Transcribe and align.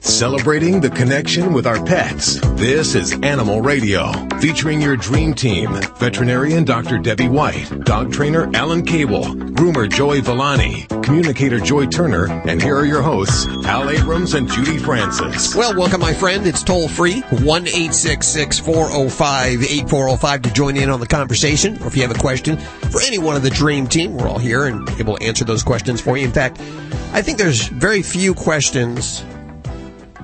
Celebrating 0.00 0.80
the 0.80 0.88
connection 0.88 1.52
with 1.52 1.66
our 1.66 1.84
pets. 1.84 2.40
This 2.54 2.94
is 2.94 3.12
Animal 3.22 3.60
Radio, 3.60 4.12
featuring 4.40 4.80
your 4.80 4.96
dream 4.96 5.34
team. 5.34 5.74
Veterinarian 5.98 6.64
Dr. 6.64 6.98
Debbie 6.98 7.28
White, 7.28 7.84
dog 7.84 8.10
trainer 8.10 8.50
Alan 8.54 8.82
Cable, 8.82 9.24
groomer 9.24 9.90
Joey 9.90 10.22
Villani, 10.22 10.86
communicator 11.02 11.60
Joy 11.60 11.84
Turner, 11.86 12.28
and 12.48 12.62
here 12.62 12.76
are 12.76 12.86
your 12.86 13.02
hosts, 13.02 13.44
Hal 13.66 13.90
Abrams 13.90 14.32
and 14.32 14.48
Judy 14.48 14.78
Francis. 14.78 15.54
Well, 15.54 15.76
welcome, 15.76 16.00
my 16.00 16.14
friend. 16.14 16.46
It's 16.46 16.62
toll 16.62 16.88
free, 16.88 17.20
1 17.20 17.66
405 17.66 19.62
8405 19.62 20.42
to 20.42 20.52
join 20.52 20.78
in 20.78 20.88
on 20.88 21.00
the 21.00 21.06
conversation. 21.06 21.76
Or 21.82 21.88
if 21.88 21.96
you 21.96 22.00
have 22.02 22.10
a 22.10 22.18
question 22.18 22.56
for 22.56 23.02
any 23.02 23.18
one 23.18 23.36
of 23.36 23.42
the 23.42 23.50
dream 23.50 23.86
team, 23.86 24.16
we're 24.16 24.28
all 24.28 24.38
here 24.38 24.64
and 24.64 24.88
able 24.98 25.18
to 25.18 25.24
answer 25.24 25.44
those 25.44 25.62
questions 25.62 26.00
for 26.00 26.16
you. 26.16 26.24
In 26.24 26.32
fact, 26.32 26.58
I 27.12 27.20
think 27.20 27.36
there's 27.36 27.68
very 27.68 28.02
few 28.02 28.34
questions 28.34 29.22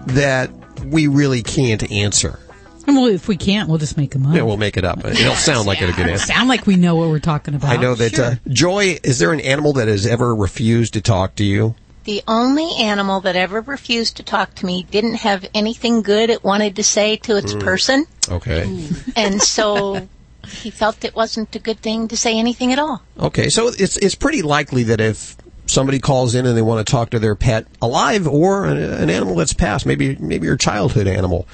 that 0.07 0.51
we 0.85 1.07
really 1.07 1.43
can't 1.43 1.91
answer. 1.91 2.39
Well, 2.87 3.07
if 3.07 3.27
we 3.27 3.37
can't, 3.37 3.69
we'll 3.69 3.79
just 3.79 3.97
make 3.97 4.13
them 4.13 4.27
up. 4.27 4.35
Yeah, 4.37 4.43
we'll 4.43 4.57
make 4.57 4.77
it 4.77 4.85
up. 4.85 5.05
It'll 5.05 5.35
sound 5.35 5.67
like 5.67 5.81
a 5.81 5.87
good 5.87 5.99
answer. 6.07 6.13
It'll 6.15 6.19
sound 6.19 6.49
like 6.49 6.67
we 6.67 6.77
know 6.77 6.95
what 6.95 7.09
we're 7.09 7.19
talking 7.19 7.55
about. 7.55 7.71
I 7.71 7.77
know 7.81 7.97
that. 7.97 8.19
Uh, 8.19 8.35
Joy, 8.49 8.99
is 9.03 9.19
there 9.19 9.33
an 9.33 9.41
animal 9.41 9.73
that 9.75 9.89
has 9.89 10.07
ever 10.07 10.35
refused 10.35 10.93
to 10.95 11.01
talk 11.01 11.35
to 11.37 11.45
you? 11.45 11.75
The 12.05 12.23
only 12.29 12.71
animal 12.79 13.21
that 13.23 13.35
ever 13.35 13.61
refused 13.61 14.19
to 14.19 14.23
talk 14.23 14.55
to 14.57 14.67
me 14.67 14.87
didn't 14.93 15.17
have 15.17 15.49
anything 15.53 16.03
good 16.03 16.31
it 16.31 16.45
wanted 16.45 16.77
to 16.77 16.85
say 16.85 17.17
to 17.17 17.37
its 17.37 17.53
person, 17.55 18.07
Okay. 18.29 18.89
and 19.17 19.43
so 19.43 20.09
he 20.47 20.71
felt 20.71 21.05
it 21.05 21.17
wasn't 21.17 21.57
a 21.57 21.59
good 21.59 21.81
thing 21.81 22.07
to 22.07 22.17
say 22.17 22.39
anything 22.39 22.73
at 22.73 22.79
all. 22.79 23.03
Okay, 23.19 23.49
so 23.49 23.67
it's 23.67 23.97
it's 23.97 24.15
pretty 24.15 24.43
likely 24.43 24.85
that 24.85 25.01
if 25.01 25.37
somebody 25.67 25.99
calls 25.99 26.35
in 26.35 26.47
and 26.47 26.57
they 26.57 26.63
want 26.63 26.87
to 26.87 26.91
talk 26.91 27.11
to 27.11 27.19
their 27.19 27.35
pet, 27.35 27.67
alive 27.83 28.27
or 28.27 28.65
an, 28.65 28.79
an 28.79 29.11
animal 29.11 29.35
that's 29.37 29.53
passed, 29.53 29.87
maybe 29.87 30.17
maybe 30.17 30.47
your 30.47 30.57
childhood 30.57 31.07
animal, 31.07 31.47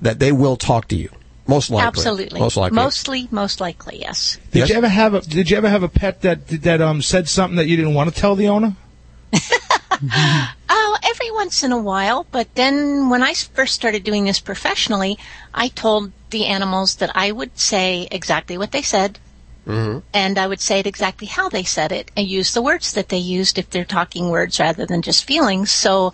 that 0.00 0.18
they 0.18 0.32
will 0.32 0.56
talk 0.56 0.88
to 0.88 0.96
you. 0.96 1.10
Most 1.46 1.70
likely. 1.70 1.86
Absolutely. 1.88 2.40
Most 2.40 2.56
likely. 2.56 2.76
Mostly, 2.76 3.28
most 3.30 3.60
likely, 3.60 3.98
yes. 4.00 4.38
Did 4.52 4.60
Yes? 4.60 4.68
you 4.68 4.74
ever 4.76 4.88
have 4.88 5.14
a 5.14 5.20
Did 5.20 5.50
you 5.50 5.56
ever 5.56 5.68
have 5.68 5.82
a 5.82 5.88
pet 5.88 6.22
that 6.22 6.46
that 6.48 6.80
um 6.80 7.02
said 7.02 7.28
something 7.28 7.56
that 7.56 7.66
you 7.66 7.76
didn't 7.76 7.94
want 7.94 8.12
to 8.14 8.20
tell 8.20 8.36
the 8.36 8.48
owner? 8.48 8.76
Oh, 10.72 10.96
every 11.02 11.30
once 11.32 11.62
in 11.62 11.72
a 11.72 11.78
while, 11.78 12.24
but 12.30 12.54
then 12.54 13.10
when 13.10 13.22
I 13.22 13.34
first 13.34 13.74
started 13.74 14.02
doing 14.04 14.24
this 14.24 14.40
professionally, 14.40 15.18
I 15.52 15.68
told 15.68 16.12
the 16.30 16.46
animals 16.46 16.96
that 16.96 17.10
I 17.14 17.32
would 17.32 17.58
say 17.58 18.08
exactly 18.10 18.56
what 18.56 18.70
they 18.70 18.80
said, 18.82 19.18
Mm-hmm. 19.70 19.98
and 20.12 20.38
I 20.38 20.46
would 20.46 20.60
say 20.60 20.80
it 20.80 20.86
exactly 20.86 21.26
how 21.26 21.48
they 21.48 21.64
said 21.64 21.92
it, 21.92 22.10
and 22.16 22.26
use 22.26 22.52
the 22.54 22.62
words 22.62 22.92
that 22.94 23.08
they 23.08 23.18
used 23.18 23.58
if 23.58 23.70
they're 23.70 23.84
talking 23.84 24.28
words 24.28 24.58
rather 24.58 24.86
than 24.86 25.02
just 25.02 25.24
feelings. 25.24 25.70
So 25.70 26.12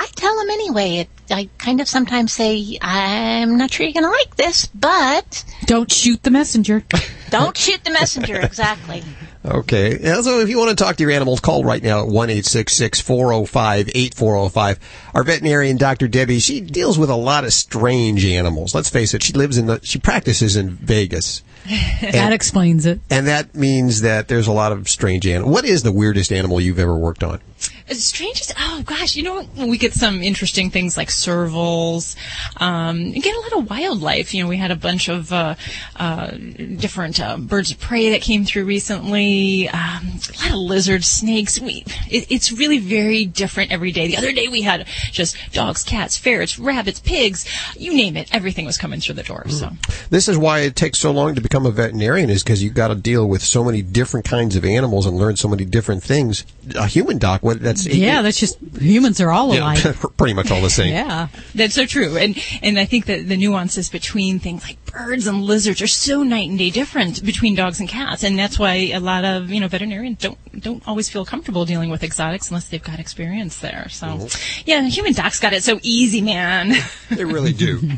I 0.00 0.06
tell 0.16 0.34
them 0.38 0.48
anyway. 0.48 0.96
It, 0.96 1.08
I 1.30 1.50
kind 1.58 1.80
of 1.80 1.86
sometimes 1.86 2.32
say, 2.32 2.78
I'm 2.80 3.58
not 3.58 3.70
sure 3.70 3.84
you're 3.84 3.92
going 3.92 4.04
to 4.04 4.10
like 4.10 4.34
this, 4.36 4.66
but 4.66 5.44
Don't 5.66 5.92
shoot 5.92 6.22
the 6.22 6.30
messenger. 6.30 6.82
don't 7.30 7.56
shoot 7.56 7.84
the 7.84 7.90
messenger. 7.90 8.40
Exactly. 8.40 9.02
Okay. 9.42 9.96
So 10.20 10.40
if 10.40 10.50
you 10.50 10.58
want 10.58 10.76
to 10.76 10.84
talk 10.84 10.96
to 10.96 11.02
your 11.02 11.12
animals, 11.12 11.40
call 11.40 11.64
right 11.64 11.82
now 11.82 12.00
at 12.00 12.08
1 12.08 12.28
405 12.28 13.88
8405. 13.88 14.78
Our 15.14 15.24
veterinarian, 15.24 15.76
Dr. 15.76 16.08
Debbie, 16.08 16.38
she 16.38 16.60
deals 16.60 16.98
with 16.98 17.10
a 17.10 17.16
lot 17.16 17.44
of 17.44 17.52
strange 17.52 18.24
animals. 18.24 18.74
Let's 18.74 18.90
face 18.90 19.14
it, 19.14 19.22
she 19.22 19.32
lives 19.32 19.58
in 19.58 19.66
the, 19.66 19.80
she 19.82 19.98
practices 19.98 20.56
in 20.56 20.70
Vegas. 20.70 21.42
that 22.00 22.32
explains 22.32 22.86
it. 22.86 23.00
And 23.10 23.26
that 23.26 23.54
means 23.54 24.00
that 24.00 24.28
there's 24.28 24.46
a 24.46 24.52
lot 24.52 24.72
of 24.72 24.88
strange 24.88 25.26
animals. 25.26 25.52
What 25.52 25.64
is 25.64 25.82
the 25.82 25.92
weirdest 25.92 26.32
animal 26.32 26.60
you've 26.60 26.78
ever 26.78 26.96
worked 26.96 27.22
on? 27.22 27.40
As 27.88 28.02
strange 28.04 28.40
as 28.40 28.54
oh 28.58 28.82
gosh, 28.86 29.16
you 29.16 29.24
know 29.24 29.46
we 29.56 29.76
get 29.76 29.92
some 29.92 30.22
interesting 30.22 30.70
things 30.70 30.96
like 30.96 31.08
servals. 31.08 32.16
Um, 32.56 33.10
we 33.10 33.20
get 33.20 33.36
a 33.36 33.40
lot 33.40 33.52
of 33.54 33.68
wildlife. 33.68 34.32
You 34.32 34.44
know, 34.44 34.48
we 34.48 34.56
had 34.56 34.70
a 34.70 34.76
bunch 34.76 35.08
of 35.08 35.32
uh, 35.32 35.56
uh, 35.96 36.30
different 36.30 37.20
uh, 37.20 37.36
birds 37.36 37.72
of 37.72 37.80
prey 37.80 38.10
that 38.10 38.22
came 38.22 38.44
through 38.44 38.64
recently. 38.64 39.68
Um, 39.68 40.20
a 40.38 40.42
lot 40.42 40.50
of 40.52 40.58
lizards, 40.58 41.08
snakes. 41.08 41.60
We 41.60 41.84
it, 42.08 42.30
it's 42.30 42.52
really 42.52 42.78
very 42.78 43.26
different 43.26 43.72
every 43.72 43.92
day. 43.92 44.06
The 44.06 44.16
other 44.16 44.32
day 44.32 44.48
we 44.48 44.62
had 44.62 44.86
just 45.10 45.36
dogs, 45.52 45.82
cats, 45.82 46.16
ferrets, 46.16 46.58
rabbits, 46.58 47.00
pigs. 47.00 47.46
You 47.76 47.94
name 47.94 48.16
it, 48.16 48.34
everything 48.34 48.66
was 48.66 48.78
coming 48.78 49.00
through 49.00 49.16
the 49.16 49.22
door. 49.22 49.48
So 49.48 49.70
This 50.10 50.28
is 50.28 50.38
why 50.38 50.60
it 50.60 50.76
takes 50.76 50.98
so 50.98 51.10
long 51.10 51.34
to 51.34 51.40
become 51.40 51.66
a 51.66 51.70
veterinarian 51.70 52.30
is 52.30 52.42
because 52.42 52.62
you've 52.62 52.74
got 52.74 52.88
to 52.88 52.94
deal 52.94 53.28
with 53.28 53.42
so 53.42 53.64
many 53.64 53.82
different 53.82 54.26
kinds 54.26 54.56
of 54.56 54.64
animals 54.64 55.06
and 55.06 55.16
learn 55.16 55.36
so 55.36 55.48
many 55.48 55.64
different 55.64 56.02
things. 56.02 56.44
A 56.76 56.86
human 56.86 57.18
doc, 57.18 57.42
what 57.42 57.60
that's 57.60 57.86
Yeah, 57.86 58.22
that's 58.22 58.38
just 58.38 58.58
humans 58.78 59.20
are 59.20 59.30
all 59.30 59.54
yeah, 59.54 59.60
alike. 59.60 60.00
pretty 60.16 60.34
much 60.34 60.50
all 60.50 60.60
the 60.60 60.70
same. 60.70 60.92
Yeah. 60.92 61.28
That's 61.54 61.74
so 61.74 61.86
true, 61.86 62.16
and 62.16 62.36
and 62.62 62.78
I 62.78 62.84
think 62.84 63.06
that 63.06 63.28
the 63.28 63.36
nuances 63.36 63.88
between 63.88 64.38
things 64.38 64.62
like 64.62 64.84
birds 64.86 65.26
and 65.26 65.42
lizards 65.42 65.80
are 65.82 65.86
so 65.86 66.22
night 66.22 66.48
and 66.48 66.58
day 66.58 66.70
different 66.70 67.24
between 67.24 67.54
dogs 67.54 67.80
and 67.80 67.88
cats, 67.88 68.22
and 68.22 68.38
that's 68.38 68.58
why 68.58 68.90
a 68.92 69.00
lot 69.00 69.24
of 69.24 69.50
you 69.50 69.60
know 69.60 69.68
veterinarians 69.68 70.18
don't 70.18 70.38
don't 70.60 70.86
always 70.86 71.08
feel 71.08 71.24
comfortable 71.24 71.64
dealing 71.64 71.90
with 71.90 72.02
exotics 72.02 72.50
unless 72.50 72.68
they've 72.68 72.82
got 72.82 72.98
experience 72.98 73.58
there. 73.58 73.88
So, 73.88 74.06
mm-hmm. 74.06 74.62
yeah, 74.66 74.88
human 74.90 75.12
docs 75.12 75.40
got 75.40 75.52
it 75.52 75.62
so 75.62 75.78
easy, 75.82 76.20
man. 76.20 76.74
They 77.10 77.24
really 77.24 77.52
do. 77.52 77.80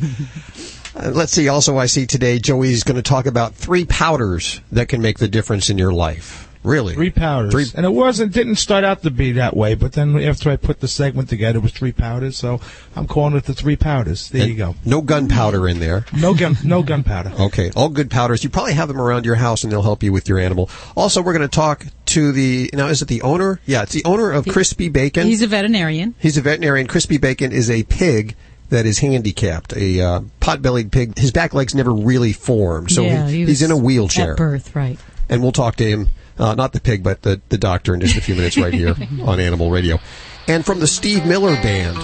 Uh, 0.94 1.10
let's 1.14 1.32
see. 1.32 1.48
Also, 1.48 1.78
I 1.78 1.86
see 1.86 2.04
today 2.04 2.38
Joey's 2.38 2.84
going 2.84 2.97
to 2.97 3.03
talk 3.03 3.25
about 3.25 3.54
three 3.54 3.86
powders 3.86 4.60
that 4.72 4.88
can 4.88 5.00
make 5.00 5.19
the 5.19 5.26
difference 5.26 5.70
in 5.70 5.78
your 5.78 5.91
life. 5.91 6.51
Really? 6.62 6.94
Three 6.94 7.10
powders. 7.10 7.52
Three- 7.52 7.66
And 7.74 7.84
it 7.84 7.92
wasn't 7.92 8.32
didn't 8.32 8.56
start 8.56 8.84
out 8.84 9.02
to 9.02 9.10
be 9.10 9.32
that 9.32 9.56
way, 9.56 9.74
but 9.74 9.92
then 9.92 10.16
after 10.22 10.50
I 10.50 10.56
put 10.56 10.80
the 10.80 10.88
segment 10.88 11.28
together, 11.28 11.58
it 11.58 11.62
was 11.62 11.72
three 11.72 11.92
powders. 11.92 12.36
So 12.36 12.60
I'm 12.94 13.06
calling 13.06 13.34
it 13.36 13.44
the 13.44 13.54
three 13.54 13.76
powders. 13.76 14.28
There 14.28 14.46
you 14.46 14.54
go. 14.54 14.76
No 14.84 15.00
gunpowder 15.00 15.68
in 15.68 15.80
there. 15.80 16.04
No 16.16 16.34
gun, 16.34 16.56
no 16.64 16.82
gunpowder. 16.82 17.32
Okay, 17.42 17.70
all 17.74 17.88
good 17.88 18.10
powders. 18.10 18.44
You 18.44 18.50
probably 18.50 18.74
have 18.74 18.86
them 18.88 19.00
around 19.00 19.26
your 19.26 19.34
house, 19.34 19.64
and 19.64 19.72
they'll 19.72 19.82
help 19.82 20.02
you 20.02 20.12
with 20.12 20.28
your 20.28 20.38
animal. 20.38 20.70
Also, 20.96 21.20
we're 21.20 21.32
going 21.32 21.48
to 21.48 21.54
talk 21.54 21.84
to 22.06 22.30
the 22.30 22.70
now. 22.72 22.86
Is 22.86 23.02
it 23.02 23.08
the 23.08 23.22
owner? 23.22 23.58
Yeah, 23.66 23.82
it's 23.82 23.92
the 23.92 24.04
owner 24.04 24.30
of 24.30 24.46
Chris 24.46 24.72
P. 24.72 24.88
Bacon. 24.88 25.26
He's 25.26 25.42
a 25.42 25.46
veterinarian. 25.48 26.14
He's 26.20 26.36
a 26.36 26.40
veterinarian. 26.40 26.86
Chris 26.86 27.06
P. 27.06 27.18
Bacon 27.18 27.50
is 27.52 27.68
a 27.70 27.82
pig 27.84 28.36
that 28.68 28.86
is 28.86 29.00
handicapped, 29.00 29.74
a 29.76 30.00
uh, 30.00 30.20
pot-bellied 30.40 30.92
pig. 30.92 31.18
His 31.18 31.30
back 31.30 31.52
legs 31.52 31.74
never 31.74 31.92
really 31.92 32.32
formed, 32.32 32.90
so 32.90 33.02
yeah, 33.02 33.26
he, 33.28 33.38
he 33.38 33.46
he's 33.46 33.60
in 33.62 33.70
a 33.70 33.76
wheelchair. 33.76 34.32
At 34.32 34.38
birth, 34.38 34.74
right. 34.74 34.98
and 35.28 35.42
we'll 35.42 35.52
talk 35.52 35.76
to 35.76 35.84
him, 35.84 36.08
uh, 36.42 36.54
not 36.56 36.72
the 36.72 36.80
pig, 36.80 37.04
but 37.04 37.22
the, 37.22 37.41
the 37.50 37.58
doctor 37.58 37.94
in 37.94 38.00
just 38.00 38.16
a 38.16 38.20
few 38.20 38.34
minutes 38.34 38.56
right 38.56 38.75
here 38.75 38.97
on 39.25 39.38
Animal 39.38 39.70
Radio. 39.70 40.00
And 40.48 40.66
from 40.66 40.80
the 40.80 40.88
Steve 40.88 41.25
Miller 41.25 41.54
Band, 41.62 41.97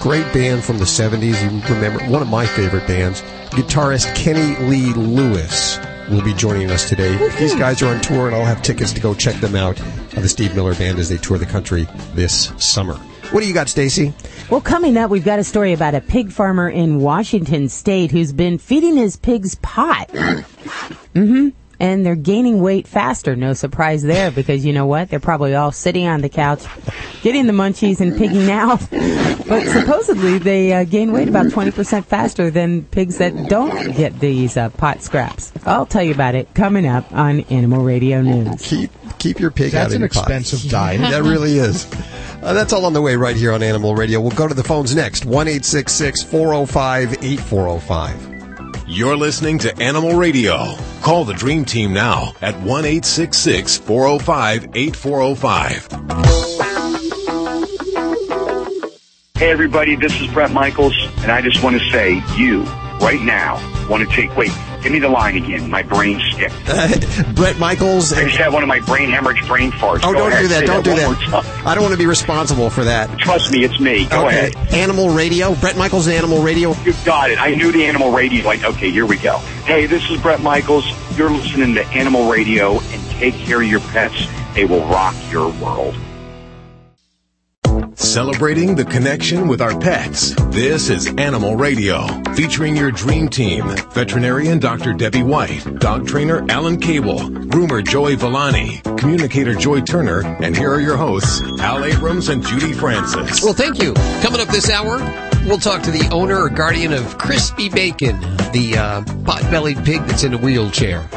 great 0.00 0.30
band 0.32 0.64
from 0.64 0.78
the 0.78 0.84
70s. 0.84 1.40
You 1.40 1.74
remember 1.74 2.04
one 2.10 2.20
of 2.20 2.28
my 2.28 2.44
favorite 2.44 2.88
bands, 2.88 3.22
guitarist 3.50 4.12
Kenny 4.16 4.56
Lee 4.68 4.92
Lewis 4.94 5.78
will 6.10 6.22
be 6.22 6.34
joining 6.34 6.72
us 6.72 6.88
today. 6.88 7.16
These 7.38 7.54
guys 7.54 7.82
are 7.82 7.94
on 7.94 8.00
tour, 8.00 8.26
and 8.26 8.34
I'll 8.34 8.44
have 8.44 8.62
tickets 8.62 8.92
to 8.94 9.00
go 9.00 9.14
check 9.14 9.36
them 9.36 9.54
out. 9.54 9.80
Uh, 9.80 10.20
the 10.20 10.28
Steve 10.28 10.56
Miller 10.56 10.74
Band 10.74 10.98
as 10.98 11.08
they 11.08 11.16
tour 11.16 11.38
the 11.38 11.46
country 11.46 11.86
this 12.14 12.52
summer. 12.58 12.94
What 13.30 13.40
do 13.40 13.46
you 13.46 13.54
got, 13.54 13.68
Stacy? 13.68 14.12
Well, 14.50 14.60
coming 14.60 14.96
up, 14.96 15.10
we've 15.10 15.24
got 15.24 15.38
a 15.38 15.44
story 15.44 15.72
about 15.72 15.94
a 15.94 16.00
pig 16.00 16.32
farmer 16.32 16.68
in 16.68 17.00
Washington 17.00 17.68
state 17.68 18.10
who's 18.10 18.32
been 18.32 18.58
feeding 18.58 18.96
his 18.96 19.16
pigs 19.16 19.54
pot. 19.54 20.08
mm-hmm. 20.08 21.50
And 21.84 22.04
they're 22.06 22.16
gaining 22.16 22.62
weight 22.62 22.88
faster. 22.88 23.36
No 23.36 23.52
surprise 23.52 24.02
there 24.02 24.30
because 24.30 24.64
you 24.64 24.72
know 24.72 24.86
what? 24.86 25.10
They're 25.10 25.20
probably 25.20 25.54
all 25.54 25.70
sitting 25.70 26.06
on 26.06 26.22
the 26.22 26.30
couch, 26.30 26.64
getting 27.20 27.46
the 27.46 27.52
munchies 27.52 28.00
and 28.00 28.16
pigging 28.16 28.50
out. 28.50 28.80
But 29.46 29.66
supposedly 29.66 30.38
they 30.38 30.72
uh, 30.72 30.84
gain 30.84 31.12
weight 31.12 31.28
about 31.28 31.46
20% 31.48 32.06
faster 32.06 32.50
than 32.50 32.84
pigs 32.84 33.18
that 33.18 33.50
don't 33.50 33.94
get 33.94 34.18
these 34.18 34.56
uh, 34.56 34.70
pot 34.70 35.02
scraps. 35.02 35.52
I'll 35.66 35.84
tell 35.84 36.02
you 36.02 36.14
about 36.14 36.34
it 36.34 36.54
coming 36.54 36.86
up 36.86 37.12
on 37.12 37.40
Animal 37.50 37.84
Radio 37.84 38.22
News. 38.22 38.62
Keep 38.62 38.90
keep 39.18 39.38
your 39.38 39.50
pig 39.50 39.74
out 39.74 39.90
That's 39.90 39.92
of 39.92 39.96
an 39.96 40.00
your 40.00 40.08
pot. 40.08 40.22
expensive 40.22 40.70
diet. 40.70 41.00
that 41.02 41.22
really 41.22 41.58
is. 41.58 41.86
Uh, 42.42 42.54
that's 42.54 42.72
all 42.72 42.86
on 42.86 42.94
the 42.94 43.02
way 43.02 43.16
right 43.16 43.36
here 43.36 43.52
on 43.52 43.62
Animal 43.62 43.94
Radio. 43.94 44.22
We'll 44.22 44.30
go 44.30 44.48
to 44.48 44.54
the 44.54 44.64
phones 44.64 44.94
next. 44.96 45.26
1 45.26 45.46
405 45.46 47.12
8405. 47.22 48.33
You're 48.86 49.16
listening 49.16 49.58
to 49.60 49.74
Animal 49.82 50.14
Radio. 50.14 50.76
Call 51.00 51.24
the 51.24 51.32
Dream 51.32 51.64
Team 51.64 51.94
now 51.94 52.34
at 52.42 52.54
1 52.60 52.84
405 52.84 54.68
8405. 54.74 55.88
Hey 59.38 59.50
everybody, 59.50 59.96
this 59.96 60.20
is 60.20 60.28
Bret 60.28 60.52
Michaels, 60.52 60.94
and 61.22 61.32
I 61.32 61.40
just 61.40 61.62
want 61.62 61.80
to 61.80 61.90
say, 61.90 62.22
you, 62.36 62.66
right 63.00 63.20
now, 63.20 63.56
want 63.88 64.08
to 64.08 64.14
take, 64.14 64.36
wait, 64.36 64.50
give 64.82 64.92
me 64.92 64.98
the 64.98 65.08
line 65.08 65.36
again, 65.36 65.70
my 65.70 65.82
brain 65.82 66.20
skipped. 66.32 66.54
Bret 67.34 67.58
Michaels. 67.58 68.12
I 68.12 68.24
just 68.24 68.36
had 68.36 68.52
one 68.52 68.62
of 68.62 68.68
my 68.68 68.80
brain 68.80 69.10
hemorrhage 69.10 69.46
brain 69.46 69.70
farts. 69.72 70.00
Oh, 70.02 70.12
Go 70.12 70.18
don't 70.20 70.32
ahead, 70.32 70.42
do 70.42 70.48
that. 70.48 70.66
Don't 70.66 70.84
do 70.84 70.94
that. 70.94 71.44
I 71.66 71.74
don't 71.74 71.82
want 71.82 71.92
to 71.92 71.98
be 71.98 72.06
responsible 72.06 72.70
for 72.70 72.84
that. 72.84 73.18
Trust 73.18 73.52
me, 73.52 73.64
it's 73.64 73.78
me. 73.80 74.06
Go 74.06 74.26
okay. 74.26 74.50
ahead. 74.50 74.74
Animal 74.74 75.10
Radio. 75.10 75.54
Bret 75.56 75.76
Michaels, 75.76 76.08
Animal 76.08 76.42
Radio. 76.42 76.74
You 76.84 76.94
got 77.04 77.30
it. 77.30 77.40
I 77.40 77.54
knew 77.54 77.72
the 77.72 77.84
animal 77.84 78.12
radio. 78.12 78.44
Like, 78.44 78.64
okay, 78.64 78.90
here 78.90 79.06
we 79.06 79.16
go. 79.16 79.38
Hey, 79.64 79.86
this 79.86 80.08
is 80.10 80.20
Bret 80.20 80.40
Michaels. 80.40 80.86
You're 81.16 81.30
listening 81.30 81.74
to 81.74 81.86
Animal 81.88 82.30
Radio, 82.30 82.80
and 82.80 83.10
take 83.10 83.34
care 83.34 83.62
of 83.62 83.68
your 83.68 83.80
pets. 83.80 84.26
They 84.54 84.64
will 84.64 84.84
rock 84.86 85.14
your 85.30 85.52
world. 85.54 85.96
Celebrating 87.96 88.74
the 88.74 88.84
connection 88.84 89.46
with 89.46 89.60
our 89.62 89.78
pets. 89.78 90.34
This 90.46 90.90
is 90.90 91.06
Animal 91.16 91.54
Radio, 91.54 92.06
featuring 92.34 92.76
your 92.76 92.90
dream 92.90 93.28
team. 93.28 93.68
Veterinarian 93.92 94.58
Dr. 94.58 94.92
Debbie 94.92 95.22
White, 95.22 95.78
dog 95.78 96.06
trainer 96.06 96.44
Alan 96.50 96.80
Cable, 96.80 97.20
groomer 97.20 97.86
Joey 97.86 98.16
Villani, 98.16 98.80
communicator 98.96 99.54
Joy 99.54 99.80
Turner, 99.80 100.22
and 100.42 100.56
here 100.56 100.72
are 100.72 100.80
your 100.80 100.96
hosts, 100.96 101.40
Hal 101.60 101.84
Abrams 101.84 102.28
and 102.28 102.44
Judy 102.44 102.72
Francis. 102.72 103.42
Well, 103.42 103.54
thank 103.54 103.80
you. 103.80 103.94
Coming 104.22 104.40
up 104.40 104.48
this 104.48 104.70
hour, 104.70 104.98
we'll 105.46 105.58
talk 105.58 105.82
to 105.82 105.90
the 105.92 106.08
owner 106.12 106.42
or 106.42 106.48
guardian 106.48 106.92
of 106.92 107.16
Chris 107.18 107.52
P. 107.52 107.68
Bacon, 107.68 108.18
the 108.52 108.74
uh, 108.76 109.04
pot-bellied 109.24 109.84
pig 109.84 110.02
that's 110.06 110.24
in 110.24 110.34
a 110.34 110.38
wheelchair. 110.38 111.08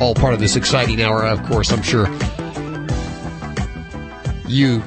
All 0.00 0.14
part 0.14 0.34
of 0.34 0.40
this 0.40 0.56
exciting 0.56 1.00
hour, 1.00 1.24
of 1.24 1.42
course, 1.44 1.72
I'm 1.72 1.82
sure. 1.82 2.06
You, 4.46 4.82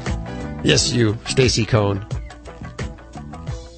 yes, 0.63 0.91
you, 0.91 1.17
Stacy 1.25 1.65
Cohn, 1.65 2.05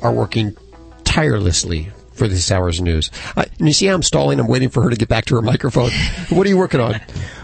are 0.01 0.11
working 0.11 0.55
tirelessly 1.03 1.91
for 2.13 2.27
this 2.27 2.51
hour's 2.51 2.81
news. 2.81 3.09
Uh, 3.35 3.45
you 3.57 3.73
see 3.73 3.87
how 3.87 3.95
I'm 3.95 4.03
stalling? 4.03 4.39
I'm 4.39 4.47
waiting 4.47 4.69
for 4.69 4.83
her 4.83 4.89
to 4.89 4.95
get 4.95 5.09
back 5.09 5.25
to 5.25 5.35
her 5.35 5.41
microphone. 5.41 5.89
What 6.29 6.45
are 6.45 6.49
you 6.49 6.57
working 6.57 6.79
on? 6.79 6.99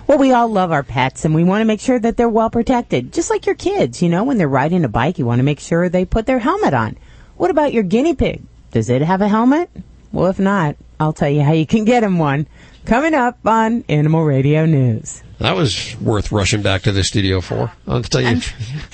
Well, 0.07 0.17
we 0.17 0.31
all 0.31 0.47
love 0.47 0.71
our 0.71 0.83
pets 0.83 1.25
and 1.25 1.35
we 1.35 1.43
want 1.43 1.61
to 1.61 1.65
make 1.65 1.81
sure 1.81 1.99
that 1.99 2.15
they're 2.15 2.29
well 2.29 2.49
protected. 2.49 3.11
Just 3.11 3.29
like 3.29 3.45
your 3.45 3.55
kids, 3.55 4.01
you 4.01 4.07
know, 4.07 4.23
when 4.23 4.37
they're 4.37 4.47
riding 4.47 4.85
a 4.85 4.87
bike, 4.87 5.19
you 5.19 5.25
want 5.25 5.39
to 5.39 5.43
make 5.43 5.59
sure 5.59 5.89
they 5.89 6.05
put 6.05 6.25
their 6.25 6.39
helmet 6.39 6.73
on. 6.73 6.97
What 7.35 7.51
about 7.51 7.73
your 7.73 7.83
guinea 7.83 8.15
pig? 8.15 8.43
Does 8.71 8.89
it 8.89 9.01
have 9.01 9.21
a 9.21 9.27
helmet? 9.27 9.69
Well, 10.13 10.27
if 10.27 10.39
not, 10.39 10.77
I'll 10.99 11.11
tell 11.11 11.29
you 11.29 11.41
how 11.41 11.51
you 11.51 11.65
can 11.65 11.83
get 11.83 12.03
him 12.03 12.17
one. 12.17 12.47
Coming 12.85 13.13
up 13.13 13.45
on 13.45 13.83
Animal 13.89 14.23
Radio 14.23 14.65
News. 14.65 15.21
That 15.39 15.55
was 15.55 15.95
worth 16.01 16.31
rushing 16.31 16.63
back 16.63 16.81
to 16.83 16.91
the 16.91 17.03
studio 17.03 17.41
for. 17.41 17.71
I'll 17.87 18.01
tell 18.01 18.21
you. 18.21 18.27
I'm, 18.27 18.41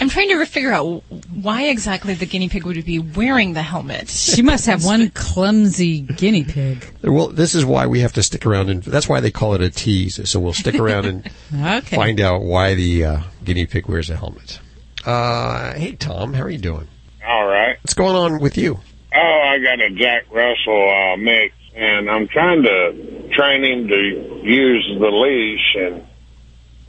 I'm 0.02 0.10
trying 0.10 0.28
to 0.30 0.46
figure 0.46 0.74
out 0.74 1.04
why 1.34 1.64
exactly 1.68 2.16
the 2.16 2.26
guinea 2.26 2.50
pig 2.50 2.66
would 2.66 2.84
be 2.86 3.00
wearing 3.00 3.54
the 3.54 3.62
helmet. 3.62 4.10
She 4.10 4.42
must 4.42 4.66
have 4.66 4.84
one 4.84 5.10
clumsy 5.14 6.02
guinea 6.02 6.44
pig. 6.44 6.86
Well, 7.02 7.28
this 7.30 7.56
is 7.56 7.64
why 7.64 7.88
we 7.88 8.02
have 8.02 8.12
to 8.14 8.24
stick 8.24 8.46
around, 8.46 8.70
and 8.70 8.84
that's 8.84 9.08
why 9.08 9.22
they 9.22 9.32
call 9.32 9.54
it 9.56 9.62
a 9.62 9.70
tease. 9.70 10.30
So 10.30 10.40
we'll 10.42 10.52
stick 10.54 10.76
around 10.76 11.06
and 11.06 11.32
Okay. 11.78 11.96
find 11.96 12.20
out 12.20 12.42
why 12.42 12.74
the 12.76 13.06
uh, 13.06 13.20
guinea 13.46 13.66
pig 13.66 13.88
wears 13.88 14.10
a 14.10 14.18
helmet. 14.18 14.60
Uh, 15.06 15.74
hey, 15.76 15.94
Tom, 15.94 16.34
how 16.34 16.44
are 16.44 16.50
you 16.50 16.58
doing? 16.58 16.88
All 17.26 17.46
right. 17.46 17.78
What's 17.82 17.94
going 17.94 18.16
on 18.16 18.40
with 18.42 18.58
you? 18.58 18.80
Oh, 19.16 19.42
I 19.46 19.60
got 19.60 19.80
a 19.80 19.90
Jack 19.92 20.24
Russell 20.30 20.90
uh, 20.90 21.16
mix, 21.18 21.54
and 21.76 22.10
I'm 22.10 22.28
trying 22.28 22.64
to 22.64 23.30
train 23.34 23.64
him 23.64 23.88
to 23.88 24.42
use 24.44 24.92
the 25.00 25.08
leash. 25.08 25.76
And 25.78 26.04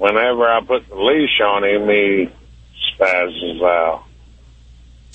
whenever 0.05 0.47
I 0.47 0.61
put 0.61 0.87
the 0.87 0.97
leash 0.97 1.41
on 1.41 1.65
him, 1.65 1.89
he 1.89 2.29
spazzes 2.93 3.63
out. 3.63 4.05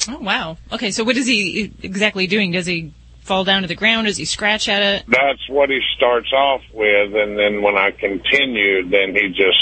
Oh 0.08 0.20
wow. 0.20 0.58
Okay, 0.72 0.90
so 0.90 1.04
what 1.04 1.16
is 1.16 1.28
he 1.28 1.72
exactly 1.84 2.26
doing? 2.26 2.52
Does 2.52 2.66
he 2.66 2.94
fall 3.22 3.44
down 3.44 3.62
to 3.62 3.68
the 3.68 3.76
ground? 3.76 4.08
Does 4.08 4.18
he 4.18 4.26
scratch 4.26 4.68
at 4.68 4.82
it? 4.82 5.06
That's 5.08 5.48
what 5.48 5.70
he 5.70 5.80
starts 5.96 6.34
off 6.34 6.62
with, 6.74 7.16
and 7.16 7.38
then 7.38 7.62
when 7.62 7.78
I 7.78 7.92
continue, 7.92 8.90
then 8.90 9.14
he 9.14 9.30
just 9.30 9.62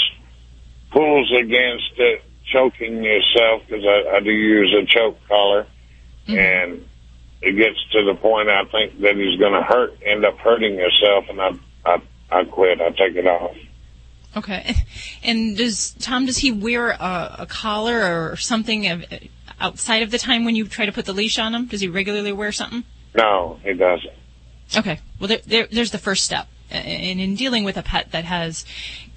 pulls 0.92 1.30
against 1.32 1.92
it, 1.98 2.22
choking 2.50 3.04
himself 3.04 3.62
because 3.68 3.84
I, 3.84 4.16
I 4.16 4.20
do 4.20 4.30
use 4.30 4.74
a 4.80 4.86
choke 4.86 5.18
collar, 5.28 5.66
mm-hmm. 6.26 6.38
and 6.38 6.88
it 7.42 7.52
gets 7.52 7.78
to 7.92 8.04
the 8.06 8.14
point 8.14 8.48
I 8.48 8.64
think 8.64 9.00
that 9.02 9.16
he's 9.16 9.38
going 9.38 9.52
to 9.52 9.62
hurt, 9.62 9.98
end 10.06 10.24
up 10.24 10.38
hurting 10.38 10.78
himself, 10.78 11.24
and 11.28 11.38
I, 11.38 11.50
I, 11.84 12.02
I 12.30 12.44
quit. 12.44 12.80
I 12.80 12.88
take 12.90 13.16
it 13.16 13.26
off. 13.26 13.54
Okay. 14.36 14.76
And 15.22 15.56
does 15.56 15.92
Tom 15.92 16.26
does 16.26 16.38
he 16.38 16.52
wear 16.52 16.90
a, 16.90 17.36
a 17.40 17.46
collar 17.46 18.30
or 18.30 18.36
something 18.36 18.86
of, 18.86 19.04
outside 19.60 20.02
of 20.02 20.10
the 20.10 20.18
time 20.18 20.44
when 20.44 20.54
you 20.54 20.66
try 20.66 20.86
to 20.86 20.92
put 20.92 21.06
the 21.06 21.12
leash 21.12 21.38
on 21.38 21.54
him? 21.54 21.66
Does 21.66 21.80
he 21.80 21.88
regularly 21.88 22.32
wear 22.32 22.52
something? 22.52 22.84
No, 23.14 23.58
he 23.64 23.72
doesn't. 23.74 24.12
Okay. 24.76 25.00
Well, 25.18 25.28
there, 25.28 25.40
there, 25.46 25.66
there's 25.70 25.90
the 25.90 25.98
first 25.98 26.24
step. 26.24 26.46
And 26.70 27.18
in 27.18 27.34
dealing 27.34 27.64
with 27.64 27.78
a 27.78 27.82
pet 27.82 28.12
that 28.12 28.26
has 28.26 28.66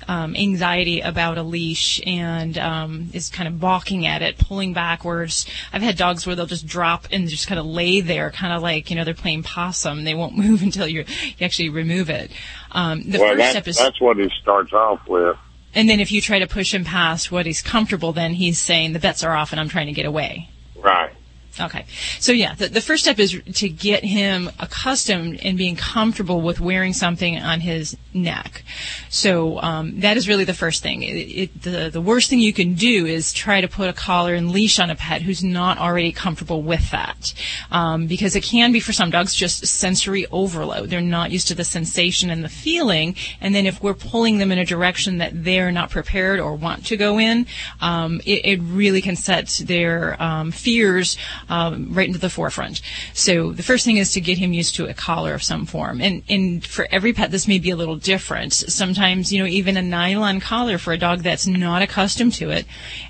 um, 0.07 0.35
anxiety 0.35 1.01
about 1.01 1.37
a 1.37 1.43
leash 1.43 2.01
and 2.05 2.57
um, 2.57 3.09
is 3.13 3.29
kind 3.29 3.47
of 3.47 3.59
balking 3.59 4.05
at 4.05 4.21
it, 4.21 4.37
pulling 4.37 4.73
backwards. 4.73 5.45
I've 5.71 5.81
had 5.81 5.97
dogs 5.97 6.25
where 6.25 6.35
they'll 6.35 6.45
just 6.45 6.67
drop 6.67 7.07
and 7.11 7.27
just 7.27 7.47
kind 7.47 7.59
of 7.59 7.65
lay 7.65 8.01
there, 8.01 8.31
kind 8.31 8.53
of 8.53 8.61
like 8.61 8.89
you 8.89 8.95
know 8.95 9.03
they're 9.03 9.13
playing 9.13 9.43
possum. 9.43 10.03
They 10.03 10.15
won't 10.15 10.37
move 10.45 10.61
until 10.61 10.87
you 10.87 11.05
you 11.37 11.45
actually 11.45 11.69
remove 11.69 12.09
it. 12.09 12.31
Um, 12.71 13.03
the 13.09 13.19
well, 13.19 13.35
first 13.35 13.49
step 13.51 13.67
is 13.67 13.77
that's 13.77 14.01
what 14.01 14.17
he 14.17 14.29
starts 14.41 14.73
off 14.73 15.07
with. 15.07 15.37
and 15.73 15.89
then 15.89 15.99
if 15.99 16.11
you 16.11 16.21
try 16.21 16.39
to 16.39 16.47
push 16.47 16.73
him 16.73 16.83
past 16.83 17.31
what 17.31 17.45
he's 17.45 17.61
comfortable, 17.61 18.13
then 18.13 18.33
he's 18.33 18.59
saying 18.59 18.93
the 18.93 18.99
bets 18.99 19.23
are 19.23 19.35
off 19.35 19.51
and 19.51 19.59
I'm 19.59 19.69
trying 19.69 19.87
to 19.87 19.93
get 19.93 20.05
away. 20.05 20.49
Right. 20.75 21.11
Okay. 21.59 21.85
So 22.19 22.31
yeah, 22.31 22.55
the, 22.55 22.69
the 22.69 22.81
first 22.81 23.03
step 23.03 23.19
is 23.19 23.39
to 23.55 23.67
get 23.67 24.05
him 24.05 24.49
accustomed 24.59 25.41
and 25.43 25.57
being 25.57 25.75
comfortable 25.75 26.41
with 26.41 26.61
wearing 26.61 26.93
something 26.93 27.37
on 27.37 27.59
his 27.59 27.97
neck. 28.13 28.63
So 29.09 29.61
um, 29.61 29.99
that 29.99 30.15
is 30.15 30.29
really 30.29 30.45
the 30.45 30.53
first 30.53 30.81
thing. 30.81 31.03
It, 31.03 31.13
it, 31.13 31.61
the 31.61 31.89
the 31.89 32.01
worst 32.01 32.29
thing 32.29 32.39
you 32.39 32.53
can 32.53 32.75
do 32.75 33.05
is 33.05 33.33
try 33.33 33.59
to 33.59 33.67
put 33.67 33.89
a 33.89 33.93
collar 33.93 34.33
and 34.33 34.51
leash 34.51 34.79
on 34.79 34.89
a 34.89 34.95
pet 34.95 35.21
who's 35.21 35.43
not 35.43 35.77
already 35.77 36.13
comfortable 36.13 36.61
with 36.61 36.89
that, 36.91 37.33
um, 37.69 38.07
because 38.07 38.35
it 38.35 38.43
can 38.43 38.71
be 38.71 38.79
for 38.79 38.93
some 38.93 39.09
dogs 39.09 39.35
just 39.35 39.65
sensory 39.65 40.25
overload. 40.31 40.89
They're 40.89 41.01
not 41.01 41.31
used 41.31 41.49
to 41.49 41.55
the 41.55 41.65
sensation 41.65 42.29
and 42.29 42.43
the 42.43 42.49
feeling, 42.49 43.15
and 43.41 43.53
then 43.53 43.65
if 43.65 43.83
we're 43.83 43.93
pulling 43.93 44.37
them 44.37 44.51
in 44.51 44.57
a 44.57 44.65
direction 44.65 45.17
that 45.17 45.43
they're 45.43 45.71
not 45.71 45.89
prepared 45.89 46.39
or 46.39 46.55
want 46.55 46.85
to 46.85 46.97
go 46.97 47.19
in, 47.19 47.45
um, 47.81 48.21
it, 48.25 48.45
it 48.45 48.59
really 48.61 49.01
can 49.01 49.17
set 49.17 49.47
their 49.65 50.21
um, 50.21 50.51
fears 50.51 51.17
um, 51.49 51.93
right 51.93 52.07
into 52.07 52.19
the 52.19 52.29
forefront. 52.29 52.81
So 53.13 53.51
the 53.51 53.63
first 53.63 53.85
thing 53.85 53.97
is 53.97 54.11
to 54.13 54.21
get 54.21 54.37
him 54.37 54.53
used 54.53 54.75
to 54.75 54.87
a 54.87 54.93
collar 54.93 55.33
of 55.33 55.43
some 55.43 55.65
form. 55.65 56.01
And, 56.01 56.23
and 56.29 56.65
for 56.65 56.87
every 56.91 57.13
pet, 57.13 57.31
this 57.31 57.47
may 57.47 57.59
be 57.59 57.69
a 57.71 57.75
little 57.75 57.95
different. 57.95 58.53
Sometimes, 58.53 59.31
you 59.31 59.39
know, 59.39 59.47
even 59.47 59.77
a 59.77 59.81
nylon 59.81 60.39
collar 60.39 60.77
for 60.77 60.93
a 60.93 60.97
dog 60.97 61.23
that's 61.23 61.47
not 61.47 61.81
accustomed 61.81 62.33
to 62.33 62.49
it, 62.49 62.65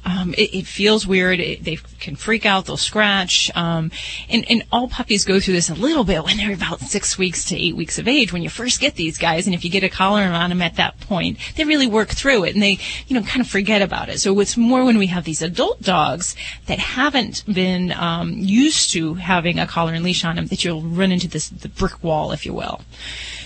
um, 0.06 0.34
it, 0.38 0.54
it 0.54 0.68
feels 0.68 1.06
weird. 1.08 1.40
It, 1.40 1.64
they 1.64 1.78
can 2.00 2.16
freak 2.16 2.46
out. 2.46 2.66
They'll 2.66 2.78
scratch. 2.78 3.52
Um, 3.56 3.92
and, 4.30 4.46
and 4.50 4.64
all 4.72 4.88
puppies 4.88 5.26
go 5.26 5.40
through 5.40 5.56
this 5.56 5.70
a 5.70 5.76
little 5.76 6.04
bit 6.04 6.24
when 6.24 6.38
they're 6.38 6.54
about 6.54 6.80
six 6.82 7.18
weeks 7.18 7.46
to 7.46 7.56
eight 7.56 7.76
weeks 7.76 8.00
of 8.00 8.08
age 8.08 8.34
when 8.34 8.42
you 8.42 8.50
first 8.50 8.80
get 8.80 8.96
these 8.96 9.18
guys. 9.18 9.46
And 9.46 9.56
if 9.56 9.64
you 9.64 9.70
get 9.70 9.84
a 9.84 9.90
collar 9.90 10.22
on 10.24 10.50
them 10.50 10.62
at 10.62 10.76
that 10.76 11.00
point, 11.02 11.38
they 11.56 11.64
really 11.64 11.88
work 11.88 12.10
through 12.10 12.46
it 12.46 12.54
and 12.54 12.64
they, 12.64 12.80
you 13.08 13.16
know, 13.16 13.24
kind 13.24 13.42
of 13.42 13.48
forget 13.48 13.82
about 13.82 14.10
it. 14.10 14.20
So 14.20 14.40
it's 14.40 14.58
more 14.58 14.84
when 14.84 14.98
we 14.98 15.08
have 15.08 15.24
these 15.24 15.42
adult 15.42 15.82
dogs 15.82 16.36
that 16.68 16.80
haven't 16.80 17.44
been 17.52 17.92
um, 17.92 18.21
used 18.30 18.92
to 18.92 19.16
having 19.16 19.60
a 19.60 19.68
collar 19.68 19.94
and 19.94 20.04
leash 20.04 20.24
on 20.26 20.36
them 20.36 20.48
that 20.48 20.64
you'll 20.64 20.82
run 20.82 21.12
into 21.12 21.28
this 21.28 21.50
the 21.50 21.70
brick 21.70 22.04
wall, 22.04 22.32
if 22.32 22.46
you 22.46 22.54
will. 22.54 22.82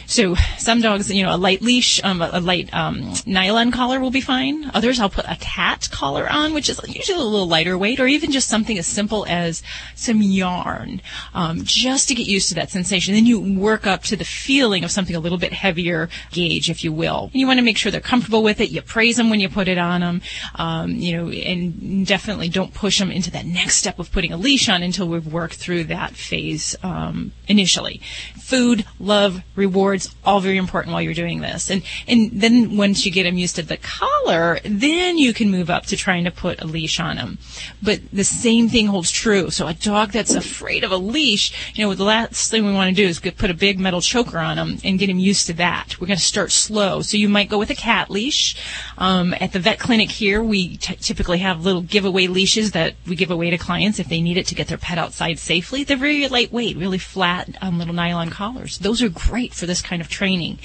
So 0.08 0.36
some 0.58 0.82
dogs, 0.82 1.12
you 1.12 1.24
know, 1.24 1.36
a 1.36 1.38
light 1.38 1.62
leash, 1.62 2.04
um, 2.04 2.22
a, 2.22 2.30
a 2.34 2.40
light 2.40 2.72
um, 2.74 3.14
nylon 3.26 3.72
collar 3.72 4.00
will 4.00 4.12
be 4.12 4.22
fine. 4.22 4.70
Others, 4.74 5.00
I'll 5.00 5.10
put 5.10 5.26
a 5.26 5.36
cat 5.38 5.90
collar 5.92 6.30
on, 6.30 6.54
which 6.54 6.70
is 6.70 6.80
usually 6.88 7.20
a 7.20 7.24
little 7.24 7.48
lighter 7.48 7.78
weight, 7.78 8.00
or 8.00 8.08
even 8.08 8.32
just 8.32 8.48
something 8.48 8.78
as 8.78 8.86
simple 8.86 9.26
as 9.28 9.64
some 9.96 10.22
yarn, 10.22 11.02
um, 11.34 11.62
just 11.64 12.08
to 12.10 12.16
get 12.16 12.28
used 12.28 12.50
to 12.50 12.56
that 12.56 12.70
sensation. 12.70 13.16
Then 13.16 13.26
you 13.26 13.40
work 13.40 13.88
up 13.88 14.04
to 14.04 14.16
the 14.16 14.26
feeling 14.26 14.84
of 14.84 14.92
something 14.92 15.16
a 15.16 15.20
little 15.20 15.40
bit 15.40 15.54
heavier 15.54 16.10
gauge, 16.32 16.70
if 16.70 16.84
you 16.84 16.94
will. 16.94 17.30
And 17.34 17.40
you 17.42 17.48
want 17.48 17.58
to 17.60 17.66
make 17.66 17.78
sure 17.78 17.92
they're 17.92 18.02
comfortable 18.02 18.44
with 18.44 18.62
it. 18.62 18.70
You 18.70 18.82
praise 18.84 19.18
them 19.18 19.30
when 19.30 19.40
you 19.40 19.50
put 19.50 19.68
it 19.68 19.80
on 19.80 20.02
them, 20.02 20.22
um, 20.56 20.92
you 20.92 21.18
know, 21.18 21.30
and 21.30 22.06
definitely 22.06 22.50
don't 22.50 22.74
push 22.74 23.00
them 23.00 23.12
into 23.12 23.32
that 23.32 23.46
next 23.46 23.78
step 23.78 23.98
of 23.98 24.12
putting 24.12 24.32
a 24.32 24.38
leash 24.38 24.65
on 24.70 24.84
until 24.84 25.08
we've 25.08 25.32
worked 25.32 25.56
through 25.56 25.86
that 25.86 26.16
phase 26.16 26.76
um, 26.84 27.32
initially. 27.48 28.02
Food, 28.40 28.86
love, 29.00 29.42
rewards, 29.56 30.16
all 30.24 30.40
very 30.40 30.58
important 30.58 30.94
while 30.94 31.02
you're 31.02 31.14
doing 31.14 31.42
this. 31.42 31.70
And 31.70 31.84
and 32.08 32.30
then 32.32 32.78
once 32.78 33.06
you 33.06 33.12
get 33.12 33.24
them 33.24 33.38
used 33.38 33.56
to 33.56 33.64
the 33.64 33.78
collar, 33.78 34.60
then 34.64 35.18
you 35.18 35.34
can 35.34 35.50
move 35.50 35.70
up 35.70 35.86
to 35.88 35.98
trying 35.98 36.26
to 36.26 36.32
put 36.32 36.62
a 36.62 36.68
leash 36.68 37.00
on 37.00 37.16
them. 37.16 37.40
But 37.82 38.02
the 38.14 38.24
same 38.24 38.70
thing 38.70 38.88
holds 38.88 39.12
true. 39.12 39.50
So 39.50 39.68
a 39.68 39.74
dog 39.74 40.12
that's 40.12 40.36
afraid 40.36 40.84
of 40.84 40.92
a 40.92 40.98
leash, 40.98 41.74
you 41.74 41.86
know, 41.86 41.94
the 41.94 42.04
last 42.04 42.52
thing 42.52 42.66
we 42.66 42.74
want 42.74 42.96
to 42.96 43.02
do 43.02 43.08
is 43.08 43.20
put 43.20 43.50
a 43.50 43.54
big 43.54 43.80
metal 43.80 44.02
choker 44.02 44.38
on 44.38 44.58
them 44.58 44.78
and 44.84 45.00
get 45.00 45.08
them 45.08 45.20
used 45.20 45.48
to 45.48 45.54
that. 45.54 46.00
We're 46.00 46.08
going 46.08 46.18
to 46.18 46.24
start 46.24 46.52
slow. 46.52 47.02
So 47.02 47.18
you 47.18 47.30
might 47.30 47.50
go 47.50 47.58
with 47.58 47.70
a 47.70 47.76
cat 47.76 48.10
leash. 48.10 48.56
Um, 48.98 49.34
at 49.40 49.52
the 49.52 49.60
vet 49.60 49.80
clinic 49.80 50.12
here, 50.12 50.44
we 50.44 50.78
t- 50.78 50.96
typically 50.96 51.40
have 51.40 51.66
little 51.66 51.82
giveaway 51.82 52.28
leashes 52.28 52.72
that 52.72 52.96
we 53.08 53.16
give 53.16 53.32
away 53.32 53.50
to 53.50 53.58
clients 53.58 54.00
if 54.00 54.08
they 54.08 54.22
need 54.22 54.38
it 54.38 54.48
to 54.48 54.55
get 54.56 54.68
their 54.68 54.78
pet 54.78 54.98
outside 54.98 55.38
safely. 55.40 55.84
They're 55.84 55.98
very 55.98 56.28
lightweight, 56.28 56.78
really 56.78 56.98
flat 56.98 57.56
um, 57.62 57.78
little 57.78 57.94
nylon 57.94 58.30
collars. 58.30 58.78
Those 58.80 59.02
are 59.02 59.10
great 59.10 59.54
for 59.54 59.66
this 59.66 59.82
kind 59.82 60.02
of 60.02 60.10
training. 60.10 60.60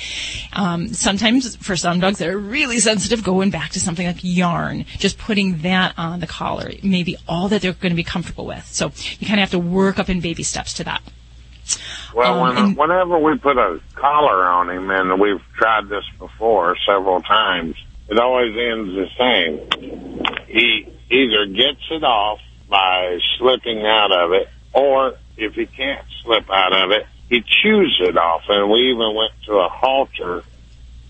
Um, 0.53 0.89
sometimes 0.89 1.57
for 1.57 1.77
some 1.77 2.01
dogs 2.01 2.19
that 2.19 2.29
are 2.29 2.39
really 2.39 2.79
sensitive, 2.79 3.23
going 3.25 3.51
back 3.51 3.71
to 3.73 3.81
something 3.81 4.07
like 4.07 4.19
yarn, 4.23 4.85
just 4.99 5.19
putting 5.19 5.59
that 5.59 5.95
on 5.99 6.21
the 6.21 6.27
collar 6.27 6.71
maybe 6.83 7.17
all 7.29 7.49
that 7.49 7.63
they're 7.63 7.73
going 7.73 7.91
to 7.93 7.97
be 7.97 8.05
comfortable 8.05 8.47
with. 8.47 8.65
So 8.67 8.93
you 9.19 9.27
kind 9.27 9.41
of 9.41 9.51
have 9.51 9.51
to 9.51 9.59
work 9.59 9.99
up 9.99 10.09
in 10.09 10.21
baby 10.21 10.43
steps 10.43 10.73
to 10.75 10.85
that. 10.85 11.03
Well, 12.15 12.35
Um, 12.35 12.41
when, 12.57 12.65
and- 12.65 12.77
whenever 12.77 13.19
we 13.19 13.39
put 13.39 13.57
a 13.57 13.81
collar 13.95 14.45
on 14.47 14.71
him, 14.71 14.91
and 14.91 15.21
we've 15.21 15.41
tried 15.57 15.89
this 15.89 16.05
before 16.19 16.77
several 16.87 17.21
times, 17.23 17.77
it 18.09 18.19
always 18.19 18.55
ends 18.57 18.95
the 18.95 19.07
same. 19.19 20.21
He 20.49 20.87
either 21.11 21.47
gets 21.47 21.81
it 21.91 22.03
off 22.03 22.41
by 22.71 23.19
slipping 23.37 23.85
out 23.85 24.13
of 24.13 24.33
it, 24.33 24.49
or 24.73 25.15
if 25.37 25.55
he 25.55 25.67
can't 25.67 26.07
slip 26.23 26.49
out 26.49 26.73
of 26.73 26.93
it, 26.93 27.07
he 27.29 27.43
chews 27.43 28.01
it 28.03 28.17
off. 28.17 28.43
And 28.49 28.71
we 28.71 28.93
even 28.93 29.15
went 29.15 29.33
to 29.47 29.55
a 29.55 29.69
halter. 29.69 30.43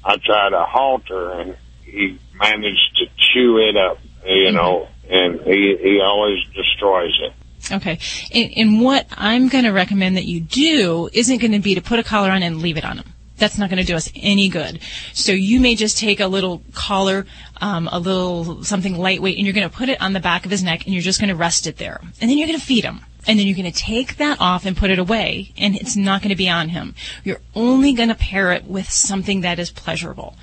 I 0.05 0.17
tried 0.17 0.53
a 0.53 0.65
halter, 0.65 1.33
and 1.33 1.57
he 1.85 2.19
managed 2.35 2.97
to 2.97 3.07
chew 3.17 3.59
it 3.59 3.77
up, 3.77 3.99
you 4.27 4.53
know, 4.53 4.89
and 5.09 5.41
he, 5.43 5.77
he 5.81 6.01
always 6.03 6.39
destroys 6.55 7.19
it. 7.23 7.33
Okay. 7.71 7.99
And, 8.33 8.53
and 8.57 8.81
what 8.81 9.07
I'm 9.13 9.49
going 9.49 9.65
to 9.65 9.71
recommend 9.71 10.17
that 10.17 10.25
you 10.25 10.41
do 10.41 11.11
isn't 11.13 11.39
going 11.39 11.53
to 11.53 11.59
be 11.59 11.75
to 11.75 11.83
put 11.83 11.99
a 11.99 12.03
collar 12.03 12.31
on 12.31 12.43
and 12.43 12.63
leave 12.63 12.77
it 12.79 12.85
on 12.85 12.99
him. 12.99 13.10
That's 13.41 13.59
not 13.59 13.71
going 13.71 13.81
to 13.81 13.85
do 13.85 13.97
us 13.97 14.13
any 14.15 14.49
good. 14.49 14.81
So 15.13 15.33
you 15.33 15.59
may 15.59 15.75
just 15.75 15.99
take 15.99 16.21
a 16.21 16.29
little 16.29 16.63
collar, 16.75 17.27
um, 17.61 17.89
a 17.91 17.99
little 17.99 18.63
something 18.63 18.97
lightweight, 18.97 19.37
and 19.37 19.47
you're 19.47 19.55
going 19.55 19.69
to 19.69 19.77
put 19.77 19.89
it 19.89 20.01
on 20.01 20.13
the 20.13 20.21
back 20.21 20.45
of 20.45 20.51
his 20.51 20.63
neck, 20.63 20.85
and 20.85 20.95
you're 20.95 21.03
just 21.03 21.19
going 21.19 21.31
to 21.31 21.35
rest 21.35 21.67
it 21.67 21.79
there. 21.79 22.01
And 22.21 22.31
then 22.31 22.39
you're 22.39 22.47
going 22.47 22.61
to 22.61 22.65
feed 22.65 22.85
him. 22.85 23.01
And 23.27 23.39
then 23.39 23.47
you're 23.47 23.57
going 23.57 23.71
to 23.71 23.79
take 23.79 24.17
that 24.17 24.41
off 24.41 24.65
and 24.65 24.75
put 24.75 24.91
it 24.91 24.99
away, 24.99 25.53
and 25.59 25.77
it's 25.77 25.95
not 25.95 26.23
going 26.23 26.31
to 26.31 26.37
be 26.37 26.49
on 26.49 26.71
him. 26.71 26.95
You're 27.23 27.43
only 27.55 27.93
going 27.93 28.09
to 28.09 28.15
pair 28.15 28.53
it 28.53 28.65
with 28.65 28.89
something 28.89 29.43
that 29.43 29.59
is 29.59 29.71
pleasurable. 29.71 30.37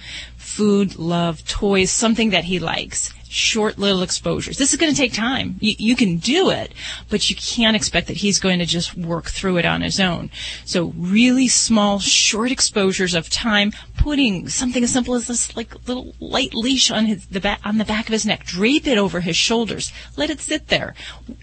Food, 0.48 0.98
love, 0.98 1.46
toys, 1.46 1.92
something 1.92 2.30
that 2.32 2.46
he 2.46 2.58
likes 2.58 3.14
short 3.30 3.78
little 3.78 4.02
exposures. 4.02 4.58
This 4.58 4.74
is 4.74 4.80
going 4.80 4.92
to 4.92 4.98
take 4.98 5.14
time. 5.14 5.58
You, 5.60 5.76
you, 5.78 5.96
can 5.96 6.18
do 6.18 6.50
it, 6.50 6.72
but 7.10 7.30
you 7.30 7.36
can't 7.36 7.76
expect 7.76 8.08
that 8.08 8.18
he's 8.18 8.40
going 8.40 8.60
to 8.60 8.66
just 8.66 8.96
work 8.96 9.26
through 9.26 9.58
it 9.58 9.66
on 9.66 9.82
his 9.82 10.00
own. 10.00 10.32
So 10.66 10.94
really 10.96 11.48
small, 11.48 12.00
short 12.00 12.52
exposures 12.52 13.14
of 13.14 13.30
time, 13.30 13.74
putting 13.98 14.48
something 14.48 14.84
as 14.84 14.92
simple 14.92 15.16
as 15.16 15.28
this 15.28 15.56
like 15.56 15.76
little 15.88 16.16
light 16.20 16.54
leash 16.54 16.90
on 16.92 17.06
his 17.06 17.26
the 17.28 17.40
back 17.40 17.60
on 17.66 17.78
the 17.78 17.86
back 17.86 18.08
of 18.08 18.14
his 18.14 18.26
neck, 18.26 18.46
drape 18.46 18.88
it 18.88 18.98
over 18.98 19.20
his 19.22 19.36
shoulders, 19.36 19.92
let 20.16 20.30
it 20.30 20.40
sit 20.40 20.68
there, 20.70 20.96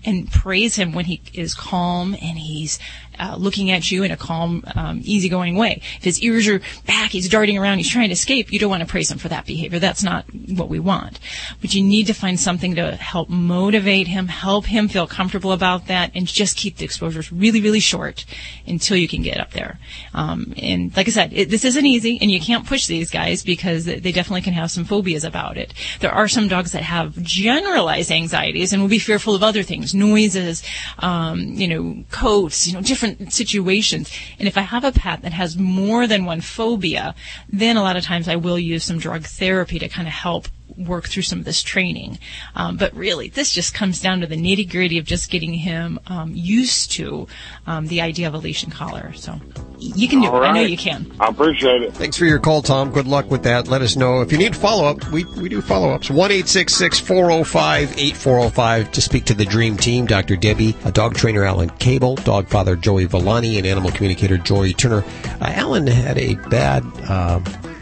and 0.04 0.30
praise 0.32 0.76
him 0.76 0.92
when 0.92 1.04
he 1.04 1.20
is 1.32 1.54
calm 1.54 2.14
and 2.14 2.38
he's 2.38 2.78
uh, 3.18 3.36
looking 3.36 3.70
at 3.70 3.90
you 3.90 4.02
in 4.02 4.10
a 4.10 4.16
calm, 4.16 4.64
um, 4.74 5.00
easygoing 5.04 5.56
way. 5.56 5.80
If 5.98 6.04
his 6.04 6.20
ears 6.20 6.48
are 6.48 6.60
back, 6.86 7.10
he's 7.10 7.28
darting 7.28 7.58
around, 7.58 7.78
he's 7.78 7.88
trying 7.88 8.08
to 8.08 8.12
escape, 8.12 8.52
you 8.52 8.58
don't 8.58 8.70
want 8.70 8.82
to 8.82 8.88
praise 8.88 9.10
him 9.10 9.18
for 9.18 9.28
that 9.28 9.46
behavior. 9.46 9.78
That's 9.78 10.02
not 10.02 10.24
what 10.32 10.68
we 10.68 10.78
want. 10.80 11.20
But 11.60 11.74
you 11.74 11.82
need 11.82 12.06
to 12.06 12.14
find 12.14 12.38
something 12.38 12.74
to 12.76 12.96
help 12.96 13.28
motivate 13.28 14.08
him, 14.08 14.28
help 14.28 14.66
him 14.66 14.88
feel 14.88 15.06
comfortable 15.06 15.52
about 15.52 15.86
that, 15.88 16.12
and 16.14 16.26
just 16.26 16.56
keep 16.56 16.76
the 16.76 16.84
exposures 16.84 17.30
really, 17.32 17.60
really 17.60 17.80
short 17.80 18.24
until 18.66 18.96
you 18.96 19.08
can 19.08 19.22
get 19.22 19.38
up 19.38 19.52
there. 19.52 19.78
Um, 20.14 20.54
and 20.56 20.96
like 20.96 21.08
I 21.08 21.10
said, 21.10 21.32
it, 21.32 21.50
this 21.50 21.64
isn't 21.64 21.86
easy, 21.86 22.18
and 22.20 22.30
you 22.30 22.40
can't 22.40 22.66
push 22.66 22.86
these 22.86 23.10
guys 23.10 23.44
because 23.44 23.84
they 23.84 24.12
definitely 24.12 24.42
can 24.42 24.54
have 24.54 24.70
some 24.70 24.84
phobias 24.84 25.24
about 25.24 25.56
it. 25.56 25.74
There 26.00 26.12
are 26.12 26.28
some 26.28 26.48
dogs 26.48 26.72
that 26.72 26.82
have 26.82 27.20
generalized 27.22 28.10
anxieties 28.10 28.72
and 28.72 28.80
will 28.80 28.88
be 28.88 28.98
fearful 28.98 29.34
of 29.34 29.42
other 29.42 29.62
things, 29.62 29.94
noises, 29.94 30.62
um, 31.00 31.40
you 31.40 31.68
know, 31.68 32.04
coats, 32.10 32.66
you 32.66 32.72
know, 32.72 32.80
different 32.80 33.03
different 33.04 33.32
situations. 33.32 34.10
And 34.38 34.48
if 34.48 34.56
I 34.56 34.62
have 34.62 34.84
a 34.84 34.92
pet 34.92 35.22
that 35.22 35.32
has 35.32 35.56
more 35.56 36.06
than 36.06 36.24
one 36.24 36.40
phobia, 36.40 37.14
then 37.48 37.76
a 37.76 37.82
lot 37.82 37.96
of 37.96 38.04
times 38.04 38.28
I 38.28 38.36
will 38.36 38.58
use 38.58 38.84
some 38.84 38.98
drug 38.98 39.24
therapy 39.24 39.78
to 39.78 39.88
kind 39.88 40.08
of 40.08 40.14
help 40.14 40.48
work 40.76 41.08
through 41.08 41.22
some 41.22 41.38
of 41.38 41.44
this 41.44 41.62
training. 41.62 42.18
Um, 42.54 42.76
but 42.76 42.94
really, 42.94 43.28
this 43.28 43.52
just 43.52 43.74
comes 43.74 44.00
down 44.00 44.20
to 44.20 44.26
the 44.26 44.36
nitty 44.36 44.70
gritty 44.70 44.98
of 44.98 45.04
just 45.04 45.30
getting 45.30 45.54
him 45.54 45.98
um, 46.06 46.32
used 46.34 46.92
to 46.92 47.26
um, 47.66 47.86
the 47.86 48.00
idea 48.00 48.26
of 48.28 48.34
a 48.34 48.38
leash 48.38 48.62
and 48.64 48.72
collar. 48.72 49.12
So 49.14 49.40
you 49.78 50.08
can 50.08 50.20
do 50.20 50.28
All 50.28 50.36
it. 50.36 50.40
right. 50.40 50.50
I 50.50 50.54
know 50.54 50.60
you 50.62 50.76
can. 50.76 51.10
I 51.20 51.28
appreciate 51.28 51.82
it. 51.82 51.94
Thanks 51.94 52.16
for 52.16 52.24
your 52.24 52.38
call, 52.38 52.62
Tom. 52.62 52.90
Good 52.90 53.06
luck 53.06 53.30
with 53.30 53.42
that. 53.44 53.68
Let 53.68 53.82
us 53.82 53.96
know 53.96 54.20
if 54.22 54.32
you 54.32 54.38
need 54.38 54.56
follow 54.56 54.86
up. 54.86 55.08
We 55.10 55.24
we 55.24 55.48
do 55.48 55.60
follow 55.60 55.90
ups. 55.90 56.10
One 56.10 56.32
eight 56.32 56.48
six 56.48 56.74
six 56.74 56.98
four 56.98 57.30
zero 57.30 57.44
five 57.44 57.96
eight 57.98 58.16
four 58.16 58.38
zero 58.40 58.50
five 58.50 58.90
to 58.92 59.00
speak 59.00 59.24
to 59.26 59.34
the 59.34 59.44
dream 59.44 59.76
team. 59.76 60.06
Dr. 60.06 60.36
Debbie, 60.36 60.76
a 60.84 60.92
dog 60.92 61.14
trainer 61.14 61.44
Alan 61.44 61.70
Cable, 61.70 62.16
dog 62.16 62.48
father 62.48 62.76
Joey 62.76 63.06
Villani, 63.06 63.58
and 63.58 63.66
animal 63.66 63.90
communicator 63.90 64.38
Joy 64.38 64.72
Turner. 64.72 65.04
Uh, 65.40 65.52
Alan 65.54 65.86
had 65.86 66.18
a 66.18 66.34
bad 66.48 66.82
uh, 67.08 67.40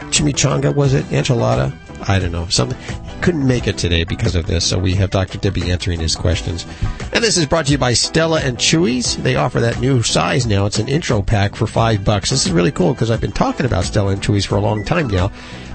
chimichanga. 0.09 0.75
Was 0.75 0.93
it 0.93 1.05
enchilada? 1.05 1.77
I 2.07 2.19
don't 2.19 2.31
know. 2.31 2.47
Something 2.47 2.77
couldn't 3.21 3.47
make 3.47 3.67
it 3.67 3.77
today 3.77 4.03
because 4.03 4.35
of 4.35 4.45
this, 4.45 4.65
so 4.65 4.77
we 4.77 4.95
have 4.95 5.09
Dr. 5.09 5.37
Debbie 5.37 5.71
answering 5.71 5.99
his 5.99 6.15
questions. 6.15 6.65
And 7.13 7.23
this 7.23 7.37
is 7.37 7.45
brought 7.45 7.67
to 7.67 7.71
you 7.71 7.77
by 7.77 7.93
Stella 7.93 8.41
and 8.41 8.57
Chewy's. 8.57 9.17
They 9.17 9.35
offer 9.35 9.59
that 9.59 9.79
new 9.79 10.03
size 10.03 10.45
now. 10.45 10.65
It's 10.65 10.79
an 10.79 10.87
intro 10.87 11.21
pack 11.21 11.55
for 11.55 11.67
five 11.67 12.03
bucks. 12.03 12.29
This 12.29 12.45
is 12.45 12.51
really 12.51 12.71
cool 12.71 12.93
because 12.93 13.11
I've 13.11 13.21
been 13.21 13.31
talking 13.31 13.65
about 13.65 13.85
Stella 13.85 14.11
and 14.11 14.21
Chewy's 14.21 14.45
for 14.45 14.55
a 14.55 14.61
long 14.61 14.83
time 14.83 15.07
now. 15.07 15.31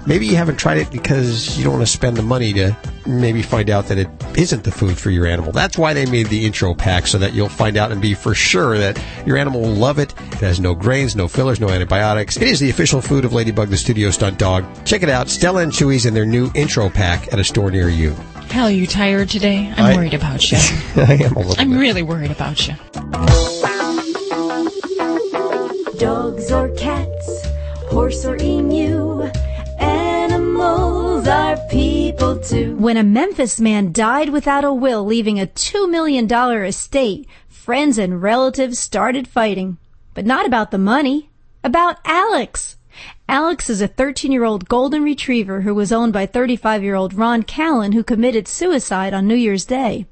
Maybe 0.07 0.27
you 0.27 0.37
haven't 0.37 0.57
tried 0.57 0.79
it 0.79 0.91
because 0.91 1.59
you 1.59 1.65
don't 1.65 1.75
want 1.75 1.87
to 1.87 1.93
spend 1.93 2.17
the 2.17 2.23
money 2.23 2.53
to 2.55 2.75
maybe 3.07 3.43
find 3.43 3.69
out 3.69 3.87
that 3.87 3.99
it 3.99 4.09
isn't 4.39 4.65
the 4.65 4.71
food 4.71 4.97
for 4.97 5.11
your 5.11 5.27
animal. 5.27 5.53
That's 5.53 5.77
why 5.77 5.93
they 5.93 6.07
made 6.07 6.27
the 6.29 6.47
intro 6.47 6.75
pack 6.75 7.07
so 7.07 7.19
that 7.19 7.35
you'll 7.35 7.49
find 7.51 7.77
out 7.77 7.93
and 7.93 8.01
be 8.01 8.15
for 8.15 8.35
sure 8.35 8.79
that 8.79 9.03
your 9.27 9.37
animal 9.37 9.61
will 9.61 9.75
love 9.75 9.99
it. 9.99 10.13
It 10.33 10.35
has 10.41 10.61
no 10.61 10.75
grains, 10.75 11.15
no 11.15 11.29
fillers, 11.29 11.61
no 11.61 11.69
antibiotics. 11.69 12.37
It 12.39 12.45
is 12.49 12.59
the 12.61 12.71
official 12.71 13.01
food 13.03 13.25
of 13.27 13.33
Ladybug, 13.35 13.69
the 13.69 13.77
studio 13.77 14.11
stunt 14.11 14.39
dog. 14.39 14.65
Check 14.87 15.03
it 15.03 15.11
out, 15.11 15.29
Stella 15.29 15.63
and 15.63 15.73
Chewy's 15.73 16.07
in 16.07 16.15
their 16.15 16.27
new 16.27 16.51
intro 16.55 16.89
pack 16.89 17.31
at 17.33 17.39
a 17.39 17.45
store 17.45 17.71
near 17.71 17.89
you. 17.91 18.15
Hal, 18.51 18.71
you 18.71 18.87
tired 18.87 19.29
today? 19.29 19.73
I'm 19.77 19.85
I- 19.85 19.95
worried 19.97 20.15
about 20.15 20.51
you. 20.51 20.57
I 20.97 21.19
am 21.21 21.35
a 21.35 21.39
little 21.41 21.55
I'm 21.59 21.71
bit. 21.71 21.79
really 21.79 22.03
worried 22.03 22.31
about 22.31 22.67
you. 22.67 22.75
Dogs 25.99 26.53
or 26.53 26.69
cats, 26.77 27.47
horse 27.91 28.25
or 28.25 28.37
emu, 28.41 29.08
are 31.27 31.57
people 31.69 32.39
too. 32.39 32.77
When 32.77 32.97
a 32.97 33.03
Memphis 33.03 33.59
man 33.61 33.93
died 33.93 34.29
without 34.29 34.63
a 34.63 34.73
will, 34.73 35.05
leaving 35.05 35.41
a 35.41 35.47
$2 35.47 35.91
million 35.91 36.31
estate, 36.65 37.27
friends 37.49 37.99
and 37.99 38.23
relatives 38.23 38.79
started 38.79 39.27
fighting. 39.27 39.79
But 40.15 40.27
not 40.27 40.47
about 40.47 40.71
the 40.71 40.79
money, 40.79 41.31
about 41.65 41.97
Alex. 42.05 42.77
Alex 43.29 43.69
is 43.69 43.81
a 43.81 43.89
13 43.89 44.31
year 44.31 44.45
old 44.45 44.69
golden 44.69 45.03
retriever 45.03 45.63
who 45.63 45.75
was 45.75 45.93
owned 45.93 46.13
by 46.13 46.27
35 46.27 46.83
year 46.83 46.95
old 46.95 47.15
Ron 47.15 47.43
Callan 47.43 47.93
who 47.93 48.05
committed 48.05 48.47
suicide 48.47 49.13
on 49.13 49.27
New 49.27 49.35
Year's 49.35 49.65
Day. 49.65 50.07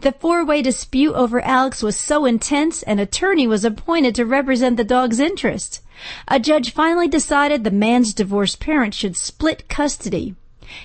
The 0.00 0.12
four-way 0.12 0.62
dispute 0.62 1.14
over 1.14 1.40
Alex 1.40 1.82
was 1.82 1.96
so 1.96 2.24
intense, 2.24 2.82
an 2.82 2.98
attorney 2.98 3.46
was 3.46 3.64
appointed 3.64 4.16
to 4.16 4.26
represent 4.26 4.76
the 4.76 4.84
dog's 4.84 5.20
interest. 5.20 5.80
A 6.26 6.40
judge 6.40 6.72
finally 6.72 7.08
decided 7.08 7.62
the 7.62 7.70
man's 7.70 8.12
divorced 8.12 8.58
parents 8.58 8.96
should 8.96 9.16
split 9.16 9.68
custody. 9.68 10.34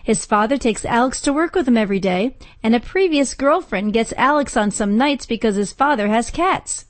His 0.04 0.26
father 0.26 0.58
takes 0.58 0.86
Alex 0.86 1.22
to 1.22 1.34
work 1.34 1.56
with 1.56 1.68
him 1.68 1.78
every 1.78 2.00
day, 2.00 2.36
and 2.64 2.76
a 2.76 2.80
previous 2.80 3.34
girlfriend 3.34 3.94
gets 3.94 4.14
Alex 4.18 4.58
on 4.58 4.72
some 4.72 4.98
nights 4.98 5.26
because 5.26 5.56
his 5.56 5.74
father 5.74 6.08
has 6.08 6.30
cats. 6.30 6.86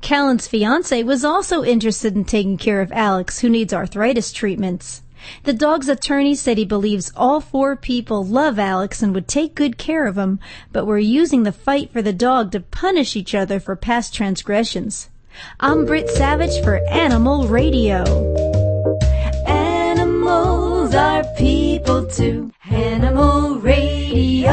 Callan's 0.00 0.46
fiance 0.46 1.02
was 1.02 1.24
also 1.24 1.62
interested 1.62 2.14
in 2.16 2.24
taking 2.24 2.58
care 2.58 2.80
of 2.80 2.92
Alex, 2.92 3.38
who 3.38 3.48
needs 3.48 3.72
arthritis 3.72 4.32
treatments. 4.32 5.02
The 5.44 5.52
dog's 5.52 5.88
attorney 5.88 6.34
said 6.34 6.58
he 6.58 6.64
believes 6.64 7.12
all 7.14 7.40
four 7.40 7.76
people 7.76 8.24
love 8.24 8.58
Alex 8.58 9.02
and 9.02 9.14
would 9.14 9.28
take 9.28 9.54
good 9.54 9.76
care 9.78 10.06
of 10.06 10.16
him, 10.16 10.40
but 10.72 10.86
were 10.86 10.98
using 10.98 11.42
the 11.42 11.52
fight 11.52 11.92
for 11.92 12.02
the 12.02 12.12
dog 12.12 12.52
to 12.52 12.60
punish 12.60 13.16
each 13.16 13.34
other 13.34 13.60
for 13.60 13.76
past 13.76 14.14
transgressions. 14.14 15.08
I'm 15.60 15.86
Britt 15.86 16.08
Savage 16.08 16.62
for 16.62 16.76
Animal 16.88 17.46
Radio. 17.48 18.59
People 21.80 22.04
too. 22.06 22.52
Animal 22.70 23.58
Radio. 23.60 24.50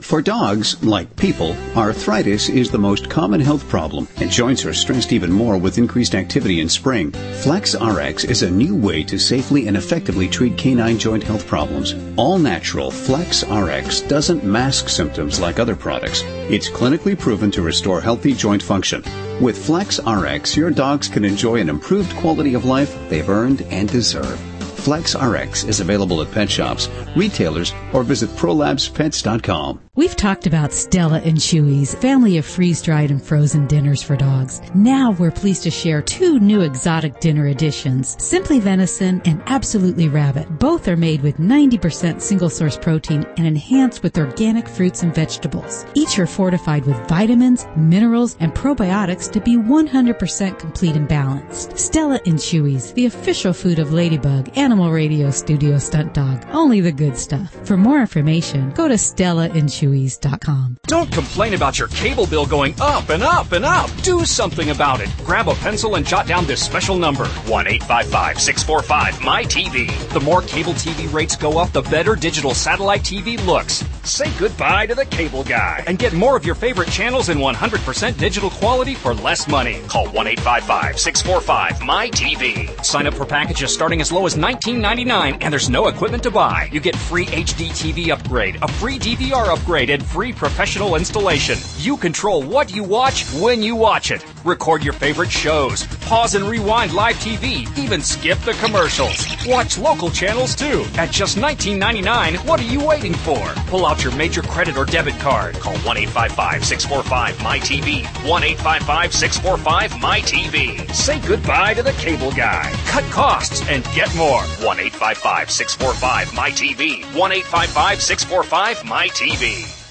For 0.00 0.20
dogs, 0.20 0.82
like 0.84 1.16
people, 1.16 1.56
arthritis 1.74 2.48
is 2.50 2.70
the 2.70 2.78
most 2.78 3.08
common 3.08 3.40
health 3.40 3.66
problem, 3.68 4.06
and 4.18 4.30
joints 4.30 4.66
are 4.66 4.74
stressed 4.74 5.12
even 5.12 5.32
more 5.32 5.56
with 5.56 5.78
increased 5.78 6.14
activity 6.14 6.60
in 6.60 6.68
spring. 6.68 7.10
Flex 7.42 7.74
RX 7.74 8.24
is 8.24 8.42
a 8.42 8.50
new 8.50 8.76
way 8.76 9.02
to 9.02 9.18
safely 9.18 9.66
and 9.66 9.76
effectively 9.76 10.28
treat 10.28 10.58
canine 10.58 10.98
joint 10.98 11.22
health 11.22 11.46
problems. 11.46 11.94
All 12.16 12.38
natural 12.38 12.90
Flex 12.90 13.44
RX 13.48 14.02
doesn't 14.02 14.44
mask 14.44 14.90
symptoms 14.90 15.40
like 15.40 15.58
other 15.58 15.74
products. 15.74 16.22
It's 16.50 16.68
clinically 16.68 17.18
proven 17.18 17.50
to 17.52 17.62
restore 17.62 18.00
healthy 18.00 18.34
joint 18.34 18.62
function. 18.62 19.02
With 19.40 19.66
Flex 19.66 19.98
RX, 20.06 20.56
your 20.56 20.70
dogs 20.70 21.08
can 21.08 21.24
enjoy 21.24 21.60
an 21.60 21.70
improved 21.70 22.14
quality 22.16 22.54
of 22.54 22.66
life 22.66 22.94
they've 23.08 23.28
earned 23.28 23.62
and 23.70 23.88
deserve. 23.88 24.38
Flex 24.84 25.14
RX 25.16 25.64
is 25.64 25.80
available 25.80 26.20
at 26.20 26.30
pet 26.30 26.50
shops, 26.50 26.90
retailers, 27.16 27.72
or 27.94 28.02
visit 28.02 28.28
prolabspets.com. 28.36 29.80
We've 29.96 30.16
talked 30.16 30.46
about 30.46 30.72
Stella 30.72 31.20
and 31.20 31.38
Chewy's 31.38 31.94
family 31.94 32.36
of 32.36 32.44
freeze-dried 32.44 33.10
and 33.12 33.22
frozen 33.22 33.66
dinners 33.66 34.02
for 34.02 34.16
dogs. 34.16 34.60
Now 34.74 35.12
we're 35.12 35.30
pleased 35.30 35.62
to 35.62 35.70
share 35.70 36.02
two 36.02 36.38
new 36.38 36.60
exotic 36.62 37.20
dinner 37.20 37.46
editions, 37.46 38.22
Simply 38.22 38.58
Venison 38.58 39.22
and 39.24 39.40
Absolutely 39.46 40.08
Rabbit. 40.08 40.58
Both 40.58 40.88
are 40.88 40.96
made 40.96 41.22
with 41.22 41.38
90% 41.38 42.20
single 42.20 42.50
source 42.50 42.76
protein 42.76 43.24
and 43.38 43.46
enhanced 43.46 44.02
with 44.02 44.18
organic 44.18 44.68
fruits 44.68 45.02
and 45.02 45.14
vegetables. 45.14 45.86
Each 45.94 46.18
are 46.18 46.26
fortified 46.26 46.84
with 46.84 47.08
vitamins, 47.08 47.66
minerals, 47.76 48.36
and 48.40 48.52
probiotics 48.52 49.30
to 49.30 49.40
be 49.40 49.56
100% 49.56 50.58
complete 50.58 50.96
and 50.96 51.08
balanced. 51.08 51.78
Stella 51.78 52.20
and 52.26 52.34
Chewy's, 52.34 52.92
the 52.92 53.06
official 53.06 53.52
food 53.52 53.78
of 53.78 53.92
Ladybug, 53.92 54.50
Animal 54.58 54.73
Animal 54.74 54.90
Radio 54.90 55.30
Studio 55.30 55.78
Stunt 55.78 56.14
Dog. 56.14 56.44
Only 56.50 56.80
the 56.80 56.90
good 56.90 57.16
stuff. 57.16 57.54
For 57.64 57.76
more 57.76 58.00
information, 58.00 58.72
go 58.72 58.88
to 58.88 58.94
StellaandChewies.com. 58.94 60.78
Don't 60.88 61.12
complain 61.12 61.54
about 61.54 61.78
your 61.78 61.86
cable 61.88 62.26
bill 62.26 62.44
going 62.44 62.74
up 62.80 63.10
and 63.10 63.22
up 63.22 63.52
and 63.52 63.64
up. 63.64 63.88
Do 64.02 64.24
something 64.24 64.70
about 64.70 65.00
it. 65.00 65.08
Grab 65.24 65.46
a 65.46 65.54
pencil 65.54 65.94
and 65.94 66.04
jot 66.04 66.26
down 66.26 66.44
this 66.46 66.60
special 66.60 66.96
number 66.96 67.24
1 67.24 67.68
855 67.68 68.40
645 68.40 69.14
MyTV. 69.20 70.08
The 70.08 70.20
more 70.20 70.42
cable 70.42 70.72
TV 70.72 71.12
rates 71.12 71.36
go 71.36 71.56
up, 71.56 71.70
the 71.72 71.82
better 71.82 72.16
digital 72.16 72.52
satellite 72.52 73.02
TV 73.02 73.38
looks. 73.46 73.84
Say 74.02 74.30
goodbye 74.38 74.86
to 74.86 74.96
the 74.96 75.06
cable 75.06 75.44
guy 75.44 75.84
and 75.86 76.00
get 76.00 76.12
more 76.12 76.36
of 76.36 76.44
your 76.44 76.56
favorite 76.56 76.90
channels 76.90 77.28
in 77.28 77.38
100% 77.38 78.18
digital 78.18 78.50
quality 78.50 78.94
for 78.94 79.14
less 79.14 79.46
money. 79.46 79.80
Call 79.86 80.08
1 80.08 80.26
855 80.26 80.98
645 80.98 81.74
MyTV. 81.78 82.84
Sign 82.84 83.06
up 83.06 83.14
for 83.14 83.24
packages 83.24 83.72
starting 83.72 84.00
as 84.00 84.10
low 84.10 84.26
as 84.26 84.36
$19.99 84.64 85.38
and 85.42 85.52
there's 85.52 85.68
no 85.68 85.88
equipment 85.88 86.22
to 86.22 86.30
buy. 86.30 86.70
You 86.72 86.80
get 86.80 86.96
free 86.96 87.26
HD 87.26 87.68
TV 87.68 88.08
upgrade, 88.08 88.56
a 88.62 88.68
free 88.68 88.98
DVR 88.98 89.48
upgrade, 89.54 89.90
and 89.90 90.04
free 90.04 90.32
professional 90.32 90.96
installation. 90.96 91.58
You 91.76 91.98
control 91.98 92.42
what 92.42 92.74
you 92.74 92.82
watch 92.82 93.24
when 93.34 93.62
you 93.62 93.76
watch 93.76 94.10
it. 94.10 94.24
Record 94.42 94.82
your 94.82 94.94
favorite 94.94 95.30
shows. 95.30 95.86
Pause 96.06 96.36
and 96.36 96.44
rewind 96.46 96.94
live 96.94 97.16
TV. 97.16 97.66
Even 97.78 98.00
skip 98.00 98.38
the 98.40 98.54
commercials. 98.54 99.26
Watch 99.46 99.76
local 99.76 100.10
channels 100.10 100.54
too. 100.54 100.84
At 100.96 101.10
just 101.10 101.36
$19.99, 101.36 102.46
what 102.46 102.60
are 102.60 102.64
you 102.64 102.82
waiting 102.84 103.14
for? 103.14 103.42
Pull 103.66 103.84
out 103.84 104.02
your 104.02 104.14
major 104.16 104.42
credit 104.42 104.78
or 104.78 104.86
debit 104.86 105.18
card. 105.18 105.56
Call 105.56 105.76
1 105.78 105.96
855 105.98 106.64
645 106.64 107.36
MyTV. 107.36 108.28
1 108.28 108.44
855 108.44 109.14
645 109.14 109.90
MyTV. 109.92 110.94
Say 110.94 111.20
goodbye 111.20 111.74
to 111.74 111.82
the 111.82 111.92
cable 111.92 112.32
guy. 112.32 112.72
Cut 112.86 113.04
costs 113.04 113.66
and 113.68 113.84
get 113.94 114.14
more. 114.16 114.42
1 114.62 114.78
855 114.78 115.50
645 115.50 116.28
MyTV. 116.28 117.04
1 117.14 117.32
855 117.32 118.02
645 118.02 118.78
MyTV. 118.80 119.84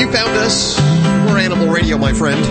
You 0.00 0.12
found 0.12 0.36
us. 0.38 0.78
We're 1.26 1.38
Animal 1.38 1.68
Radio, 1.68 1.96
my 1.98 2.12
friend. 2.12 2.44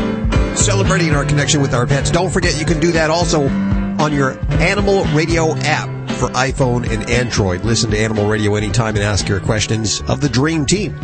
Celebrating 0.58 1.14
our 1.14 1.26
connection 1.26 1.62
with 1.62 1.74
our 1.74 1.86
pets. 1.86 2.12
Don't 2.12 2.32
forget 2.32 2.60
you 2.60 2.66
can 2.66 2.80
do 2.80 2.92
that 2.94 3.10
also 3.10 3.48
on 3.48 4.14
your 4.14 4.38
Animal 4.54 5.06
Radio 5.14 5.56
app 5.58 5.90
for 6.12 6.30
iPhone 6.30 6.90
and 6.90 7.10
Android. 7.10 7.64
Listen 7.64 7.92
to 7.92 7.98
Animal 8.00 8.28
Radio 8.28 8.56
anytime 8.56 8.96
and 8.96 9.04
ask 9.04 9.28
your 9.28 9.40
questions 9.40 10.02
of 10.08 10.22
the 10.22 10.30
Dream 10.30 10.66
Team. 10.66 10.98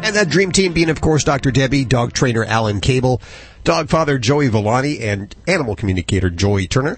And 0.00 0.16
that 0.16 0.30
Dream 0.30 0.52
Team 0.52 0.72
being, 0.72 0.88
of 0.88 1.00
course, 1.00 1.24
Dr. 1.24 1.50
Debbie, 1.50 1.84
dog 1.84 2.12
trainer 2.12 2.44
Alan 2.44 2.80
Cable, 2.80 3.20
dog 3.64 3.90
father 3.90 4.18
Joey 4.18 4.48
Villani, 4.48 5.00
and 5.00 5.34
animal 5.46 5.76
communicator 5.76 6.30
Joy 6.30 6.66
Turner. 6.66 6.96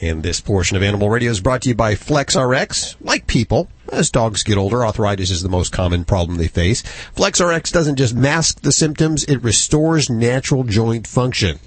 And 0.00 0.22
this 0.22 0.40
portion 0.40 0.76
of 0.76 0.82
Animal 0.84 1.10
Radio 1.10 1.32
is 1.32 1.40
brought 1.40 1.62
to 1.62 1.70
you 1.70 1.74
by 1.74 1.94
FlexRx. 1.94 2.94
Like 3.00 3.26
people, 3.26 3.68
as 3.90 4.12
dogs 4.12 4.44
get 4.44 4.56
older, 4.56 4.86
arthritis 4.86 5.30
is 5.30 5.42
the 5.42 5.48
most 5.48 5.72
common 5.72 6.04
problem 6.04 6.38
they 6.38 6.46
face. 6.46 6.84
FlexRx 7.16 7.72
doesn't 7.72 7.96
just 7.96 8.14
mask 8.14 8.60
the 8.60 8.70
symptoms, 8.70 9.24
it 9.24 9.42
restores 9.42 10.08
natural 10.08 10.62
joint 10.62 11.08
function. 11.08 11.58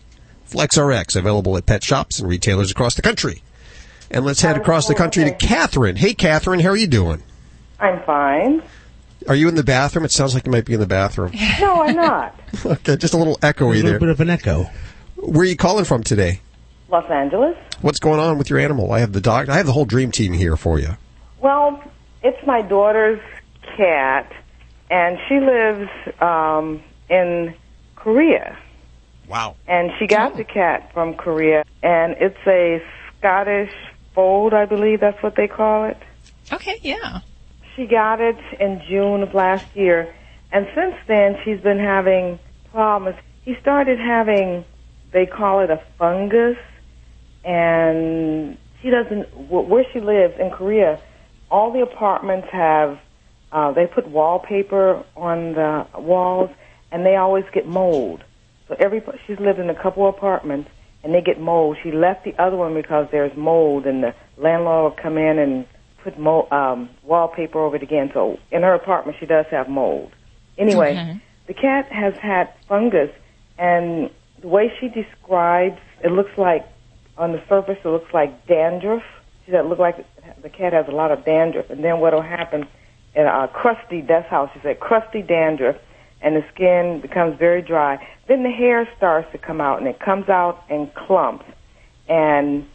FlexRx, 0.50 1.18
available 1.18 1.58
at 1.58 1.65
pet 1.65 1.84
shops 1.84 2.20
and 2.20 2.30
retailers 2.30 2.72
across 2.72 2.96
the 2.96 3.01
country. 3.01 3.44
And 4.10 4.24
let's 4.24 4.41
head 4.41 4.56
across 4.56 4.88
the 4.88 4.96
country 4.96 5.25
to 5.25 5.34
Catherine. 5.36 5.98
Hey, 5.98 6.13
Catherine, 6.13 6.62
how 6.62 6.70
are 6.70 6.77
you 6.77 6.88
doing? 6.88 7.24
I'm 7.80 8.01
fine. 8.03 8.62
Are 9.28 9.36
you 9.36 9.48
in 9.48 9.56
the 9.56 9.63
bathroom? 9.63 10.06
It 10.06 10.12
sounds 10.12 10.34
like 10.34 10.46
you 10.46 10.51
might 10.51 10.66
be 10.66 10.74
in 10.74 10.80
the 10.80 10.88
bathroom. 10.88 11.32
No, 11.60 11.84
I'm 11.84 11.96
not. 11.96 12.40
okay, 12.66 12.96
just 12.98 13.13
a 13.13 13.18
little 13.18 13.36
echoey 13.38 13.44
there. 13.44 13.58
a 13.58 13.74
little 13.74 13.90
there. 13.92 14.00
bit 14.00 14.10
of 14.10 14.20
an 14.20 14.30
echo. 14.30 14.70
Where 15.16 15.42
are 15.42 15.46
you 15.46 15.56
calling 15.56 15.86
from 15.86 16.04
today? 16.04 16.42
Los 16.90 17.10
Angeles. 17.10 17.56
What's 17.82 18.00
going 18.00 18.20
on 18.20 18.38
with 18.38 18.50
your 18.50 18.58
animal? 18.60 18.92
I 18.92 19.00
have 19.00 19.13
the 19.13 19.22
dog. 19.22 19.50
I 19.50 19.58
have 19.58 19.66
the 19.66 19.74
whole 19.74 19.86
dream 19.86 20.12
team 20.12 20.34
here 20.34 20.58
for 20.58 20.80
you. 20.80 20.98
Well, 21.40 21.84
it's 22.24 22.46
my 22.46 22.62
daughter's 22.62 23.22
cat, 23.78 24.32
and 24.90 25.18
she 25.28 25.40
lives 25.40 25.90
um, 26.20 26.82
in 27.10 27.53
Korea. 27.96 28.57
Wow. 29.27 29.55
And 29.68 29.92
she 30.00 30.07
got 30.07 30.36
the 30.36 30.44
cat 30.44 30.92
from 30.94 31.14
Korea, 31.14 31.64
and 31.81 32.16
it's 32.20 32.38
a 32.48 32.84
Scottish 33.18 33.72
fold, 34.14 34.53
I 34.53 34.66
believe 34.66 35.00
that's 35.00 35.22
what 35.24 35.36
they 35.36 35.48
call 35.48 35.86
it. 35.86 35.98
Okay, 36.51 36.79
yeah. 36.81 37.22
She 37.81 37.87
got 37.87 38.22
it 38.22 38.37
in 38.59 38.79
June 38.87 39.24
of 39.24 39.33
last 39.33 39.65
year, 39.75 40.13
and 40.51 40.67
since 40.75 40.94
then 41.07 41.35
she's 41.44 41.59
been 41.61 41.79
having 41.79 42.37
problems. 42.72 43.17
He 43.44 43.55
started 43.59 43.98
having, 43.98 44.65
they 45.11 45.25
call 45.25 45.61
it 45.61 45.72
a 45.72 45.81
fungus, 45.98 46.57
and 47.44 48.55
she 48.83 48.91
doesn't, 48.91 49.24
wh- 49.33 49.67
where 49.67 49.83
she 49.91 50.00
lives 50.00 50.35
in 50.39 50.51
Korea, 50.51 51.01
all 51.50 51.74
the 51.74 51.81
apartments 51.81 52.50
have, 52.51 53.00
uh, 53.51 53.72
they 53.72 53.87
put 53.87 54.07
wallpaper 54.07 55.03
on 55.15 55.53
the 55.53 55.87
walls, 55.98 56.51
and 56.91 57.03
they 57.03 57.15
always 57.15 57.46
get 57.51 57.65
mold. 57.65 58.24
So 58.67 58.75
every, 58.79 59.01
she's 59.25 59.39
lived 59.39 59.57
in 59.57 59.72
a 59.72 59.81
couple 59.81 60.07
apartments, 60.07 60.70
and 61.03 61.15
they 61.15 61.22
get 61.22 61.39
mold. 61.41 61.77
She 61.81 61.91
left 61.91 62.25
the 62.25 62.39
other 62.39 62.57
one 62.57 62.75
because 62.75 63.07
there's 63.11 63.35
mold, 63.35 63.87
and 63.87 64.03
the 64.03 64.13
landlord 64.37 64.94
will 64.94 65.01
come 65.01 65.17
in 65.17 65.39
and 65.39 65.65
put 66.03 66.18
mold, 66.18 66.51
um, 66.51 66.90
wallpaper 67.03 67.59
over 67.59 67.75
it 67.75 67.83
again. 67.83 68.09
So 68.14 68.37
in 68.51 68.64
her 68.64 68.74
apartment, 68.74 69.18
she 69.20 69.25
does 69.25 69.46
have 69.51 69.70
mold. 69.70 70.11
Anyway, 70.57 70.92
Okay. 70.92 71.20
the 71.48 71.53
cat 71.53 71.92
has 71.92 72.14
had 72.16 72.50
fungus, 72.68 73.09
and 73.57 74.09
the 74.42 74.48
way 74.48 74.72
she 74.79 74.90
describes, 74.90 75.79
it 76.03 76.11
looks 76.11 76.37
like 76.37 76.66
on 77.18 77.31
the 77.31 77.42
surface, 77.48 77.77
it 77.83 77.87
looks 77.87 78.14
like 78.14 78.48
dandruff. 78.48 79.03
She 79.46 79.51
said 79.51 79.66
it 79.66 79.68
look 79.68 79.79
like 79.79 79.98
the 80.42 80.50
cat 80.50 80.74
has 80.74 80.87
a 80.87 80.92
lot 80.92 81.11
of 81.11 81.24
dandruff, 81.25 81.70
and 81.70 81.83
then 81.83 82.00
what'll 82.00 82.22
happen? 82.22 82.68
And 83.16 83.27
uh, 83.27 83.48
crusty. 83.48 84.01
That's 84.01 84.29
how 84.29 84.50
she 84.53 84.59
said 84.61 84.79
crusty 84.79 85.22
dandruff, 85.22 85.75
and 86.22 86.35
the 86.35 86.44
skin 86.53 87.01
becomes 87.01 87.37
very 87.37 87.61
dry. 87.61 88.05
Then 88.27 88.44
the 88.44 88.50
hair 88.51 88.87
starts 88.98 89.31
to 89.33 89.37
come 89.37 89.59
out, 89.59 89.79
and 89.79 89.87
it 89.87 90.00
comes 90.00 90.29
out 90.29 90.64
in 90.70 90.90
clumps. 90.96 91.46
And 92.07 92.66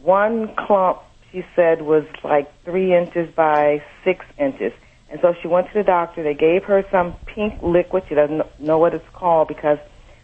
one 0.00 0.54
clump, 0.56 1.00
she 1.32 1.44
said, 1.56 1.82
was 1.82 2.04
like 2.22 2.52
three 2.64 2.94
inches 2.94 3.28
by 3.34 3.82
six 4.04 4.24
inches. 4.38 4.72
And 5.10 5.20
so 5.20 5.34
she 5.40 5.48
went 5.48 5.68
to 5.68 5.74
the 5.74 5.82
doctor. 5.82 6.22
They 6.22 6.34
gave 6.34 6.64
her 6.64 6.84
some 6.90 7.14
pink 7.26 7.62
liquid. 7.62 8.04
She 8.08 8.14
doesn't 8.14 8.42
know 8.60 8.78
what 8.78 8.94
it's 8.94 9.08
called 9.14 9.48
because 9.48 9.78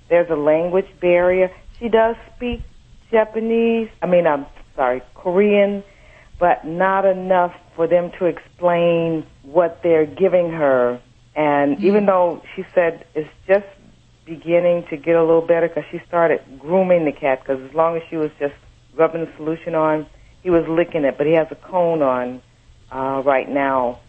there's 0.08 0.30
a 0.30 0.36
language 0.36 0.88
barrier. 1.00 1.50
She 1.78 1.88
does 1.88 2.16
speak 2.36 2.62
Japanese. 3.10 3.88
I 4.02 4.06
mean, 4.06 4.26
I'm 4.26 4.46
sorry, 4.76 5.02
Korean, 5.14 5.82
but 6.38 6.66
not 6.66 7.04
enough 7.04 7.54
for 7.74 7.86
them 7.86 8.10
to 8.18 8.26
explain 8.26 9.26
what 9.42 9.80
they're 9.82 10.06
giving 10.06 10.50
her. 10.52 11.00
And 11.34 11.78
hmm. 11.78 11.86
even 11.86 12.06
though 12.06 12.42
she 12.54 12.64
said 12.74 13.06
it's 13.14 13.30
just 13.46 13.66
beginning 14.24 14.84
to 14.90 14.96
get 14.96 15.16
a 15.16 15.22
little 15.22 15.46
better 15.46 15.68
because 15.68 15.84
she 15.90 16.00
started 16.06 16.40
grooming 16.58 17.06
the 17.06 17.12
cat 17.12 17.40
because 17.40 17.62
as 17.62 17.74
long 17.74 17.96
as 17.96 18.02
she 18.10 18.16
was 18.16 18.30
just 18.38 18.54
rubbing 18.94 19.24
the 19.24 19.32
solution 19.36 19.74
on, 19.74 20.06
he 20.42 20.50
was 20.50 20.66
licking 20.68 21.04
it, 21.04 21.16
but 21.18 21.26
he 21.26 21.34
has 21.34 21.48
a 21.50 21.54
cone 21.54 22.02
on 22.02 22.42
uh, 22.90 23.22
right 23.24 23.48
now. 23.48 24.00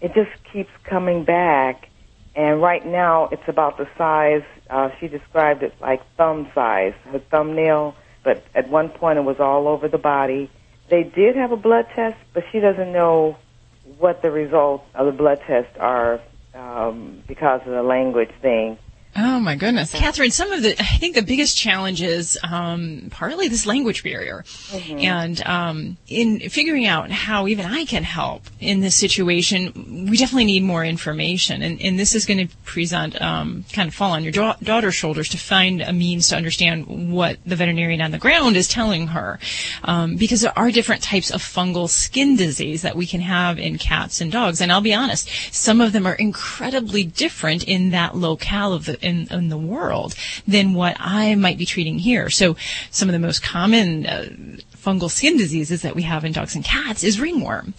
It 0.00 0.14
just 0.14 0.30
keeps 0.52 0.70
coming 0.84 1.24
back, 1.24 1.88
and 2.34 2.60
right 2.60 2.84
now 2.84 3.28
it's 3.30 3.48
about 3.48 3.78
the 3.78 3.88
size. 3.96 4.42
Uh, 4.68 4.90
she 4.98 5.08
described 5.08 5.62
it 5.62 5.74
like 5.80 6.00
thumb 6.16 6.50
size, 6.54 6.94
her 7.10 7.18
thumbnail, 7.18 7.94
but 8.22 8.44
at 8.54 8.68
one 8.68 8.88
point 8.88 9.18
it 9.18 9.22
was 9.22 9.40
all 9.40 9.68
over 9.68 9.88
the 9.88 9.98
body. 9.98 10.50
They 10.90 11.02
did 11.02 11.36
have 11.36 11.52
a 11.52 11.56
blood 11.56 11.86
test, 11.94 12.18
but 12.32 12.44
she 12.52 12.60
doesn't 12.60 12.92
know 12.92 13.36
what 13.98 14.22
the 14.22 14.30
results 14.30 14.84
of 14.94 15.06
the 15.06 15.12
blood 15.12 15.40
test 15.46 15.76
are 15.78 16.20
um, 16.54 17.22
because 17.26 17.60
of 17.66 17.72
the 17.72 17.82
language 17.82 18.30
thing. 18.40 18.78
Oh 19.16 19.38
my 19.38 19.54
goodness, 19.54 19.92
Catherine! 19.92 20.32
Some 20.32 20.50
of 20.50 20.62
the 20.62 20.72
I 20.80 20.96
think 20.98 21.14
the 21.14 21.22
biggest 21.22 21.56
challenge 21.56 22.02
is 22.02 22.36
um, 22.42 23.08
partly 23.12 23.46
this 23.46 23.64
language 23.64 24.02
barrier, 24.02 24.44
and 24.98 25.40
um, 25.46 25.96
in 26.08 26.40
figuring 26.50 26.86
out 26.86 27.12
how 27.12 27.46
even 27.46 27.64
I 27.64 27.84
can 27.84 28.02
help 28.02 28.42
in 28.58 28.80
this 28.80 28.96
situation, 28.96 30.06
we 30.10 30.16
definitely 30.16 30.46
need 30.46 30.64
more 30.64 30.84
information, 30.84 31.62
and, 31.62 31.80
and 31.80 31.96
this 31.96 32.16
is 32.16 32.26
going 32.26 32.48
to 32.48 32.56
present 32.64 33.20
um, 33.22 33.64
kind 33.72 33.86
of 33.86 33.94
fall 33.94 34.10
on 34.10 34.24
your 34.24 34.32
da- 34.32 34.56
daughter's 34.60 34.96
shoulders 34.96 35.28
to 35.28 35.38
find 35.38 35.80
a 35.80 35.92
means 35.92 36.28
to 36.30 36.36
understand 36.36 37.12
what 37.12 37.38
the 37.46 37.54
veterinarian 37.54 38.00
on 38.00 38.10
the 38.10 38.18
ground 38.18 38.56
is 38.56 38.66
telling 38.66 39.06
her, 39.08 39.38
um, 39.84 40.16
because 40.16 40.40
there 40.40 40.58
are 40.58 40.72
different 40.72 41.02
types 41.04 41.30
of 41.30 41.40
fungal 41.40 41.88
skin 41.88 42.34
disease 42.34 42.82
that 42.82 42.96
we 42.96 43.06
can 43.06 43.20
have 43.20 43.60
in 43.60 43.78
cats 43.78 44.20
and 44.20 44.32
dogs, 44.32 44.60
and 44.60 44.72
I'll 44.72 44.80
be 44.80 44.94
honest, 44.94 45.30
some 45.54 45.80
of 45.80 45.92
them 45.92 46.04
are 46.04 46.14
incredibly 46.14 47.04
different 47.04 47.62
in 47.62 47.90
that 47.90 48.16
locale 48.16 48.72
of 48.72 48.86
the 48.86 49.03
in, 49.04 49.28
in 49.30 49.48
the 49.48 49.58
world 49.58 50.14
than 50.46 50.74
what 50.74 50.96
I 50.98 51.34
might 51.34 51.58
be 51.58 51.66
treating 51.66 51.98
here. 51.98 52.30
So 52.30 52.56
some 52.90 53.08
of 53.08 53.12
the 53.12 53.18
most 53.18 53.42
common 53.42 54.06
uh, 54.06 54.28
fungal 54.84 55.10
skin 55.10 55.36
diseases 55.36 55.82
that 55.82 55.94
we 55.94 56.02
have 56.02 56.24
in 56.24 56.32
dogs 56.32 56.54
and 56.54 56.64
cats 56.64 57.02
is 57.02 57.20
ringworm. 57.20 57.74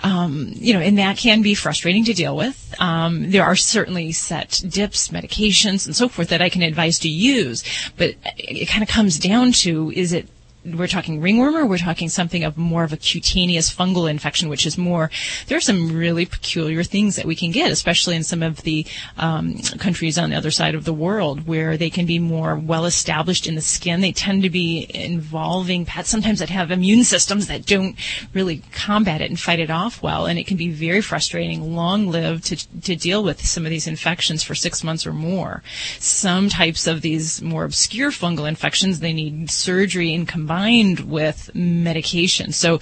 Um, 0.00 0.52
you 0.54 0.74
know, 0.74 0.80
and 0.80 0.98
that 0.98 1.16
can 1.16 1.42
be 1.42 1.54
frustrating 1.54 2.04
to 2.04 2.12
deal 2.12 2.36
with. 2.36 2.74
Um, 2.78 3.30
there 3.30 3.44
are 3.44 3.56
certainly 3.56 4.12
set 4.12 4.62
dips, 4.68 5.08
medications, 5.08 5.86
and 5.86 5.96
so 5.96 6.08
forth 6.08 6.28
that 6.28 6.42
I 6.42 6.50
can 6.50 6.62
advise 6.62 6.98
to 7.00 7.08
use, 7.08 7.64
but 7.96 8.14
it 8.36 8.68
kind 8.68 8.82
of 8.82 8.88
comes 8.88 9.18
down 9.18 9.52
to 9.52 9.90
is 9.92 10.12
it 10.12 10.28
we're 10.74 10.86
talking 10.86 11.20
ringworm 11.20 11.56
or 11.56 11.66
we're 11.66 11.78
talking 11.78 12.08
something 12.08 12.44
of 12.44 12.56
more 12.56 12.84
of 12.84 12.92
a 12.92 12.96
cutaneous 12.96 13.72
fungal 13.72 14.10
infection, 14.10 14.48
which 14.48 14.66
is 14.66 14.76
more, 14.76 15.10
there 15.46 15.58
are 15.58 15.62
some 15.62 15.92
really 15.92 16.26
peculiar 16.26 16.82
things 16.82 17.16
that 17.16 17.24
we 17.24 17.36
can 17.36 17.50
get, 17.50 17.70
especially 17.70 18.16
in 18.16 18.24
some 18.24 18.42
of 18.42 18.62
the 18.62 18.86
um, 19.18 19.58
countries 19.78 20.18
on 20.18 20.30
the 20.30 20.36
other 20.36 20.50
side 20.50 20.74
of 20.74 20.84
the 20.84 20.92
world 20.92 21.46
where 21.46 21.76
they 21.76 21.90
can 21.90 22.06
be 22.06 22.18
more 22.18 22.56
well 22.56 22.84
established 22.84 23.46
in 23.46 23.54
the 23.54 23.60
skin. 23.60 24.00
They 24.00 24.12
tend 24.12 24.42
to 24.42 24.50
be 24.50 24.90
involving 24.92 25.84
pets 25.84 26.10
sometimes 26.10 26.40
that 26.40 26.50
have 26.50 26.70
immune 26.70 27.04
systems 27.04 27.46
that 27.46 27.66
don't 27.66 27.96
really 28.34 28.62
combat 28.72 29.20
it 29.20 29.30
and 29.30 29.38
fight 29.38 29.60
it 29.60 29.70
off 29.70 30.02
well. 30.02 30.26
And 30.26 30.38
it 30.38 30.46
can 30.46 30.56
be 30.56 30.70
very 30.70 31.00
frustrating, 31.00 31.74
long 31.74 32.08
lived 32.08 32.44
to, 32.46 32.80
to 32.82 32.96
deal 32.96 33.22
with 33.22 33.44
some 33.44 33.64
of 33.64 33.70
these 33.70 33.86
infections 33.86 34.42
for 34.42 34.54
six 34.54 34.82
months 34.82 35.06
or 35.06 35.12
more. 35.12 35.62
Some 35.98 36.48
types 36.48 36.86
of 36.86 37.02
these 37.02 37.40
more 37.42 37.64
obscure 37.64 38.10
fungal 38.10 38.48
infections, 38.48 39.00
they 39.00 39.12
need 39.12 39.50
surgery 39.50 40.14
and 40.14 40.26
combined 40.26 40.55
combined 40.56 41.00
with 41.00 41.50
medication. 41.54 42.50
So 42.50 42.80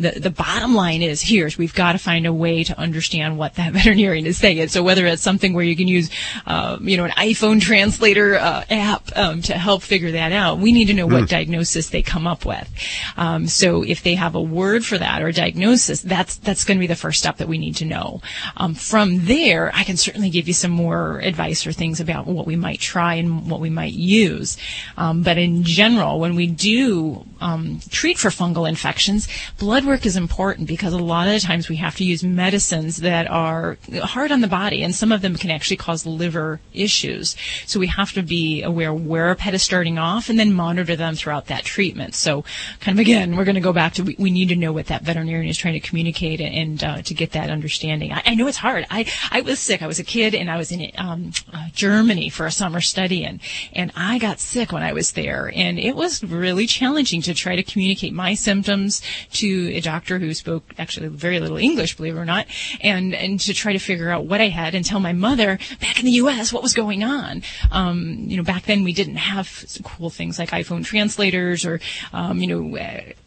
the, 0.00 0.20
the 0.20 0.30
bottom 0.30 0.74
line 0.74 1.02
is 1.02 1.20
here 1.20 1.46
is 1.46 1.56
we've 1.58 1.74
got 1.74 1.92
to 1.92 1.98
find 1.98 2.26
a 2.26 2.32
way 2.32 2.64
to 2.64 2.78
understand 2.78 3.38
what 3.38 3.54
that 3.54 3.72
veterinarian 3.78 4.26
is 4.26 4.38
saying. 4.38 4.58
And 4.60 4.70
so 4.70 4.82
whether 4.82 5.06
it's 5.06 5.22
something 5.22 5.52
where 5.52 5.64
you 5.64 5.76
can 5.76 5.88
use, 5.88 6.10
uh, 6.46 6.78
you 6.80 6.96
know, 6.96 7.04
an 7.04 7.12
iPhone 7.12 7.60
translator 7.60 8.36
uh, 8.36 8.64
app 8.70 9.16
um, 9.16 9.42
to 9.42 9.54
help 9.54 9.82
figure 9.82 10.12
that 10.12 10.32
out, 10.32 10.58
we 10.58 10.72
need 10.72 10.86
to 10.86 10.94
know 10.94 11.06
what 11.06 11.20
Mm. 11.20 11.28
diagnosis 11.28 11.90
they 11.90 12.02
come 12.02 12.26
up 12.26 12.46
with. 12.46 12.68
Um, 13.16 13.46
so 13.46 13.82
if 13.82 14.02
they 14.02 14.14
have 14.14 14.34
a 14.34 14.40
word 14.40 14.86
for 14.86 14.96
that 14.96 15.20
or 15.22 15.28
a 15.28 15.32
diagnosis, 15.32 16.00
that's 16.00 16.36
that's 16.36 16.64
going 16.64 16.78
to 16.78 16.80
be 16.80 16.86
the 16.86 16.96
first 16.96 17.18
step 17.18 17.36
that 17.36 17.48
we 17.48 17.58
need 17.58 17.76
to 17.76 17.84
know. 17.84 18.22
Um, 18.56 18.74
from 18.74 19.26
there, 19.26 19.70
I 19.74 19.84
can 19.84 19.96
certainly 19.98 20.30
give 20.30 20.48
you 20.48 20.54
some 20.54 20.70
more 20.70 21.18
advice 21.20 21.66
or 21.66 21.72
things 21.72 22.00
about 22.00 22.26
what 22.26 22.46
we 22.46 22.56
might 22.56 22.80
try 22.80 23.14
and 23.14 23.50
what 23.50 23.60
we 23.60 23.68
might 23.70 23.92
use. 23.92 24.56
Um, 24.96 25.22
but 25.22 25.36
in 25.36 25.62
general, 25.62 26.20
when 26.20 26.34
we 26.36 26.46
do 26.46 27.26
um, 27.40 27.80
treat 27.90 28.16
for 28.18 28.30
fungal 28.30 28.68
infections, 28.68 29.28
blood 29.58 29.84
work 29.90 30.06
is 30.06 30.14
important 30.14 30.68
because 30.68 30.92
a 30.92 30.98
lot 30.98 31.26
of 31.26 31.34
the 31.34 31.40
times 31.40 31.68
we 31.68 31.74
have 31.74 31.96
to 31.96 32.04
use 32.04 32.22
medicines 32.22 32.98
that 32.98 33.28
are 33.28 33.76
hard 34.04 34.30
on 34.30 34.40
the 34.40 34.46
body, 34.46 34.84
and 34.84 34.94
some 34.94 35.10
of 35.10 35.20
them 35.20 35.34
can 35.34 35.50
actually 35.50 35.76
cause 35.76 36.06
liver 36.06 36.60
issues. 36.72 37.34
So 37.66 37.80
we 37.80 37.88
have 37.88 38.12
to 38.12 38.22
be 38.22 38.62
aware 38.62 38.94
where 38.94 39.32
a 39.32 39.34
pet 39.34 39.52
is 39.52 39.64
starting 39.64 39.98
off 39.98 40.28
and 40.28 40.38
then 40.38 40.52
monitor 40.52 40.94
them 40.94 41.16
throughout 41.16 41.46
that 41.46 41.64
treatment. 41.64 42.14
So, 42.14 42.44
kind 42.78 42.96
of 42.96 43.00
again, 43.00 43.34
we're 43.34 43.44
going 43.44 43.56
to 43.56 43.60
go 43.60 43.72
back 43.72 43.94
to 43.94 44.04
we, 44.04 44.14
we 44.16 44.30
need 44.30 44.48
to 44.50 44.56
know 44.56 44.72
what 44.72 44.86
that 44.86 45.02
veterinarian 45.02 45.50
is 45.50 45.58
trying 45.58 45.74
to 45.74 45.80
communicate 45.80 46.40
and 46.40 46.84
uh, 46.84 47.02
to 47.02 47.12
get 47.12 47.32
that 47.32 47.50
understanding. 47.50 48.12
I, 48.12 48.22
I 48.26 48.34
know 48.36 48.46
it's 48.46 48.58
hard. 48.58 48.86
I 48.90 49.10
I 49.32 49.40
was 49.40 49.58
sick. 49.58 49.82
I 49.82 49.88
was 49.88 49.98
a 49.98 50.04
kid 50.04 50.36
and 50.36 50.48
I 50.48 50.56
was 50.56 50.70
in 50.70 50.92
um, 50.98 51.32
uh, 51.52 51.66
Germany 51.74 52.28
for 52.28 52.46
a 52.46 52.52
summer 52.52 52.80
study, 52.80 53.24
and 53.24 53.40
and 53.72 53.90
I 53.96 54.20
got 54.20 54.38
sick 54.38 54.70
when 54.70 54.84
I 54.84 54.92
was 54.92 55.12
there, 55.12 55.52
and 55.52 55.80
it 55.80 55.96
was 55.96 56.22
really 56.22 56.68
challenging 56.68 57.22
to 57.22 57.34
try 57.34 57.56
to 57.56 57.64
communicate 57.64 58.12
my 58.12 58.34
symptoms 58.34 59.02
to 59.32 59.79
a 59.80 59.82
doctor 59.82 60.18
who 60.18 60.32
spoke 60.34 60.74
actually 60.78 61.08
very 61.08 61.40
little 61.40 61.56
English, 61.56 61.96
believe 61.96 62.16
it 62.16 62.18
or 62.18 62.24
not, 62.24 62.46
and 62.80 63.14
and 63.14 63.40
to 63.40 63.54
try 63.54 63.72
to 63.72 63.78
figure 63.78 64.10
out 64.10 64.26
what 64.26 64.40
I 64.40 64.48
had 64.48 64.74
and 64.74 64.84
tell 64.84 65.00
my 65.00 65.12
mother 65.12 65.58
back 65.80 65.98
in 65.98 66.04
the 66.04 66.12
U.S. 66.22 66.52
what 66.52 66.62
was 66.62 66.74
going 66.74 67.02
on. 67.02 67.42
Um, 67.70 68.24
you 68.28 68.36
know, 68.36 68.42
back 68.42 68.64
then 68.64 68.84
we 68.84 68.92
didn't 68.92 69.16
have 69.16 69.64
cool 69.82 70.10
things 70.10 70.38
like 70.38 70.50
iPhone 70.50 70.84
translators 70.84 71.66
or 71.66 71.80
um, 72.12 72.38
you 72.38 72.46
know 72.46 72.78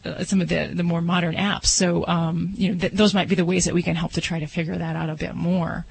uh, 0.04 0.24
some 0.24 0.40
of 0.40 0.48
the 0.48 0.70
the 0.72 0.82
more 0.82 1.02
modern 1.02 1.34
apps. 1.34 1.66
So 1.66 2.06
um, 2.06 2.52
you 2.54 2.72
know 2.72 2.78
th- 2.78 2.92
those 2.92 3.14
might 3.14 3.28
be 3.28 3.34
the 3.34 3.44
ways 3.44 3.64
that 3.66 3.74
we 3.74 3.82
can 3.82 3.96
help 3.96 4.12
to 4.12 4.20
try 4.20 4.38
to 4.40 4.46
figure 4.46 4.76
that 4.76 4.96
out 4.96 5.10
a 5.10 5.14
bit 5.14 5.34
more. 5.34 5.84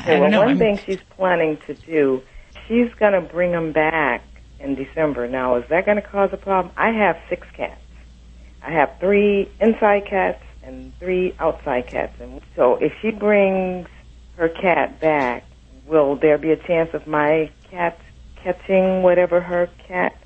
Okay, 0.00 0.20
well, 0.20 0.30
know. 0.30 0.40
one 0.40 0.48
I'm- 0.48 0.58
thing 0.58 0.78
she's 0.84 1.00
planning 1.16 1.58
to 1.66 1.74
do, 1.74 2.22
she's 2.68 2.92
going 2.94 3.12
to 3.12 3.20
bring 3.20 3.52
them 3.52 3.72
back 3.72 4.22
in 4.60 4.74
December. 4.74 5.28
Now, 5.28 5.56
is 5.56 5.64
that 5.68 5.84
going 5.84 5.96
to 5.96 6.02
cause 6.02 6.30
a 6.32 6.36
problem? 6.36 6.72
I 6.76 6.90
have 6.90 7.18
six 7.28 7.46
cats. 7.56 7.80
I 8.66 8.72
have 8.72 8.96
three 8.98 9.48
inside 9.60 10.06
cats 10.06 10.42
and 10.64 10.92
three 10.98 11.36
outside 11.38 11.86
cats. 11.86 12.14
And 12.20 12.40
so 12.56 12.74
if 12.76 12.92
she 13.00 13.12
brings 13.12 13.86
her 14.36 14.48
cat 14.48 14.98
back, 14.98 15.44
will 15.86 16.16
there 16.16 16.36
be 16.36 16.50
a 16.50 16.56
chance 16.56 16.92
of 16.92 17.06
my 17.06 17.48
cat 17.70 17.96
catching 18.42 19.04
whatever 19.04 19.40
her 19.40 19.68
cat 19.86 20.16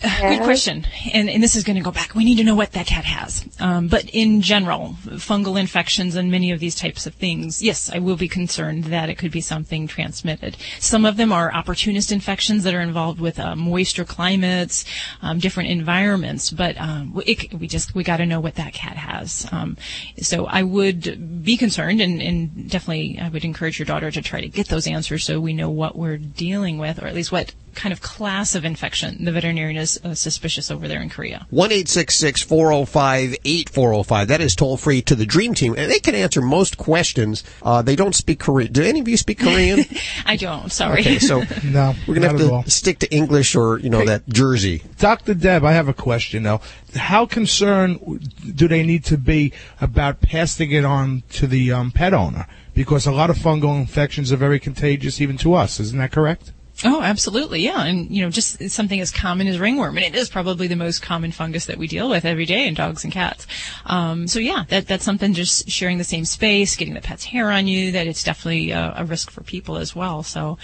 Good 0.00 0.40
question. 0.42 0.86
And, 1.12 1.28
and 1.28 1.42
this 1.42 1.56
is 1.56 1.64
going 1.64 1.76
to 1.76 1.82
go 1.82 1.90
back. 1.90 2.14
We 2.14 2.24
need 2.24 2.36
to 2.36 2.44
know 2.44 2.54
what 2.54 2.72
that 2.72 2.86
cat 2.86 3.04
has. 3.04 3.44
Um, 3.60 3.88
but 3.88 4.08
in 4.10 4.40
general, 4.40 4.96
fungal 5.04 5.60
infections 5.60 6.16
and 6.16 6.30
many 6.30 6.52
of 6.52 6.60
these 6.60 6.74
types 6.74 7.06
of 7.06 7.14
things, 7.14 7.62
yes, 7.62 7.90
I 7.92 7.98
will 7.98 8.16
be 8.16 8.28
concerned 8.28 8.84
that 8.84 9.10
it 9.10 9.16
could 9.16 9.30
be 9.30 9.42
something 9.42 9.86
transmitted. 9.86 10.56
Some 10.78 11.04
of 11.04 11.18
them 11.18 11.32
are 11.32 11.52
opportunist 11.52 12.12
infections 12.12 12.64
that 12.64 12.74
are 12.74 12.80
involved 12.80 13.20
with 13.20 13.38
uh, 13.38 13.54
moisture 13.56 14.06
climates, 14.06 14.86
um, 15.20 15.38
different 15.38 15.68
environments. 15.68 16.50
But 16.50 16.80
um, 16.80 17.20
it, 17.26 17.52
we 17.52 17.66
just 17.66 17.94
we 17.94 18.02
got 18.02 18.18
to 18.18 18.26
know 18.26 18.40
what 18.40 18.54
that 18.54 18.72
cat 18.72 18.96
has. 18.96 19.46
Um, 19.52 19.76
so 20.18 20.46
I 20.46 20.62
would 20.62 21.44
be 21.44 21.58
concerned, 21.58 22.00
and, 22.00 22.22
and 22.22 22.70
definitely 22.70 23.18
I 23.20 23.28
would 23.28 23.44
encourage 23.44 23.78
your 23.78 23.86
daughter 23.86 24.10
to 24.10 24.22
try 24.22 24.40
to 24.40 24.48
get 24.48 24.68
those 24.68 24.86
answers 24.86 25.24
so 25.24 25.40
we 25.40 25.52
know 25.52 25.68
what 25.68 25.94
we're 25.94 26.16
dealing 26.16 26.78
with, 26.78 27.02
or 27.02 27.06
at 27.06 27.14
least 27.14 27.32
what 27.32 27.52
kind 27.74 27.92
of 27.92 28.00
class 28.00 28.54
of 28.54 28.64
infection 28.64 29.24
the 29.24 29.32
veterinarian 29.32 29.76
is 29.76 30.00
uh, 30.04 30.14
suspicious 30.14 30.70
over 30.70 30.88
there 30.88 31.00
in 31.00 31.08
Korea. 31.08 31.46
One 31.50 31.72
eight 31.72 31.88
six 31.88 32.16
six 32.16 32.42
four 32.42 32.72
zero 32.72 32.84
five 32.84 33.36
eight 33.44 33.68
four 33.68 33.92
zero 33.92 34.02
five. 34.02 34.28
That 34.28 34.40
is 34.40 34.54
toll 34.54 34.76
free 34.76 35.02
to 35.02 35.14
the 35.14 35.26
Dream 35.26 35.54
Team, 35.54 35.74
and 35.76 35.90
they 35.90 36.00
can 36.00 36.14
answer 36.14 36.40
most 36.40 36.76
questions. 36.76 37.44
Uh, 37.62 37.82
they 37.82 37.96
don't 37.96 38.14
speak 38.14 38.40
Korean. 38.40 38.72
Do 38.72 38.82
any 38.82 39.00
of 39.00 39.08
you 39.08 39.16
speak 39.16 39.40
Korean? 39.40 39.84
I 40.26 40.36
don't. 40.36 40.70
Sorry. 40.70 41.00
Okay, 41.00 41.18
so 41.18 41.42
no, 41.64 41.94
we're 42.06 42.14
gonna 42.14 42.28
have 42.28 42.40
at 42.40 42.50
all. 42.50 42.62
to 42.62 42.70
stick 42.70 42.98
to 43.00 43.12
English 43.12 43.54
or 43.54 43.78
you 43.78 43.90
know 43.90 44.04
that 44.04 44.28
Jersey. 44.28 44.82
Dr. 44.98 45.34
Deb, 45.34 45.64
I 45.64 45.72
have 45.72 45.88
a 45.88 45.94
question 45.94 46.42
though. 46.42 46.60
How 46.94 47.26
concerned 47.26 48.56
do 48.56 48.68
they 48.68 48.82
need 48.82 49.04
to 49.06 49.18
be 49.18 49.52
about 49.80 50.20
passing 50.20 50.72
it 50.72 50.84
on 50.84 51.22
to 51.30 51.46
the 51.46 51.72
um, 51.72 51.90
pet 51.90 52.14
owner? 52.14 52.46
Because 52.74 53.06
a 53.06 53.12
lot 53.12 53.30
of 53.30 53.36
fungal 53.36 53.78
infections 53.78 54.32
are 54.32 54.36
very 54.36 54.58
contagious 54.58 55.20
even 55.20 55.36
to 55.38 55.54
us. 55.54 55.80
Isn't 55.80 55.98
that 55.98 56.12
correct? 56.12 56.52
Oh, 56.82 57.02
absolutely, 57.02 57.60
yeah, 57.60 57.84
and 57.84 58.10
you 58.10 58.22
know, 58.22 58.30
just 58.30 58.70
something 58.70 59.00
as 59.00 59.10
common 59.10 59.46
as 59.46 59.58
ringworm, 59.58 59.98
and 59.98 60.06
it 60.06 60.14
is 60.14 60.30
probably 60.30 60.66
the 60.66 60.76
most 60.76 61.02
common 61.02 61.30
fungus 61.30 61.66
that 61.66 61.76
we 61.76 61.86
deal 61.86 62.08
with 62.08 62.24
every 62.24 62.46
day 62.46 62.66
in 62.66 62.74
dogs 62.74 63.04
and 63.04 63.12
cats. 63.12 63.46
Um, 63.84 64.26
so 64.26 64.38
yeah, 64.38 64.64
that 64.68 64.86
that's 64.86 65.04
something. 65.04 65.34
Just 65.34 65.68
sharing 65.68 65.98
the 65.98 66.04
same 66.04 66.24
space, 66.24 66.76
getting 66.76 66.94
the 66.94 67.00
pet's 67.02 67.24
hair 67.24 67.50
on 67.50 67.66
you, 67.66 67.92
that 67.92 68.06
it's 68.06 68.24
definitely 68.24 68.70
a, 68.70 68.94
a 68.96 69.04
risk 69.04 69.30
for 69.30 69.42
people 69.42 69.76
as 69.76 69.94
well. 69.94 70.22
So. 70.22 70.58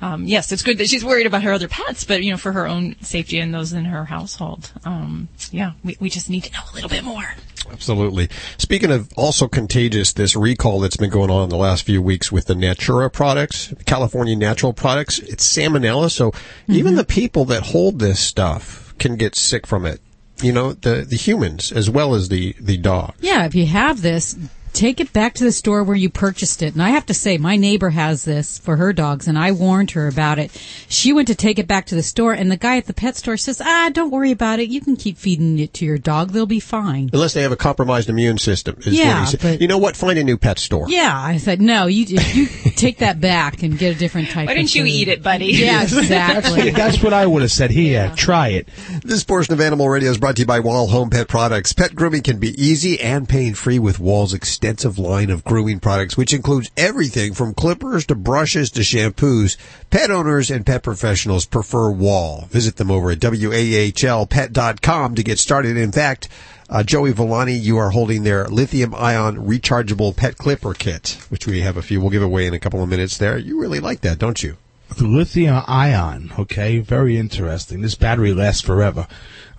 Um, 0.00 0.24
yes, 0.24 0.52
it's 0.52 0.62
good 0.62 0.78
that 0.78 0.88
she's 0.88 1.04
worried 1.04 1.26
about 1.26 1.42
her 1.42 1.52
other 1.52 1.68
pets, 1.68 2.04
but 2.04 2.22
you 2.22 2.30
know, 2.30 2.36
for 2.36 2.52
her 2.52 2.68
own 2.68 2.94
safety 3.00 3.38
and 3.38 3.52
those 3.52 3.72
in 3.72 3.84
her 3.84 4.04
household, 4.04 4.70
um, 4.84 5.28
yeah, 5.50 5.72
we, 5.82 5.96
we 5.98 6.08
just 6.08 6.30
need 6.30 6.44
to 6.44 6.52
know 6.52 6.60
a 6.72 6.74
little 6.74 6.88
bit 6.90 7.02
more. 7.02 7.34
Absolutely. 7.70 8.28
Speaking 8.56 8.90
of 8.90 9.12
also 9.16 9.48
contagious, 9.48 10.12
this 10.12 10.36
recall 10.36 10.80
that's 10.80 10.96
been 10.96 11.10
going 11.10 11.30
on 11.30 11.44
in 11.44 11.48
the 11.50 11.56
last 11.56 11.82
few 11.84 12.00
weeks 12.00 12.32
with 12.32 12.46
the 12.46 12.54
Natura 12.54 13.10
products, 13.10 13.74
California 13.86 14.36
natural 14.36 14.72
products, 14.72 15.18
it's 15.18 15.46
salmonella. 15.46 16.10
So 16.10 16.32
even 16.68 16.94
the 16.94 17.04
people 17.04 17.44
that 17.46 17.64
hold 17.64 17.98
this 17.98 18.20
stuff 18.20 18.94
can 18.98 19.16
get 19.16 19.36
sick 19.36 19.66
from 19.66 19.84
it. 19.84 20.00
You 20.40 20.52
know, 20.52 20.72
the, 20.72 21.04
the 21.04 21.16
humans 21.16 21.72
as 21.72 21.90
well 21.90 22.14
as 22.14 22.28
the, 22.28 22.54
the 22.60 22.76
dog. 22.76 23.14
Yeah, 23.20 23.44
if 23.44 23.56
you 23.56 23.66
have 23.66 24.02
this, 24.02 24.36
take 24.78 25.00
it 25.00 25.12
back 25.12 25.34
to 25.34 25.42
the 25.44 25.50
store 25.50 25.82
where 25.82 25.96
you 25.96 26.08
purchased 26.08 26.62
it. 26.62 26.72
And 26.72 26.82
I 26.82 26.90
have 26.90 27.04
to 27.06 27.14
say, 27.14 27.36
my 27.36 27.56
neighbor 27.56 27.90
has 27.90 28.24
this 28.24 28.58
for 28.58 28.76
her 28.76 28.92
dogs, 28.92 29.26
and 29.26 29.36
I 29.36 29.50
warned 29.50 29.90
her 29.90 30.06
about 30.06 30.38
it. 30.38 30.52
She 30.88 31.12
went 31.12 31.26
to 31.28 31.34
take 31.34 31.58
it 31.58 31.66
back 31.66 31.86
to 31.86 31.96
the 31.96 32.02
store, 32.02 32.32
and 32.32 32.48
the 32.50 32.56
guy 32.56 32.76
at 32.76 32.86
the 32.86 32.94
pet 32.94 33.16
store 33.16 33.36
says, 33.36 33.60
"Ah, 33.60 33.90
don't 33.92 34.12
worry 34.12 34.30
about 34.30 34.60
it. 34.60 34.68
You 34.68 34.80
can 34.80 34.94
keep 34.94 35.18
feeding 35.18 35.58
it 35.58 35.74
to 35.74 35.84
your 35.84 35.98
dog; 35.98 36.30
they'll 36.30 36.46
be 36.46 36.60
fine." 36.60 37.10
Unless 37.12 37.34
they 37.34 37.42
have 37.42 37.50
a 37.50 37.56
compromised 37.56 38.08
immune 38.08 38.38
system. 38.38 38.76
Is 38.86 38.94
Yeah, 38.94 39.24
what 39.24 39.40
but- 39.42 39.60
you 39.60 39.66
know 39.66 39.78
what? 39.78 39.96
Find 39.96 40.16
a 40.18 40.22
new 40.24 40.36
pet 40.36 40.60
store. 40.60 40.86
Yeah, 40.88 41.12
I 41.12 41.38
said, 41.38 41.60
no, 41.60 41.86
you 41.86 42.04
you 42.04 42.46
take 42.76 42.98
that 42.98 43.20
back 43.20 43.62
and 43.64 43.76
get 43.76 43.96
a 43.96 43.98
different 43.98 44.30
type. 44.30 44.46
Why 44.46 44.54
didn't 44.54 44.74
you 44.76 44.82
food." 44.84 44.90
eat 44.92 45.08
it, 45.08 45.22
buddy? 45.24 45.46
Yeah, 45.46 45.82
exactly. 46.18 46.70
That's 46.70 47.02
what 47.02 47.12
I 47.12 47.26
would 47.26 47.42
have 47.42 47.50
said. 47.52 47.72
Here, 47.72 48.12
try 48.16 48.48
it. 48.48 48.68
This 49.02 49.24
portion 49.24 49.52
of 49.54 49.60
Animal 49.60 49.88
Radio 49.88 50.10
is 50.10 50.18
brought 50.18 50.36
to 50.36 50.42
you 50.42 50.46
by 50.46 50.60
Wahl 50.60 50.86
Home 50.86 51.10
Pet 51.10 51.26
Products. 51.26 51.72
Pet 51.72 51.94
grooming 51.96 52.22
can 52.22 52.38
be 52.38 52.50
easy 52.62 53.00
and 53.00 53.28
pain-free 53.28 53.78
with 53.80 53.98
Wahl's 53.98 54.34
extensive 54.68 54.98
line 54.98 55.30
of 55.30 55.44
grooming 55.44 55.80
products, 55.80 56.14
which 56.14 56.34
includes 56.34 56.70
everything 56.76 57.32
from 57.32 57.54
clippers 57.54 58.04
to 58.04 58.14
brushes 58.14 58.70
to 58.70 58.80
shampoos. 58.80 59.56
Pet 59.88 60.10
owners 60.10 60.50
and 60.50 60.66
pet 60.66 60.82
professionals 60.82 61.46
prefer 61.46 61.90
Wahl. 61.90 62.46
Visit 62.50 62.76
them 62.76 62.90
over 62.90 63.10
at 63.10 63.18
WAHLpet.com 63.18 65.14
to 65.14 65.22
get 65.22 65.38
started. 65.38 65.78
In 65.78 65.90
fact, 65.90 66.28
uh, 66.68 66.82
Joey 66.82 67.12
Villani, 67.12 67.54
you 67.54 67.78
are 67.78 67.88
holding 67.88 68.24
their 68.24 68.46
lithium 68.48 68.94
ion 68.94 69.38
rechargeable 69.38 70.14
pet 70.14 70.36
clipper 70.36 70.74
kit, 70.74 71.16
which 71.30 71.46
we 71.46 71.62
have 71.62 71.78
a 71.78 71.82
few. 71.82 72.02
We'll 72.02 72.10
give 72.10 72.22
away 72.22 72.46
in 72.46 72.52
a 72.52 72.60
couple 72.60 72.82
of 72.82 72.90
minutes 72.90 73.16
there. 73.16 73.38
You 73.38 73.58
really 73.58 73.80
like 73.80 74.02
that, 74.02 74.18
don't 74.18 74.42
you? 74.42 74.58
the 74.96 75.06
lithium 75.06 75.62
ion. 75.66 76.32
Okay, 76.38 76.78
very 76.78 77.16
interesting. 77.18 77.82
This 77.82 77.94
battery 77.94 78.32
lasts 78.32 78.62
forever. 78.62 79.06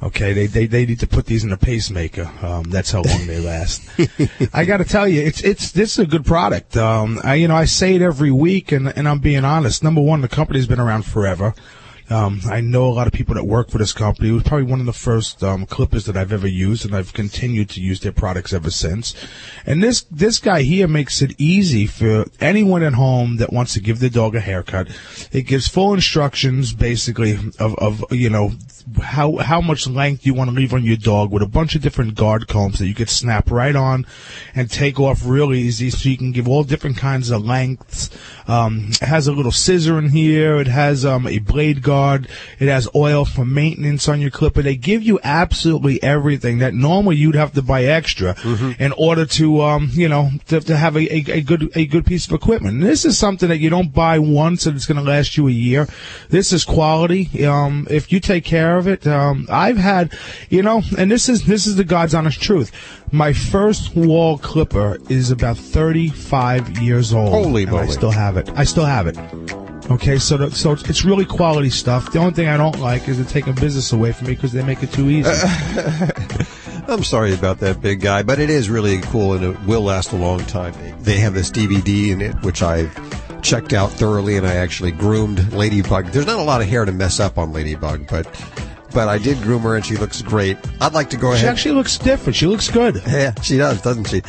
Okay, 0.01 0.31
they 0.31 0.47
they, 0.47 0.65
they 0.65 0.85
need 0.85 1.01
to 1.01 1.07
put 1.07 1.25
these 1.25 1.43
in 1.43 1.51
a 1.51 1.57
pacemaker. 1.57 2.31
Um, 2.41 2.63
that's 2.63 2.91
how 2.91 3.01
long 3.01 3.27
they 3.27 3.39
last. 3.41 3.81
I 4.53 4.63
got 4.63 4.77
to 4.77 4.85
tell 4.85 5.07
you, 5.07 5.21
it's 5.21 5.43
it's 5.43 5.71
this 5.71 5.93
is 5.93 5.99
a 5.99 6.07
good 6.07 6.25
product. 6.25 6.77
Um, 6.77 7.19
I 7.23 7.35
you 7.35 7.49
know 7.49 7.55
I 7.55 7.65
say 7.65 7.95
it 7.95 8.01
every 8.01 8.31
week, 8.31 8.71
and 8.71 8.88
and 8.88 9.09
I'm 9.09 9.19
being 9.19 9.43
honest. 9.43 9.83
Number 9.83 10.01
one, 10.01 10.21
the 10.21 10.29
company's 10.29 10.67
been 10.67 10.79
around 10.79 11.03
forever. 11.03 11.53
Um, 12.09 12.41
I 12.49 12.59
know 12.61 12.87
a 12.87 12.93
lot 12.93 13.05
of 13.05 13.13
people 13.13 13.35
that 13.35 13.43
work 13.43 13.69
for 13.69 13.77
this 13.77 13.93
company. 13.93 14.29
It 14.29 14.33
was 14.33 14.43
probably 14.43 14.65
one 14.65 14.79
of 14.79 14.87
the 14.87 14.93
first 14.93 15.43
um, 15.43 15.65
clippers 15.67 16.05
that 16.05 16.17
I've 16.17 16.33
ever 16.33 16.47
used, 16.47 16.85
and 16.85 16.95
I've 16.95 17.13
continued 17.13 17.69
to 17.71 17.81
use 17.81 17.99
their 17.99 18.11
products 18.11 18.51
ever 18.51 18.71
since. 18.71 19.13
And 19.65 19.83
this 19.83 20.01
this 20.09 20.39
guy 20.39 20.63
here 20.63 20.87
makes 20.87 21.21
it 21.21 21.35
easy 21.37 21.85
for 21.85 22.25
anyone 22.39 22.81
at 22.81 22.93
home 22.93 23.37
that 23.37 23.53
wants 23.53 23.73
to 23.75 23.79
give 23.79 23.99
their 23.99 24.09
dog 24.09 24.35
a 24.35 24.39
haircut. 24.39 24.87
It 25.31 25.43
gives 25.43 25.67
full 25.67 25.93
instructions, 25.93 26.73
basically, 26.73 27.37
of, 27.59 27.75
of 27.77 28.03
you 28.11 28.29
know 28.29 28.53
how 29.03 29.37
how 29.37 29.61
much 29.61 29.87
length 29.87 30.25
you 30.25 30.33
want 30.33 30.49
to 30.49 30.55
leave 30.55 30.73
on 30.73 30.83
your 30.83 30.97
dog 30.97 31.31
with 31.31 31.43
a 31.43 31.47
bunch 31.47 31.75
of 31.75 31.83
different 31.83 32.15
guard 32.15 32.47
combs 32.47 32.79
that 32.79 32.87
you 32.87 32.95
could 32.95 33.09
snap 33.09 33.51
right 33.51 33.75
on 33.75 34.07
and 34.55 34.71
take 34.71 34.99
off 34.99 35.23
real 35.23 35.53
easy, 35.53 35.91
so 35.91 36.09
you 36.09 36.17
can 36.17 36.31
give 36.31 36.47
all 36.47 36.63
different 36.63 36.97
kinds 36.97 37.29
of 37.29 37.45
lengths. 37.45 38.09
Um, 38.47 38.87
it 38.89 39.05
has 39.05 39.27
a 39.27 39.31
little 39.31 39.51
scissor 39.51 39.99
in 39.99 40.09
here. 40.09 40.59
It 40.59 40.67
has 40.67 41.05
um, 41.05 41.27
a 41.27 41.37
blade 41.37 41.83
guard. 41.83 41.98
It 42.59 42.67
has 42.67 42.88
oil 42.95 43.25
for 43.25 43.45
maintenance 43.45 44.07
on 44.07 44.21
your 44.21 44.31
clipper. 44.31 44.62
They 44.62 44.75
give 44.75 45.03
you 45.03 45.19
absolutely 45.23 46.01
everything 46.03 46.59
that 46.59 46.73
normally 46.73 47.15
you'd 47.17 47.35
have 47.35 47.53
to 47.53 47.62
buy 47.62 47.83
extra 47.83 48.35
in 48.79 48.91
order 48.93 49.25
to, 49.25 49.62
um, 49.62 49.89
you 49.91 50.07
know, 50.09 50.29
to, 50.47 50.59
to 50.62 50.77
have 50.77 50.95
a, 50.95 51.13
a, 51.13 51.38
a 51.39 51.41
good 51.41 51.71
a 51.75 51.85
good 51.85 52.05
piece 52.05 52.27
of 52.27 52.33
equipment. 52.33 52.75
And 52.75 52.83
this 52.83 53.05
is 53.05 53.17
something 53.17 53.49
that 53.49 53.59
you 53.59 53.69
don't 53.69 53.93
buy 53.93 54.19
once 54.19 54.65
and 54.65 54.75
it's 54.75 54.85
going 54.85 55.03
to 55.03 55.09
last 55.09 55.38
you 55.38 55.47
a 55.47 55.51
year. 55.51 55.88
This 56.29 56.53
is 56.53 56.65
quality. 56.65 57.45
Um, 57.45 57.88
if 57.89 58.12
you 58.12 58.19
take 58.19 58.45
care 58.45 58.77
of 58.77 58.88
it, 58.88 59.05
um, 59.07 59.47
I've 59.49 59.77
had, 59.77 60.13
you 60.49 60.63
know, 60.63 60.81
and 60.97 61.12
this 61.12 61.29
is 61.29 61.45
this 61.45 61.67
is 61.67 61.75
the 61.75 61.83
God's 61.83 62.15
honest 62.15 62.41
truth. 62.41 62.71
My 63.12 63.33
first 63.33 63.95
Wahl 63.95 64.38
clipper 64.38 64.97
is 65.09 65.31
about 65.31 65.57
35 65.57 66.77
years 66.79 67.13
old. 67.13 67.29
Holy 67.29 67.63
and 67.63 67.75
I 67.75 67.88
still 67.88 68.12
have 68.12 68.38
it. 68.38 68.49
I 68.55 68.63
still 68.63 68.85
have 68.85 69.07
it. 69.07 69.17
Okay, 69.89 70.19
so 70.19 70.38
the, 70.38 70.52
so 70.52 70.71
it's, 70.71 71.04
really 71.04 71.25
quality 71.25 71.71
stuff. 71.71 72.12
The 72.12 72.19
only 72.19 72.34
thing 72.34 72.47
I 72.47 72.58
don't 72.58 72.80
like 72.80 73.08
is 73.08 73.17
they're 73.17 73.25
taking 73.25 73.56
business 73.56 73.91
away 73.91 74.12
from 74.12 74.28
me 74.28 74.36
because 74.36 74.52
they 74.52 74.63
make 74.63 74.84
it 74.84 74.91
too 74.91 75.10
easy. 75.10 75.30
I'm 76.88 77.04
sorry 77.04 77.34
about 77.34 77.60
that 77.60 77.82
big 77.82 78.02
guy, 78.02 78.21
but 78.21 78.39
it 78.39 78.52
is 78.52 78.69
really 78.69 78.99
cool 79.02 79.34
and 79.34 79.43
it 79.43 79.60
will 79.65 79.82
last 79.82 80.12
a 80.12 80.15
long 80.15 80.39
time. 80.45 80.73
They 81.02 81.17
have 81.17 81.34
this 81.34 81.49
DVD 81.49 82.10
in 82.10 82.21
it, 82.21 82.36
which 82.43 82.62
I've 82.62 82.93
checked 83.41 83.73
out 83.73 83.91
thoroughly 83.91 84.38
and 84.38 84.45
I 84.45 84.56
actually 84.56 84.91
groomed 84.91 85.54
Ladybug. 85.54 86.08
There's 86.08 86.28
not 86.28 86.39
a 86.39 86.43
lot 86.43 86.62
of 86.62 86.67
hair 86.67 86.86
to 86.86 86.91
mess 86.91 87.19
up 87.19 87.38
on 87.38 87.52
Ladybug, 87.52 88.08
but, 88.08 88.28
but 88.91 89.08
I 89.08 89.17
did 89.17 89.41
groom 89.41 89.62
her 89.62 89.75
and 89.75 89.86
she 89.86 89.97
looks 89.97 90.21
great. 90.21 90.58
I'd 90.82 90.93
like 90.93 91.10
to 91.12 91.17
go 91.17 91.30
ahead. 91.30 91.41
she 91.41 91.47
actually 91.47 91.75
looks 91.75 91.97
different. 91.97 92.36
She 92.36 92.45
looks 92.47 92.69
good. 92.69 93.02
Yeah, 93.10 93.34
she 93.41 93.58
does, 93.58 93.82
doesn't 93.82 94.06
she? 94.06 94.21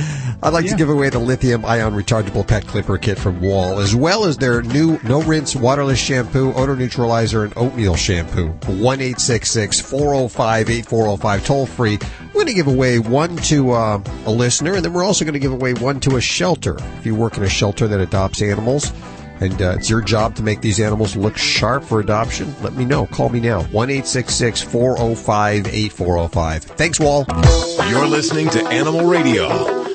I'd 0.43 0.53
like 0.53 0.67
to 0.67 0.75
give 0.75 0.89
away 0.89 1.11
the 1.11 1.19
lithium 1.19 1.65
ion 1.65 1.95
rechargeable 1.95 2.47
pet 2.47 2.67
clipper 2.67 2.99
kit 2.99 3.19
from 3.19 3.41
Wahl, 3.41 3.79
as 3.79 3.95
well 3.95 4.25
as 4.25 4.37
their 4.37 4.63
new 4.63 4.99
no 5.05 5.23
rinse 5.23 5.55
waterless 5.55 5.99
shampoo, 5.99 6.53
odor 6.55 6.77
neutralizer, 6.77 7.45
and 7.45 7.53
oatmeal 7.57 7.95
shampoo. 7.95 8.49
1 8.67 8.99
405 8.99 10.71
8405, 10.71 11.47
toll 11.47 11.67
free. 11.67 11.99
We're 12.29 12.33
going 12.33 12.47
to 12.47 12.55
give 12.55 12.69
away 12.69 12.99
one 12.99 13.37
to 13.37 13.73
uh, 13.73 14.03
a 14.25 14.31
listener, 14.31 14.75
and 14.75 14.85
then 14.85 14.93
we're 14.93 15.05
also 15.05 15.25
going 15.25 15.35
to 15.35 15.41
give 15.41 15.53
away 15.53 15.75
one 15.75 16.01
to 16.01 16.17
a 16.17 16.21
shelter. 16.21 16.77
If 16.99 17.07
you 17.07 17.15
work 17.15 17.37
in 17.37 17.43
a 17.43 17.49
shelter 17.49 17.87
that 17.89 18.01
adopts 18.01 18.41
animals, 18.41 18.93
and 19.41 19.61
uh, 19.61 19.77
it's 19.79 19.91
your 19.91 20.01
job 20.01 20.37
to 20.37 20.43
make 20.43 20.61
these 20.61 20.81
animals 20.81 21.17
look 21.17 21.37
sharp 21.37 21.83
for 21.85 22.01
adoption, 22.01 22.55
let 22.63 22.75
me 22.75 22.85
know. 22.85 23.07
Call 23.07 23.29
me 23.29 23.41
now. 23.41 23.63
1 23.63 23.89
405 24.03 25.67
8405. 25.67 26.65
Thanks, 26.65 27.01
Wahl. 27.01 27.27
You're 27.89 28.07
listening 28.07 28.49
to 28.51 28.67
Animal 28.67 29.07
Radio. 29.07 29.49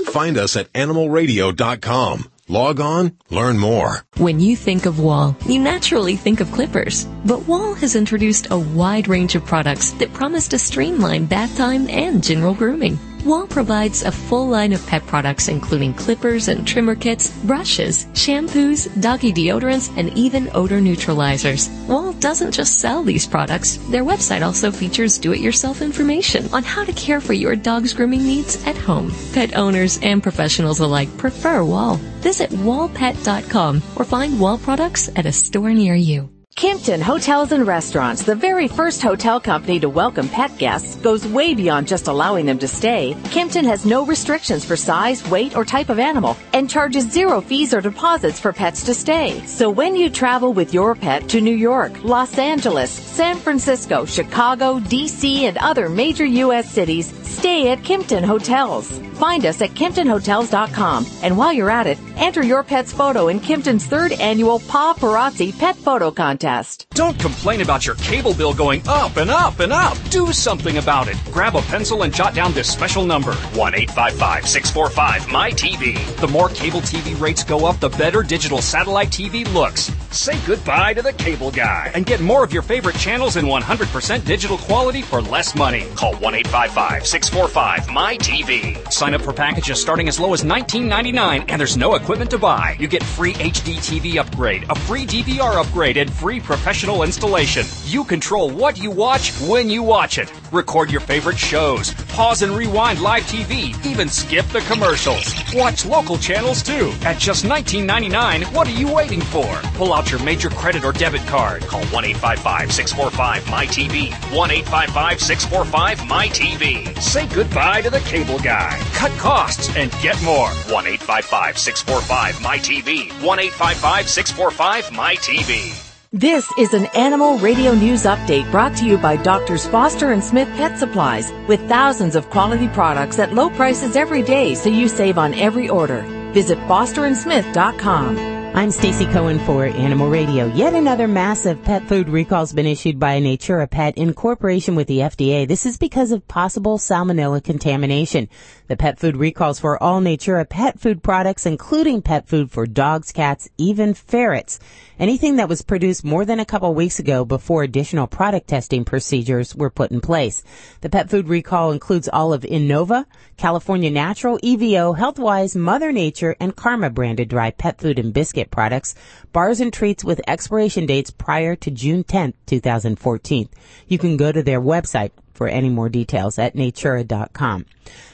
Find 0.06 0.38
us 0.38 0.56
at 0.56 0.72
animalradio.com. 0.74 2.32
Log 2.48 2.80
on, 2.80 3.18
learn 3.32 3.58
more. 3.58 4.06
When 4.18 4.40
you 4.40 4.56
think 4.56 4.86
of 4.86 5.00
Wahl, 5.00 5.36
you 5.48 5.60
naturally 5.60 6.16
think 6.16 6.42
of 6.42 6.52
clippers. 6.52 7.06
But 7.26 7.48
Wahl 7.48 7.74
has 7.74 7.96
introduced 7.96 8.52
a 8.52 8.60
wide 8.60 9.08
range 9.08 9.34
of 9.34 9.46
products 9.46 9.94
that 9.94 10.14
promise 10.14 10.48
to 10.50 10.60
streamline 10.60 11.26
bath 11.26 11.58
time 11.58 11.90
and 11.90 12.24
general 12.24 12.54
grooming. 12.54 13.00
Wahl 13.26 13.48
provides 13.48 14.04
a 14.04 14.12
full 14.12 14.48
line 14.48 14.72
of 14.72 14.86
pet 14.86 15.06
products 15.08 15.48
including 15.48 15.96
clippers 15.96 16.48
and 16.48 16.66
trimmer 16.68 16.94
kits, 16.94 17.32
brushes, 17.44 18.06
shampoos, 18.14 18.88
doggy 19.02 19.34
deodorants, 19.34 19.92
and 19.98 20.16
even 20.16 20.48
odor 20.54 20.80
neutralizers. 20.80 21.70
Wahl 21.88 22.14
doesn't 22.14 22.52
just 22.52 22.80
sell 22.80 23.02
these 23.02 23.26
products. 23.26 23.78
Their 23.90 24.04
website 24.04 24.46
also 24.46 24.72
features 24.72 25.18
do-it-yourself 25.18 25.82
information 25.82 26.48
on 26.54 26.64
how 26.64 26.84
to 26.84 26.94
care 26.94 27.20
for 27.20 27.34
your 27.34 27.56
dog's 27.56 27.94
grooming 27.94 28.24
needs 28.24 28.64
at 28.68 28.78
home. 28.78 29.12
Pet 29.34 29.56
owners 29.56 30.00
and 30.04 30.22
professionals 30.22 30.80
alike 30.80 31.10
prefer 31.18 31.64
Wahl. 31.64 31.96
Visit 32.22 32.52
wahlpet.com 32.52 33.82
or 33.96 34.06
find 34.06 34.40
Wahl 34.40 34.60
products 34.60 35.10
at 35.16 35.26
a 35.26 35.32
store 35.32 35.74
near 35.74 35.96
you. 35.96 36.35
Kimpton 36.56 37.02
Hotels 37.02 37.52
and 37.52 37.68
Restaurants, 37.68 38.24
the 38.24 38.34
very 38.34 38.70
first 38.70 39.02
hotel 39.02 39.42
company 39.42 39.78
to 39.82 39.90
welcome 39.90 40.30
pet 40.30 40.58
guests, 40.58 40.96
goes 40.96 41.28
way 41.28 41.54
beyond 41.54 41.86
just 41.86 42.08
allowing 42.08 42.46
them 42.46 42.58
to 42.60 42.66
stay. 42.66 43.14
Kimpton 43.26 43.66
has 43.66 43.86
no 43.86 44.06
restrictions 44.06 44.64
for 44.64 44.78
size, 44.78 45.28
weight, 45.28 45.58
or 45.58 45.66
type 45.66 45.90
of 45.90 46.00
animal 46.00 46.38
and 46.54 46.70
charges 46.70 47.12
zero 47.12 47.42
fees 47.42 47.74
or 47.74 47.82
deposits 47.82 48.40
for 48.40 48.54
pets 48.54 48.84
to 48.86 48.94
stay. 48.94 49.46
So 49.46 49.70
when 49.70 49.98
you 49.98 50.10
travel 50.10 50.54
with 50.54 50.74
your 50.74 50.96
pet 50.96 51.28
to 51.28 51.42
New 51.42 51.54
York, 51.54 51.92
Los 52.06 52.38
Angeles, 52.38 52.90
San 52.90 53.36
Francisco, 53.36 54.06
Chicago, 54.06 54.80
DC, 54.80 55.42
and 55.42 55.58
other 55.58 55.90
major 55.90 56.26
U.S. 56.26 56.72
cities, 56.72 57.12
stay 57.36 57.70
at 57.72 57.80
Kimpton 57.80 58.24
Hotels. 58.24 58.90
Find 59.16 59.46
us 59.46 59.62
at 59.62 59.72
KimptonHotels.com. 59.72 61.06
And 61.24 61.38
while 61.38 61.54
you're 61.54 61.70
at 61.70 61.88
it, 61.88 61.98
enter 62.18 62.44
your 62.44 62.64
pet's 62.64 62.92
photo 62.92 63.30
in 63.30 63.40
Kimpton's 63.40 63.86
third 63.86 64.12
annual 64.14 64.60
Paparazzi 64.60 65.58
Pet 65.58 65.76
Photo 65.76 66.12
Contest. 66.12 66.88
Don't 66.92 67.20
complain 67.20 67.62
about 67.62 67.86
your 67.86 67.96
cable 67.96 68.34
bill 68.34 68.54
going 68.54 68.86
up 68.88 69.18
and 69.18 69.30
up 69.30 69.60
and 69.60 69.72
up. 69.72 69.98
Do 70.10 70.32
something 70.32 70.78
about 70.78 71.08
it. 71.08 71.18
Grab 71.32 71.56
a 71.56 71.62
pencil 71.62 72.04
and 72.04 72.14
jot 72.14 72.34
down 72.34 72.54
this 72.54 72.72
special 72.72 73.06
number 73.06 73.34
1 73.34 73.76
855 73.76 74.48
645 74.48 75.22
MyTV. 75.28 76.18
The 76.18 76.28
more 76.28 76.50
cable 76.50 76.82
TV 76.82 77.20
rates 77.20 77.44
go 77.44 77.66
up, 77.66 77.80
the 77.80 77.90
better 77.90 78.24
digital 78.24 78.62
satellite 78.62 79.10
TV 79.10 79.52
looks. 79.54 79.92
Say 80.12 80.38
goodbye 80.46 80.94
to 80.94 81.02
the 81.02 81.14
cable 81.14 81.52
guy 81.52 81.92
and 81.94 82.06
get 82.06 82.22
more 82.22 82.44
of 82.44 82.54
your 82.54 82.64
favorite 82.64 82.96
channels 82.96 83.36
in 83.38 83.46
100% 83.46 84.26
digital 84.26 84.58
quality 84.58 85.02
for 85.02 85.22
less 85.22 85.56
money. 85.56 85.86
Call 85.96 86.14
1 86.16 86.36
855 86.36 87.06
645 87.06 87.25
MyTV. 87.32 88.92
Sign 88.92 89.14
up 89.14 89.22
for 89.22 89.34
packages 89.34 89.82
starting 89.82 90.08
as 90.08 90.20
low 90.20 90.34
as 90.34 90.44
$19.99 90.44 91.46
and 91.48 91.60
there's 91.60 91.78
no 91.78 91.96
equipment 91.96 92.30
to 92.32 92.38
buy. 92.38 92.76
You 92.80 92.88
get 92.88 93.04
free 93.04 93.34
HD 93.34 93.76
TV 93.78 94.18
upgrade, 94.18 94.66
a 94.70 94.76
free 94.76 95.06
DVR 95.06 95.64
upgrade, 95.64 95.98
and 95.98 96.12
free 96.12 96.40
professional 96.40 97.04
installation. 97.04 97.66
You 97.86 98.04
control 98.04 98.50
what 98.50 98.78
you 98.78 98.92
watch 98.92 99.32
when 99.42 99.70
you 99.70 99.84
watch 99.84 100.18
it. 100.18 100.32
Record 100.52 100.92
your 100.92 101.02
favorite 101.02 101.38
shows, 101.38 101.94
pause 102.10 102.42
and 102.42 102.52
rewind 102.56 103.02
live 103.02 103.24
TV, 103.24 103.76
even 103.86 104.08
skip 104.08 104.46
the 104.48 104.62
commercials. 104.62 105.34
Watch 105.54 105.86
local 105.86 106.18
channels 106.18 106.64
too. 106.64 106.94
At 107.02 107.18
just 107.18 107.46
$19.99, 107.46 108.54
what 108.54 108.68
are 108.68 108.72
you 108.72 108.92
waiting 108.92 109.22
for? 109.22 109.46
Pull 109.76 109.94
out 109.94 110.12
your 110.12 110.24
major 110.24 110.50
credit 110.50 110.84
or 110.84 110.92
debit 110.92 111.26
card. 111.28 111.64
Call 111.64 111.84
1 111.86 112.06
855 112.06 112.72
645 112.72 113.44
MyTV. 113.46 114.36
1 114.36 114.52
855 114.52 115.20
645 115.22 115.98
MyTV. 116.00 117.02
Say 117.16 117.28
goodbye 117.28 117.80
to 117.80 117.90
the 117.90 118.02
cable 118.02 118.40
guy. 118.40 118.78
Cut 118.92 119.10
costs 119.14 119.74
and 119.78 119.90
get 120.02 120.22
more. 120.22 120.50
1 120.50 120.86
855 120.86 121.58
645 121.58 122.36
MyTV. 122.44 123.24
1 123.24 123.40
855 123.40 124.10
645 124.10 124.86
MyTV. 124.90 125.94
This 126.12 126.46
is 126.60 126.74
an 126.74 126.88
Animal 126.88 127.38
Radio 127.38 127.74
News 127.74 128.04
Update 128.04 128.52
brought 128.52 128.76
to 128.76 128.86
you 128.86 128.98
by 128.98 129.16
Doctors 129.16 129.66
Foster 129.66 130.12
and 130.12 130.22
Smith 130.22 130.50
Pet 130.58 130.78
Supplies 130.78 131.32
with 131.48 131.66
thousands 131.70 132.18
of 132.18 132.30
quality 132.30 132.68
products 132.68 133.18
at 133.18 133.34
low 133.34 133.50
prices 133.50 133.96
every 133.96 134.22
day 134.22 134.54
so 134.54 134.68
you 134.68 134.90
save 134.90 135.18
on 135.18 135.34
every 135.36 135.70
order. 135.70 136.02
Visit 136.34 136.58
fosterandsmith.com. 136.68 138.35
I'm 138.56 138.72
Stacy 138.72 139.06
Cohen 139.08 139.40
for 139.40 139.66
Animal 139.66 140.10
Radio. 140.10 140.46
Yet 140.46 140.74
another 140.74 141.10
massive 141.10 141.62
pet 141.66 141.84
food 141.90 142.08
recall 142.08 142.40
has 142.40 142.54
been 142.54 142.66
issued 142.66 142.98
by 142.98 143.20
Natura 143.20 143.68
Pet 143.68 143.98
in 143.98 144.14
cooperation 144.14 144.76
with 144.76 144.88
the 144.88 145.00
FDA. 145.00 145.46
This 145.46 145.66
is 145.66 145.78
because 145.78 146.14
of 146.14 146.26
possible 146.30 146.78
salmonella 146.78 147.44
contamination. 147.44 148.30
The 148.68 148.76
pet 148.76 148.98
food 148.98 149.16
recalls 149.16 149.60
for 149.60 149.82
all 149.82 150.02
Natura 150.02 150.44
pet 150.44 150.80
food 150.80 151.04
products, 151.04 151.46
including 151.46 152.02
pet 152.02 152.28
food 152.28 152.50
for 152.50 152.66
dogs, 152.66 153.12
cats, 153.12 153.48
even 153.60 153.94
ferrets. 153.94 154.60
Anything 154.98 155.36
that 155.36 155.48
was 155.48 155.62
produced 155.62 156.04
more 156.04 156.26
than 156.26 156.40
a 156.40 156.46
couple 156.46 156.74
weeks 156.74 156.98
ago 156.98 157.26
before 157.26 157.62
additional 157.62 158.08
product 158.08 158.48
testing 158.48 158.84
procedures 158.84 159.56
were 159.56 159.70
put 159.70 159.92
in 159.92 160.02
place. 160.02 160.42
The 160.82 160.90
pet 160.90 161.12
food 161.12 161.28
recall 161.28 161.72
includes 161.72 162.10
all 162.12 162.34
of 162.34 162.42
Innova, 162.42 163.06
California 163.38 163.92
Natural, 163.92 164.40
EVO, 164.40 164.98
Healthwise, 164.98 165.56
Mother 165.56 165.92
Nature, 165.92 166.36
and 166.40 166.56
Karma 166.56 166.90
branded 166.90 167.30
dry 167.30 167.52
pet 167.52 167.80
food 167.80 168.00
and 168.00 168.14
biscuit 168.14 168.50
products, 168.50 168.96
bars 169.32 169.60
and 169.60 169.72
treats 169.72 170.04
with 170.04 170.22
expiration 170.28 170.88
dates 170.88 171.12
prior 171.12 171.56
to 171.56 171.70
June 171.70 172.04
10th, 172.04 172.34
2014. 172.48 173.48
You 173.88 174.00
can 174.00 174.18
go 174.18 174.32
to 174.32 174.42
their 174.42 174.62
website 174.62 175.12
for 175.36 175.48
any 175.48 175.70
more 175.70 175.90
details 175.90 176.40
at 176.40 176.56
natura.com. 176.56 177.66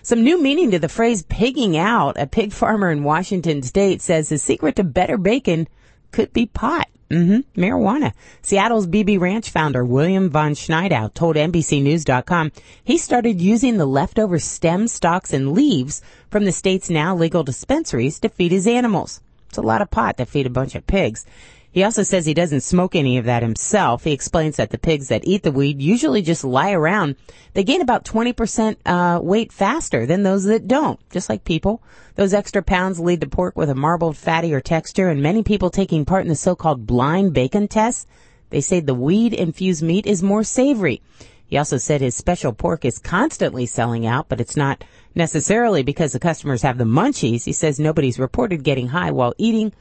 Some 0.01 0.23
new 0.23 0.41
meaning 0.41 0.71
to 0.71 0.79
the 0.79 0.89
phrase 0.89 1.23
pigging 1.23 1.77
out. 1.77 2.19
A 2.19 2.27
pig 2.27 2.51
farmer 2.51 2.89
in 2.89 3.03
Washington 3.03 3.61
state 3.61 4.01
says 4.01 4.29
the 4.29 4.37
secret 4.37 4.75
to 4.75 4.83
better 4.83 5.17
bacon 5.17 5.67
could 6.11 6.33
be 6.33 6.47
pot. 6.47 6.87
Mm-hmm. 7.11 7.61
Marijuana. 7.61 8.13
Seattle's 8.41 8.87
BB 8.87 9.19
Ranch 9.19 9.49
founder 9.49 9.83
William 9.83 10.29
von 10.29 10.53
Schneidau 10.53 11.13
told 11.13 11.35
NBCNews.com 11.35 12.53
he 12.85 12.97
started 12.97 13.41
using 13.41 13.77
the 13.77 13.85
leftover 13.85 14.39
stems, 14.39 14.93
stalks, 14.93 15.33
and 15.33 15.51
leaves 15.51 16.01
from 16.29 16.45
the 16.45 16.53
state's 16.53 16.89
now 16.89 17.13
legal 17.13 17.43
dispensaries 17.43 18.19
to 18.21 18.29
feed 18.29 18.53
his 18.53 18.65
animals. 18.65 19.21
It's 19.49 19.57
a 19.57 19.61
lot 19.61 19.81
of 19.81 19.91
pot 19.91 20.17
to 20.17 20.25
feed 20.25 20.47
a 20.47 20.49
bunch 20.49 20.73
of 20.75 20.87
pigs. 20.87 21.25
He 21.73 21.85
also 21.85 22.03
says 22.03 22.25
he 22.25 22.33
doesn't 22.33 22.61
smoke 22.61 22.95
any 22.95 23.17
of 23.17 23.23
that 23.25 23.43
himself. 23.43 24.03
He 24.03 24.11
explains 24.11 24.57
that 24.57 24.71
the 24.71 24.77
pigs 24.77 25.07
that 25.07 25.25
eat 25.25 25.43
the 25.43 25.53
weed 25.53 25.81
usually 25.81 26.21
just 26.21 26.43
lie 26.43 26.71
around. 26.71 27.15
They 27.53 27.63
gain 27.63 27.79
about 27.79 28.03
20% 28.03 28.75
uh, 28.85 29.21
weight 29.21 29.53
faster 29.53 30.05
than 30.05 30.23
those 30.23 30.43
that 30.43 30.67
don't, 30.67 30.99
just 31.11 31.29
like 31.29 31.45
people. 31.45 31.81
Those 32.15 32.33
extra 32.33 32.61
pounds 32.61 32.99
lead 32.99 33.21
to 33.21 33.27
pork 33.27 33.55
with 33.55 33.69
a 33.69 33.75
marbled, 33.75 34.15
fattier 34.15 34.61
texture, 34.61 35.07
and 35.07 35.23
many 35.23 35.43
people 35.43 35.69
taking 35.69 36.03
part 36.03 36.23
in 36.23 36.27
the 36.27 36.35
so-called 36.35 36.85
blind 36.85 37.33
bacon 37.33 37.69
test, 37.69 38.05
they 38.49 38.59
say 38.59 38.81
the 38.81 38.93
weed-infused 38.93 39.81
meat 39.81 40.05
is 40.05 40.21
more 40.21 40.43
savory. 40.43 41.01
He 41.47 41.57
also 41.57 41.77
said 41.77 42.01
his 42.01 42.15
special 42.15 42.51
pork 42.51 42.83
is 42.83 42.99
constantly 42.99 43.65
selling 43.65 44.05
out, 44.05 44.27
but 44.27 44.41
it's 44.41 44.57
not 44.57 44.83
necessarily 45.15 45.83
because 45.83 46.11
the 46.11 46.19
customers 46.19 46.63
have 46.63 46.77
the 46.77 46.83
munchies. 46.83 47.45
He 47.45 47.53
says 47.53 47.79
nobody's 47.79 48.19
reported 48.19 48.63
getting 48.63 48.89
high 48.89 49.11
while 49.11 49.33
eating 49.37 49.71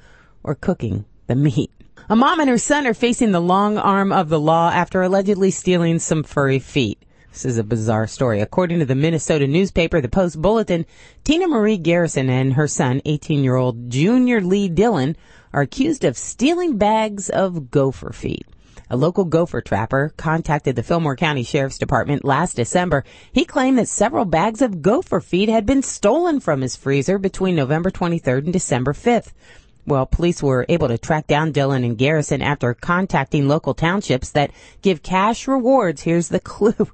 or 0.44 0.54
cooking 0.54 1.04
the 1.26 1.34
meat. 1.34 1.70
A 2.10 2.16
mom 2.16 2.40
and 2.40 2.50
her 2.50 2.58
son 2.58 2.88
are 2.88 2.92
facing 2.92 3.30
the 3.30 3.40
long 3.40 3.78
arm 3.78 4.10
of 4.10 4.28
the 4.30 4.40
law 4.40 4.68
after 4.70 5.00
allegedly 5.00 5.52
stealing 5.52 6.00
some 6.00 6.24
furry 6.24 6.58
feet. 6.58 7.00
This 7.30 7.44
is 7.44 7.56
a 7.56 7.62
bizarre 7.62 8.08
story. 8.08 8.40
According 8.40 8.80
to 8.80 8.84
the 8.84 8.96
Minnesota 8.96 9.46
newspaper, 9.46 10.00
the 10.00 10.08
Post 10.08 10.42
Bulletin, 10.42 10.86
Tina 11.22 11.46
Marie 11.46 11.76
Garrison 11.76 12.28
and 12.28 12.54
her 12.54 12.66
son, 12.66 13.00
18 13.04 13.44
year 13.44 13.54
old 13.54 13.90
Junior 13.90 14.40
Lee 14.40 14.68
Dillon, 14.68 15.16
are 15.52 15.62
accused 15.62 16.02
of 16.02 16.18
stealing 16.18 16.78
bags 16.78 17.30
of 17.30 17.70
gopher 17.70 18.12
feet. 18.12 18.44
A 18.92 18.96
local 18.96 19.24
gopher 19.24 19.60
trapper 19.60 20.12
contacted 20.16 20.74
the 20.74 20.82
Fillmore 20.82 21.14
County 21.14 21.44
Sheriff's 21.44 21.78
Department 21.78 22.24
last 22.24 22.56
December. 22.56 23.04
He 23.32 23.44
claimed 23.44 23.78
that 23.78 23.86
several 23.86 24.24
bags 24.24 24.62
of 24.62 24.82
gopher 24.82 25.20
feet 25.20 25.48
had 25.48 25.64
been 25.64 25.82
stolen 25.82 26.40
from 26.40 26.62
his 26.62 26.74
freezer 26.74 27.18
between 27.18 27.54
November 27.54 27.92
23rd 27.92 28.46
and 28.46 28.52
December 28.52 28.92
5th. 28.94 29.30
Well, 29.86 30.06
police 30.06 30.42
were 30.42 30.66
able 30.68 30.88
to 30.88 30.98
track 30.98 31.26
down 31.26 31.52
Dillon 31.52 31.84
and 31.84 31.96
Garrison 31.96 32.42
after 32.42 32.74
contacting 32.74 33.48
local 33.48 33.74
townships 33.74 34.30
that 34.32 34.52
give 34.82 35.02
cash 35.02 35.48
rewards. 35.48 36.02
Here's 36.02 36.28
the 36.28 36.40
clue. 36.50 36.88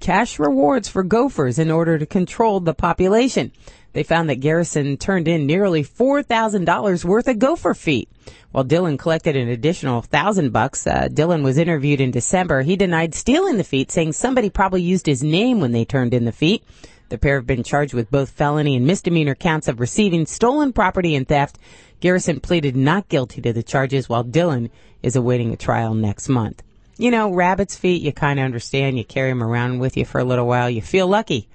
Cash 0.00 0.38
rewards 0.38 0.88
for 0.88 1.02
gophers 1.02 1.58
in 1.58 1.70
order 1.70 1.98
to 1.98 2.06
control 2.06 2.60
the 2.60 2.74
population. 2.74 3.52
They 3.92 4.02
found 4.02 4.30
that 4.30 4.40
Garrison 4.40 4.96
turned 4.96 5.28
in 5.28 5.46
nearly 5.46 5.84
$4,000 5.84 7.04
worth 7.04 7.28
of 7.28 7.38
gopher 7.38 7.74
feet. 7.74 8.08
While 8.50 8.64
Dillon 8.64 8.96
collected 8.98 9.36
an 9.36 9.48
additional 9.48 10.02
thousand 10.02 10.52
bucks, 10.52 10.86
uh, 10.86 11.08
Dillon 11.12 11.42
was 11.42 11.58
interviewed 11.58 12.00
in 12.00 12.10
December. 12.10 12.62
He 12.62 12.76
denied 12.76 13.14
stealing 13.14 13.58
the 13.58 13.64
feet, 13.64 13.90
saying 13.90 14.12
somebody 14.12 14.50
probably 14.50 14.82
used 14.82 15.06
his 15.06 15.22
name 15.22 15.60
when 15.60 15.72
they 15.72 15.84
turned 15.84 16.14
in 16.14 16.24
the 16.24 16.32
feet. 16.32 16.64
The 17.10 17.18
pair 17.18 17.36
have 17.36 17.46
been 17.46 17.62
charged 17.62 17.92
with 17.92 18.10
both 18.10 18.30
felony 18.30 18.76
and 18.76 18.86
misdemeanor 18.86 19.34
counts 19.34 19.68
of 19.68 19.80
receiving 19.80 20.24
stolen 20.24 20.72
property 20.72 21.14
and 21.14 21.28
theft. 21.28 21.58
Garrison 22.02 22.40
pleaded 22.40 22.74
not 22.74 23.08
guilty 23.08 23.40
to 23.40 23.52
the 23.52 23.62
charges 23.62 24.08
while 24.08 24.24
Dillon 24.24 24.70
is 25.04 25.14
awaiting 25.14 25.52
a 25.52 25.56
trial 25.56 25.94
next 25.94 26.28
month. 26.28 26.60
You 26.98 27.12
know, 27.12 27.32
rabbit's 27.32 27.78
feet, 27.78 28.02
you 28.02 28.12
kind 28.12 28.40
of 28.40 28.44
understand. 28.44 28.98
You 28.98 29.04
carry 29.04 29.30
them 29.30 29.40
around 29.40 29.78
with 29.78 29.96
you 29.96 30.04
for 30.04 30.18
a 30.18 30.24
little 30.24 30.48
while. 30.48 30.68
You 30.68 30.82
feel 30.82 31.06
lucky. 31.06 31.48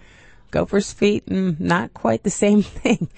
Gopher's 0.50 0.94
feet, 0.94 1.26
mm, 1.26 1.60
not 1.60 1.94
quite 1.94 2.24
the 2.24 2.30
same 2.30 2.62
thing. 2.64 3.10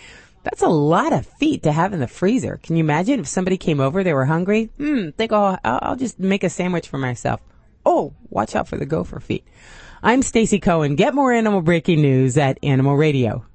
That's 0.42 0.64
a 0.64 0.70
lot 0.70 1.14
of 1.14 1.28
feet 1.28 1.62
to 1.64 1.72
have 1.72 1.94
in 1.94 2.00
the 2.00 2.08
freezer. 2.08 2.60
Can 2.64 2.76
you 2.76 2.84
imagine 2.84 3.20
if 3.20 3.28
somebody 3.28 3.58
came 3.58 3.80
over, 3.80 4.04
they 4.04 4.14
were 4.14 4.26
hungry? 4.26 4.72
Hmm, 4.78 5.12
think 5.12 5.32
I'll, 5.32 5.60
I'll 5.64 5.96
just 5.96 6.20
make 6.20 6.44
a 6.44 6.50
sandwich 6.50 6.88
for 6.88 6.98
myself. 6.98 7.42
Oh, 7.86 8.16
watch 8.32 8.56
out 8.56 8.68
for 8.68 8.78
the 8.78 8.88
gopher 8.88 9.20
feet. 9.20 9.46
I'm 10.02 10.24
Stacy 10.24 10.60
Cohen. 10.60 10.96
Get 10.96 11.14
more 11.14 11.32
animal 11.32 11.62
breaking 11.62 12.02
news 12.02 12.40
at 12.40 12.58
Animal 12.64 12.96
Radio. 12.96 13.46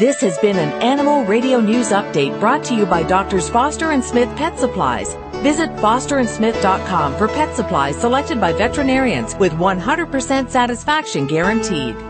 This 0.00 0.18
has 0.22 0.38
been 0.38 0.56
an 0.56 0.70
Animal 0.80 1.24
Radio 1.24 1.60
News 1.60 1.90
Update 1.90 2.40
brought 2.40 2.64
to 2.64 2.74
you 2.74 2.86
by 2.86 3.02
Doctors 3.02 3.50
Foster 3.50 3.90
and 3.90 4.02
Smith 4.02 4.34
Pet 4.34 4.58
Supplies. 4.58 5.14
Visit 5.42 5.68
fosterandsmith.com 5.76 7.16
for 7.18 7.28
pet 7.28 7.54
supplies 7.54 7.96
selected 7.96 8.40
by 8.40 8.54
veterinarians 8.54 9.34
with 9.36 9.52
100% 9.52 10.48
satisfaction 10.48 11.26
guaranteed. 11.26 12.09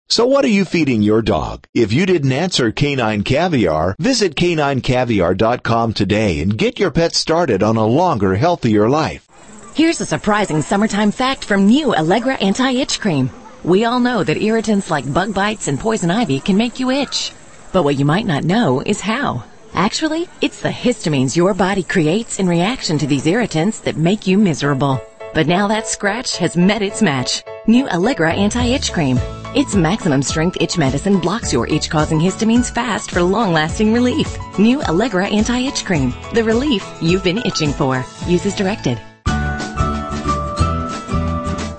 So 0.11 0.25
what 0.25 0.43
are 0.43 0.49
you 0.49 0.65
feeding 0.65 1.01
your 1.01 1.21
dog? 1.21 1.67
If 1.73 1.93
you 1.93 2.05
didn't 2.05 2.33
answer 2.33 2.69
Canine 2.73 3.23
Caviar, 3.23 3.95
visit 3.97 4.35
caninecaviar.com 4.35 5.93
today 5.93 6.41
and 6.41 6.57
get 6.57 6.77
your 6.77 6.91
pet 6.91 7.15
started 7.15 7.63
on 7.63 7.77
a 7.77 7.85
longer, 7.85 8.35
healthier 8.35 8.89
life. 8.89 9.25
Here's 9.73 10.01
a 10.01 10.05
surprising 10.05 10.61
summertime 10.63 11.11
fact 11.11 11.45
from 11.45 11.65
new 11.65 11.95
Allegra 11.95 12.33
Anti-Itch 12.33 12.99
Cream. 12.99 13.29
We 13.63 13.85
all 13.85 14.01
know 14.01 14.21
that 14.21 14.41
irritants 14.41 14.91
like 14.91 15.13
bug 15.13 15.33
bites 15.33 15.69
and 15.69 15.79
poison 15.79 16.11
ivy 16.11 16.41
can 16.41 16.57
make 16.57 16.77
you 16.77 16.91
itch. 16.91 17.31
But 17.71 17.83
what 17.83 17.95
you 17.95 18.03
might 18.03 18.25
not 18.25 18.43
know 18.43 18.81
is 18.81 18.99
how. 18.99 19.45
Actually, 19.73 20.27
it's 20.41 20.61
the 20.61 20.67
histamines 20.67 21.37
your 21.37 21.53
body 21.53 21.83
creates 21.83 22.37
in 22.37 22.49
reaction 22.49 22.97
to 22.97 23.07
these 23.07 23.27
irritants 23.27 23.79
that 23.79 23.95
make 23.95 24.27
you 24.27 24.37
miserable. 24.37 25.01
But 25.33 25.47
now 25.47 25.69
that 25.69 25.87
scratch 25.87 26.35
has 26.35 26.57
met 26.57 26.81
its 26.81 27.01
match. 27.01 27.43
New 27.65 27.87
Allegra 27.87 28.33
Anti-Itch 28.33 28.91
Cream. 28.91 29.17
Its 29.53 29.75
maximum 29.75 30.21
strength 30.23 30.55
itch 30.61 30.77
medicine 30.77 31.19
blocks 31.19 31.51
your 31.51 31.67
itch 31.67 31.89
causing 31.89 32.19
histamines 32.19 32.73
fast 32.73 33.11
for 33.11 33.21
long 33.21 33.51
lasting 33.51 33.91
relief. 33.93 34.37
New 34.57 34.81
Allegra 34.83 35.27
Anti 35.27 35.67
Itch 35.67 35.83
Cream. 35.83 36.13
The 36.33 36.41
relief 36.41 36.89
you've 37.01 37.25
been 37.25 37.39
itching 37.39 37.73
for. 37.73 38.05
Use 38.27 38.45
as 38.45 38.55
directed. 38.55 38.97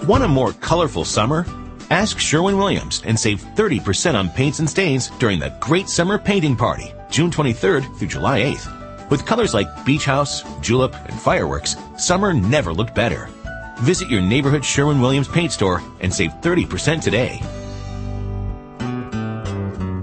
Want 0.06 0.22
a 0.22 0.28
more 0.28 0.52
colorful 0.52 1.06
summer? 1.06 1.46
Ask 1.88 2.18
Sherwin 2.18 2.58
Williams 2.58 3.00
and 3.06 3.18
save 3.18 3.40
30% 3.40 4.16
on 4.16 4.28
paints 4.28 4.58
and 4.58 4.68
stains 4.68 5.08
during 5.18 5.38
the 5.38 5.56
Great 5.58 5.88
Summer 5.88 6.18
Painting 6.18 6.56
Party, 6.56 6.92
June 7.10 7.30
23rd 7.30 7.96
through 7.96 8.08
July 8.08 8.40
8th. 8.40 9.10
With 9.10 9.24
colors 9.24 9.54
like 9.54 9.86
Beach 9.86 10.04
House, 10.04 10.42
Julep, 10.60 10.94
and 11.08 11.18
Fireworks, 11.18 11.76
summer 11.96 12.34
never 12.34 12.74
looked 12.74 12.94
better. 12.94 13.30
Visit 13.78 14.10
your 14.10 14.20
neighborhood 14.20 14.62
Sherwin 14.62 15.00
Williams 15.00 15.28
paint 15.28 15.52
store 15.52 15.82
and 16.00 16.12
save 16.12 16.32
30% 16.42 17.00
today. 17.00 17.40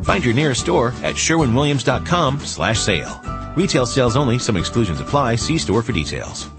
Find 0.10 0.26
your 0.26 0.34
nearest 0.34 0.62
store 0.62 0.88
at 1.04 1.18
sherwinwilliams.com 1.18 2.40
slash 2.40 2.80
sale. 2.80 3.22
Retail 3.56 3.86
sales 3.86 4.18
only. 4.18 4.40
Some 4.40 4.58
exclusions 4.58 5.00
apply. 5.00 5.36
See 5.36 5.60
store 5.60 5.84
for 5.84 5.92
details. 5.92 6.50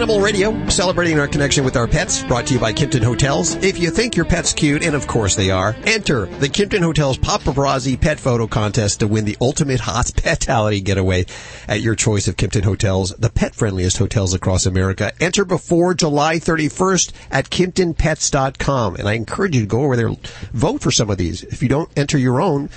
Animal 0.00 0.22
Radio, 0.22 0.66
celebrating 0.68 1.20
our 1.20 1.28
connection 1.28 1.62
with 1.62 1.76
our 1.76 1.86
pets, 1.86 2.22
brought 2.22 2.46
to 2.46 2.54
you 2.54 2.58
by 2.58 2.72
Kimpton 2.72 3.02
Hotels. 3.02 3.56
If 3.56 3.78
you 3.78 3.90
think 3.90 4.16
your 4.16 4.24
pet's 4.24 4.54
cute, 4.54 4.82
and 4.82 4.94
of 4.94 5.06
course 5.06 5.36
they 5.36 5.50
are, 5.50 5.76
enter 5.84 6.24
the 6.24 6.48
Kimpton 6.48 6.80
Hotels 6.80 7.18
Paparazzi 7.18 8.00
Pet 8.00 8.18
Photo 8.18 8.46
Contest 8.46 9.00
to 9.00 9.06
win 9.06 9.26
the 9.26 9.36
ultimate 9.42 9.80
hospitality 9.80 10.80
getaway 10.80 11.26
at 11.68 11.82
your 11.82 11.94
choice 11.94 12.28
of 12.28 12.36
Kimpton 12.36 12.64
Hotels, 12.64 13.10
the 13.18 13.28
pet-friendliest 13.28 13.98
hotels 13.98 14.32
across 14.32 14.64
America. 14.64 15.12
Enter 15.20 15.44
before 15.44 15.92
July 15.92 16.36
31st 16.36 17.12
at 17.30 17.50
KimptonPets.com, 17.50 18.96
and 18.96 19.06
I 19.06 19.12
encourage 19.12 19.54
you 19.54 19.60
to 19.60 19.66
go 19.66 19.82
over 19.82 19.96
there, 19.96 20.16
vote 20.54 20.80
for 20.80 20.90
some 20.90 21.10
of 21.10 21.18
these. 21.18 21.42
If 21.42 21.62
you 21.62 21.68
don't 21.68 21.90
enter 21.94 22.16
your 22.16 22.40
own, 22.40 22.70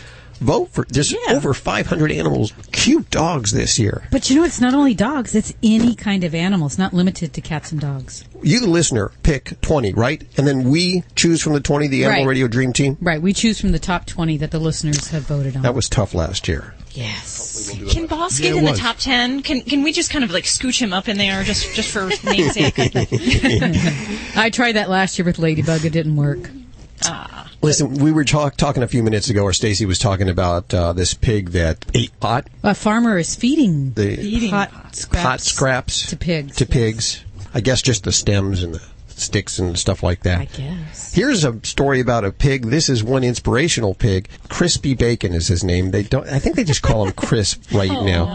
vote 0.43 0.69
for, 0.69 0.85
there's 0.89 1.13
over 1.29 1.53
500 1.53 2.11
animals, 2.11 2.53
cute 2.71 3.09
dogs 3.09 3.51
this 3.51 3.79
year. 3.79 4.03
But 4.11 4.29
you 4.29 4.35
know, 4.35 4.43
it's 4.43 4.61
not 4.61 4.73
only 4.73 4.93
dogs, 4.93 5.33
it's 5.35 5.53
any 5.63 5.95
kind 5.95 6.23
of 6.23 6.35
animal. 6.35 6.67
It's 6.67 6.77
not 6.77 6.93
limited 6.93 7.33
to 7.33 7.41
cats 7.41 7.71
and 7.71 7.81
dogs. 7.81 8.23
You, 8.41 8.59
the 8.59 8.67
listener, 8.67 9.11
pick 9.23 9.59
20, 9.61 9.93
right? 9.93 10.23
And 10.37 10.45
then 10.45 10.69
we 10.69 11.03
choose 11.15 11.41
from 11.41 11.53
the 11.53 11.61
20, 11.61 11.87
the 11.87 12.03
Animal 12.03 12.21
Right. 12.21 12.27
Radio 12.29 12.47
Dream 12.47 12.73
Team. 12.73 12.97
Right. 13.01 13.21
We 13.21 13.33
choose 13.33 13.59
from 13.59 13.71
the 13.71 13.79
top 13.79 14.05
20 14.05 14.37
that 14.37 14.51
the 14.51 14.59
listeners 14.59 15.07
have 15.09 15.23
voted 15.23 15.55
on. 15.55 15.61
That 15.61 15.75
was 15.75 15.87
tough 15.87 16.13
last 16.13 16.47
year. 16.47 16.73
Yes. 16.91 17.71
Can 17.91 18.05
Boss 18.05 18.39
get 18.39 18.53
it 18.53 18.57
in 18.57 18.65
the 18.65 18.73
top 18.73 18.97
ten? 18.97 19.41
Can 19.41 19.61
can 19.61 19.81
we 19.81 19.91
just 19.91 20.11
kind 20.11 20.23
of 20.23 20.29
like 20.29 20.43
scooch 20.43 20.79
him 20.79 20.93
up 20.93 21.07
in 21.07 21.17
there 21.17 21.41
just 21.43 21.73
just 21.73 21.89
for 21.89 22.07
namesake? 22.23 22.75
I 24.37 24.51
tried 24.51 24.73
that 24.73 24.89
last 24.91 25.17
year 25.17 25.25
with 25.25 25.39
Ladybug. 25.39 25.85
It 25.85 25.89
didn't 25.91 26.15
work. 26.15 26.51
Ah. 27.10 27.49
Listen, 27.62 27.95
we 27.95 28.12
were 28.12 28.24
talk, 28.26 28.58
talking 28.58 28.84
a 28.84 28.88
few 28.88 29.04
minutes 29.04 29.30
ago, 29.30 29.43
or 29.43 29.54
Stacy 29.54 29.86
was 29.86 29.97
talking 29.99 30.28
about 30.30 30.74
uh, 30.74 30.91
this 30.93 31.14
pig 31.14 31.49
that 31.51 31.86
ate 31.93 32.18
pot, 32.20 32.47
A 32.64 32.76
farmer 32.76 33.18
is 33.18 33.36
feeding, 33.36 33.93
The- 33.93 34.49
pot 34.49 34.95
scraps, 34.95 35.24
pot 35.24 35.41
scraps 35.41 36.08
to 36.08 36.18
pigs. 36.18 36.56
to 36.58 36.66
pigs. 36.66 37.24
I 37.54 37.62
guess 37.62 37.82
just 37.82 38.04
the 38.04 38.12
stems 38.12 38.64
and 38.64 38.74
the 38.76 38.82
sticks 39.10 39.60
and 39.60 39.78
stuff 39.78 40.01
like 40.04 40.22
that. 40.24 40.41
I 40.41 40.45
guess. 40.45 41.14
Here's 41.14 41.45
a 41.45 41.64
story 41.64 41.99
about 41.99 42.26
a 42.26 42.32
pig. 42.32 42.66
This 42.66 42.89
is 42.89 43.04
one 43.04 43.24
inspirational 43.24 43.93
pig. 43.93 44.28
Chris 44.49 44.76
P. 44.78 44.95
Bacon 44.95 45.34
is 45.34 45.47
his 45.47 45.64
name. 45.64 45.91
They 45.91 46.01
don't. 46.04 46.28
I 46.28 46.39
think 46.39 46.56
they 46.56 46.64
just 46.64 46.82
call 46.82 47.06
him 47.06 47.14
Crisp 47.14 47.72
right 47.72 47.89
now. 47.91 48.26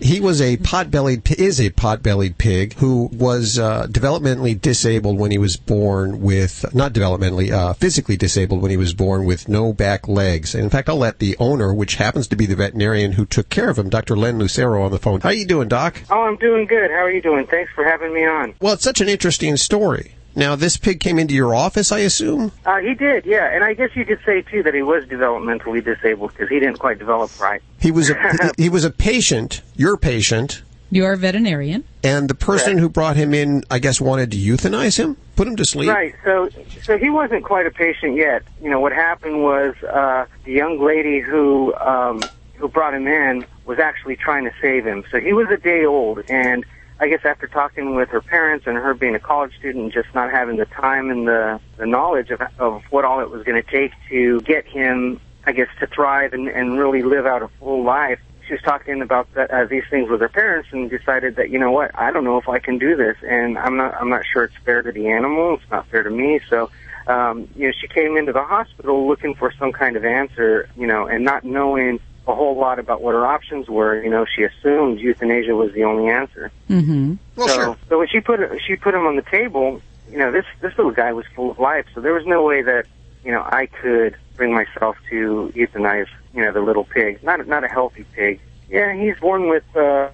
He 0.00 0.20
was 0.20 0.40
a 0.40 0.56
pot-bellied 0.56 1.30
is 1.38 1.60
a 1.60 1.70
pot-bellied 1.70 2.38
pig 2.38 2.74
who 2.74 3.08
was 3.12 3.58
uh, 3.58 3.86
developmentally 3.88 4.60
disabled 4.60 5.18
when 5.18 5.30
he 5.30 5.38
was 5.38 5.56
born 5.56 6.20
with 6.20 6.64
not 6.74 6.92
developmentally 6.92 7.50
uh, 7.50 7.72
physically 7.74 8.16
disabled 8.16 8.62
when 8.62 8.70
he 8.70 8.76
was 8.76 8.94
born 8.94 9.24
with 9.24 9.48
no 9.48 9.72
back 9.72 10.08
legs. 10.08 10.54
And 10.54 10.64
in 10.64 10.70
fact, 10.70 10.88
I'll 10.88 10.96
let 10.96 11.18
the 11.18 11.36
owner, 11.38 11.72
which 11.72 11.96
happens 11.96 12.28
to 12.28 12.36
be 12.36 12.46
the 12.46 12.56
veterinarian 12.56 13.12
who 13.12 13.24
took 13.24 13.48
care 13.48 13.70
of 13.70 13.78
him, 13.78 13.88
Dr. 13.88 14.16
Len 14.16 14.38
Lucero, 14.38 14.82
on 14.82 14.90
the 14.90 14.98
phone. 14.98 15.20
How 15.20 15.30
are 15.30 15.34
you 15.34 15.46
doing, 15.46 15.68
Doc? 15.68 16.02
Oh, 16.10 16.22
I'm 16.22 16.36
doing 16.36 16.66
good. 16.66 16.90
How 16.90 16.98
are 17.04 17.10
you 17.10 17.22
doing? 17.22 17.46
Thanks 17.46 17.72
for 17.74 17.84
having 17.84 18.12
me 18.12 18.26
on. 18.26 18.54
Well, 18.60 18.74
it's 18.74 18.84
such 18.84 19.00
an 19.00 19.08
interesting 19.08 19.56
story. 19.56 20.14
Now, 20.34 20.54
this 20.54 20.76
pig 20.76 21.00
came 21.00 21.18
into 21.18 21.34
your 21.34 21.54
office, 21.54 21.90
I 21.90 22.00
assume. 22.00 22.52
Uh, 22.64 22.78
he 22.78 22.94
did, 22.94 23.26
yeah. 23.26 23.50
And 23.52 23.64
I 23.64 23.74
guess 23.74 23.90
you 23.96 24.04
could 24.04 24.20
say, 24.24 24.42
too, 24.42 24.62
that 24.62 24.74
he 24.74 24.82
was 24.82 25.04
developmentally 25.04 25.82
disabled 25.84 26.30
because 26.32 26.48
he 26.48 26.60
didn't 26.60 26.78
quite 26.78 26.98
develop 26.98 27.40
right. 27.40 27.60
He 27.80 27.90
was 27.90 28.10
a 28.10 28.52
he 28.56 28.68
was 28.68 28.84
a 28.84 28.90
patient, 28.90 29.62
your 29.74 29.96
patient, 29.96 30.62
You're 30.90 31.12
a 31.14 31.16
veterinarian. 31.16 31.84
and 32.04 32.28
the 32.30 32.34
person 32.34 32.78
who 32.78 32.88
brought 32.88 33.16
him 33.16 33.34
in, 33.34 33.64
I 33.70 33.78
guess, 33.80 34.00
wanted 34.00 34.30
to 34.30 34.36
euthanize 34.36 34.96
him, 34.96 35.16
put 35.34 35.48
him 35.48 35.56
to 35.56 35.64
sleep. 35.64 35.88
Right. 35.90 36.14
So, 36.24 36.48
so 36.82 36.96
he 36.98 37.10
wasn't 37.10 37.44
quite 37.44 37.66
a 37.66 37.70
patient 37.70 38.14
yet. 38.16 38.42
You 38.62 38.70
know, 38.70 38.80
what 38.80 38.92
happened 38.92 39.42
was 39.42 39.74
uh, 39.82 40.26
the 40.44 40.52
young 40.52 40.78
lady 40.80 41.18
who 41.20 41.74
um, 41.74 42.22
who 42.54 42.68
brought 42.68 42.94
him 42.94 43.08
in 43.08 43.44
was 43.66 43.78
actually 43.78 44.16
trying 44.16 44.44
to 44.44 44.52
save 44.60 44.86
him. 44.86 45.04
So 45.10 45.18
he 45.20 45.32
was 45.32 45.48
a 45.50 45.56
day 45.56 45.84
old, 45.84 46.22
and 46.28 46.64
I 47.00 47.08
guess 47.08 47.24
after 47.24 47.46
talking 47.46 47.94
with 47.94 48.08
her 48.08 48.20
parents 48.20 48.66
and 48.66 48.76
her 48.76 48.92
being 48.92 49.14
a 49.14 49.20
college 49.20 49.56
student, 49.56 49.84
and 49.84 49.92
just 49.92 50.12
not 50.14 50.30
having 50.32 50.56
the 50.56 50.66
time 50.66 51.10
and 51.10 51.28
the 51.28 51.60
the 51.76 51.86
knowledge 51.86 52.30
of 52.30 52.42
of 52.58 52.82
what 52.90 53.04
all 53.04 53.20
it 53.20 53.30
was 53.30 53.44
going 53.44 53.62
to 53.62 53.70
take 53.70 53.92
to 54.08 54.40
get 54.40 54.66
him, 54.66 55.20
I 55.46 55.52
guess, 55.52 55.68
to 55.78 55.86
thrive 55.86 56.32
and, 56.32 56.48
and 56.48 56.78
really 56.78 57.02
live 57.02 57.24
out 57.26 57.42
a 57.42 57.48
full 57.60 57.84
life. 57.84 58.18
She 58.46 58.54
was 58.54 58.62
talking 58.62 59.02
about 59.02 59.32
that, 59.34 59.50
uh, 59.50 59.66
these 59.66 59.84
things 59.90 60.10
with 60.10 60.20
her 60.22 60.28
parents 60.28 60.70
and 60.72 60.90
decided 60.90 61.36
that 61.36 61.50
you 61.50 61.58
know 61.58 61.70
what 61.70 61.92
I 61.94 62.10
don't 62.10 62.24
know 62.24 62.38
if 62.38 62.48
I 62.48 62.58
can 62.58 62.78
do 62.78 62.96
this 62.96 63.16
and 63.22 63.58
I'm 63.58 63.76
not 63.76 63.94
I'm 63.94 64.08
not 64.08 64.24
sure 64.24 64.44
it's 64.44 64.56
fair 64.64 64.82
to 64.82 64.90
the 64.90 65.08
animal 65.08 65.54
it's 65.54 65.70
not 65.70 65.86
fair 65.88 66.02
to 66.02 66.10
me 66.10 66.40
so 66.48 66.70
um, 67.06 67.46
you 67.54 67.66
know 67.66 67.72
she 67.78 67.88
came 67.88 68.16
into 68.16 68.32
the 68.32 68.42
hospital 68.42 69.06
looking 69.06 69.34
for 69.34 69.52
some 69.58 69.70
kind 69.70 69.96
of 69.96 70.04
answer 70.06 70.66
you 70.78 70.86
know 70.86 71.06
and 71.06 71.26
not 71.26 71.44
knowing 71.44 72.00
a 72.28 72.34
whole 72.34 72.56
lot 72.56 72.78
about 72.78 73.00
what 73.02 73.14
her 73.14 73.26
options 73.26 73.68
were 73.68 74.02
you 74.02 74.10
know 74.10 74.24
she 74.24 74.42
assumed 74.44 75.00
euthanasia 75.00 75.54
was 75.54 75.72
the 75.72 75.84
only 75.84 76.08
answer 76.08 76.52
Mm-hmm. 76.70 77.14
so, 77.36 77.76
so 77.88 77.98
when 77.98 78.08
she 78.08 78.20
put 78.20 78.40
she 78.66 78.76
put 78.76 78.94
him 78.94 79.06
on 79.06 79.16
the 79.16 79.22
table, 79.22 79.80
you 80.10 80.18
know, 80.18 80.30
this 80.30 80.44
this 80.60 80.76
little 80.76 80.92
guy 80.92 81.12
was 81.12 81.24
full 81.34 81.50
of 81.50 81.58
life. 81.58 81.86
So 81.94 82.00
there 82.00 82.12
was 82.12 82.26
no 82.26 82.42
way 82.42 82.62
that 82.62 82.84
you 83.24 83.32
know 83.32 83.42
I 83.42 83.66
could 83.66 84.16
bring 84.36 84.52
myself 84.52 84.96
to 85.10 85.52
euthanize 85.56 86.08
you 86.34 86.44
know 86.44 86.52
the 86.52 86.60
little 86.60 86.84
pig. 86.84 87.22
Not 87.22 87.46
not 87.46 87.64
a 87.64 87.68
healthy 87.68 88.04
pig. 88.12 88.40
Yeah, 88.68 88.94
he's 88.94 89.18
born 89.18 89.48
with 89.48 89.64
uh, 89.74 90.10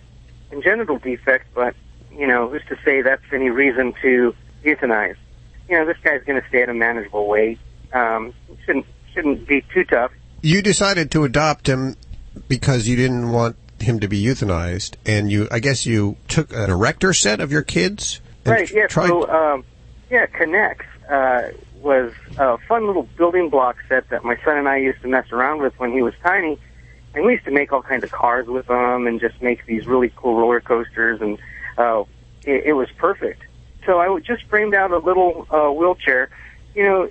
congenital 0.50 0.98
defect, 0.98 1.48
but 1.54 1.74
you 2.16 2.26
know, 2.26 2.48
who's 2.48 2.64
to 2.68 2.76
say 2.84 3.02
that's 3.02 3.22
any 3.32 3.50
reason 3.50 3.94
to 4.02 4.34
euthanize? 4.64 5.16
You 5.68 5.78
know, 5.78 5.86
this 5.86 5.96
guy's 6.04 6.22
going 6.24 6.40
to 6.40 6.48
stay 6.48 6.62
at 6.62 6.68
a 6.68 6.74
manageable 6.74 7.26
weight. 7.26 7.58
Um, 7.92 8.32
shouldn't 8.64 8.86
shouldn't 9.12 9.46
be 9.46 9.64
too 9.74 9.84
tough. 9.84 10.12
You 10.40 10.62
decided 10.62 11.10
to 11.12 11.24
adopt 11.24 11.66
him 11.66 11.96
because 12.48 12.86
you 12.88 12.96
didn't 12.96 13.30
want 13.32 13.56
him 13.80 14.00
to 14.00 14.08
be 14.08 14.22
euthanized, 14.24 14.94
and 15.04 15.30
you, 15.30 15.48
I 15.50 15.58
guess, 15.58 15.84
you 15.86 16.16
took 16.28 16.52
an 16.52 16.70
erector 16.70 17.12
set 17.12 17.40
of 17.40 17.52
your 17.52 17.62
kids. 17.62 18.20
Right. 18.46 18.70
Yeah. 18.70 18.86
tried- 18.86 19.08
So, 19.08 19.28
um, 19.28 19.64
yeah, 20.10 20.26
K'NEX 20.26 20.80
uh, 21.10 21.50
was 21.80 22.12
a 22.38 22.56
fun 22.58 22.86
little 22.86 23.02
building 23.16 23.50
block 23.50 23.76
set 23.88 24.08
that 24.10 24.24
my 24.24 24.36
son 24.44 24.56
and 24.58 24.68
I 24.68 24.76
used 24.78 25.02
to 25.02 25.08
mess 25.08 25.30
around 25.32 25.60
with 25.60 25.78
when 25.78 25.92
he 25.92 26.02
was 26.02 26.14
tiny, 26.22 26.58
and 27.14 27.24
we 27.24 27.32
used 27.32 27.44
to 27.44 27.50
make 27.50 27.72
all 27.72 27.82
kinds 27.82 28.04
of 28.04 28.12
cars 28.12 28.46
with 28.46 28.66
them 28.66 29.06
and 29.06 29.20
just 29.20 29.40
make 29.42 29.66
these 29.66 29.86
really 29.86 30.12
cool 30.16 30.36
roller 30.38 30.60
coasters, 30.60 31.20
and 31.20 31.38
uh, 31.76 32.04
it, 32.44 32.64
it 32.66 32.72
was 32.74 32.88
perfect. 32.96 33.42
So 33.86 33.98
I 33.98 34.08
would 34.08 34.24
just 34.24 34.44
framed 34.44 34.74
out 34.74 34.92
a 34.92 34.98
little 34.98 35.46
uh, 35.50 35.70
wheelchair. 35.70 36.30
You 36.74 36.84
know, 36.84 37.08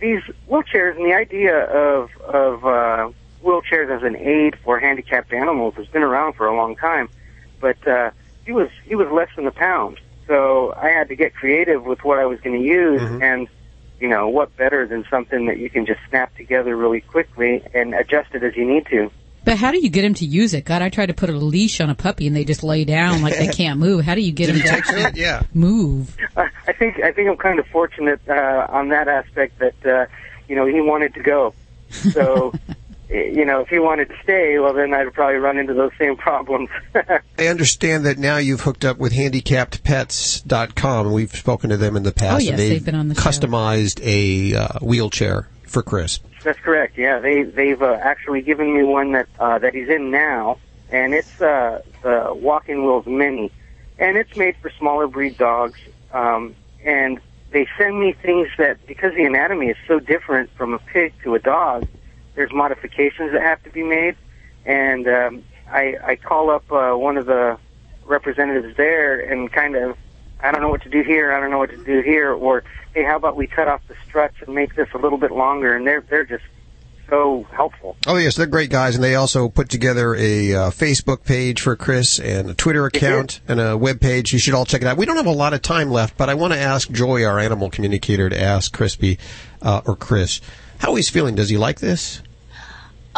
these 0.00 0.22
wheelchairs 0.50 0.96
and 0.96 1.04
the 1.06 1.14
idea 1.14 1.56
of 1.66 2.10
of 2.22 2.64
uh, 2.66 3.10
wheelchairs 3.46 3.94
as 3.96 4.02
an 4.02 4.16
aid 4.16 4.56
for 4.64 4.78
handicapped 4.78 5.32
animals 5.32 5.74
has 5.76 5.86
been 5.86 6.02
around 6.02 6.34
for 6.34 6.46
a 6.46 6.56
long 6.56 6.76
time, 6.76 7.08
but 7.60 7.86
uh, 7.86 8.10
he 8.44 8.52
was 8.52 8.68
he 8.84 8.94
was 8.94 9.08
less 9.10 9.28
than 9.36 9.46
a 9.46 9.52
pound. 9.52 10.00
So 10.26 10.74
I 10.76 10.88
had 10.88 11.08
to 11.08 11.16
get 11.16 11.34
creative 11.34 11.84
with 11.84 12.02
what 12.02 12.18
I 12.18 12.26
was 12.26 12.40
going 12.40 12.60
to 12.60 12.66
use, 12.66 13.00
and 13.22 13.48
you 14.00 14.08
know 14.08 14.28
what 14.28 14.56
better 14.56 14.86
than 14.86 15.04
something 15.08 15.46
that 15.46 15.58
you 15.58 15.70
can 15.70 15.86
just 15.86 16.00
snap 16.08 16.34
together 16.36 16.76
really 16.76 17.00
quickly 17.00 17.62
and 17.72 17.94
adjust 17.94 18.34
it 18.34 18.42
as 18.42 18.56
you 18.56 18.66
need 18.66 18.86
to. 18.86 19.10
But 19.46 19.58
how 19.58 19.70
do 19.70 19.78
you 19.78 19.88
get 19.88 20.04
him 20.04 20.14
to 20.14 20.26
use 20.26 20.54
it? 20.54 20.64
God, 20.64 20.82
I 20.82 20.88
tried 20.88 21.06
to 21.06 21.14
put 21.14 21.30
a 21.30 21.32
leash 21.32 21.80
on 21.80 21.88
a 21.88 21.94
puppy 21.94 22.26
and 22.26 22.34
they 22.34 22.44
just 22.44 22.64
lay 22.64 22.84
down 22.84 23.22
like 23.22 23.38
they 23.38 23.46
can't 23.52 23.78
move. 23.78 24.04
How 24.04 24.16
do 24.16 24.20
you 24.20 24.32
get 24.32 24.48
him 24.48 24.60
to 24.60 24.68
actually 24.68 25.20
yeah. 25.20 25.44
move? 25.54 26.16
Uh, 26.36 26.48
I 26.66 26.72
think 26.72 27.00
I 27.00 27.12
think 27.12 27.30
I'm 27.30 27.36
kind 27.36 27.60
of 27.60 27.66
fortunate 27.68 28.20
uh, 28.28 28.66
on 28.68 28.88
that 28.88 29.06
aspect 29.06 29.60
that 29.60 29.86
uh, 29.86 30.06
you 30.48 30.56
know 30.56 30.66
he 30.66 30.80
wanted 30.80 31.14
to 31.14 31.22
go. 31.22 31.54
So 31.90 32.52
you 33.08 33.44
know 33.44 33.60
if 33.60 33.68
he 33.68 33.78
wanted 33.78 34.08
to 34.08 34.14
stay, 34.22 34.58
well 34.58 34.72
then 34.72 34.94
I'd 34.94 35.12
probably 35.12 35.36
run 35.36 35.58
into 35.58 35.74
those 35.74 35.92
same 35.98 36.16
problems. 36.16 36.70
I 36.94 37.46
understand 37.46 38.06
that 38.06 38.18
now 38.18 38.38
you've 38.38 38.62
hooked 38.62 38.84
up 38.84 38.98
with 38.98 39.12
handicappedpets.com. 39.12 41.12
We've 41.12 41.34
spoken 41.34 41.70
to 41.70 41.76
them 41.76 41.96
in 41.96 42.02
the 42.02 42.12
past. 42.12 42.34
Oh, 42.34 42.38
yes, 42.38 42.56
they've 42.56 42.84
been 42.84 42.94
on 42.94 43.08
the 43.08 43.14
show. 43.14 43.22
customized 43.22 44.00
a 44.02 44.56
uh, 44.56 44.78
wheelchair 44.80 45.48
for 45.62 45.82
Chris. 45.82 46.20
That's 46.42 46.58
correct. 46.60 46.96
Yeah, 46.96 47.18
they 47.18 47.42
they've 47.42 47.82
uh, 47.82 47.98
actually 48.00 48.42
given 48.42 48.74
me 48.74 48.82
one 48.82 49.12
that 49.12 49.28
uh, 49.38 49.58
that 49.58 49.74
he's 49.74 49.88
in 49.88 50.10
now, 50.10 50.58
and 50.90 51.14
it's 51.14 51.40
uh, 51.40 51.82
the 52.02 52.32
Walking 52.34 52.84
Wheels 52.84 53.06
Mini, 53.06 53.50
and 53.98 54.16
it's 54.16 54.36
made 54.36 54.56
for 54.58 54.70
smaller 54.78 55.06
breed 55.06 55.38
dogs. 55.38 55.78
Um, 56.12 56.54
and 56.84 57.20
they 57.50 57.66
send 57.76 57.98
me 57.98 58.12
things 58.12 58.48
that 58.58 58.86
because 58.86 59.14
the 59.14 59.24
anatomy 59.24 59.68
is 59.68 59.76
so 59.88 59.98
different 59.98 60.50
from 60.56 60.74
a 60.74 60.78
pig 60.78 61.14
to 61.24 61.34
a 61.34 61.38
dog, 61.38 61.86
there's 62.36 62.52
modifications 62.52 63.32
that 63.32 63.42
have 63.42 63.62
to 63.64 63.70
be 63.70 63.82
made, 63.82 64.14
and 64.64 65.08
um, 65.08 65.44
I 65.68 65.96
I 66.04 66.16
call 66.16 66.50
up 66.50 66.70
uh, 66.70 66.92
one 66.92 67.16
of 67.16 67.26
the 67.26 67.58
representatives 68.04 68.76
there 68.76 69.18
and 69.18 69.50
kind 69.52 69.74
of 69.74 69.96
I 70.40 70.52
don't 70.52 70.60
know 70.60 70.68
what 70.68 70.82
to 70.82 70.88
do 70.88 71.02
here, 71.02 71.32
I 71.32 71.40
don't 71.40 71.50
know 71.50 71.58
what 71.58 71.70
to 71.70 71.82
do 71.82 72.02
here, 72.02 72.32
or 72.32 72.62
hey, 72.94 73.02
how 73.02 73.16
about 73.16 73.36
we 73.36 73.46
cut 73.46 73.68
off 73.68 73.80
the 73.88 73.96
struts 74.06 74.36
and 74.46 74.54
make 74.54 74.76
this 74.76 74.88
a 74.94 74.98
little 74.98 75.18
bit 75.18 75.32
longer? 75.32 75.74
And 75.74 75.86
they're 75.86 76.02
they're 76.02 76.24
just 76.24 76.44
so 77.08 77.46
helpful. 77.52 77.96
Oh 78.06 78.16
yes, 78.16 78.36
they're 78.36 78.46
great 78.46 78.70
guys, 78.70 78.94
and 78.96 79.04
they 79.04 79.14
also 79.14 79.48
put 79.48 79.68
together 79.68 80.14
a 80.14 80.54
uh, 80.54 80.70
Facebook 80.70 81.24
page 81.24 81.60
for 81.60 81.76
Chris 81.76 82.18
and 82.18 82.50
a 82.50 82.54
Twitter 82.54 82.84
account 82.84 83.40
and 83.48 83.60
a 83.60 83.76
web 83.76 84.00
page. 84.00 84.32
You 84.32 84.38
should 84.38 84.54
all 84.54 84.64
check 84.64 84.82
it 84.82 84.88
out. 84.88 84.96
We 84.96 85.06
don't 85.06 85.16
have 85.16 85.26
a 85.26 85.30
lot 85.30 85.54
of 85.54 85.62
time 85.62 85.90
left, 85.90 86.16
but 86.16 86.28
I 86.28 86.34
want 86.34 86.52
to 86.52 86.58
ask 86.58 86.90
Joy, 86.90 87.24
our 87.24 87.38
animal 87.38 87.70
communicator, 87.70 88.28
to 88.28 88.40
ask 88.40 88.72
Crispy 88.72 89.18
uh, 89.62 89.82
or 89.86 89.96
Chris 89.96 90.40
how 90.78 90.94
he's 90.94 91.08
feeling. 91.08 91.34
Does 91.34 91.48
he 91.48 91.56
like 91.56 91.80
this? 91.80 92.22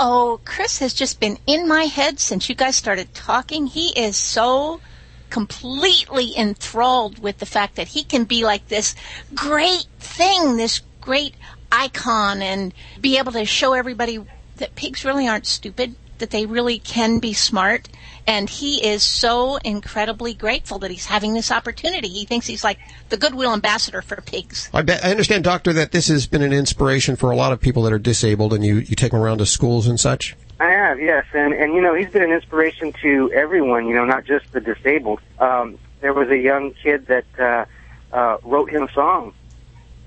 Oh, 0.01 0.39
Chris 0.45 0.79
has 0.79 0.95
just 0.95 1.19
been 1.19 1.39
in 1.45 1.67
my 1.67 1.83
head 1.83 2.21
since 2.21 2.49
you 2.49 2.55
guys 2.55 2.77
started 2.77 3.13
talking. 3.15 3.67
He 3.67 3.89
is 4.01 4.17
so 4.17 4.81
completely 5.29 6.39
enthralled 6.39 7.19
with 7.19 7.39
the 7.39 7.47
fact 7.47 7.75
that 7.75 7.89
he 7.89 8.05
can 8.05 8.23
be 8.23 8.45
like 8.45 8.69
this 8.69 8.95
great 9.35 9.89
thing, 9.99 10.57
this 10.57 10.83
great 11.01 11.35
icon, 11.73 12.43
and 12.43 12.73
be 13.01 13.19
able 13.19 13.33
to 13.33 13.45
show 13.45 13.73
everybody 13.73 14.25
that 14.59 14.77
pigs 14.77 15.05
really 15.05 15.27
aren't 15.27 15.47
stupid, 15.47 15.97
that 16.19 16.31
they 16.31 16.47
really 16.47 16.79
can 16.79 17.19
be 17.19 17.33
smart. 17.33 17.89
And 18.27 18.49
he 18.51 18.87
is 18.87 19.03
so 19.03 19.57
incredibly 19.65 20.35
grateful 20.35 20.79
that 20.81 20.91
he's 20.91 21.07
having 21.07 21.33
this 21.33 21.51
opportunity. 21.51 22.09
He 22.09 22.25
thinks 22.27 22.47
he's 22.47 22.63
like 22.63 22.79
the 23.09 23.17
goodwill 23.17 23.53
ambassador 23.55 24.03
for 24.03 24.21
pigs. 24.21 24.69
I, 24.75 24.83
bet, 24.83 25.05
I 25.05 25.11
understand, 25.11 25.45
Doctor, 25.45 25.73
that 25.73 25.93
this 25.93 26.09
has 26.09 26.27
been 26.27 26.43
an 26.43 26.53
inspiration 26.53 27.17
for 27.17 27.31
a 27.31 27.37
lot 27.37 27.53
of 27.53 27.61
people 27.61 27.83
that 27.85 27.93
are 27.93 27.99
disabled, 27.99 28.53
and 28.53 28.65
you, 28.65 28.77
you 28.77 28.95
take 28.95 29.13
them 29.13 29.21
around 29.21 29.39
to 29.39 29.47
schools 29.47 29.87
and 29.87 29.99
such. 29.99 30.37
I 30.61 30.71
have, 30.71 31.01
yes, 31.01 31.25
and 31.35 31.55
and 31.55 31.73
you 31.73 31.81
know 31.81 31.95
he's 31.95 32.11
been 32.11 32.25
an 32.25 32.33
inspiration 32.33 32.93
to 33.03 33.31
everyone. 33.33 33.87
You 33.87 33.95
know, 33.95 34.05
not 34.05 34.25
just 34.25 34.51
the 34.53 34.61
disabled. 34.61 35.21
Um, 35.39 35.79
there 36.01 36.13
was 36.13 36.29
a 36.31 36.37
young 36.37 36.73
kid 36.83 37.07
that 37.07 37.25
uh, 37.39 37.65
uh, 38.13 38.39
wrote 38.43 38.69
him 38.69 38.83
a 38.83 38.93
song, 38.93 39.35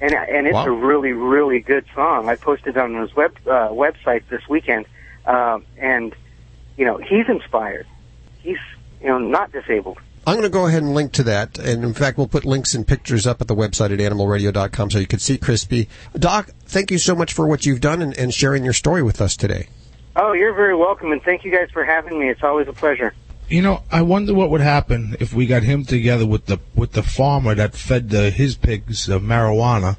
and 0.01 0.13
and 0.13 0.47
it's 0.47 0.53
Wow. 0.53 0.65
a 0.65 0.71
really 0.71 1.13
really 1.13 1.61
good 1.61 1.85
song. 1.95 2.27
I 2.27 2.35
posted 2.35 2.75
it 2.75 2.77
on 2.77 2.95
his 2.95 3.15
web 3.15 3.33
uh, 3.47 3.69
website 3.69 4.23
this 4.29 4.45
weekend, 4.49 4.87
um, 5.25 5.65
and 5.77 6.15
you 6.77 6.85
know 6.85 6.97
he's 6.97 7.27
inspired. 7.27 7.87
He's 8.39 8.59
you 9.01 9.07
know 9.07 9.17
not 9.17 9.51
disabled. 9.51 9.99
I'm 10.25 10.35
going 10.35 10.43
to 10.43 10.49
go 10.49 10.67
ahead 10.67 10.83
and 10.83 10.93
link 10.93 11.13
to 11.13 11.23
that. 11.23 11.57
And 11.57 11.83
in 11.83 11.95
fact, 11.95 12.15
we'll 12.15 12.27
put 12.27 12.45
links 12.45 12.75
and 12.75 12.85
pictures 12.85 13.25
up 13.25 13.41
at 13.41 13.47
the 13.47 13.55
website 13.55 13.91
at 13.91 13.97
animalradio.com 13.97 14.91
so 14.91 14.99
you 14.99 15.07
can 15.07 15.17
see 15.17 15.39
Crispy. 15.39 15.89
Doc, 16.13 16.51
thank 16.65 16.91
you 16.91 16.99
so 16.99 17.15
much 17.15 17.33
for 17.33 17.47
what 17.47 17.65
you've 17.65 17.81
done 17.81 18.03
and, 18.03 18.15
and 18.15 18.31
sharing 18.31 18.63
your 18.63 18.73
story 18.73 19.01
with 19.01 19.19
us 19.19 19.35
today. 19.35 19.67
Oh, 20.15 20.33
you're 20.33 20.53
very 20.53 20.75
welcome, 20.75 21.11
and 21.11 21.21
thank 21.23 21.43
you 21.45 21.51
guys 21.51 21.69
for 21.71 21.85
having 21.85 22.19
me. 22.19 22.29
It's 22.29 22.43
always 22.43 22.67
a 22.67 22.73
pleasure. 22.73 23.13
You 23.51 23.61
know, 23.61 23.83
I 23.91 24.01
wonder 24.01 24.33
what 24.33 24.49
would 24.49 24.61
happen 24.61 25.17
if 25.19 25.33
we 25.33 25.45
got 25.45 25.63
him 25.63 25.83
together 25.83 26.25
with 26.25 26.45
the 26.45 26.59
with 26.73 26.93
the 26.93 27.03
farmer 27.03 27.53
that 27.53 27.75
fed 27.75 28.09
the, 28.09 28.29
his 28.29 28.55
pigs 28.55 29.09
uh, 29.09 29.19
marijuana, 29.19 29.97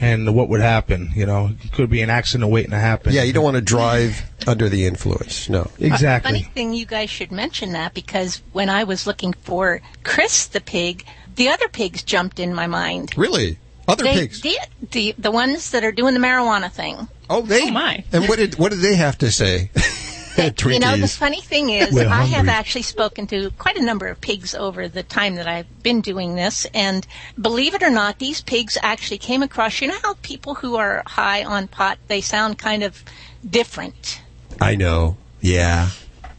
and 0.00 0.34
what 0.34 0.48
would 0.48 0.62
happen? 0.62 1.10
You 1.14 1.26
know, 1.26 1.50
it 1.62 1.70
could 1.70 1.90
be 1.90 2.00
an 2.00 2.08
accident 2.08 2.50
waiting 2.50 2.70
to 2.70 2.78
happen. 2.78 3.12
Yeah, 3.12 3.22
you 3.22 3.34
don't 3.34 3.44
want 3.44 3.56
to 3.56 3.60
drive 3.60 4.22
under 4.46 4.70
the 4.70 4.86
influence. 4.86 5.50
No. 5.50 5.70
Exactly. 5.78 6.32
Funny 6.32 6.44
thing, 6.44 6.72
you 6.72 6.86
guys 6.86 7.10
should 7.10 7.30
mention 7.30 7.72
that 7.72 7.92
because 7.92 8.42
when 8.52 8.70
I 8.70 8.84
was 8.84 9.06
looking 9.06 9.34
for 9.34 9.82
Chris 10.02 10.46
the 10.46 10.62
pig, 10.62 11.04
the 11.36 11.50
other 11.50 11.68
pigs 11.68 12.02
jumped 12.02 12.40
in 12.40 12.54
my 12.54 12.66
mind. 12.66 13.12
Really? 13.18 13.58
Other 13.86 14.04
they 14.04 14.14
pigs? 14.14 14.40
did 14.40 14.58
the 14.92 15.14
the 15.18 15.30
ones 15.30 15.72
that 15.72 15.84
are 15.84 15.92
doing 15.92 16.14
the 16.14 16.20
marijuana 16.20 16.72
thing. 16.72 17.06
Oh, 17.28 17.42
they. 17.42 17.64
Oh 17.64 17.70
my. 17.70 18.02
And 18.14 18.30
what 18.30 18.38
did 18.38 18.58
what 18.58 18.70
did 18.72 18.80
they 18.80 18.96
have 18.96 19.18
to 19.18 19.30
say? 19.30 19.70
You 20.36 20.78
know, 20.78 20.96
the 20.96 21.08
funny 21.08 21.40
thing 21.40 21.70
is, 21.70 21.92
We're 21.92 22.08
I 22.08 22.24
have 22.24 22.48
actually 22.48 22.82
spoken 22.82 23.26
to 23.28 23.50
quite 23.52 23.76
a 23.76 23.82
number 23.82 24.06
of 24.08 24.20
pigs 24.20 24.54
over 24.54 24.88
the 24.88 25.02
time 25.02 25.36
that 25.36 25.46
I've 25.46 25.82
been 25.82 26.00
doing 26.00 26.34
this, 26.34 26.66
and 26.74 27.06
believe 27.40 27.74
it 27.74 27.82
or 27.82 27.90
not, 27.90 28.18
these 28.18 28.40
pigs 28.40 28.76
actually 28.82 29.18
came 29.18 29.42
across. 29.42 29.80
You 29.80 29.88
know 29.88 29.98
how 30.02 30.14
people 30.22 30.54
who 30.54 30.76
are 30.76 31.02
high 31.06 31.44
on 31.44 31.68
pot 31.68 31.98
they 32.08 32.20
sound 32.20 32.58
kind 32.58 32.82
of 32.82 33.02
different. 33.48 34.20
I 34.60 34.74
know. 34.76 35.16
Yeah. 35.40 35.90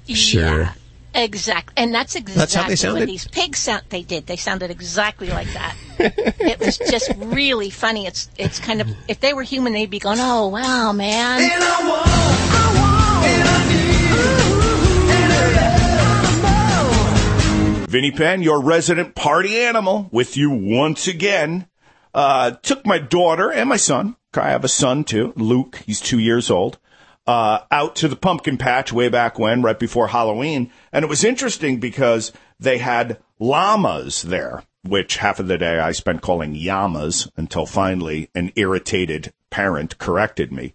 Sure. 0.08 0.74
Exactly, 1.14 1.74
and 1.78 1.96
that's 1.96 2.16
exactly 2.16 2.40
That's 2.40 2.54
how 2.54 2.68
they 2.68 2.76
sounded? 2.76 3.00
what 3.02 3.08
these 3.08 3.26
pigs 3.26 3.60
sound. 3.60 3.84
They 3.88 4.02
did. 4.02 4.28
They 4.28 4.36
sounded 4.36 4.70
exactly 4.70 5.30
like 5.30 5.48
that. 5.54 5.76
it 5.98 6.60
was 6.60 6.78
just 6.78 7.10
really 7.18 7.70
funny. 7.70 8.06
It's 8.06 8.30
it's 8.38 8.60
kind 8.60 8.82
of 8.82 8.90
if 9.08 9.22
they 9.22 9.34
were 9.34 9.44
human, 9.44 9.72
they'd 9.72 9.90
be 9.90 10.00
going, 10.00 10.18
"Oh 10.20 10.50
wow, 10.50 10.92
man." 10.92 12.45
Vinny 17.96 18.12
Penn, 18.12 18.42
your 18.42 18.62
resident 18.62 19.16
party 19.16 19.56
animal, 19.58 20.10
with 20.12 20.36
you 20.36 20.50
once 20.50 21.08
again. 21.08 21.66
Uh, 22.14 22.52
took 22.52 22.86
my 22.86 22.98
daughter 22.98 23.50
and 23.50 23.70
my 23.70 23.78
son. 23.78 24.18
I 24.36 24.50
have 24.50 24.66
a 24.66 24.68
son 24.68 25.06
too, 25.06 25.32
Luke. 25.38 25.82
He's 25.86 26.02
two 26.02 26.20
years 26.20 26.50
old. 26.50 26.78
Uh, 27.26 27.60
out 27.72 27.96
to 27.96 28.10
the 28.10 28.18
pumpkin 28.18 28.58
patch 28.58 28.92
way 28.92 29.08
back 29.08 29.40
when, 29.40 29.62
right 29.62 29.80
before 29.80 30.10
Halloween. 30.10 30.74
And 30.92 31.06
it 31.06 31.08
was 31.08 31.24
interesting 31.24 31.80
because 31.80 32.34
they 32.60 32.80
had 32.80 33.18
llamas 33.40 34.24
there, 34.24 34.66
which 34.84 35.16
half 35.16 35.40
of 35.40 35.48
the 35.48 35.58
day 35.58 35.80
I 35.80 35.94
spent 35.94 36.22
calling 36.22 36.54
llamas 36.54 37.32
until 37.38 37.66
finally 37.66 38.30
an 38.36 38.52
irritated 38.58 39.32
parent 39.50 39.98
corrected 40.00 40.52
me. 40.52 40.74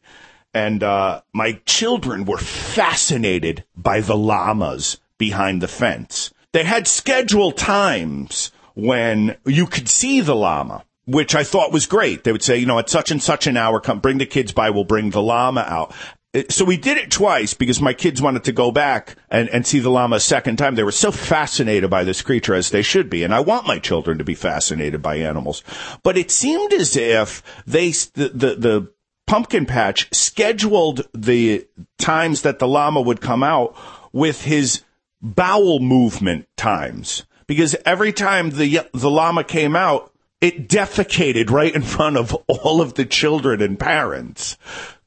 And, 0.54 0.82
uh, 0.82 1.20
my 1.34 1.60
children 1.66 2.24
were 2.24 2.38
fascinated 2.38 3.64
by 3.76 4.00
the 4.00 4.16
llamas 4.16 4.96
behind 5.18 5.60
the 5.60 5.68
fence. 5.68 6.32
They 6.52 6.64
had 6.64 6.88
scheduled 6.88 7.56
times 7.56 8.50
when 8.74 9.36
you 9.44 9.66
could 9.66 9.88
see 9.88 10.20
the 10.20 10.34
llama, 10.34 10.84
which 11.06 11.34
I 11.34 11.44
thought 11.44 11.72
was 11.72 11.86
great. 11.86 12.24
They 12.24 12.32
would 12.32 12.42
say, 12.42 12.56
you 12.58 12.66
know, 12.66 12.78
at 12.78 12.90
such 12.90 13.10
and 13.10 13.22
such 13.22 13.46
an 13.46 13.56
hour, 13.56 13.80
come 13.80 14.00
bring 14.00 14.18
the 14.18 14.26
kids 14.26 14.52
by, 14.52 14.70
we'll 14.70 14.84
bring 14.84 15.10
the 15.10 15.22
llama 15.22 15.60
out. 15.60 15.94
Uh, 16.34 16.42
So 16.48 16.64
we 16.64 16.76
did 16.76 16.96
it 16.98 17.10
twice 17.10 17.54
because 17.54 17.80
my 17.80 17.92
kids 17.92 18.22
wanted 18.22 18.44
to 18.44 18.52
go 18.52 18.70
back 18.70 19.16
and, 19.30 19.48
and 19.50 19.66
see 19.66 19.80
the 19.80 19.90
llama 19.90 20.16
a 20.16 20.20
second 20.20 20.56
time. 20.56 20.74
They 20.74 20.84
were 20.84 20.92
so 20.92 21.12
fascinated 21.12 21.90
by 21.90 22.04
this 22.04 22.22
creature 22.22 22.54
as 22.54 22.70
they 22.70 22.82
should 22.82 23.10
be. 23.10 23.22
And 23.22 23.34
I 23.34 23.40
want 23.40 23.66
my 23.66 23.78
children 23.78 24.18
to 24.18 24.24
be 24.24 24.34
fascinated 24.34 25.02
by 25.02 25.16
animals. 25.16 25.62
But 26.02 26.16
it 26.16 26.30
seemed 26.30 26.72
as 26.72 26.96
if 26.96 27.42
they, 27.66 27.90
the, 27.90 28.30
the, 28.32 28.54
the 28.54 28.92
pumpkin 29.26 29.66
patch 29.66 30.08
scheduled 30.12 31.06
the 31.12 31.66
times 31.98 32.42
that 32.42 32.58
the 32.58 32.68
llama 32.68 33.00
would 33.00 33.20
come 33.20 33.42
out 33.42 33.76
with 34.12 34.42
his 34.42 34.82
bowel 35.22 35.80
movement 35.80 36.46
times. 36.56 37.24
Because 37.46 37.74
every 37.84 38.12
time 38.12 38.50
the 38.50 38.88
the 38.92 39.10
llama 39.10 39.44
came 39.44 39.74
out 39.74 40.10
it 40.40 40.68
defecated 40.68 41.50
right 41.50 41.74
in 41.74 41.82
front 41.82 42.16
of 42.16 42.34
all 42.48 42.80
of 42.80 42.94
the 42.94 43.04
children 43.04 43.60
and 43.60 43.78
parents. 43.78 44.56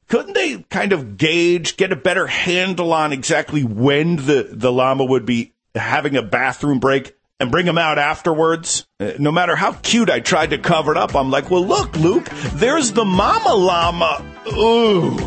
Couldn't 0.07 0.33
they 0.33 0.57
kind 0.69 0.93
of 0.93 1.17
gauge 1.17 1.75
get 1.75 1.91
a 1.91 1.95
better 1.95 2.27
handle 2.27 2.93
on 2.93 3.13
exactly 3.13 3.63
when 3.63 4.17
the 4.17 4.47
the 4.51 4.71
llama 4.71 5.05
would 5.05 5.25
be 5.25 5.53
having 5.73 6.15
a 6.15 6.21
bathroom 6.21 6.79
break 6.79 7.15
and 7.39 7.49
bring 7.49 7.65
him 7.65 7.79
out 7.79 7.97
afterwards? 7.97 8.85
Uh, 8.99 9.13
no 9.17 9.31
matter 9.31 9.55
how 9.55 9.73
cute 9.73 10.09
i 10.09 10.19
tried 10.19 10.51
to 10.51 10.57
cover 10.59 10.91
it 10.91 10.97
up 10.97 11.15
i'm 11.15 11.31
like 11.31 11.49
well 11.49 11.65
look 11.65 11.95
luke 11.97 12.29
there's 12.53 12.91
the 12.91 13.05
mama 13.05 13.55
llama 13.55 14.23
ooh. 14.55 15.17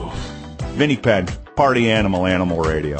Vinny 0.76 0.96
penn 0.96 1.26
party 1.56 1.90
animal 1.90 2.26
animal 2.26 2.60
radio 2.60 2.98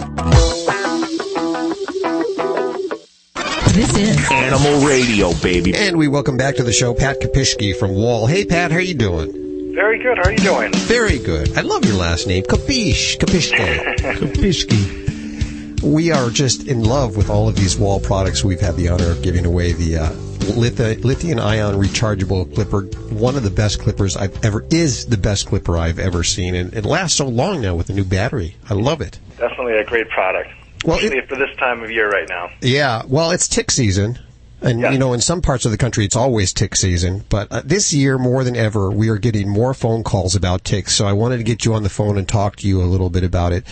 This 3.76 3.94
is 3.94 4.30
Animal 4.32 4.86
Radio, 4.86 5.34
baby. 5.42 5.76
And 5.76 5.98
we 5.98 6.08
welcome 6.08 6.38
back 6.38 6.56
to 6.56 6.62
the 6.62 6.72
show 6.72 6.94
Pat 6.94 7.20
Kopischkie 7.20 7.76
from 7.76 7.92
Wahl. 7.92 8.26
Hey, 8.26 8.46
Pat, 8.46 8.72
how 8.72 8.78
you 8.78 8.94
doing? 8.94 9.74
Very 9.74 10.02
good. 10.02 10.16
How 10.16 10.24
are 10.24 10.32
you 10.32 10.38
doing? 10.38 10.72
Very 10.72 11.18
good. 11.18 11.58
I 11.58 11.60
love 11.60 11.84
your 11.84 11.96
last 11.96 12.26
name, 12.26 12.44
Kapish, 12.44 13.18
Kopischkie. 13.18 13.98
Kopischkie. 14.16 15.82
We 15.82 16.10
are 16.10 16.30
just 16.30 16.66
in 16.66 16.84
love 16.84 17.18
with 17.18 17.28
all 17.28 17.50
of 17.50 17.56
these 17.56 17.76
Wahl 17.76 18.00
products. 18.00 18.42
We've 18.42 18.62
had 18.62 18.76
the 18.76 18.88
honor 18.88 19.10
of 19.10 19.20
giving 19.20 19.44
away 19.44 19.72
the 19.72 19.98
uh, 19.98 20.10
lithium, 20.54 21.02
lithium 21.02 21.38
ion 21.38 21.74
rechargeable 21.74 22.54
clipper. 22.54 22.84
One 23.14 23.36
of 23.36 23.42
the 23.42 23.50
best 23.50 23.80
clippers 23.80 24.16
I've 24.16 24.42
ever 24.42 24.64
is 24.70 25.04
the 25.04 25.18
best 25.18 25.48
clipper 25.48 25.76
I've 25.76 25.98
ever 25.98 26.24
seen, 26.24 26.54
and 26.54 26.72
it 26.72 26.86
lasts 26.86 27.18
so 27.18 27.28
long 27.28 27.60
now 27.60 27.74
with 27.74 27.88
the 27.88 27.92
new 27.92 28.04
battery. 28.06 28.56
I 28.70 28.72
love 28.72 29.02
it. 29.02 29.18
Definitely 29.36 29.74
a 29.74 29.84
great 29.84 30.08
product. 30.08 30.48
Well, 30.84 30.96
Especially 30.96 31.26
for 31.26 31.36
this 31.36 31.54
time 31.56 31.82
of 31.82 31.90
year 31.90 32.08
right 32.08 32.28
now. 32.28 32.50
Yeah, 32.60 33.02
well, 33.06 33.30
it's 33.30 33.48
tick 33.48 33.70
season. 33.70 34.18
And, 34.62 34.80
you 34.80 34.98
know, 34.98 35.12
in 35.12 35.20
some 35.20 35.42
parts 35.42 35.64
of 35.66 35.70
the 35.70 35.76
country, 35.76 36.04
it's 36.06 36.16
always 36.16 36.52
tick 36.52 36.76
season. 36.76 37.24
But 37.28 37.52
uh, 37.52 37.62
this 37.64 37.92
year, 37.92 38.18
more 38.18 38.42
than 38.42 38.56
ever, 38.56 38.90
we 38.90 39.10
are 39.10 39.18
getting 39.18 39.48
more 39.48 39.74
phone 39.74 40.02
calls 40.02 40.34
about 40.34 40.64
ticks. 40.64 40.94
So 40.94 41.06
I 41.06 41.12
wanted 41.12 41.36
to 41.36 41.42
get 41.44 41.64
you 41.64 41.74
on 41.74 41.82
the 41.82 41.90
phone 41.90 42.16
and 42.16 42.26
talk 42.26 42.56
to 42.56 42.68
you 42.68 42.82
a 42.82 42.84
little 42.84 43.10
bit 43.10 43.22
about 43.22 43.52
it. 43.52 43.64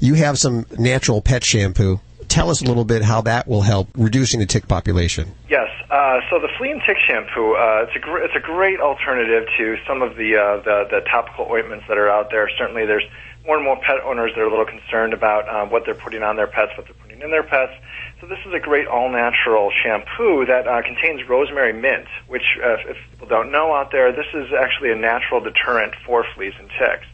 You 0.00 0.14
have 0.14 0.38
some 0.38 0.66
natural 0.76 1.22
pet 1.22 1.44
shampoo. 1.44 2.00
Tell 2.28 2.50
us 2.50 2.60
a 2.60 2.64
little 2.64 2.84
bit 2.84 3.02
how 3.02 3.20
that 3.22 3.46
will 3.46 3.62
help 3.62 3.88
reducing 3.94 4.40
the 4.40 4.46
tick 4.46 4.66
population. 4.66 5.32
Yes. 5.48 5.68
Uh, 5.90 6.20
so 6.28 6.40
the 6.40 6.48
flea 6.58 6.72
and 6.72 6.82
tick 6.86 6.96
shampoo, 7.06 7.54
uh, 7.54 7.84
it's 7.86 7.94
a 7.94 8.00
gr- 8.00 8.18
it's 8.20 8.34
a 8.34 8.40
great 8.40 8.80
alternative 8.80 9.46
to 9.58 9.76
some 9.86 10.02
of 10.02 10.16
the, 10.16 10.36
uh, 10.36 10.62
the 10.62 10.88
the 10.90 11.00
topical 11.10 11.46
ointments 11.50 11.84
that 11.88 11.98
are 11.98 12.08
out 12.08 12.30
there. 12.30 12.50
Certainly, 12.58 12.86
there's 12.86 13.04
more 13.46 13.56
and 13.56 13.64
more 13.64 13.76
pet 13.76 13.98
owners 14.04 14.32
that 14.34 14.40
are 14.40 14.46
a 14.46 14.50
little 14.50 14.66
concerned 14.66 15.12
about 15.12 15.48
uh, 15.48 15.66
what 15.66 15.84
they're 15.84 15.94
putting 15.94 16.22
on 16.22 16.36
their 16.36 16.46
pets, 16.46 16.72
what 16.76 16.86
they're 16.86 16.94
putting 16.94 17.20
in 17.20 17.30
their 17.30 17.42
pets. 17.42 17.72
So 18.20 18.26
this 18.28 18.38
is 18.46 18.54
a 18.54 18.60
great 18.60 18.86
all-natural 18.86 19.72
shampoo 19.82 20.46
that 20.46 20.68
uh, 20.68 20.82
contains 20.82 21.28
rosemary 21.28 21.72
mint, 21.72 22.06
which, 22.28 22.58
uh, 22.62 22.76
if 22.86 22.96
people 23.10 23.26
don't 23.26 23.50
know 23.50 23.74
out 23.74 23.90
there, 23.90 24.12
this 24.12 24.30
is 24.32 24.52
actually 24.52 24.92
a 24.92 24.96
natural 24.96 25.40
deterrent 25.40 25.94
for 26.06 26.24
fleas 26.34 26.54
and 26.58 26.68
ticks. 26.78 27.06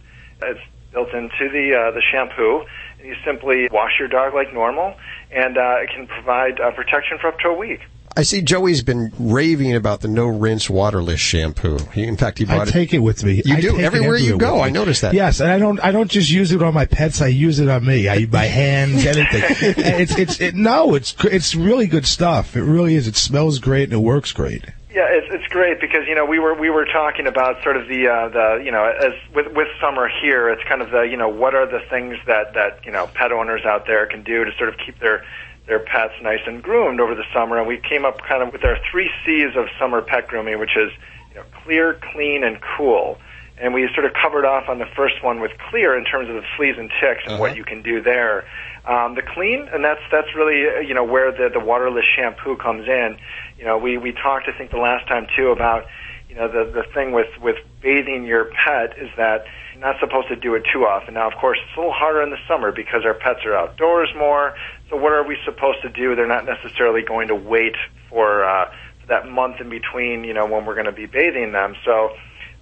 It's 0.42 0.60
built 0.92 1.12
into 1.14 1.48
the 1.50 1.74
uh, 1.74 1.90
the 1.92 2.02
shampoo. 2.02 2.64
You 3.02 3.14
simply 3.24 3.68
wash 3.70 3.98
your 3.98 4.08
dog 4.08 4.34
like 4.34 4.52
normal, 4.52 4.96
and 5.30 5.56
uh, 5.56 5.76
it 5.82 5.90
can 5.94 6.06
provide 6.06 6.60
uh, 6.60 6.72
protection 6.72 7.18
for 7.18 7.28
up 7.28 7.38
to 7.40 7.48
a 7.48 7.56
week. 7.56 7.80
I 8.18 8.22
see 8.22 8.42
Joey's 8.42 8.82
been 8.82 9.12
raving 9.16 9.76
about 9.76 10.00
the 10.00 10.08
no 10.08 10.26
rinse 10.26 10.68
waterless 10.68 11.20
shampoo. 11.20 11.78
He, 11.94 12.02
in 12.02 12.16
fact, 12.16 12.38
he 12.38 12.46
I 12.46 12.48
bought 12.48 12.66
it. 12.66 12.70
I 12.70 12.72
take 12.72 12.92
it 12.92 12.98
with 12.98 13.22
me. 13.22 13.42
You 13.44 13.54
I 13.54 13.60
do 13.60 13.78
everywhere 13.78 14.16
you 14.16 14.36
go. 14.36 14.60
I 14.60 14.66
me. 14.66 14.72
noticed 14.72 15.02
that. 15.02 15.14
Yes, 15.14 15.38
and 15.38 15.48
I 15.48 15.60
don't. 15.60 15.78
I 15.78 15.92
don't 15.92 16.10
just 16.10 16.28
use 16.28 16.50
it 16.50 16.60
on 16.60 16.74
my 16.74 16.84
pets. 16.84 17.22
I 17.22 17.28
use 17.28 17.60
it 17.60 17.68
on 17.68 17.86
me. 17.86 18.08
I 18.08 18.26
my 18.26 18.46
hands, 18.46 19.06
anything. 19.06 19.44
it's 19.84 20.18
it's 20.18 20.40
it, 20.40 20.56
no. 20.56 20.96
It's 20.96 21.12
gr- 21.12 21.28
it's 21.28 21.54
really 21.54 21.86
good 21.86 22.08
stuff. 22.08 22.56
It 22.56 22.64
really 22.64 22.96
is. 22.96 23.06
It 23.06 23.14
smells 23.14 23.60
great 23.60 23.84
and 23.84 23.92
it 23.92 24.04
works 24.04 24.32
great. 24.32 24.64
Yeah, 24.92 25.06
it's 25.10 25.28
it's 25.30 25.46
great 25.52 25.80
because 25.80 26.08
you 26.08 26.16
know 26.16 26.26
we 26.26 26.40
were 26.40 26.54
we 26.54 26.70
were 26.70 26.86
talking 26.86 27.28
about 27.28 27.62
sort 27.62 27.76
of 27.76 27.86
the 27.86 28.08
uh, 28.08 28.28
the 28.30 28.64
you 28.64 28.72
know 28.72 28.84
as 28.84 29.12
with 29.32 29.46
with 29.54 29.68
summer 29.80 30.10
here, 30.20 30.48
it's 30.48 30.64
kind 30.64 30.82
of 30.82 30.90
the 30.90 31.02
you 31.02 31.16
know 31.16 31.28
what 31.28 31.54
are 31.54 31.66
the 31.66 31.86
things 31.88 32.16
that 32.26 32.54
that 32.54 32.84
you 32.84 32.90
know 32.90 33.06
pet 33.14 33.30
owners 33.30 33.64
out 33.64 33.86
there 33.86 34.06
can 34.06 34.24
do 34.24 34.44
to 34.44 34.50
sort 34.58 34.70
of 34.70 34.74
keep 34.84 34.98
their 34.98 35.24
their 35.68 35.78
pets 35.78 36.14
nice 36.22 36.40
and 36.46 36.62
groomed 36.62 36.98
over 36.98 37.14
the 37.14 37.24
summer, 37.32 37.58
and 37.58 37.68
we 37.68 37.78
came 37.78 38.04
up 38.04 38.22
kind 38.26 38.42
of 38.42 38.52
with 38.52 38.64
our 38.64 38.78
three 38.90 39.10
C's 39.24 39.54
of 39.54 39.66
summer 39.78 40.00
pet 40.02 40.26
grooming, 40.26 40.58
which 40.58 40.76
is 40.76 40.90
you 41.28 41.36
know 41.36 41.44
clear, 41.62 42.00
clean, 42.12 42.42
and 42.42 42.58
cool. 42.76 43.18
And 43.60 43.74
we 43.74 43.88
sort 43.92 44.06
of 44.06 44.12
covered 44.14 44.44
off 44.44 44.68
on 44.68 44.78
the 44.78 44.86
first 44.96 45.22
one 45.22 45.40
with 45.40 45.50
clear 45.68 45.98
in 45.98 46.04
terms 46.04 46.28
of 46.28 46.36
the 46.36 46.44
fleas 46.56 46.76
and 46.78 46.90
ticks 47.00 47.24
and 47.26 47.40
what 47.40 47.56
you 47.56 47.64
can 47.64 47.82
do 47.82 48.00
there. 48.00 48.44
Um, 48.86 49.16
the 49.16 49.22
clean, 49.22 49.68
and 49.72 49.84
that's 49.84 50.00
that's 50.10 50.34
really 50.34 50.64
uh, 50.66 50.80
you 50.80 50.94
know 50.94 51.04
where 51.04 51.30
the 51.32 51.50
the 51.52 51.60
waterless 51.60 52.04
shampoo 52.16 52.56
comes 52.56 52.88
in. 52.88 53.18
You 53.58 53.64
know, 53.64 53.76
we 53.76 53.98
we 53.98 54.12
talked 54.12 54.48
I 54.48 54.56
think 54.56 54.70
the 54.70 54.78
last 54.78 55.06
time 55.06 55.26
too 55.36 55.48
about 55.50 55.86
you 56.28 56.36
know 56.36 56.48
the 56.48 56.70
the 56.70 56.84
thing 56.94 57.12
with 57.12 57.28
with 57.42 57.56
bathing 57.82 58.24
your 58.24 58.46
pet 58.64 58.96
is 58.96 59.10
that 59.16 59.44
not 59.78 59.96
supposed 60.00 60.28
to 60.28 60.36
do 60.36 60.54
it 60.54 60.64
too 60.72 60.84
often. 60.84 61.14
Now, 61.14 61.28
of 61.28 61.34
course, 61.40 61.58
it's 61.62 61.76
a 61.76 61.80
little 61.80 61.94
harder 61.94 62.22
in 62.22 62.30
the 62.30 62.38
summer 62.48 62.72
because 62.72 63.04
our 63.04 63.14
pets 63.14 63.40
are 63.44 63.54
outdoors 63.54 64.08
more. 64.16 64.54
So, 64.90 64.96
what 64.96 65.12
are 65.12 65.26
we 65.26 65.36
supposed 65.44 65.82
to 65.82 65.88
do? 65.88 66.14
They're 66.16 66.26
not 66.26 66.44
necessarily 66.44 67.02
going 67.02 67.28
to 67.28 67.34
wait 67.34 67.76
for 68.10 68.44
uh, 68.44 68.70
that 69.08 69.28
month 69.28 69.60
in 69.60 69.70
between, 69.70 70.24
you 70.24 70.34
know, 70.34 70.46
when 70.46 70.66
we're 70.66 70.74
going 70.74 70.86
to 70.86 70.92
be 70.92 71.06
bathing 71.06 71.52
them. 71.52 71.74
So, 71.84 72.10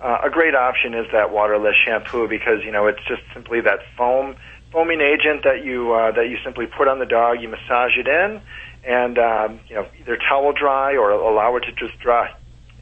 uh, 0.00 0.18
a 0.24 0.30
great 0.30 0.54
option 0.54 0.94
is 0.94 1.06
that 1.12 1.32
waterless 1.32 1.74
shampoo 1.86 2.28
because 2.28 2.62
you 2.64 2.70
know 2.70 2.86
it's 2.86 3.00
just 3.08 3.22
simply 3.32 3.62
that 3.62 3.80
foam 3.96 4.36
foaming 4.70 5.00
agent 5.00 5.44
that 5.44 5.64
you 5.64 5.94
uh, 5.94 6.12
that 6.12 6.28
you 6.28 6.36
simply 6.44 6.66
put 6.66 6.86
on 6.86 6.98
the 6.98 7.06
dog. 7.06 7.40
You 7.40 7.48
massage 7.48 7.96
it 7.96 8.06
in, 8.06 8.42
and 8.84 9.18
um, 9.18 9.60
you 9.68 9.74
know 9.74 9.86
either 9.98 10.18
towel 10.18 10.52
dry 10.52 10.96
or 10.96 11.10
allow 11.10 11.56
it 11.56 11.60
to 11.60 11.72
just 11.72 11.98
dry. 11.98 12.34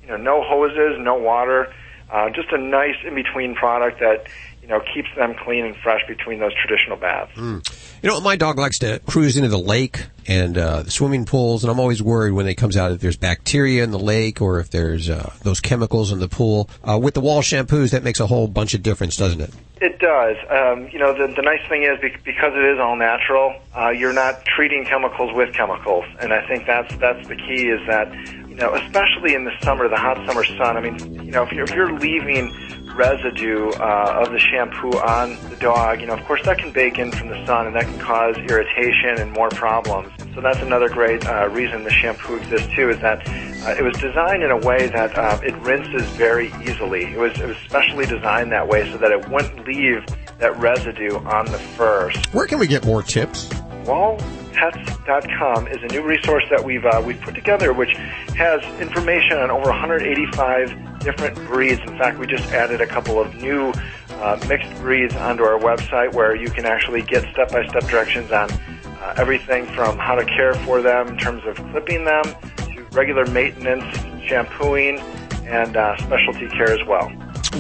You 0.03 0.09
know, 0.09 0.17
no 0.17 0.43
hoses, 0.43 0.99
no 0.99 1.15
water, 1.15 1.73
uh, 2.11 2.31
just 2.31 2.53
a 2.53 2.59
nice 2.59 2.97
in 3.07 3.15
between 3.15 3.55
product 3.55 4.01
that 4.01 4.27
you 4.63 4.69
know 4.69 4.81
keeps 4.95 5.09
them 5.17 5.35
clean 5.35 5.65
and 5.67 5.77
fresh 5.77 6.01
between 6.09 6.41
those 6.41 6.53
traditional 6.55 6.97
baths. 6.97 7.33
Mm. 7.37 7.63
You 8.03 8.11
know, 8.11 8.21
my 8.21 8.37
dog 8.37 8.59
likes 8.59 8.79
to 8.81 9.01
cruise 9.07 9.37
into 9.37 9.49
the 9.49 9.59
lake 9.59 10.07
and 10.27 10.57
uh, 10.57 10.83
the 10.83 10.91
swimming 10.91 11.25
pools, 11.27 11.65
and 11.65 11.71
I'm 11.71 11.81
always 11.81 12.03
worried 12.03 12.33
when 12.33 12.47
it 12.47 12.55
comes 12.55 12.77
out 12.77 12.93
if 12.93 13.01
there's 13.01 13.17
bacteria 13.17 13.85
in 13.85 13.91
the 13.91 13.99
lake 13.99 14.41
or 14.41 14.61
if 14.61 14.71
there's 14.71 15.11
uh, 15.11 15.33
those 15.43 15.61
chemicals 15.61 16.13
in 16.13 16.19
the 16.19 16.29
pool. 16.29 16.71
Uh, 16.83 16.99
with 16.99 17.15
the 17.15 17.21
Wahl 17.21 17.43
shampoos, 17.43 17.91
that 17.91 18.03
makes 18.03 18.21
a 18.21 18.27
whole 18.27 18.49
bunch 18.49 18.75
of 18.75 18.83
difference, 18.83 19.17
doesn't 19.17 19.41
it? 19.41 19.51
It 19.81 19.99
does. 19.99 20.37
Um, 20.49 20.89
you 20.89 20.99
know, 20.99 21.13
the, 21.13 21.33
the 21.35 21.43
nice 21.43 21.67
thing 21.69 21.83
is 21.83 21.99
because 22.25 22.53
it 22.55 22.65
is 22.65 22.79
all 22.79 22.97
natural, 22.97 23.55
uh, 23.77 23.91
you're 23.91 24.15
not 24.15 24.45
treating 24.45 24.87
chemicals 24.87 25.35
with 25.35 25.53
chemicals, 25.55 26.07
and 26.21 26.33
I 26.33 26.47
think 26.47 26.67
that's 26.67 26.95
that's 26.97 27.27
the 27.29 27.37
key. 27.37 27.69
Is 27.69 27.87
that 27.87 28.09
you 28.55 28.61
know, 28.61 28.75
especially 28.75 29.35
in 29.35 29.45
the 29.45 29.51
summer, 29.63 29.89
the 29.89 29.97
hot 29.97 30.17
summer 30.29 30.45
sun. 30.45 30.77
I 30.77 30.81
mean, 30.81 31.25
you 31.25 31.33
know, 31.33 31.43
if 31.43 31.51
you're, 31.51 31.65
if 31.65 31.75
you're 31.75 31.99
leaving 31.99 32.55
residue 32.95 33.71
uh, 33.71 34.23
of 34.25 34.31
the 34.31 34.39
shampoo 34.39 34.97
on 34.99 35.37
the 35.51 35.57
dog, 35.57 36.01
you 36.01 36.07
know, 36.07 36.13
of 36.13 36.25
course 36.25 36.41
that 36.45 36.59
can 36.59 36.71
bake 36.71 36.97
in 36.97 37.11
from 37.11 37.31
the 37.31 37.47
sun, 37.47 37.67
and 37.67 37.75
that 37.75 37.83
can 37.83 37.99
cause 37.99 38.37
irritation 38.37 39.19
and 39.19 39.33
more 39.33 39.49
problems. 39.49 40.13
So 40.37 40.41
that's 40.41 40.61
another 40.61 40.89
great 40.89 41.27
uh, 41.27 41.49
reason 41.49 41.83
the 41.83 41.91
shampoo 41.91 42.37
exists 42.37 42.73
too. 42.77 42.91
Is 42.91 43.01
that 43.01 43.27
uh, 43.67 43.75
it 43.77 43.83
was 43.83 43.97
designed 43.97 44.45
in 44.45 44.53
a 44.53 44.59
way 44.59 44.87
that 44.87 45.19
uh, 45.19 45.41
it 45.43 45.57
rinses 45.57 46.09
very 46.11 46.53
easily. 46.63 47.07
It 47.07 47.19
was 47.19 47.37
it 47.41 47.49
was 47.49 47.57
specially 47.65 48.07
designed 48.07 48.53
that 48.53 48.69
way 48.69 48.89
so 48.93 48.99
that 48.99 49.11
it 49.11 49.29
wouldn't 49.29 49.67
leave 49.67 50.07
that 50.39 50.57
residue 50.59 51.17
on 51.25 51.47
the 51.47 51.59
fur. 51.59 52.13
Where 52.31 52.47
can 52.47 52.61
we 52.61 52.69
get 52.69 52.87
more 52.87 53.03
tips? 53.03 53.51
Wahlpet.com 53.85 55.67
is 55.69 55.83
a 55.83 55.87
new 55.89 56.03
resource 56.03 56.45
that 56.51 56.65
we've 56.65 56.85
uh, 56.85 57.03
we've 57.05 57.21
put 57.21 57.35
together, 57.35 57.73
which 57.73 57.93
has 58.37 58.63
information 58.81 59.37
on 59.39 59.51
over 59.51 59.69
185 59.69 61.01
different 61.01 61.37
breeds. 61.47 61.81
In 61.83 61.99
fact, 61.99 62.19
we 62.19 62.27
just 62.27 62.45
added 62.47 62.81
a 62.81 62.87
couple 62.87 63.21
of 63.21 63.35
new 63.35 63.73
uh, 64.11 64.43
mixed 64.49 64.75
breeds 64.81 65.15
onto 65.17 65.43
our 65.43 65.59
website, 65.59 66.15
where 66.15 66.35
you 66.35 66.49
can 66.49 66.65
actually 66.65 67.03
get 67.03 67.31
step-by-step 67.33 67.85
directions 67.85 68.33
on 68.33 68.51
uh, 68.51 69.15
everything 69.19 69.67
from 69.75 69.99
how 69.99 70.15
to 70.15 70.25
care 70.25 70.55
for 70.55 70.81
them 70.81 71.09
in 71.09 71.19
terms 71.19 71.43
of 71.45 71.57
clipping 71.71 72.05
them 72.05 72.25
to 72.57 72.83
regular 72.93 73.27
maintenance, 73.27 73.85
shampooing, 74.27 74.99
and 75.45 75.77
uh, 75.77 75.95
specialty 75.99 76.49
care 76.49 76.73
as 76.73 76.83
well. 76.87 77.13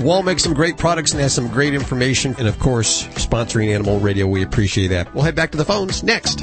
Wahl 0.02 0.22
makes 0.22 0.42
some 0.42 0.54
great 0.54 0.76
products 0.76 1.12
and 1.12 1.20
has 1.20 1.32
some 1.32 1.48
great 1.48 1.74
information, 1.74 2.34
and 2.38 2.48
of 2.48 2.58
course, 2.58 3.06
sponsoring 3.08 3.72
Animal 3.72 4.00
Radio. 4.00 4.26
We 4.26 4.42
appreciate 4.42 4.88
that. 4.88 5.14
We'll 5.14 5.24
head 5.24 5.34
back 5.34 5.52
to 5.52 5.58
the 5.58 5.64
phones 5.64 6.02
next. 6.02 6.40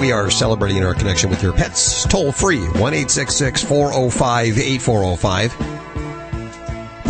We 0.00 0.12
are 0.12 0.30
celebrating 0.30 0.84
our 0.84 0.94
connection 0.94 1.30
with 1.30 1.42
your 1.42 1.52
pets. 1.52 2.04
Toll 2.06 2.32
free 2.32 2.60
1 2.60 2.92
405 2.92 4.58
8405. 4.58 5.81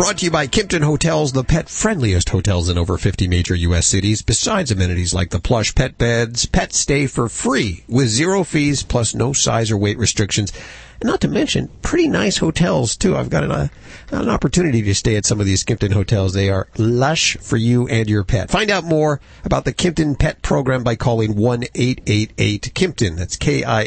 Brought 0.03 0.17
to 0.17 0.25
you 0.25 0.31
by 0.31 0.47
Kimpton 0.47 0.83
Hotels, 0.83 1.31
the 1.31 1.45
pet 1.45 1.69
friendliest 1.69 2.27
hotels 2.27 2.67
in 2.67 2.77
over 2.77 2.97
50 2.97 3.25
major 3.29 3.55
U.S. 3.55 3.87
cities, 3.87 4.21
besides 4.21 4.69
amenities 4.69 5.13
like 5.13 5.29
the 5.29 5.39
plush 5.39 5.73
pet 5.73 5.97
beds. 5.97 6.45
Pets 6.45 6.77
stay 6.77 7.07
for 7.07 7.29
free 7.29 7.85
with 7.87 8.09
zero 8.09 8.43
fees 8.43 8.83
plus 8.83 9.15
no 9.15 9.31
size 9.31 9.71
or 9.71 9.77
weight 9.77 9.97
restrictions. 9.97 10.51
And 10.99 11.09
not 11.09 11.21
to 11.21 11.29
mention, 11.29 11.69
pretty 11.81 12.09
nice 12.09 12.35
hotels 12.39 12.97
too. 12.97 13.15
I've 13.15 13.29
got 13.29 13.45
an, 13.45 13.51
uh, 13.51 13.69
an 14.11 14.27
opportunity 14.27 14.81
to 14.81 14.93
stay 14.93 15.15
at 15.15 15.25
some 15.25 15.39
of 15.39 15.45
these 15.45 15.63
Kimpton 15.63 15.93
hotels. 15.93 16.33
They 16.33 16.49
are 16.49 16.67
lush 16.77 17.37
for 17.37 17.55
you 17.55 17.87
and 17.87 18.09
your 18.09 18.25
pet. 18.25 18.51
Find 18.51 18.69
out 18.69 18.83
more 18.83 19.21
about 19.45 19.63
the 19.63 19.73
Kimpton 19.73 20.19
Pet 20.19 20.41
Program 20.41 20.83
by 20.83 20.97
calling 20.97 21.35
1-888-KIMPTON. 21.35 23.15
That's 23.15 23.37
K-I-M-P-T-O-N. 23.37 23.85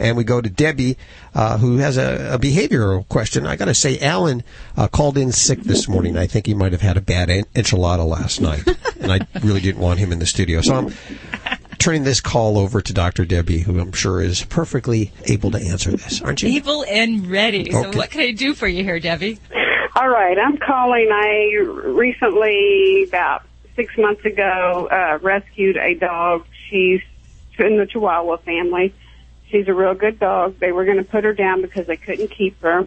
And 0.00 0.16
we 0.16 0.24
go 0.24 0.40
to 0.40 0.48
Debbie, 0.48 0.96
uh, 1.34 1.58
who 1.58 1.76
has 1.76 1.96
a, 1.98 2.34
a, 2.34 2.38
behavioral 2.38 3.06
question. 3.08 3.46
I 3.46 3.56
got 3.56 3.66
to 3.66 3.74
say, 3.74 4.00
Alan 4.00 4.42
uh, 4.76 4.88
called 4.88 5.18
in 5.18 5.30
sick 5.30 5.60
this 5.60 5.88
morning. 5.88 6.16
I 6.16 6.26
think 6.26 6.46
he 6.46 6.54
might 6.54 6.72
have 6.72 6.80
had 6.80 6.96
a 6.96 7.02
bad 7.02 7.28
en- 7.28 7.44
enchilada 7.54 8.08
last 8.08 8.40
night, 8.40 8.66
and 9.00 9.12
I 9.12 9.20
really 9.42 9.60
didn't 9.60 9.82
want 9.82 9.98
him 9.98 10.10
in 10.10 10.18
the 10.18 10.26
studio. 10.26 10.62
So 10.62 10.74
I'm 10.74 10.94
turning 11.78 12.04
this 12.04 12.20
call 12.20 12.58
over 12.58 12.80
to 12.80 12.92
Dr. 12.92 13.24
Debbie, 13.26 13.60
who 13.60 13.78
I'm 13.78 13.92
sure 13.92 14.22
is 14.22 14.42
perfectly 14.44 15.12
able 15.26 15.50
to 15.50 15.58
answer 15.58 15.90
this, 15.90 16.22
aren't 16.22 16.42
you? 16.42 16.48
Able 16.56 16.84
and 16.88 17.26
ready. 17.26 17.70
So 17.70 17.86
Okay. 17.86 17.98
what 17.98 18.10
can 18.10 18.22
I 18.22 18.32
do 18.32 18.54
for 18.54 18.68
you 18.68 18.82
here, 18.82 19.00
Debbie? 19.00 19.38
All 19.96 20.08
right, 20.08 20.38
I'm 20.38 20.56
calling. 20.56 21.08
I 21.12 21.56
recently, 21.88 23.04
about 23.08 23.42
six 23.76 23.96
months 23.98 24.24
ago, 24.24 24.88
uh, 24.90 25.18
rescued 25.20 25.76
a 25.76 25.94
dog. 25.94 26.46
She's 26.68 27.02
in 27.58 27.76
the 27.76 27.86
Chihuahua 27.86 28.38
family. 28.38 28.94
She's 29.50 29.68
a 29.68 29.74
real 29.74 29.94
good 29.94 30.18
dog. 30.18 30.58
They 30.58 30.72
were 30.72 30.84
going 30.84 30.98
to 30.98 31.04
put 31.04 31.24
her 31.24 31.32
down 31.32 31.62
because 31.62 31.86
they 31.86 31.96
couldn't 31.96 32.28
keep 32.28 32.60
her. 32.62 32.86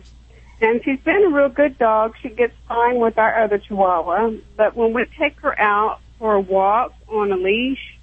And 0.61 0.81
she's 0.83 0.99
been 1.01 1.25
a 1.25 1.29
real 1.29 1.49
good 1.49 1.77
dog. 1.77 2.15
She 2.21 2.29
gets 2.29 2.53
fine 2.67 2.99
with 2.99 3.17
our 3.17 3.43
other 3.43 3.57
Chihuahua. 3.57 4.31
But 4.55 4.75
when 4.75 4.93
we 4.93 5.05
take 5.19 5.39
her 5.41 5.59
out 5.59 5.99
for 6.19 6.35
a 6.35 6.39
walk 6.39 6.93
on 7.09 7.31
a 7.31 7.35
leash, 7.35 7.99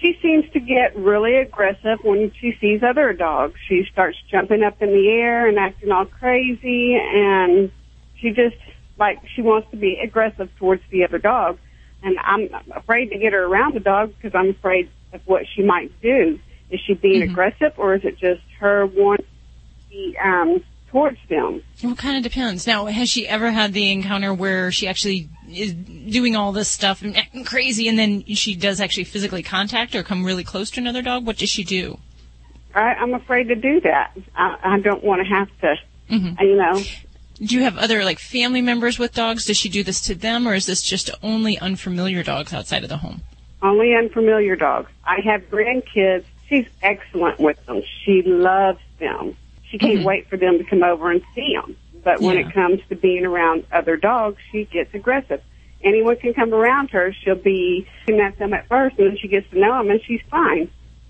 she 0.00 0.16
seems 0.22 0.48
to 0.52 0.60
get 0.60 0.96
really 0.96 1.36
aggressive 1.36 1.98
when 2.02 2.30
she 2.40 2.56
sees 2.60 2.82
other 2.84 3.12
dogs. 3.12 3.54
She 3.66 3.84
starts 3.90 4.16
jumping 4.30 4.62
up 4.62 4.80
in 4.80 4.90
the 4.90 5.08
air 5.08 5.48
and 5.48 5.58
acting 5.58 5.90
all 5.90 6.04
crazy 6.04 6.94
and 6.94 7.72
she 8.20 8.30
just 8.30 8.56
like 8.98 9.18
she 9.34 9.42
wants 9.42 9.70
to 9.70 9.76
be 9.76 9.98
aggressive 10.02 10.50
towards 10.58 10.82
the 10.90 11.04
other 11.04 11.18
dog. 11.18 11.58
And 12.02 12.16
I'm 12.20 12.48
afraid 12.74 13.10
to 13.10 13.18
get 13.18 13.32
her 13.32 13.44
around 13.44 13.74
the 13.74 13.80
dog 13.80 14.14
because 14.14 14.36
I'm 14.38 14.50
afraid 14.50 14.88
of 15.12 15.20
what 15.26 15.44
she 15.52 15.62
might 15.62 15.90
do. 16.00 16.38
Is 16.70 16.80
she 16.80 16.94
being 16.94 17.22
aggressive 17.22 17.72
or 17.76 17.94
is 17.94 18.04
it 18.04 18.18
just 18.18 18.42
her 18.60 18.86
wanting 18.86 19.24
to 19.24 19.90
be 19.90 20.16
um, 20.22 20.62
towards 20.90 21.18
them? 21.28 21.62
Well, 21.82 21.92
it 21.92 21.98
kind 21.98 22.16
of 22.16 22.22
depends. 22.22 22.66
Now, 22.66 22.86
has 22.86 23.08
she 23.08 23.26
ever 23.26 23.50
had 23.50 23.72
the 23.72 23.90
encounter 23.90 24.34
where 24.34 24.70
she 24.70 24.86
actually 24.86 25.28
is 25.50 25.72
doing 25.72 26.36
all 26.36 26.52
this 26.52 26.68
stuff 26.68 27.02
and 27.02 27.16
acting 27.16 27.44
crazy, 27.44 27.88
and 27.88 27.98
then 27.98 28.24
she 28.24 28.54
does 28.54 28.80
actually 28.80 29.04
physically 29.04 29.42
contact 29.42 29.94
or 29.94 30.02
come 30.02 30.24
really 30.24 30.44
close 30.44 30.70
to 30.72 30.80
another 30.80 31.02
dog? 31.02 31.26
What 31.26 31.38
does 31.38 31.48
she 31.48 31.64
do? 31.64 31.98
I, 32.74 32.94
I'm 32.94 33.14
afraid 33.14 33.48
to 33.48 33.54
do 33.54 33.80
that. 33.80 34.16
I, 34.36 34.56
I 34.62 34.80
don't 34.80 35.02
want 35.02 35.22
to 35.22 35.28
have 35.28 35.48
to, 35.60 35.76
you 36.44 36.56
know. 36.56 36.82
Do 37.40 37.54
you 37.54 37.62
have 37.62 37.78
other 37.78 38.04
like 38.04 38.18
family 38.18 38.60
members 38.60 38.98
with 38.98 39.14
dogs? 39.14 39.46
Does 39.46 39.56
she 39.56 39.68
do 39.68 39.82
this 39.82 40.00
to 40.02 40.14
them, 40.14 40.46
or 40.46 40.54
is 40.54 40.66
this 40.66 40.82
just 40.82 41.10
only 41.22 41.58
unfamiliar 41.58 42.22
dogs 42.22 42.52
outside 42.52 42.82
of 42.82 42.88
the 42.88 42.98
home? 42.98 43.22
Only 43.62 43.94
unfamiliar 43.94 44.56
dogs. 44.56 44.90
I 45.04 45.20
have 45.24 45.48
grandkids. 45.50 46.24
She's 46.48 46.66
excellent 46.82 47.38
with 47.38 47.64
them. 47.66 47.82
She 48.04 48.22
loves 48.22 48.80
them. 48.98 49.36
She 49.70 49.78
can't 49.78 50.00
Mhm. 50.00 50.04
wait 50.04 50.28
for 50.28 50.36
them 50.36 50.58
to 50.58 50.64
come 50.64 50.82
over 50.82 51.10
and 51.10 51.22
see 51.34 51.54
them. 51.54 51.76
But 52.04 52.22
when 52.22 52.36
Yeah. 52.36 52.48
it 52.48 52.54
comes 52.54 52.80
to 52.88 52.96
being 52.96 53.26
around 53.26 53.64
other 53.70 53.96
dogs, 53.96 54.40
she 54.50 54.64
gets 54.64 54.94
aggressive. 54.94 55.42
Anyone 55.84 56.16
can 56.16 56.34
come 56.34 56.54
around 56.54 56.90
her, 56.90 57.12
she'll 57.12 57.34
be 57.34 57.86
looking 58.06 58.20
at 58.20 58.38
them 58.38 58.52
at 58.52 58.66
first, 58.66 58.98
and 58.98 59.10
then 59.10 59.16
she 59.16 59.28
gets 59.28 59.48
to 59.50 59.58
know 59.58 59.78
them, 59.78 59.90
and 59.90 60.02
she's 60.02 60.22
fine. 60.30 60.68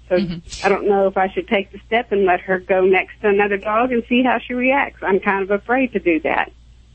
So 0.09 0.17
I 0.65 0.69
don't 0.69 0.89
know 0.89 1.07
if 1.07 1.17
I 1.17 1.29
should 1.29 1.49
take 1.49 1.71
the 1.71 1.79
step 1.87 2.13
and 2.13 2.25
let 2.25 2.41
her 2.41 2.59
go 2.59 2.85
next 2.85 3.21
to 3.21 3.29
another 3.29 3.59
dog 3.59 3.93
and 3.93 4.03
see 4.09 4.23
how 4.23 4.39
she 4.39 4.55
reacts. 4.55 5.03
I'm 5.03 5.21
kind 5.21 5.43
of 5.43 5.51
afraid 5.51 5.93
to 5.93 5.99
do 5.99 6.19
that. 6.21 6.51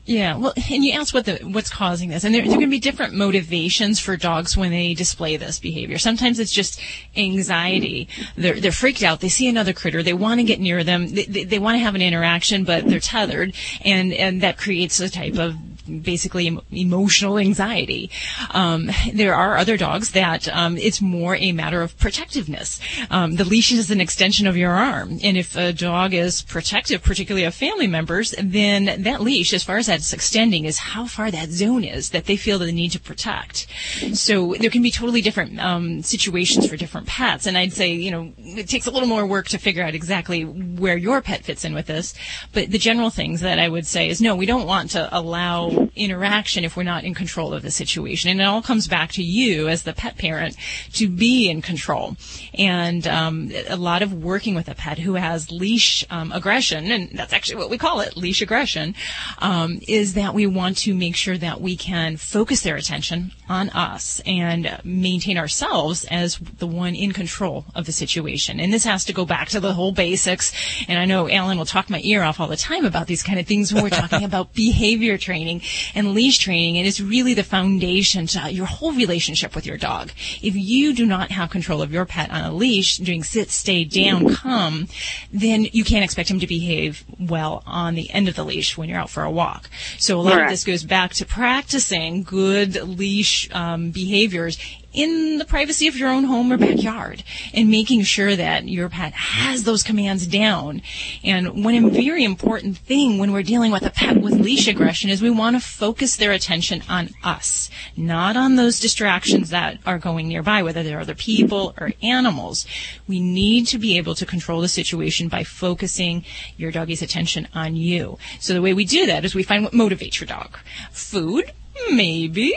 Yeah, 0.06 0.36
well, 0.36 0.52
and 0.70 0.84
you 0.84 0.92
asked 0.92 1.14
what 1.14 1.24
the 1.24 1.36
what's 1.44 1.70
causing 1.70 2.10
this, 2.10 2.24
and 2.24 2.34
there, 2.34 2.46
there 2.46 2.60
to 2.60 2.66
be 2.66 2.78
different 2.78 3.14
motivations 3.14 3.98
for 3.98 4.18
dogs 4.18 4.54
when 4.54 4.70
they 4.70 4.92
display 4.92 5.38
this 5.38 5.58
behavior. 5.58 5.96
Sometimes 5.96 6.38
it's 6.38 6.52
just 6.52 6.78
anxiety; 7.16 8.08
they're 8.36 8.60
they're 8.60 8.70
freaked 8.70 9.02
out. 9.02 9.20
They 9.20 9.30
see 9.30 9.48
another 9.48 9.72
critter, 9.72 10.02
they 10.02 10.12
want 10.12 10.40
to 10.40 10.44
get 10.44 10.60
near 10.60 10.84
them, 10.84 11.08
they, 11.14 11.24
they, 11.24 11.44
they 11.44 11.58
want 11.58 11.76
to 11.76 11.78
have 11.78 11.94
an 11.94 12.02
interaction, 12.02 12.64
but 12.64 12.86
they're 12.86 13.00
tethered, 13.00 13.54
and 13.82 14.12
and 14.12 14.42
that 14.42 14.58
creates 14.58 15.00
a 15.00 15.08
type 15.08 15.38
of 15.38 15.56
basically 16.02 16.58
emotional 16.70 17.38
anxiety. 17.38 18.10
Um, 18.50 18.90
there 19.12 19.34
are 19.34 19.56
other 19.56 19.76
dogs 19.76 20.10
that 20.12 20.48
um, 20.48 20.76
it's 20.76 21.00
more 21.00 21.36
a 21.36 21.52
matter 21.52 21.82
of 21.82 21.96
protectiveness. 21.98 22.80
Um, 23.10 23.36
the 23.36 23.44
leash 23.44 23.72
is 23.72 23.90
an 23.90 24.00
extension 24.00 24.46
of 24.46 24.56
your 24.56 24.72
arm, 24.72 25.18
and 25.22 25.36
if 25.36 25.56
a 25.56 25.72
dog 25.72 26.14
is 26.14 26.42
protective, 26.42 27.02
particularly 27.02 27.44
of 27.44 27.54
family 27.54 27.86
members, 27.86 28.34
then 28.38 29.02
that 29.02 29.20
leash, 29.20 29.52
as 29.52 29.64
far 29.64 29.76
as 29.76 29.86
that's 29.86 30.12
extending, 30.12 30.64
is 30.64 30.78
how 30.78 31.06
far 31.06 31.30
that 31.30 31.50
zone 31.50 31.84
is 31.84 32.10
that 32.10 32.26
they 32.26 32.36
feel 32.36 32.58
the 32.58 32.72
need 32.72 32.92
to 32.92 33.00
protect. 33.00 33.66
So 34.12 34.54
there 34.58 34.70
can 34.70 34.82
be 34.82 34.90
totally 34.90 35.20
different 35.20 35.60
um, 35.60 36.02
situations 36.02 36.68
for 36.68 36.76
different 36.76 37.06
pets, 37.06 37.46
and 37.46 37.56
I'd 37.56 37.72
say 37.72 37.92
you 37.92 38.10
know 38.10 38.32
it 38.38 38.68
takes 38.68 38.86
a 38.86 38.90
little 38.90 39.08
more 39.08 39.26
work 39.26 39.48
to 39.48 39.58
figure 39.58 39.82
out 39.82 39.94
exactly 39.94 40.44
where 40.44 40.96
your 40.96 41.20
pet 41.22 41.44
fits 41.44 41.64
in 41.64 41.74
with 41.74 41.86
this. 41.86 42.14
But 42.52 42.70
the 42.70 42.78
general 42.78 43.10
things 43.10 43.40
that 43.40 43.58
I 43.58 43.68
would 43.68 43.86
say 43.86 44.08
is 44.08 44.20
no, 44.20 44.36
we 44.36 44.46
don't 44.46 44.66
want 44.66 44.90
to 44.90 45.08
allow 45.16 45.70
interaction 45.96 46.64
if 46.64 46.76
we're 46.76 46.82
not 46.82 47.04
in 47.04 47.14
control 47.14 47.52
of 47.52 47.62
the 47.62 47.70
situation, 47.70 48.30
and 48.30 48.40
it 48.40 48.44
all 48.44 48.62
comes 48.62 48.88
back 48.88 49.12
to 49.12 49.22
you 49.22 49.68
as 49.68 49.82
the 49.82 49.92
pet 49.92 50.18
parent 50.18 50.56
to 50.92 51.08
be 51.08 51.48
in 51.48 51.62
control. 51.62 52.16
And 52.54 53.06
um, 53.06 53.50
a 53.68 53.76
lot 53.76 54.02
of 54.02 54.12
working 54.12 54.54
with 54.54 54.68
a 54.68 54.74
pet 54.74 54.98
who 54.98 55.14
has 55.14 55.50
leash 55.50 56.04
um, 56.10 56.32
aggression, 56.32 56.90
and 56.90 57.10
that's 57.10 57.32
actually 57.32 57.56
what 57.56 57.70
we 57.70 57.78
call 57.78 58.00
it, 58.00 58.16
leash 58.16 58.42
aggression, 58.42 58.94
um, 59.38 59.80
is 59.88 60.14
that 60.14 60.34
we 60.34 60.46
want 60.46 60.78
to 60.78 60.94
make 60.94 61.16
sure 61.16 61.38
that 61.38 61.60
we 61.60 61.76
can 61.76 62.16
focus 62.16 62.62
their 62.62 62.76
attention 62.76 63.32
on 63.48 63.70
us 63.70 64.20
and 64.26 64.80
maintain 64.84 65.38
ourselves 65.38 66.04
as 66.10 66.38
the 66.58 66.66
one 66.66 66.94
in 66.94 67.12
control 67.12 67.64
of 67.74 67.86
the 67.86 67.92
situation. 67.92 68.60
And 68.60 68.72
this 68.72 68.84
has 68.84 69.04
to 69.06 69.12
go 69.12 69.24
back 69.24 69.48
to 69.50 69.60
the 69.60 69.74
whole 69.74 69.92
basics. 69.92 70.52
And 70.88 70.98
I 70.98 71.04
know 71.04 71.28
Alan 71.28 71.58
will 71.58 71.64
talk 71.64 71.90
my 71.90 72.00
ear 72.04 72.22
off 72.22 72.40
all 72.40 72.48
the 72.48 72.56
time 72.56 72.84
about 72.84 73.06
these 73.06 73.22
kind 73.22 73.38
of 73.38 73.46
things 73.46 73.72
when 73.72 73.82
we're 73.82 73.90
talking 73.90 74.24
about 74.30 74.54
behavior 74.54 75.18
training 75.18 75.62
and 75.94 76.14
leash 76.14 76.38
training. 76.38 76.78
And 76.78 76.86
it's 76.86 77.00
really 77.00 77.34
the 77.34 77.42
foundation 77.42 78.26
to 78.28 78.50
your 78.52 78.66
whole 78.66 78.92
relationship 78.92 79.54
with 79.54 79.66
your 79.66 79.76
dog. 79.76 80.10
If 80.42 80.54
you 80.54 80.94
do 80.94 81.06
not 81.06 81.30
have 81.30 81.50
control 81.50 81.82
of 81.82 81.92
your 81.92 82.04
pet 82.04 82.30
on 82.30 82.44
a 82.44 82.52
leash, 82.52 82.98
doing 82.98 83.22
sit, 83.22 83.50
stay, 83.50 83.84
down, 83.84 84.34
come, 84.34 84.88
then 85.32 85.66
you 85.72 85.84
can't 85.84 86.04
expect 86.04 86.30
him 86.30 86.40
to 86.40 86.46
behave 86.46 87.04
well 87.18 87.62
on 87.66 87.94
the 87.94 88.10
end 88.10 88.28
of 88.28 88.36
the 88.36 88.44
leash 88.44 88.76
when 88.76 88.88
you're 88.88 88.98
out 88.98 89.10
for 89.10 89.22
a 89.22 89.30
walk. 89.30 89.68
So 89.98 90.18
a 90.18 90.22
lot 90.22 90.42
of 90.42 90.48
this 90.48 90.64
goes 90.64 90.84
back 90.84 91.12
to 91.14 91.26
practicing 91.26 92.22
good 92.22 92.76
leash 92.76 93.48
um, 93.54 93.90
behaviors 93.90 94.58
in 94.94 95.38
the 95.38 95.44
privacy 95.44 95.88
of 95.88 95.96
your 95.96 96.08
own 96.08 96.24
home 96.24 96.50
or 96.52 96.56
backyard 96.56 97.24
and 97.52 97.68
making 97.68 98.02
sure 98.02 98.36
that 98.36 98.68
your 98.68 98.88
pet 98.88 99.12
has 99.12 99.64
those 99.64 99.82
commands 99.82 100.26
down. 100.26 100.80
And 101.22 101.64
one 101.64 101.90
very 101.90 102.24
important 102.24 102.78
thing 102.78 103.18
when 103.18 103.32
we're 103.32 103.42
dealing 103.42 103.72
with 103.72 103.84
a 103.84 103.90
pet 103.90 104.16
with 104.22 104.40
leash 104.40 104.68
aggression 104.68 105.10
is 105.10 105.20
we 105.20 105.30
want 105.30 105.56
to 105.56 105.60
focus 105.60 106.16
their 106.16 106.30
attention 106.32 106.82
on 106.88 107.10
us, 107.24 107.68
not 107.96 108.36
on 108.36 108.54
those 108.54 108.78
distractions 108.78 109.50
that 109.50 109.78
are 109.84 109.98
going 109.98 110.28
nearby, 110.28 110.62
whether 110.62 110.82
they're 110.82 111.00
other 111.00 111.14
people 111.14 111.74
or 111.78 111.92
animals. 112.02 112.64
We 113.08 113.20
need 113.20 113.66
to 113.68 113.78
be 113.78 113.98
able 113.98 114.14
to 114.14 114.24
control 114.24 114.60
the 114.60 114.68
situation 114.68 115.28
by 115.28 115.42
focusing 115.42 116.24
your 116.56 116.70
doggy's 116.70 117.02
attention 117.02 117.48
on 117.52 117.74
you. 117.74 118.18
So 118.38 118.54
the 118.54 118.62
way 118.62 118.72
we 118.72 118.84
do 118.84 119.06
that 119.06 119.24
is 119.24 119.34
we 119.34 119.42
find 119.42 119.64
what 119.64 119.72
motivates 119.72 120.20
your 120.20 120.28
dog. 120.28 120.56
Food, 120.92 121.50
Maybe. 121.90 122.54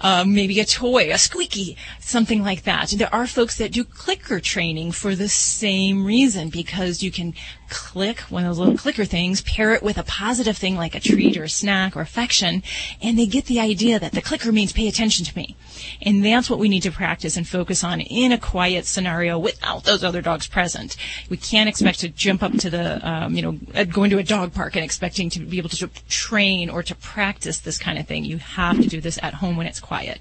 Uh, 0.00 0.24
maybe 0.26 0.60
a 0.60 0.64
toy, 0.64 1.12
a 1.12 1.18
squeaky, 1.18 1.76
something 2.00 2.42
like 2.42 2.64
that. 2.64 2.90
There 2.90 3.14
are 3.14 3.26
folks 3.26 3.56
that 3.58 3.72
do 3.72 3.84
clicker 3.84 4.40
training 4.40 4.92
for 4.92 5.14
the 5.14 5.28
same 5.28 6.04
reason 6.04 6.48
because 6.48 7.02
you 7.02 7.10
can 7.10 7.34
click 7.68 8.20
one 8.20 8.44
of 8.44 8.50
those 8.50 8.58
little 8.58 8.76
clicker 8.76 9.04
things, 9.04 9.42
pair 9.42 9.72
it 9.72 9.82
with 9.82 9.98
a 9.98 10.02
positive 10.02 10.56
thing 10.56 10.76
like 10.76 10.94
a 10.94 11.00
treat 11.00 11.36
or 11.36 11.44
a 11.44 11.48
snack 11.48 11.96
or 11.96 12.00
affection, 12.00 12.62
and 13.02 13.18
they 13.18 13.26
get 13.26 13.46
the 13.46 13.60
idea 13.60 13.98
that 13.98 14.12
the 14.12 14.22
clicker 14.22 14.52
means 14.52 14.72
pay 14.72 14.88
attention 14.88 15.24
to 15.24 15.36
me. 15.36 15.56
And 16.02 16.24
that's 16.24 16.48
what 16.48 16.58
we 16.58 16.68
need 16.68 16.82
to 16.82 16.90
practice 16.90 17.36
and 17.36 17.46
focus 17.46 17.84
on 17.84 18.00
in 18.00 18.32
a 18.32 18.38
quiet 18.38 18.86
scenario 18.86 19.38
without 19.38 19.84
those 19.84 20.04
other 20.04 20.22
dogs 20.22 20.46
present. 20.46 20.96
We 21.28 21.36
can't 21.36 21.68
expect 21.68 22.00
to 22.00 22.08
jump 22.08 22.42
up 22.42 22.52
to 22.58 22.70
the, 22.70 23.08
um, 23.08 23.34
you 23.34 23.42
know, 23.42 23.58
uh, 23.74 23.84
go 23.84 24.04
into 24.04 24.18
a 24.18 24.22
dog 24.22 24.54
park 24.54 24.76
and 24.76 24.84
expecting 24.84 25.30
to 25.30 25.40
be 25.40 25.58
able 25.58 25.68
to 25.70 25.88
train 26.08 26.70
or 26.70 26.82
to 26.82 26.94
practice 26.94 27.58
this 27.58 27.78
kind 27.78 27.98
of 27.98 28.06
thing. 28.06 28.24
You 28.24 28.38
have 28.38 28.80
to 28.80 28.88
do 28.88 29.00
this 29.00 29.18
at 29.22 29.34
home 29.34 29.56
when 29.56 29.66
it's 29.66 29.80
quiet. 29.80 30.20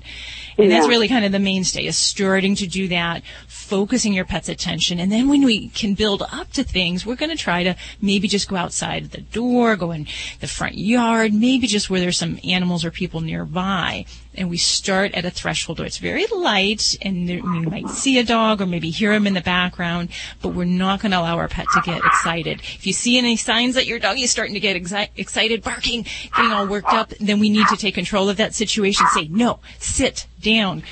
And 0.57 0.71
that's 0.71 0.87
really 0.87 1.07
kind 1.07 1.25
of 1.25 1.31
the 1.31 1.39
mainstay 1.39 1.85
is 1.85 1.97
starting 1.97 2.55
to 2.55 2.67
do 2.67 2.87
that, 2.89 3.23
focusing 3.47 4.13
your 4.13 4.25
pet's 4.25 4.49
attention. 4.49 4.99
And 4.99 5.11
then 5.11 5.27
when 5.27 5.43
we 5.43 5.69
can 5.69 5.93
build 5.93 6.23
up 6.31 6.51
to 6.53 6.63
things, 6.63 7.05
we're 7.05 7.15
going 7.15 7.34
to 7.34 7.34
try 7.37 7.63
to 7.63 7.75
maybe 8.01 8.27
just 8.27 8.49
go 8.49 8.55
outside 8.55 9.11
the 9.11 9.21
door, 9.21 9.75
go 9.75 9.91
in 9.91 10.07
the 10.39 10.47
front 10.47 10.75
yard, 10.75 11.33
maybe 11.33 11.67
just 11.67 11.89
where 11.89 11.99
there's 11.99 12.17
some 12.17 12.39
animals 12.43 12.85
or 12.85 12.91
people 12.91 13.21
nearby. 13.21 14.05
And 14.37 14.49
we 14.49 14.57
start 14.57 15.13
at 15.13 15.23
a 15.23 15.31
threshold 15.31 15.79
where 15.79 15.85
it's 15.85 15.97
very 15.97 16.25
light 16.27 16.97
and 17.01 17.27
we 17.27 17.61
might 17.61 17.87
see 17.89 18.19
a 18.19 18.23
dog 18.23 18.61
or 18.61 18.65
maybe 18.65 18.89
hear 18.89 19.13
him 19.13 19.27
in 19.27 19.33
the 19.33 19.41
background, 19.41 20.09
but 20.41 20.49
we're 20.49 20.65
not 20.65 21.01
going 21.01 21.11
to 21.11 21.19
allow 21.19 21.37
our 21.37 21.47
pet 21.47 21.67
to 21.73 21.81
get 21.85 22.03
excited. 22.03 22.59
If 22.59 22.85
you 22.85 22.91
see 22.93 23.17
any 23.17 23.37
signs 23.37 23.75
that 23.75 23.87
your 23.87 23.99
dog 23.99 24.19
is 24.19 24.31
starting 24.31 24.53
to 24.55 24.59
get 24.59 24.75
exi- 24.75 25.09
excited, 25.15 25.63
barking, 25.63 26.05
getting 26.35 26.51
all 26.51 26.67
worked 26.67 26.91
up, 26.91 27.11
then 27.19 27.39
we 27.39 27.49
need 27.49 27.67
to 27.67 27.77
take 27.77 27.95
control 27.95 28.27
of 28.27 28.37
that 28.37 28.53
situation. 28.53 29.05
Say, 29.13 29.27
no, 29.29 29.59
sit 29.79 30.27
down, 30.41 30.83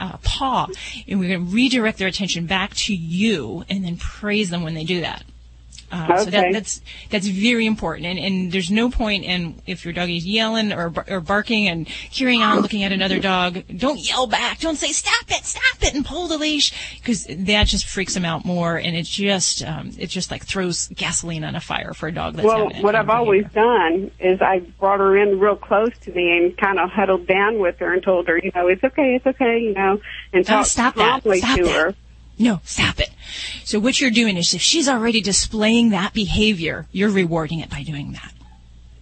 uh, 0.00 0.16
paw, 0.22 0.66
and 1.06 1.20
we're 1.20 1.28
going 1.28 1.46
to 1.46 1.54
redirect 1.54 1.98
their 1.98 2.08
attention 2.08 2.46
back 2.46 2.74
to 2.74 2.94
you 2.94 3.64
and 3.68 3.84
then 3.84 3.96
praise 3.96 4.50
them 4.50 4.62
when 4.62 4.74
they 4.74 4.84
do 4.84 5.00
that. 5.00 5.22
Uh, 5.90 6.18
So 6.18 6.30
that, 6.30 6.52
that's 6.52 6.82
that's 7.08 7.26
very 7.26 7.64
important, 7.64 8.06
and, 8.06 8.18
and 8.18 8.52
there's 8.52 8.70
no 8.70 8.90
point 8.90 9.24
in 9.24 9.54
if 9.66 9.84
your 9.86 9.94
dog 9.94 10.10
is 10.10 10.26
yelling 10.26 10.72
or 10.72 10.92
or 11.08 11.20
barking 11.20 11.66
and 11.66 11.86
carrying 12.12 12.42
on, 12.42 12.60
looking 12.60 12.84
at 12.84 12.92
another 12.92 13.18
dog. 13.18 13.62
Don't 13.74 13.98
yell 13.98 14.26
back. 14.26 14.60
Don't 14.60 14.76
say 14.76 14.92
stop 14.92 15.24
it, 15.30 15.44
stop 15.46 15.82
it, 15.82 15.94
and 15.94 16.04
pull 16.04 16.28
the 16.28 16.36
leash 16.36 16.98
because 16.98 17.24
that 17.30 17.66
just 17.68 17.86
freaks 17.86 18.12
them 18.12 18.26
out 18.26 18.44
more, 18.44 18.76
and 18.76 18.94
it 18.96 19.04
just 19.06 19.64
um, 19.64 19.90
it 19.98 20.08
just 20.08 20.30
like 20.30 20.44
throws 20.44 20.88
gasoline 20.88 21.42
on 21.42 21.54
a 21.54 21.60
fire 21.60 21.94
for 21.94 22.06
a 22.08 22.12
dog 22.12 22.34
that's 22.34 22.46
well, 22.46 22.68
what 22.82 22.94
I've 22.94 23.08
always 23.10 23.46
done 23.54 24.10
is 24.20 24.42
I 24.42 24.58
brought 24.78 25.00
her 25.00 25.16
in 25.16 25.38
real 25.40 25.56
close 25.56 25.96
to 26.02 26.12
me 26.12 26.36
and 26.36 26.56
kind 26.58 26.78
of 26.78 26.90
huddled 26.90 27.26
down 27.26 27.60
with 27.60 27.78
her 27.78 27.94
and 27.94 28.02
told 28.02 28.28
her, 28.28 28.36
you 28.38 28.50
know, 28.54 28.68
it's 28.68 28.84
okay, 28.84 29.14
it's 29.14 29.26
okay, 29.26 29.60
you 29.60 29.72
know, 29.72 30.00
and 30.34 30.44
Oh, 30.44 30.52
talked 30.52 30.68
stop 30.68 30.94
that. 30.96 31.22
calmly 31.22 31.38
Stop 31.38 31.56
to 31.56 31.64
that. 31.64 31.72
her. 31.72 31.94
No, 32.40 32.60
stop 32.64 33.00
it. 33.00 33.10
So 33.64 33.78
what 33.78 34.00
you're 34.00 34.10
doing 34.10 34.36
is 34.36 34.54
if 34.54 34.62
she's 34.62 34.88
already 34.88 35.20
displaying 35.20 35.90
that 35.90 36.12
behavior, 36.14 36.86
you're 36.92 37.10
rewarding 37.10 37.60
it 37.60 37.70
by 37.70 37.82
doing 37.82 38.12
that. 38.12 38.32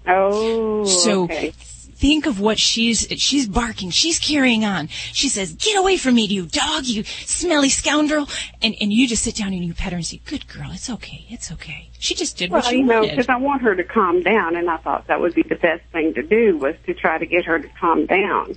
Oh, 0.08 0.84
So 0.84 1.24
okay. 1.24 1.52
think 1.96 2.26
of 2.26 2.38
what 2.38 2.58
she's 2.58 3.06
she's 3.16 3.48
barking, 3.48 3.90
she's 3.90 4.18
carrying 4.18 4.64
on. 4.64 4.88
She 4.88 5.28
says, 5.28 5.52
"Get 5.54 5.76
away 5.76 5.96
from 5.96 6.14
me, 6.14 6.26
you 6.26 6.46
dog, 6.46 6.84
you 6.84 7.02
smelly 7.04 7.70
scoundrel!" 7.70 8.28
And 8.62 8.76
and 8.80 8.92
you 8.92 9.08
just 9.08 9.24
sit 9.24 9.36
down 9.36 9.52
and 9.52 9.64
you 9.64 9.74
pet 9.74 9.92
her 9.92 9.96
and 9.96 10.06
say, 10.06 10.20
"Good 10.24 10.46
girl, 10.46 10.70
it's 10.72 10.90
okay, 10.90 11.26
it's 11.28 11.50
okay." 11.52 11.90
She 11.98 12.14
just 12.14 12.36
did 12.36 12.50
what 12.50 12.62
Well, 12.62 12.70
she 12.70 12.78
you 12.78 12.84
know, 12.84 13.02
because 13.02 13.28
I 13.28 13.36
want 13.36 13.62
her 13.62 13.74
to 13.74 13.82
calm 13.84 14.22
down, 14.22 14.54
and 14.56 14.70
I 14.70 14.76
thought 14.76 15.06
that 15.08 15.20
would 15.20 15.34
be 15.34 15.42
the 15.42 15.56
best 15.56 15.82
thing 15.92 16.14
to 16.14 16.22
do 16.22 16.56
was 16.58 16.76
to 16.86 16.94
try 16.94 17.18
to 17.18 17.26
get 17.26 17.46
her 17.46 17.58
to 17.58 17.68
calm 17.80 18.06
down. 18.06 18.56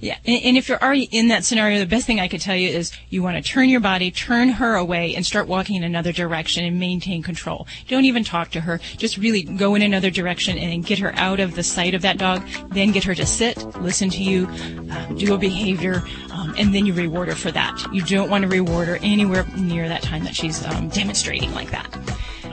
Yeah, 0.00 0.18
and, 0.26 0.42
and 0.42 0.56
if 0.56 0.68
you're 0.68 0.82
already 0.82 1.04
in 1.04 1.28
that 1.28 1.44
scenario, 1.44 1.78
the 1.78 1.86
best 1.86 2.06
thing 2.06 2.20
I 2.20 2.28
could 2.28 2.40
tell 2.40 2.56
you 2.56 2.68
is 2.68 2.92
you 3.08 3.22
want 3.22 3.42
to 3.42 3.50
turn 3.50 3.68
your 3.68 3.80
body, 3.80 4.10
turn 4.10 4.50
her 4.50 4.74
away, 4.74 5.14
and 5.14 5.24
start 5.24 5.48
walking 5.48 5.76
in 5.76 5.82
another 5.82 6.12
direction 6.12 6.64
and 6.64 6.78
maintain 6.78 7.22
control. 7.22 7.66
Don't 7.88 8.04
even 8.04 8.24
talk 8.24 8.50
to 8.50 8.60
her. 8.60 8.78
Just 8.96 9.16
really 9.16 9.42
go 9.42 9.74
in 9.74 9.82
another 9.82 10.10
direction 10.10 10.58
and 10.58 10.84
get 10.84 10.98
her 10.98 11.14
out 11.16 11.40
of 11.40 11.54
the 11.54 11.62
sight 11.62 11.94
of 11.94 12.02
that 12.02 12.18
dog. 12.18 12.46
Then 12.68 12.92
get 12.92 13.04
her 13.04 13.14
to 13.14 13.26
sit, 13.26 13.56
listen 13.80 14.10
to 14.10 14.22
you, 14.22 14.48
uh, 14.90 15.06
do 15.14 15.34
a 15.34 15.38
behavior, 15.38 16.02
um, 16.30 16.54
and 16.58 16.74
then 16.74 16.86
you 16.86 16.92
reward 16.92 17.28
her 17.28 17.34
for 17.34 17.50
that. 17.52 17.86
You 17.92 18.02
don't 18.02 18.30
want 18.30 18.42
to 18.42 18.48
reward 18.48 18.88
her 18.88 18.98
anywhere 19.02 19.46
near 19.56 19.88
that 19.88 20.02
time 20.02 20.24
that 20.24 20.34
she's 20.34 20.64
um, 20.66 20.88
demonstrating 20.88 21.54
like 21.54 21.70
that. 21.70 21.86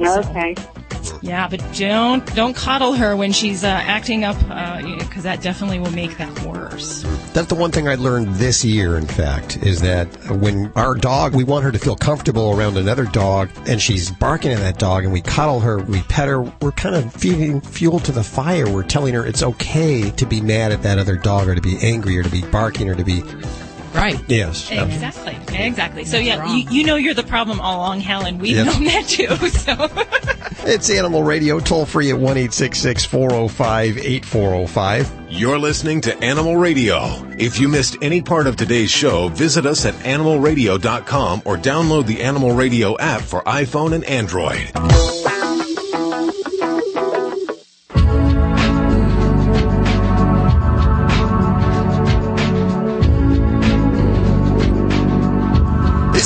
Okay. 0.02 0.56
Yeah, 1.22 1.48
but 1.48 1.62
don't 1.74 2.26
don't 2.36 2.56
coddle 2.56 2.94
her 2.94 3.16
when 3.16 3.32
she's 3.32 3.64
uh, 3.64 3.68
acting 3.68 4.24
up, 4.24 4.38
because 5.00 5.24
that 5.24 5.42
definitely 5.42 5.80
will 5.80 5.92
make 5.92 6.18
that 6.18 6.44
worse. 6.44 7.04
That's 7.34 7.48
the 7.48 7.56
one 7.56 7.72
thing 7.72 7.88
I 7.88 7.96
learned 7.96 8.36
this 8.36 8.64
year, 8.64 8.98
in 8.98 9.08
fact, 9.08 9.58
is 9.58 9.82
that 9.82 10.08
when 10.30 10.72
our 10.76 10.96
dog, 10.96 11.36
we 11.36 11.44
want 11.44 11.64
her 11.64 11.72
to 11.72 11.80
feel 11.80 11.96
comfortable 11.96 12.52
around 12.58 12.78
another 12.78 13.06
dog, 13.06 13.50
and 13.68 13.82
she's 13.82 14.12
barking 14.12 14.52
at 14.52 14.60
that 14.60 14.80
dog, 14.80 15.04
and 15.04 15.14
we 15.14 15.22
coddle 15.22 15.60
her, 15.60 15.80
we 15.80 16.02
pet 16.04 16.28
her, 16.28 16.42
we're 16.62 16.72
kind 16.72 16.96
of 16.96 17.14
feeding 17.14 17.62
fuel 17.62 18.00
to 18.02 18.12
the 18.12 18.24
fire. 18.24 18.70
We're 18.70 18.84
telling 18.84 19.14
her 19.14 19.26
it's 19.26 19.44
okay 19.44 20.12
to 20.12 20.26
be 20.26 20.42
mad 20.42 20.72
at 20.72 20.84
that 20.84 21.00
other 21.00 21.16
dog, 21.16 21.48
or 21.48 21.56
to 21.56 21.62
be 21.62 21.78
angry, 21.82 22.18
or 22.18 22.24
to 22.24 22.30
be 22.30 22.42
barking, 22.42 22.90
or 22.90 22.96
to 22.96 23.04
be. 23.04 23.24
Right. 23.94 24.20
Yes. 24.28 24.70
Exactly. 24.72 25.38
Exactly. 25.56 26.06
So 26.06 26.18
yeah, 26.18 26.52
you, 26.54 26.68
you 26.70 26.84
know 26.84 26.96
you're 26.96 27.14
the 27.14 27.24
problem 27.24 27.62
all 27.62 27.78
along, 27.78 28.02
Helen. 28.02 28.40
We've 28.40 28.56
Yep. 28.58 28.66
known 28.66 28.84
that 28.86 29.08
too. 29.08 29.28
So. 29.64 29.90
It's 30.66 30.90
Animal 30.90 31.24
Radio, 31.24 31.60
toll 31.60 31.86
free 31.86 32.10
at 32.10 32.18
1 32.18 32.36
405 32.50 33.98
8405. 33.98 35.12
You're 35.30 35.60
listening 35.60 36.02
to 36.02 36.18
Animal 36.24 36.56
Radio. 36.58 37.00
If 37.38 37.60
you 37.60 37.68
missed 37.68 37.98
any 38.02 38.22
part 38.22 38.48
of 38.48 38.56
today's 38.56 38.92
show, 38.92 39.28
visit 39.30 39.66
us 39.66 39.86
at 39.86 39.94
animalradio.com 39.96 41.42
or 41.46 41.58
download 41.58 42.06
the 42.08 42.22
Animal 42.22 42.52
Radio 42.52 42.98
app 42.98 43.22
for 43.22 43.42
iPhone 43.44 43.94
and 43.94 44.04
Android. 44.06 44.72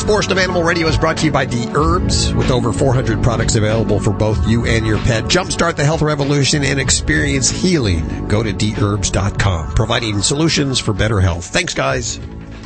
Portion 0.08 0.32
of 0.32 0.38
Animal 0.38 0.64
Radio 0.64 0.88
is 0.88 0.97
brought 0.97 1.18
to 1.18 1.26
you 1.26 1.34
by 1.34 1.43
D 1.43 1.68
Herbs, 1.76 2.34
with 2.34 2.49
over 2.49 2.72
400 2.72 3.22
products 3.22 3.55
available 3.55 3.99
for 3.99 4.14
both 4.14 4.47
you 4.47 4.66
and 4.66 4.88
your 4.88 4.97
pet. 4.99 5.26
Jumpstart 5.26 5.76
the 5.76 5.84
health 5.84 6.01
revolution 6.01 6.64
and 6.64 6.80
experience 6.80 7.49
healing. 7.49 8.26
Go 8.30 8.41
to 8.41 8.53
dherbs.com, 8.53 9.74
providing 9.74 10.22
solutions 10.22 10.80
for 10.80 10.93
better 10.93 11.20
health. 11.20 11.47
Thanks, 11.47 11.74
guys, 11.74 12.16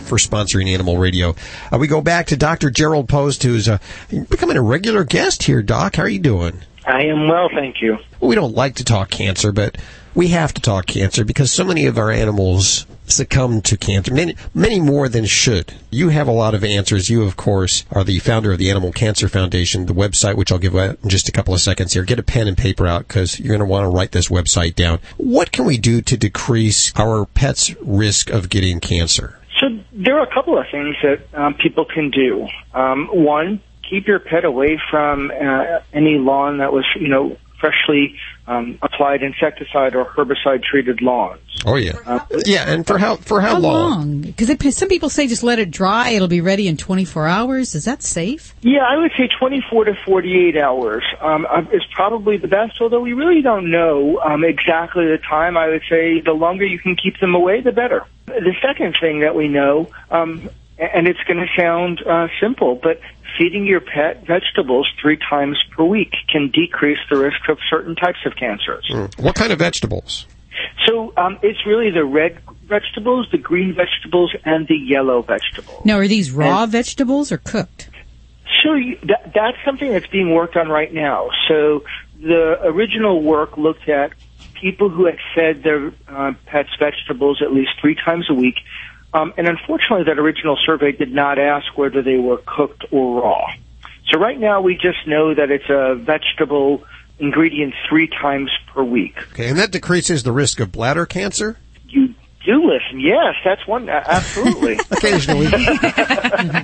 for 0.06 0.20
sponsoring 0.20 0.72
Animal 0.72 1.00
Radio. 1.00 1.34
Uh, 1.74 1.80
we 1.80 1.88
go 1.88 2.00
back 2.00 2.28
to 2.28 2.38
Dr. 2.38 2.70
Gerald 2.70 3.10
Post, 3.10 3.42
who's 3.42 3.68
uh, 3.68 3.80
becoming 4.30 4.56
a 4.56 4.62
regular 4.62 5.04
guest 5.04 5.42
here. 5.42 5.64
Doc, 5.64 5.96
how 5.96 6.04
are 6.04 6.10
you 6.10 6.20
doing? 6.20 6.62
I 6.86 7.06
am 7.06 7.28
well, 7.28 7.50
thank 7.52 7.82
you. 7.82 7.98
We 8.20 8.36
don't 8.36 8.54
like 8.54 8.76
to 8.76 8.84
talk 8.84 9.10
cancer, 9.10 9.52
but 9.52 9.80
we 10.14 10.28
have 10.28 10.54
to 10.54 10.62
talk 10.62 10.86
cancer 10.86 11.26
because 11.26 11.52
so 11.52 11.64
many 11.64 11.88
of 11.88 11.98
our 11.98 12.12
animals 12.12 12.86
succumb 13.12 13.62
to 13.62 13.78
cancer, 13.78 14.14
many, 14.14 14.36
many 14.54 14.80
more 14.80 15.08
than 15.08 15.26
should. 15.26 15.74
You 15.90 16.10
have 16.10 16.28
a 16.28 16.32
lot 16.32 16.54
of 16.54 16.64
answers. 16.64 17.10
You, 17.10 17.24
of 17.24 17.38
course, 17.38 17.86
are 17.92 18.04
the 18.04 18.20
founder 18.20 18.52
of 18.52 18.58
the 18.58 18.70
Animal 18.70 18.92
Cancer 18.92 19.28
Foundation, 19.28 19.86
the 19.86 19.94
website, 19.94 20.36
which 20.36 20.52
I'll 20.52 20.60
give 20.60 20.76
out 20.76 20.98
in 21.04 21.10
just 21.10 21.30
a 21.30 21.32
couple 21.32 21.54
of 21.54 21.62
seconds 21.62 21.94
here. 21.94 22.04
Get 22.04 22.20
a 22.20 22.24
pen 22.24 22.48
and 22.48 22.58
paper 22.58 22.88
out 22.88 23.08
because 23.08 23.40
you're 23.40 23.56
going 23.56 23.60
to 23.60 23.66
want 23.66 23.84
to 23.84 23.90
write 23.90 24.12
this 24.12 24.30
website 24.30 24.76
down. 24.76 25.00
What 25.18 25.52
can 25.52 25.66
we 25.66 25.78
do 25.78 26.02
to 26.02 26.18
decrease 26.18 26.92
our 26.98 27.26
pets' 27.26 27.76
risk 27.82 28.30
of 28.30 28.50
getting 28.50 28.80
cancer? 28.80 29.38
So 29.60 29.68
there 29.92 30.18
are 30.18 30.24
a 30.24 30.34
couple 30.34 30.58
of 30.58 30.66
things 30.72 30.96
that 31.04 31.22
um, 31.34 31.54
people 31.56 31.86
can 31.86 32.10
do. 32.10 32.48
Um, 32.74 33.08
one, 33.12 33.62
keep 33.88 34.08
your 34.08 34.20
pet 34.20 34.46
away 34.46 34.80
from 34.90 35.32
uh, 35.32 35.80
any 35.94 36.18
lawn 36.18 36.58
that 36.60 36.74
was, 36.74 36.86
you 37.00 37.10
know, 37.10 37.38
freshly 37.62 38.18
um, 38.48 38.78
applied 38.82 39.24
insecticide 39.24 39.96
or 39.96 40.06
herbicide 40.06 40.64
treated 40.64 41.02
lawns. 41.02 41.40
Oh 41.66 41.76
yeah, 41.76 41.94
yeah. 42.46 42.70
And 42.70 42.86
for 42.86 42.98
how 42.98 43.18
for 43.18 43.40
how, 43.40 43.54
How 43.56 43.60
long? 43.60 44.22
Because 44.22 44.76
some 44.76 44.90
people 44.90 45.10
say 45.10 45.28
just 45.28 45.44
let 45.44 45.60
it 45.60 45.70
dry; 45.70 46.10
it'll 46.10 46.28
be 46.28 46.42
ready 46.42 46.68
in 46.68 46.76
24 46.76 47.28
hours. 47.28 47.76
Is 47.76 47.86
that 47.86 48.02
safe? 48.02 48.56
Yeah, 48.62 48.82
I 48.82 48.98
would 48.98 49.12
say 49.18 49.30
24 49.40 49.86
to 49.86 49.94
48 50.04 50.58
hours 50.58 51.04
um, 51.22 51.46
uh, 51.50 51.62
is 51.72 51.84
probably 51.94 52.38
the 52.38 52.48
best, 52.48 52.82
although 52.82 53.02
we 53.02 53.14
really 53.14 53.42
don't 53.42 53.70
know 53.70 54.20
um, 54.22 54.44
exactly 54.44 55.06
the 55.06 55.20
time. 55.20 55.56
I 55.56 55.68
would 55.70 55.84
say 55.88 56.20
the 56.22 56.34
longer 56.34 56.66
you 56.66 56.80
can 56.80 56.96
keep 56.96 57.20
them 57.20 57.36
away, 57.36 57.62
the 57.62 57.72
better. 57.72 58.06
The 58.26 58.56
second 58.62 58.98
thing 59.00 59.20
that 59.20 59.36
we 59.36 59.48
know, 59.48 59.90
um, 60.10 60.50
and 60.82 61.08
it's 61.08 61.20
going 61.28 61.40
to 61.40 61.48
sound 61.62 62.02
uh, 62.08 62.28
simple, 62.42 62.80
but 62.82 63.00
feeding 63.38 63.66
your 63.66 63.82
pet 63.82 64.26
vegetables 64.26 64.92
three 65.02 65.18
times 65.18 65.58
per 65.76 65.84
week 65.84 66.14
can 66.32 66.50
decrease 66.50 67.00
the 67.10 67.18
risk 67.18 67.48
of 67.50 67.58
certain 67.70 67.96
types 67.96 68.20
of 68.26 68.36
cancers. 68.36 68.86
Mm. 68.92 69.20
What 69.20 69.36
kind 69.36 69.54
of 69.54 69.60
vegetables? 69.60 70.26
So 70.86 71.14
um, 71.18 71.40
it's 71.42 71.66
really 71.66 71.92
the 71.92 72.04
red 72.04 72.40
vegetables, 72.66 73.28
the 73.32 73.38
green 73.38 73.76
vegetables, 73.76 74.36
and 74.44 74.68
the 74.68 74.76
yellow 74.76 75.22
vegetables. 75.22 75.86
Now, 75.86 75.98
are 75.98 76.08
these 76.08 76.32
raw 76.32 76.66
vegetables 76.66 77.32
or 77.32 77.38
cooked? 77.38 77.90
So 78.64 78.74
you, 78.74 78.98
that, 79.04 79.32
that's 79.34 79.58
something 79.64 79.92
that's 79.92 80.08
being 80.08 80.34
worked 80.34 80.58
on 80.58 80.70
right 80.70 80.94
now. 80.94 81.30
So 81.48 81.84
the 82.20 82.60
original 82.64 83.22
work 83.22 83.58
looked 83.58 83.88
at 83.88 84.14
people 84.60 84.90
who 84.90 85.06
had 85.06 85.18
fed 85.36 85.64
their 85.64 85.94
uh, 86.08 86.34
pets 86.46 86.70
vegetables 86.80 87.42
at 87.42 87.52
least 87.52 87.72
three 87.82 87.96
times 87.96 88.30
a 88.30 88.34
week. 88.34 88.56
Um, 89.14 89.34
and 89.38 89.48
unfortunately, 89.48 90.06
that 90.06 90.20
original 90.20 90.58
survey 90.66 90.92
did 90.92 91.12
not 91.12 91.38
ask 91.38 91.78
whether 91.78 92.02
they 92.02 92.18
were 92.18 92.38
cooked 92.46 92.86
or 92.92 93.22
raw. 93.22 93.52
So 94.10 94.20
right 94.20 94.40
now, 94.40 94.62
we 94.62 94.76
just 94.76 95.06
know 95.08 95.34
that 95.34 95.52
it's 95.52 95.70
a 95.70 95.96
vegetable 95.96 96.84
ingredient 97.20 97.74
three 97.88 98.08
times 98.08 98.50
per 98.74 98.84
week. 98.84 99.18
Okay, 99.34 99.50
and 99.50 99.58
that 99.58 99.72
decreases 99.72 100.24
the 100.24 100.32
risk 100.32 100.60
of 100.60 100.72
bladder 100.72 101.06
cancer. 101.06 101.58
You 101.88 102.14
do 102.46 102.64
listen. 102.64 103.00
Yes, 103.00 103.36
that's 103.44 103.66
one. 103.68 103.90
Absolutely. 103.90 104.80
Occasionally. 104.92 105.48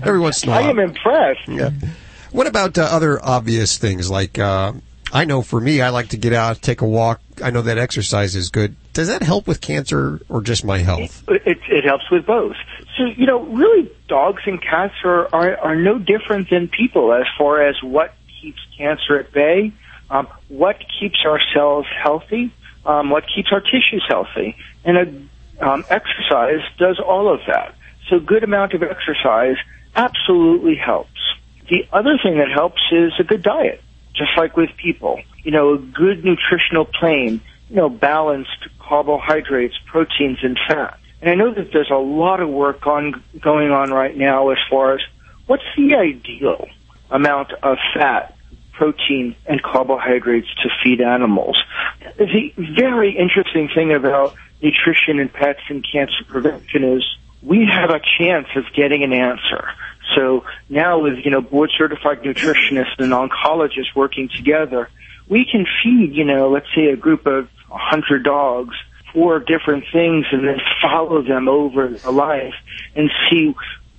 Every 0.03 0.19
once 0.19 0.43
in 0.43 0.49
a 0.49 0.51
while. 0.53 0.65
I 0.65 0.69
am 0.69 0.79
impressed. 0.79 1.47
Yeah. 1.47 1.71
What 2.31 2.47
about 2.47 2.77
uh, 2.77 2.83
other 2.83 3.23
obvious 3.23 3.77
things 3.77 4.09
like 4.09 4.39
uh, 4.39 4.73
I 5.11 5.25
know 5.25 5.41
for 5.41 5.59
me, 5.59 5.81
I 5.81 5.89
like 5.89 6.09
to 6.09 6.17
get 6.17 6.33
out, 6.33 6.61
take 6.61 6.81
a 6.81 6.87
walk. 6.87 7.21
I 7.43 7.51
know 7.51 7.61
that 7.61 7.77
exercise 7.77 8.35
is 8.35 8.49
good. 8.49 8.75
Does 8.97 9.09
that 9.09 9.21
help 9.21 9.45
with 9.45 9.61
cancer 9.61 10.19
or 10.27 10.41
just 10.41 10.65
my 10.65 10.79
health? 10.79 11.23
It, 11.27 11.59
it 11.69 11.85
helps 11.85 12.09
with 12.09 12.25
both. 12.25 12.55
So, 12.97 13.05
you 13.05 13.27
know, 13.27 13.43
really, 13.43 13.91
dogs 14.07 14.41
and 14.47 14.59
cats 14.59 14.95
are, 15.03 15.27
are, 15.31 15.55
are 15.55 15.75
no 15.75 15.99
different 15.99 16.49
than 16.49 16.67
people 16.67 17.13
as 17.13 17.25
far 17.37 17.61
as 17.61 17.75
what 17.83 18.15
keeps 18.41 18.57
cancer 18.75 19.19
at 19.19 19.31
bay, 19.31 19.71
um, 20.09 20.27
what 20.47 20.77
keeps 20.99 21.19
our 21.27 21.39
cells 21.53 21.85
healthy, 22.01 22.51
um, 22.87 23.11
what 23.11 23.25
keeps 23.35 23.49
our 23.51 23.61
tissues 23.61 24.03
healthy. 24.09 24.55
And 24.83 24.97
a, 24.97 25.63
um, 25.63 25.85
exercise 25.91 26.61
does 26.79 26.99
all 26.99 27.31
of 27.31 27.41
that. 27.45 27.75
So, 28.09 28.19
good 28.19 28.43
amount 28.43 28.73
of 28.73 28.81
exercise 28.81 29.57
absolutely 29.95 30.75
helps. 30.75 31.11
The 31.69 31.87
other 31.93 32.17
thing 32.23 32.39
that 32.39 32.49
helps 32.51 32.81
is 32.91 33.13
a 33.19 33.23
good 33.23 33.43
diet, 33.43 33.79
just 34.15 34.31
like 34.35 34.57
with 34.57 34.71
people. 34.75 35.21
You 35.43 35.51
know, 35.51 35.75
a 35.75 35.77
good 35.77 36.25
nutritional 36.25 36.85
plane, 36.85 37.41
you 37.69 37.75
know, 37.75 37.89
balanced 37.89 38.67
carbohydrates, 38.87 39.75
proteins, 39.85 40.39
and 40.43 40.57
fat. 40.67 40.99
And 41.21 41.29
I 41.29 41.35
know 41.35 41.53
that 41.53 41.71
there's 41.73 41.91
a 41.91 41.95
lot 41.95 42.39
of 42.39 42.49
work 42.49 42.85
on 42.85 43.23
going 43.41 43.71
on 43.71 43.91
right 43.91 44.15
now 44.15 44.49
as 44.49 44.57
far 44.69 44.95
as 44.95 45.01
what's 45.47 45.63
the 45.75 45.95
ideal 45.95 46.67
amount 47.09 47.53
of 47.63 47.77
fat, 47.93 48.35
protein, 48.73 49.35
and 49.47 49.61
carbohydrates 49.61 50.47
to 50.61 50.69
feed 50.83 51.01
animals. 51.01 51.57
The 52.17 52.51
very 52.57 53.17
interesting 53.17 53.69
thing 53.73 53.93
about 53.93 54.35
nutrition 54.61 55.19
in 55.19 55.29
pets 55.29 55.61
and 55.69 55.85
cancer 55.91 56.23
prevention 56.27 56.83
is 56.83 57.03
we 57.41 57.65
have 57.65 57.89
a 57.89 58.01
chance 58.19 58.47
of 58.55 58.65
getting 58.75 59.03
an 59.03 59.13
answer. 59.13 59.69
So 60.15 60.45
now 60.69 60.99
with, 60.99 61.19
you 61.23 61.31
know, 61.31 61.41
board 61.41 61.71
certified 61.77 62.21
nutritionists 62.21 62.99
and 62.99 63.11
oncologists 63.11 63.95
working 63.95 64.29
together, 64.29 64.89
we 65.27 65.45
can 65.45 65.65
feed, 65.83 66.15
you 66.15 66.23
know, 66.23 66.49
let's 66.49 66.67
say 66.75 66.87
a 66.87 66.95
group 66.95 67.25
of 67.25 67.49
100 67.67 68.23
dogs 68.23 68.75
four 69.13 69.39
different 69.39 69.85
things 69.91 70.25
and 70.31 70.47
then 70.47 70.59
follow 70.81 71.21
them 71.21 71.47
over 71.47 71.95
a 72.05 72.11
life 72.11 72.53
and 72.95 73.09
see 73.29 73.55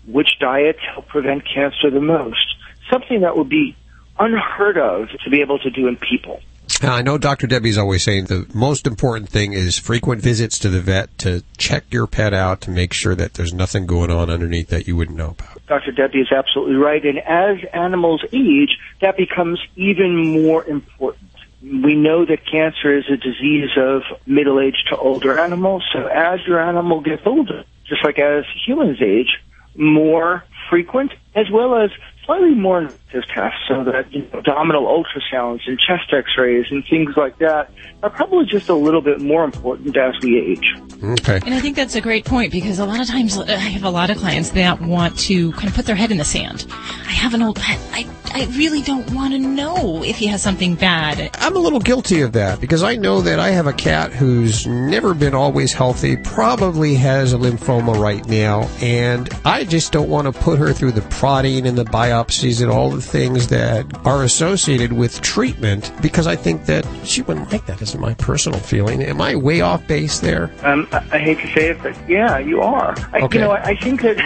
which 0.07 0.39
diets 0.39 0.79
help 0.93 1.09
prevent 1.09 1.43
cancer 1.45 1.91
the 1.91 2.01
most. 2.01 2.55
Something 2.91 3.21
that 3.23 3.37
would 3.37 3.49
be 3.49 3.77
unheard 4.19 4.79
of 4.79 5.09
to 5.25 5.31
be 5.31 5.41
able 5.41 5.59
to 5.59 5.71
do 5.71 5.89
in 5.89 5.97
people. 5.97 6.41
Now, 6.83 6.95
I 6.95 7.03
know 7.03 7.19
Dr. 7.19 7.47
Debbie's 7.47 7.79
always 7.79 8.05
saying 8.05 8.27
the 8.27 8.47
most 8.55 8.87
important 8.87 9.29
thing 9.29 9.53
is 9.53 9.79
frequent 9.79 10.23
visits 10.23 10.59
to 10.61 10.69
the 10.69 10.81
vet 10.81 11.16
to 11.19 11.43
check 11.57 11.85
your 11.91 12.07
pet 12.07 12.33
out 12.33 12.61
to 12.62 12.71
make 12.71 12.93
sure 12.93 13.14
that 13.14 13.35
there's 13.35 13.53
nothing 13.53 13.87
going 13.87 14.11
on 14.11 14.31
underneath 14.31 14.69
that 14.69 14.87
you 14.87 14.95
wouldn't 14.95 15.16
know 15.16 15.31
about. 15.31 15.66
Dr. 15.66 15.93
Debbie 15.93 16.21
is 16.21 16.31
absolutely 16.31 16.77
right. 16.77 17.05
And 17.05 17.19
as 17.19 17.57
animals 17.73 18.23
age, 18.33 18.79
that 19.01 19.16
becomes 19.16 19.61
even 19.77 20.45
more 20.45 20.64
important. 20.66 21.28
We 21.62 21.96
know 21.96 22.24
that 22.24 22.46
cancer 22.50 22.96
is 22.96 23.04
a 23.11 23.16
disease 23.16 23.70
of 23.76 24.02
middle 24.26 24.61
age 24.61 24.84
to 24.90 24.96
older 24.96 25.38
animals. 25.38 25.84
So 25.92 26.06
as 26.06 26.40
your 26.46 26.61
animal 26.61 27.00
gets 27.00 27.22
older, 27.26 27.64
just 27.88 28.04
like 28.04 28.18
as 28.18 28.44
humans 28.66 28.98
age, 29.02 29.38
more 29.76 30.44
frequent 30.70 31.12
as 31.34 31.46
well 31.50 31.76
as 31.76 31.90
slightly 32.26 32.54
more 32.54 32.92
invasive 33.12 33.28
tests 33.30 33.59
so 33.68 33.84
that 33.84 34.12
you 34.12 34.22
know, 34.22 34.38
abdominal 34.38 34.86
ultrasounds 34.86 35.61
and 35.66 35.78
chest 35.78 36.12
x-rays 36.12 36.66
and 36.70 36.84
things 36.88 37.16
like 37.16 37.38
that 37.38 37.70
are 38.02 38.11
probably 38.11 38.46
just 38.46 38.68
a 38.68 38.74
little 38.74 39.00
bit 39.00 39.20
more 39.20 39.44
important 39.44 39.96
as 39.96 40.14
we 40.22 40.38
age. 40.38 40.74
Okay. 41.02 41.40
And 41.44 41.54
I 41.54 41.61
think 41.61 41.76
that's 41.76 41.94
a 41.94 42.00
great 42.00 42.24
point 42.24 42.52
because 42.52 42.78
a 42.78 42.84
lot 42.84 43.00
of 43.00 43.06
times 43.06 43.38
uh, 43.38 43.44
I 43.48 43.54
have 43.54 43.84
a 43.84 43.90
lot 43.90 44.11
of 44.11 44.18
clients 44.18 44.50
that 44.50 44.80
want 44.80 45.18
to 45.20 45.52
kind 45.52 45.68
of 45.68 45.74
put 45.74 45.86
their 45.86 45.96
head 45.96 46.11
in 46.11 46.18
the 46.18 46.24
sand. 46.24 46.66
I 46.70 47.12
have 47.12 47.34
an 47.34 47.42
old 47.42 47.56
pet. 47.56 47.78
I 47.92 48.09
I 48.32 48.44
really 48.56 48.82
don't 48.82 49.11
want 49.12 49.32
to 49.32 49.38
know 49.38 50.02
if 50.04 50.16
he 50.16 50.26
has 50.26 50.42
something 50.42 50.74
bad. 50.74 51.30
I'm 51.38 51.56
a 51.56 51.59
little 51.59 51.80
guilty 51.80 52.20
of 52.20 52.32
that 52.32 52.61
because 52.61 52.82
I 52.82 52.96
know 52.96 53.22
that 53.22 53.38
I 53.38 53.50
have 53.50 53.66
a 53.66 53.72
cat 53.72 54.12
who's 54.12 54.66
never 54.66 55.14
been 55.14 55.34
always 55.34 55.72
healthy, 55.72 56.16
probably 56.16 56.94
has 56.96 57.32
a 57.32 57.38
lymphoma 57.38 57.98
right 57.98 58.24
now, 58.26 58.68
and 58.80 59.28
I 59.44 59.64
just 59.64 59.92
don't 59.92 60.11
want 60.11 60.32
to 60.32 60.40
put 60.40 60.59
her 60.59 60.72
through 60.72 60.92
the 60.92 61.02
prodding 61.02 61.66
and 61.66 61.76
the 61.76 61.84
biopsies 61.84 62.62
and 62.62 62.70
all 62.70 62.90
things 63.01 63.49
that 63.49 63.86
are 64.07 64.22
associated 64.22 64.92
with 64.92 65.20
treatment 65.20 65.92
because 66.03 66.26
I 66.26 66.36
think 66.36 66.66
that 66.66 66.86
she 67.05 67.22
wouldn't 67.22 67.53
like 67.53 67.66
that. 67.66 67.80
Is 67.82 67.96
my 67.96 68.14
personal 68.14 68.59
feeling. 68.61 69.03
Am 69.03 69.20
I 69.20 69.36
way 69.36 69.61
off 69.61 69.86
base 69.86 70.20
there? 70.20 70.51
Um, 70.62 70.88
I, 70.92 70.99
I 71.12 71.18
hate 71.18 71.38
to 71.40 71.46
say 71.49 71.68
it, 71.70 71.82
but 71.82 71.96
yeah, 72.09 72.38
you 72.38 72.61
are. 72.61 72.94
I, 73.12 73.28
Okay. 73.28 73.38
You 73.38 73.44
know, 73.44 73.51
I, 73.51 73.62
I 73.62 73.76
think 73.76 74.03
that 74.03 74.18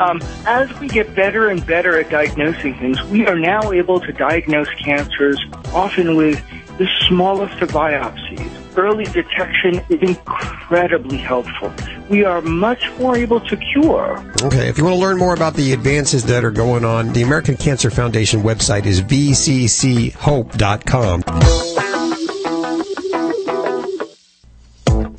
um, 0.00 0.20
as 0.46 0.72
we 0.80 0.88
get 0.88 1.14
better 1.14 1.48
and 1.48 1.64
better 1.66 1.98
at 1.98 2.08
diagnosing 2.10 2.74
things, 2.78 3.02
we 3.04 3.26
are 3.26 3.38
now 3.38 3.72
able 3.72 4.00
to 4.00 4.12
diagnose 4.12 4.68
cancers 4.74 5.42
often 5.74 6.16
with 6.16 6.42
the 6.78 6.88
smallest 7.08 7.60
of 7.60 7.70
biopsies. 7.70 8.50
Early 8.78 9.04
detection 9.06 9.80
is 9.88 10.00
incredibly 10.00 11.16
helpful. 11.16 11.72
We 12.08 12.24
are 12.24 12.40
much 12.40 12.88
more 13.00 13.16
able 13.16 13.40
to 13.40 13.56
cure. 13.56 14.24
Okay, 14.44 14.68
if 14.68 14.78
you 14.78 14.84
want 14.84 14.94
to 14.94 15.00
learn 15.00 15.18
more 15.18 15.34
about 15.34 15.54
the 15.54 15.72
advances 15.72 16.24
that 16.26 16.44
are 16.44 16.52
going 16.52 16.84
on, 16.84 17.12
the 17.12 17.22
American 17.22 17.56
Cancer 17.56 17.90
Foundation 17.90 18.42
website 18.42 18.86
is 18.86 19.02
vcchope.com. 19.02 20.04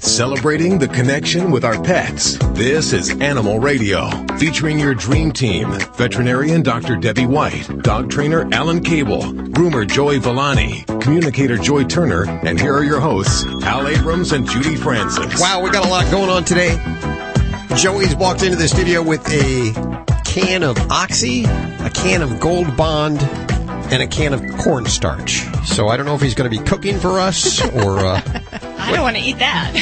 Celebrating 0.10 0.80
the 0.80 0.88
connection 0.88 1.52
with 1.52 1.64
our 1.64 1.82
pets. 1.82 2.38
This 2.54 2.94
is 2.94 3.12
Animal 3.22 3.60
Radio, 3.60 4.10
featuring 4.38 4.78
your 4.80 4.94
dream 4.94 5.32
team. 5.32 5.72
Veterinarian 5.94 6.62
Dr. 6.62 6.98
Debbie 6.98 7.28
White, 7.28 7.70
dog 7.84 8.10
trainer 8.10 8.52
Alan 8.52 8.84
Cable, 8.84 9.22
groomer 9.22 9.88
Joey 9.88 10.18
Villani, 10.18 10.84
communicator 11.00 11.58
Joy 11.58 11.84
Turner, 11.86 12.26
and 12.44 12.60
here 12.60 12.74
are 12.74 12.84
your 12.84 13.00
hosts, 13.00 13.44
Hal 13.64 13.88
Abrams 13.88 14.34
and 14.34 14.50
Judy 14.50 14.76
Francis. 14.76 15.40
Wow, 15.40 15.62
we 15.64 15.70
got 15.70 15.86
a 15.86 15.90
lot 15.90 16.10
going 16.12 16.30
on 16.30 16.44
today. 16.44 16.76
Joey's 17.78 18.16
walked 18.16 18.44
into 18.44 18.58
the 18.58 18.68
studio 18.68 19.02
with 19.02 19.26
a 19.30 19.72
can 20.26 20.64
of 20.64 20.78
Oxy, 20.92 21.46
a 21.46 21.92
can 21.94 22.24
of 22.24 22.40
Gold 22.42 22.76
Bond, 22.76 23.20
and 23.92 24.02
a 24.02 24.08
can 24.08 24.34
of 24.34 24.42
cornstarch. 24.60 25.44
So 25.66 25.88
I 25.88 25.98
don't 25.98 26.06
know 26.06 26.16
if 26.16 26.22
he's 26.22 26.36
going 26.36 26.50
to 26.50 26.58
be 26.58 26.64
cooking 26.64 27.00
for 27.00 27.20
us 27.20 27.62
or. 27.74 28.00
Uh, 28.00 28.22
I 28.78 28.92
don't 28.92 29.02
want 29.02 29.18
to 29.18 29.22
eat 29.22 29.40
that. 29.40 29.74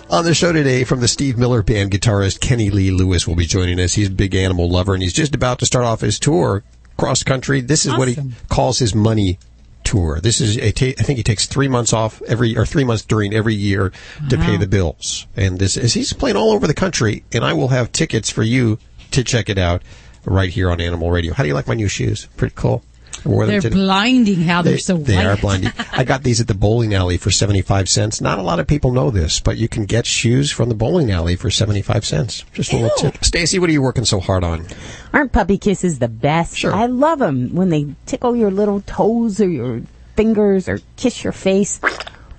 On 0.10 0.24
the 0.24 0.34
show 0.34 0.52
today 0.52 0.82
from 0.84 1.00
the 1.00 1.08
Steve 1.08 1.38
Miller 1.38 1.62
Band, 1.62 1.92
guitarist 1.92 2.40
Kenny 2.40 2.70
Lee 2.70 2.90
Lewis 2.90 3.28
will 3.28 3.36
be 3.36 3.46
joining 3.46 3.78
us. 3.78 3.94
He's 3.94 4.08
a 4.08 4.12
big 4.12 4.34
animal 4.34 4.68
lover 4.68 4.92
and 4.92 5.02
he's 5.02 5.12
just 5.12 5.34
about 5.34 5.60
to 5.60 5.66
start 5.66 5.84
off 5.84 6.00
his 6.00 6.18
tour 6.18 6.64
cross 6.96 7.22
country. 7.22 7.60
This 7.60 7.86
is 7.86 7.96
what 7.96 8.08
he 8.08 8.16
calls 8.48 8.78
his 8.78 8.94
money 8.94 9.38
tour. 9.84 10.20
This 10.20 10.40
is 10.40 10.58
a 10.58 10.72
ta- 10.72 10.94
I 10.98 11.02
think 11.02 11.16
he 11.16 11.22
takes 11.22 11.46
three 11.46 11.68
months 11.68 11.92
off 11.92 12.20
every 12.22 12.56
or 12.56 12.66
three 12.66 12.84
months 12.84 13.04
during 13.04 13.32
every 13.32 13.54
year 13.54 13.92
to 14.28 14.36
pay 14.36 14.56
the 14.56 14.66
bills. 14.66 15.26
And 15.36 15.58
this 15.58 15.76
is 15.76 15.94
he's 15.94 16.12
playing 16.12 16.36
all 16.36 16.50
over 16.50 16.66
the 16.66 16.74
country. 16.74 17.24
And 17.32 17.44
I 17.44 17.52
will 17.52 17.68
have 17.68 17.92
tickets 17.92 18.30
for 18.30 18.42
you 18.42 18.78
to 19.12 19.24
check 19.24 19.48
it 19.48 19.58
out 19.58 19.82
right 20.24 20.50
here 20.50 20.70
on 20.70 20.80
Animal 20.80 21.10
Radio. 21.10 21.32
How 21.32 21.42
do 21.42 21.48
you 21.48 21.54
like 21.54 21.66
my 21.68 21.74
new 21.74 21.88
shoes? 21.88 22.26
Pretty 22.36 22.54
cool. 22.56 22.82
I 23.24 23.28
wore 23.28 23.44
them 23.44 23.52
They're 23.54 23.60
today. 23.60 23.74
blinding 23.74 24.40
how 24.42 24.62
they're 24.62 24.78
so 24.78 24.96
They 24.96 25.16
white. 25.16 25.26
are 25.26 25.36
blinding. 25.36 25.72
I 25.92 26.04
got 26.04 26.22
these 26.22 26.40
at 26.40 26.46
the 26.48 26.54
bowling 26.54 26.94
alley 26.94 27.18
for 27.18 27.30
75 27.30 27.86
cents. 27.88 28.20
Not 28.20 28.38
a 28.38 28.42
lot 28.42 28.60
of 28.60 28.66
people 28.66 28.92
know 28.92 29.10
this, 29.10 29.40
but 29.40 29.58
you 29.58 29.68
can 29.68 29.84
get 29.84 30.06
shoes 30.06 30.50
from 30.50 30.70
the 30.70 30.74
bowling 30.74 31.10
alley 31.10 31.36
for 31.36 31.50
75 31.50 32.04
cents. 32.06 32.44
Just 32.54 32.72
a 32.72 32.76
little 32.76 32.96
tip. 32.96 33.22
Stacy, 33.22 33.58
what 33.58 33.68
are 33.68 33.72
you 33.72 33.82
working 33.82 34.06
so 34.06 34.20
hard 34.20 34.42
on? 34.42 34.64
Aren't 35.12 35.32
puppy 35.32 35.58
kisses 35.58 35.98
the 35.98 36.08
best? 36.08 36.56
Sure. 36.56 36.72
I 36.72 36.86
love 36.86 37.18
them 37.18 37.54
when 37.54 37.68
they 37.68 37.94
tickle 38.06 38.34
your 38.34 38.50
little 38.50 38.80
toes 38.82 39.38
or 39.40 39.48
your 39.48 39.82
fingers 40.16 40.66
or 40.66 40.78
kiss 40.96 41.22
your 41.22 41.34
face. 41.34 41.78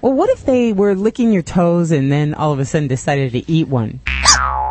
Well, 0.01 0.13
what 0.13 0.31
if 0.31 0.45
they 0.45 0.73
were 0.73 0.95
licking 0.95 1.31
your 1.31 1.43
toes 1.43 1.91
and 1.91 2.11
then 2.11 2.33
all 2.33 2.53
of 2.53 2.59
a 2.59 2.65
sudden 2.65 2.87
decided 2.87 3.33
to 3.33 3.51
eat 3.51 3.67
one? 3.67 3.99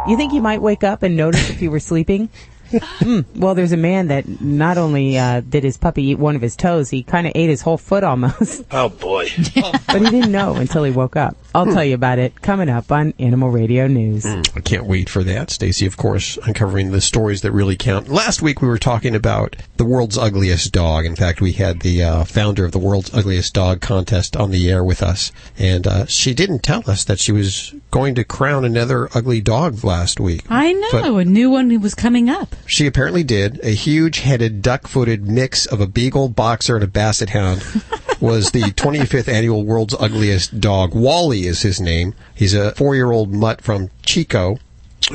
You 0.09 0.17
think 0.17 0.33
you 0.33 0.41
might 0.41 0.61
wake 0.61 0.83
up 0.83 1.05
and 1.05 1.17
notice 1.17 1.51
if 1.51 1.63
you 1.63 1.71
were 1.71 1.79
sleeping? 1.79 2.31
Hmm. 2.71 3.21
Well, 3.35 3.55
there's 3.55 3.73
a 3.73 3.77
man 3.77 4.09
that 4.09 4.41
not 4.41 4.79
only 4.79 5.19
uh, 5.19 5.41
did 5.41 5.65
his 5.65 5.77
puppy 5.77 6.05
eat 6.11 6.19
one 6.19 6.37
of 6.37 6.43
his 6.43 6.55
toes, 6.57 6.91
he 6.91 7.03
kind 7.03 7.27
of 7.27 7.33
ate 7.35 7.51
his 7.51 7.63
whole 7.63 7.79
foot 7.79 8.05
almost. 8.05 8.65
Oh 8.73 8.89
boy. 8.89 9.29
but 9.87 10.01
he 10.01 10.11
didn't 10.11 10.31
know 10.33 10.55
until 10.55 10.85
he 10.85 10.91
woke 10.93 11.17
up. 11.17 11.37
I'll 11.55 11.67
tell 11.67 11.85
you 11.85 11.95
about 11.95 12.19
it 12.21 12.41
coming 12.41 12.69
up 12.69 12.93
on 12.93 13.13
Animal 13.19 13.51
Radio 13.51 13.89
News. 13.89 14.25
I 14.25 14.61
can't 14.61 14.87
wait 14.87 15.09
for 15.09 15.25
that. 15.25 15.51
Stacy, 15.51 15.87
of 15.87 15.97
course, 15.97 16.39
uncovering 16.45 16.93
the 16.93 17.01
stories 17.01 17.43
that 17.43 17.51
really 17.51 17.77
count. 17.77 18.09
Last 18.09 18.41
week 18.43 18.63
we 18.63 18.69
were 18.69 18.79
talking 18.79 19.17
about 19.17 19.57
the 19.77 19.85
world's 19.85 20.17
ugliest 20.17 20.73
dog. 20.73 21.05
In 21.05 21.17
fact, 21.17 21.41
we 21.41 21.53
had 21.53 21.81
the 21.81 22.05
uh, 22.05 22.25
founder 22.25 22.65
of 22.65 22.71
the 22.73 22.79
world's 22.79 23.13
ugliest 23.13 23.53
dog 23.55 23.81
contest 23.81 24.37
on 24.37 24.53
the 24.53 24.71
air 24.71 24.85
with 24.85 25.03
us, 25.03 25.33
and 25.59 25.87
uh, 25.87 26.07
she 26.07 26.33
didn't 26.33 26.63
tell 26.63 26.89
us 26.89 27.05
that 27.05 27.19
she 27.19 27.33
was 27.33 27.75
going 27.91 28.15
to 28.15 28.25
crown 28.25 28.65
another 28.65 29.09
ugly 29.15 29.41
dog 29.41 29.83
last 29.83 30.21
week. 30.21 30.45
I 30.49 30.73
know. 30.73 30.89
But- 30.93 31.05
a 31.05 31.25
new 31.25 31.51
one 31.51 31.81
was 31.81 31.95
coming 31.95 32.31
up. 32.31 32.55
She 32.71 32.87
apparently 32.87 33.25
did. 33.25 33.59
A 33.65 33.71
huge 33.71 34.21
headed, 34.21 34.63
duck 34.63 34.87
footed 34.87 35.27
mix 35.27 35.67
of 35.67 35.81
a 35.81 35.89
beagle, 35.89 36.29
boxer, 36.29 36.77
and 36.77 36.85
a 36.85 36.87
basset 36.87 37.31
hound 37.31 37.65
was 38.21 38.53
the 38.53 38.63
25th 38.63 39.27
annual 39.27 39.65
World's 39.65 39.97
Ugliest 39.99 40.61
Dog. 40.61 40.95
Wally 40.95 41.47
is 41.47 41.63
his 41.63 41.81
name. 41.81 42.15
He's 42.33 42.55
a 42.55 42.71
four 42.77 42.95
year 42.95 43.11
old 43.11 43.35
mutt 43.35 43.61
from 43.61 43.91
Chico 44.03 44.61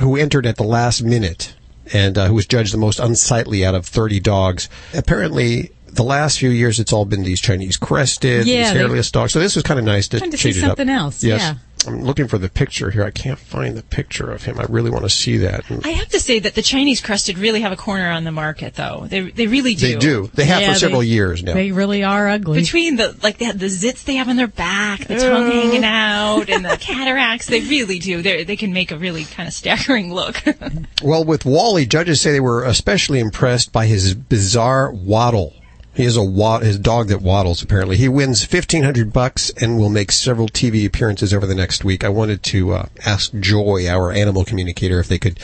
who 0.01 0.17
entered 0.17 0.45
at 0.45 0.57
the 0.57 0.63
last 0.65 1.01
minute 1.01 1.55
and 1.93 2.17
uh, 2.17 2.27
who 2.27 2.33
was 2.33 2.45
judged 2.45 2.73
the 2.73 2.77
most 2.77 2.99
unsightly 2.99 3.65
out 3.65 3.73
of 3.73 3.85
30 3.85 4.19
dogs. 4.19 4.67
Apparently, 4.93 5.71
the 5.95 6.03
last 6.03 6.39
few 6.39 6.49
years 6.49 6.79
it's 6.79 6.93
all 6.93 7.05
been 7.05 7.23
these 7.23 7.41
Chinese 7.41 7.77
crested, 7.77 8.45
Yeah, 8.45 8.63
these 8.65 8.73
they- 8.73 8.79
hairless 8.79 9.11
dogs. 9.11 9.33
So 9.33 9.39
this 9.39 9.55
was 9.55 9.63
kind 9.63 9.79
of 9.79 9.85
nice 9.85 10.07
to 10.09 10.19
Trying 10.19 10.31
to 10.31 10.37
see 10.37 10.43
change 10.53 10.57
it 10.57 10.63
up. 10.63 10.69
something 10.77 10.89
else, 10.89 11.23
Yes. 11.23 11.41
yeah. 11.41 11.55
I'm 11.87 12.01
looking 12.03 12.27
for 12.27 12.39
the 12.39 12.49
picture 12.49 12.89
here. 12.89 13.03
I 13.03 13.11
can't 13.11 13.37
find 13.37 13.77
the 13.77 13.83
picture 13.83 14.31
of 14.31 14.41
him. 14.43 14.59
I 14.59 14.63
really 14.69 14.89
want 14.89 15.03
to 15.03 15.09
see 15.09 15.37
that. 15.37 15.65
I 15.83 15.89
have 15.89 16.07
to 16.09 16.19
say 16.19 16.39
that 16.39 16.55
the 16.55 16.63
Chinese 16.63 16.99
crested 16.99 17.37
really 17.37 17.61
have 17.61 17.71
a 17.71 17.75
corner 17.75 18.09
on 18.09 18.23
the 18.23 18.31
market, 18.31 18.73
though. 18.73 19.05
They 19.07 19.21
they 19.29 19.45
really 19.45 19.75
do. 19.75 19.89
They 19.93 19.95
do. 19.95 20.31
They 20.33 20.45
have 20.45 20.61
Yeah, 20.61 20.73
for 20.73 20.79
several 20.79 21.01
they- 21.01 21.07
years 21.07 21.43
now. 21.43 21.53
They 21.53 21.71
really 21.71 22.03
are 22.03 22.27
ugly. 22.27 22.59
Between 22.61 22.95
the 22.95 23.15
like 23.21 23.37
they 23.37 23.45
have 23.45 23.59
the 23.59 23.67
zits 23.67 24.03
they 24.03 24.15
have 24.15 24.29
on 24.29 24.35
their 24.35 24.47
back, 24.47 25.01
the 25.05 25.17
tongue 25.19 25.51
hanging 25.51 25.83
out, 25.83 26.49
and 26.49 26.65
the 26.65 26.75
cataracts, 26.79 27.45
they 27.45 27.59
really 27.61 27.99
do. 27.99 28.23
They 28.23 28.43
they 28.43 28.55
can 28.55 28.73
make 28.73 28.89
a 28.91 28.97
really 28.97 29.25
kind 29.25 29.45
of 29.47 29.53
staggering 29.53 30.11
look. 30.11 30.41
Well, 31.03 31.23
with 31.23 31.45
Wally, 31.45 31.85
judges 31.85 32.19
say 32.21 32.31
they 32.31 32.39
were 32.39 32.63
especially 32.63 33.19
impressed 33.19 33.71
by 33.71 33.85
his 33.85 34.15
bizarre 34.15 34.91
waddle. 34.91 35.53
He 35.95 36.03
is 36.03 36.17
a 36.17 36.23
wa- 36.23 36.59
his 36.59 36.77
dog 36.77 37.07
that 37.07 37.21
waddles. 37.21 37.61
Apparently, 37.61 37.95
he 37.97 38.09
wins 38.09 38.43
fifteen 38.43 38.83
hundred 38.83 39.13
bucks 39.13 39.49
and 39.49 39.77
will 39.79 39.89
make 39.89 40.11
several 40.11 40.47
TV 40.49 40.85
appearances 40.85 41.33
over 41.33 41.45
the 41.45 41.55
next 41.55 41.83
week. 41.85 42.03
I 42.03 42.09
wanted 42.09 42.43
to 42.43 42.73
uh, 42.73 42.85
ask 43.05 43.31
Joy, 43.39 43.87
our 43.87 44.11
animal 44.11 44.43
communicator, 44.43 44.99
if 44.99 45.07
they 45.07 45.17
could 45.19 45.39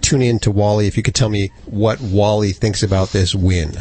tune 0.00 0.22
in 0.22 0.40
to 0.40 0.50
Wally. 0.50 0.86
If 0.88 0.96
you 0.96 1.02
could 1.02 1.14
tell 1.14 1.28
me 1.28 1.52
what 1.66 2.00
Wally 2.00 2.52
thinks 2.52 2.82
about 2.82 3.10
this 3.10 3.34
win 3.34 3.76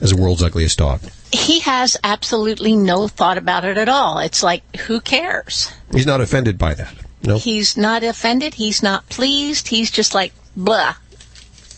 as 0.00 0.10
the 0.10 0.20
world's 0.20 0.42
ugliest 0.42 0.78
dog. 0.78 1.00
He 1.32 1.60
has 1.60 1.96
absolutely 2.04 2.74
no 2.76 3.08
thought 3.08 3.38
about 3.38 3.64
it 3.64 3.78
at 3.78 3.88
all. 3.88 4.18
It's 4.18 4.42
like, 4.42 4.76
who 4.76 5.00
cares? 5.00 5.72
He's 5.92 6.06
not 6.06 6.20
offended 6.20 6.58
by 6.58 6.74
that. 6.74 6.94
No, 7.22 7.38
He's 7.38 7.76
not 7.76 8.04
offended. 8.04 8.54
He's 8.54 8.82
not 8.82 9.08
pleased. 9.08 9.68
He's 9.68 9.90
just 9.90 10.14
like, 10.14 10.32
blah. 10.56 10.94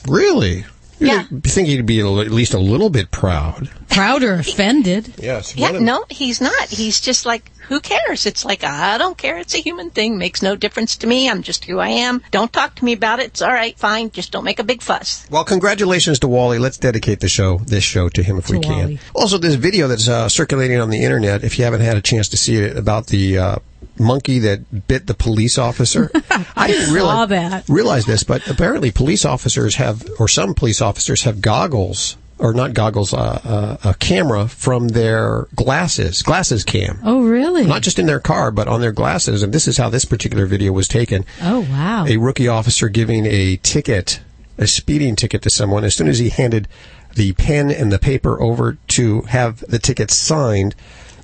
really. 0.07 0.65
Yeah. 1.01 1.25
You 1.31 1.41
think 1.41 1.69
he'd 1.69 1.87
be 1.87 2.01
at 2.01 2.07
least 2.31 2.55
a 2.55 2.59
little 2.59 2.91
bit 2.91 3.11
proud? 3.11 3.71
Proud 3.89 4.23
or 4.23 4.35
offended? 4.35 5.15
Yes. 5.19 5.57
Yeah, 5.57 5.73
no, 5.73 6.05
he's 6.11 6.41
not. 6.41 6.69
He's 6.69 7.01
just 7.01 7.27
like, 7.27 7.51
who 7.69 7.81
cares? 7.81 8.27
It's 8.27 8.45
like, 8.45 8.65
I 8.65 8.99
don't 8.99 9.17
care. 9.17 9.39
It's 9.39 9.55
a 9.55 9.59
human 9.59 9.91
thing. 9.91 10.19
Makes 10.19 10.43
no 10.43 10.57
difference 10.57 10.97
to 10.97 11.07
me. 11.07 11.29
I'm 11.29 11.43
just 11.43 11.67
who 11.67 11.79
I 11.79 11.89
am. 11.89 12.23
Don't 12.31 12.53
talk 12.53 12.75
to 12.77 12.85
me 12.85 12.95
about 12.95 13.21
it. 13.21 13.27
It's 13.27 13.43
all 13.43 13.53
right. 13.53 13.79
Fine. 13.79 14.11
Just 14.11 14.33
don't 14.33 14.45
make 14.45 14.59
a 14.59 14.65
big 14.65 14.83
fuss. 14.83 15.27
Well, 15.31 15.45
congratulations 15.45 16.19
to 16.21 16.29
Wally. 16.29 16.59
Let's 16.59 16.79
dedicate 16.79 17.21
the 17.21 17.29
show, 17.29 17.59
this 17.59 17.85
show, 17.85 18.09
to 18.09 18.23
him 18.23 18.39
if 18.39 18.51
we 18.51 18.61
can. 18.61 18.71
Wally. 18.71 19.01
Also, 19.15 19.39
this 19.39 19.55
video 19.55 19.87
that's 19.89 20.09
uh, 20.09 20.29
circulating 20.29 20.81
on 20.81 20.91
the 20.91 21.05
internet, 21.05 21.45
if 21.45 21.59
you 21.59 21.65
haven't 21.65 21.83
had 21.83 21.97
a 21.97 22.03
chance 22.03 22.29
to 22.31 22.37
see 22.37 22.57
it, 22.57 22.77
about 22.77 23.09
the 23.09 23.39
uh, 23.39 23.59
monkey 23.99 24.39
that 24.41 24.89
bit 24.89 25.07
the 25.07 25.15
police 25.15 25.59
officer. 25.59 26.11
I 26.57 26.69
didn't 26.69 26.87
saw 26.87 26.95
realize, 26.95 27.29
that. 27.29 27.69
realize 27.69 28.07
this, 28.07 28.25
but 28.25 28.47
apparently 28.49 28.91
police 28.91 29.25
officers 29.25 29.77
have, 29.77 30.07
or 30.19 30.29
some 30.29 30.55
police 30.55 30.81
officers 30.81 31.23
have 31.25 31.41
goggles, 31.41 32.17
or 32.39 32.53
not 32.53 32.73
goggles, 32.75 33.13
uh, 33.13 33.41
uh, 33.83 33.91
a 33.91 33.95
camera 33.95 34.47
from 34.49 34.89
their 34.89 35.47
glasses, 35.57 36.23
glasses 36.23 36.65
cam. 36.65 37.01
Oh, 37.05 37.23
really? 37.23 37.65
Not 37.67 37.83
just 37.83 37.99
in 37.99 38.07
their 38.07 38.21
car, 38.21 38.51
but 38.51 38.69
on 38.69 38.81
their 38.81 38.93
glasses. 38.93 39.43
And 39.43 39.53
this 39.53 39.67
is 39.67 39.77
how 39.77 39.89
this 39.89 40.05
particular 40.05 40.47
video 40.47 40.73
was 40.73 40.87
taken 40.89 41.25
Oh, 41.43 41.61
wow. 41.71 42.07
a 42.07 42.17
rookie 42.17 42.49
officer 42.49 42.89
giving 42.89 43.27
a 43.27 43.57
ticket, 43.57 44.21
a 44.57 44.67
speeding 44.67 45.17
ticket 45.17 45.43
to 45.43 45.51
someone. 45.51 45.85
As 45.85 45.95
soon 45.97 46.09
as 46.09 46.19
he 46.19 46.29
handed 46.29 46.69
the 47.15 47.33
pen 47.33 47.71
and 47.71 47.91
the 47.91 47.99
paper 47.99 48.41
over 48.41 48.79
to 48.89 49.23
have 49.23 49.59
the 49.69 49.79
ticket 49.79 50.11
signed, 50.11 50.75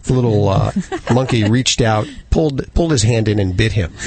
the 0.04 0.12
little 0.14 0.48
uh, 0.48 0.72
monkey 1.14 1.44
reached 1.48 1.80
out, 1.80 2.06
pulled 2.30 2.72
pulled 2.74 2.90
his 2.90 3.04
hand 3.04 3.28
in, 3.28 3.38
and 3.38 3.56
bit 3.56 3.72
him. 3.72 3.92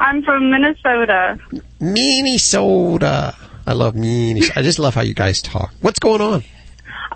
I'm 0.00 0.22
from 0.22 0.50
Minnesota. 0.50 1.38
Minnesota. 1.80 3.34
I 3.66 3.72
love 3.72 3.94
Minnesota. 3.94 4.58
I 4.58 4.62
just 4.62 4.78
love 4.78 4.94
how 4.94 5.02
you 5.02 5.14
guys 5.14 5.42
talk. 5.42 5.72
What's 5.80 5.98
going 5.98 6.20
on? 6.20 6.44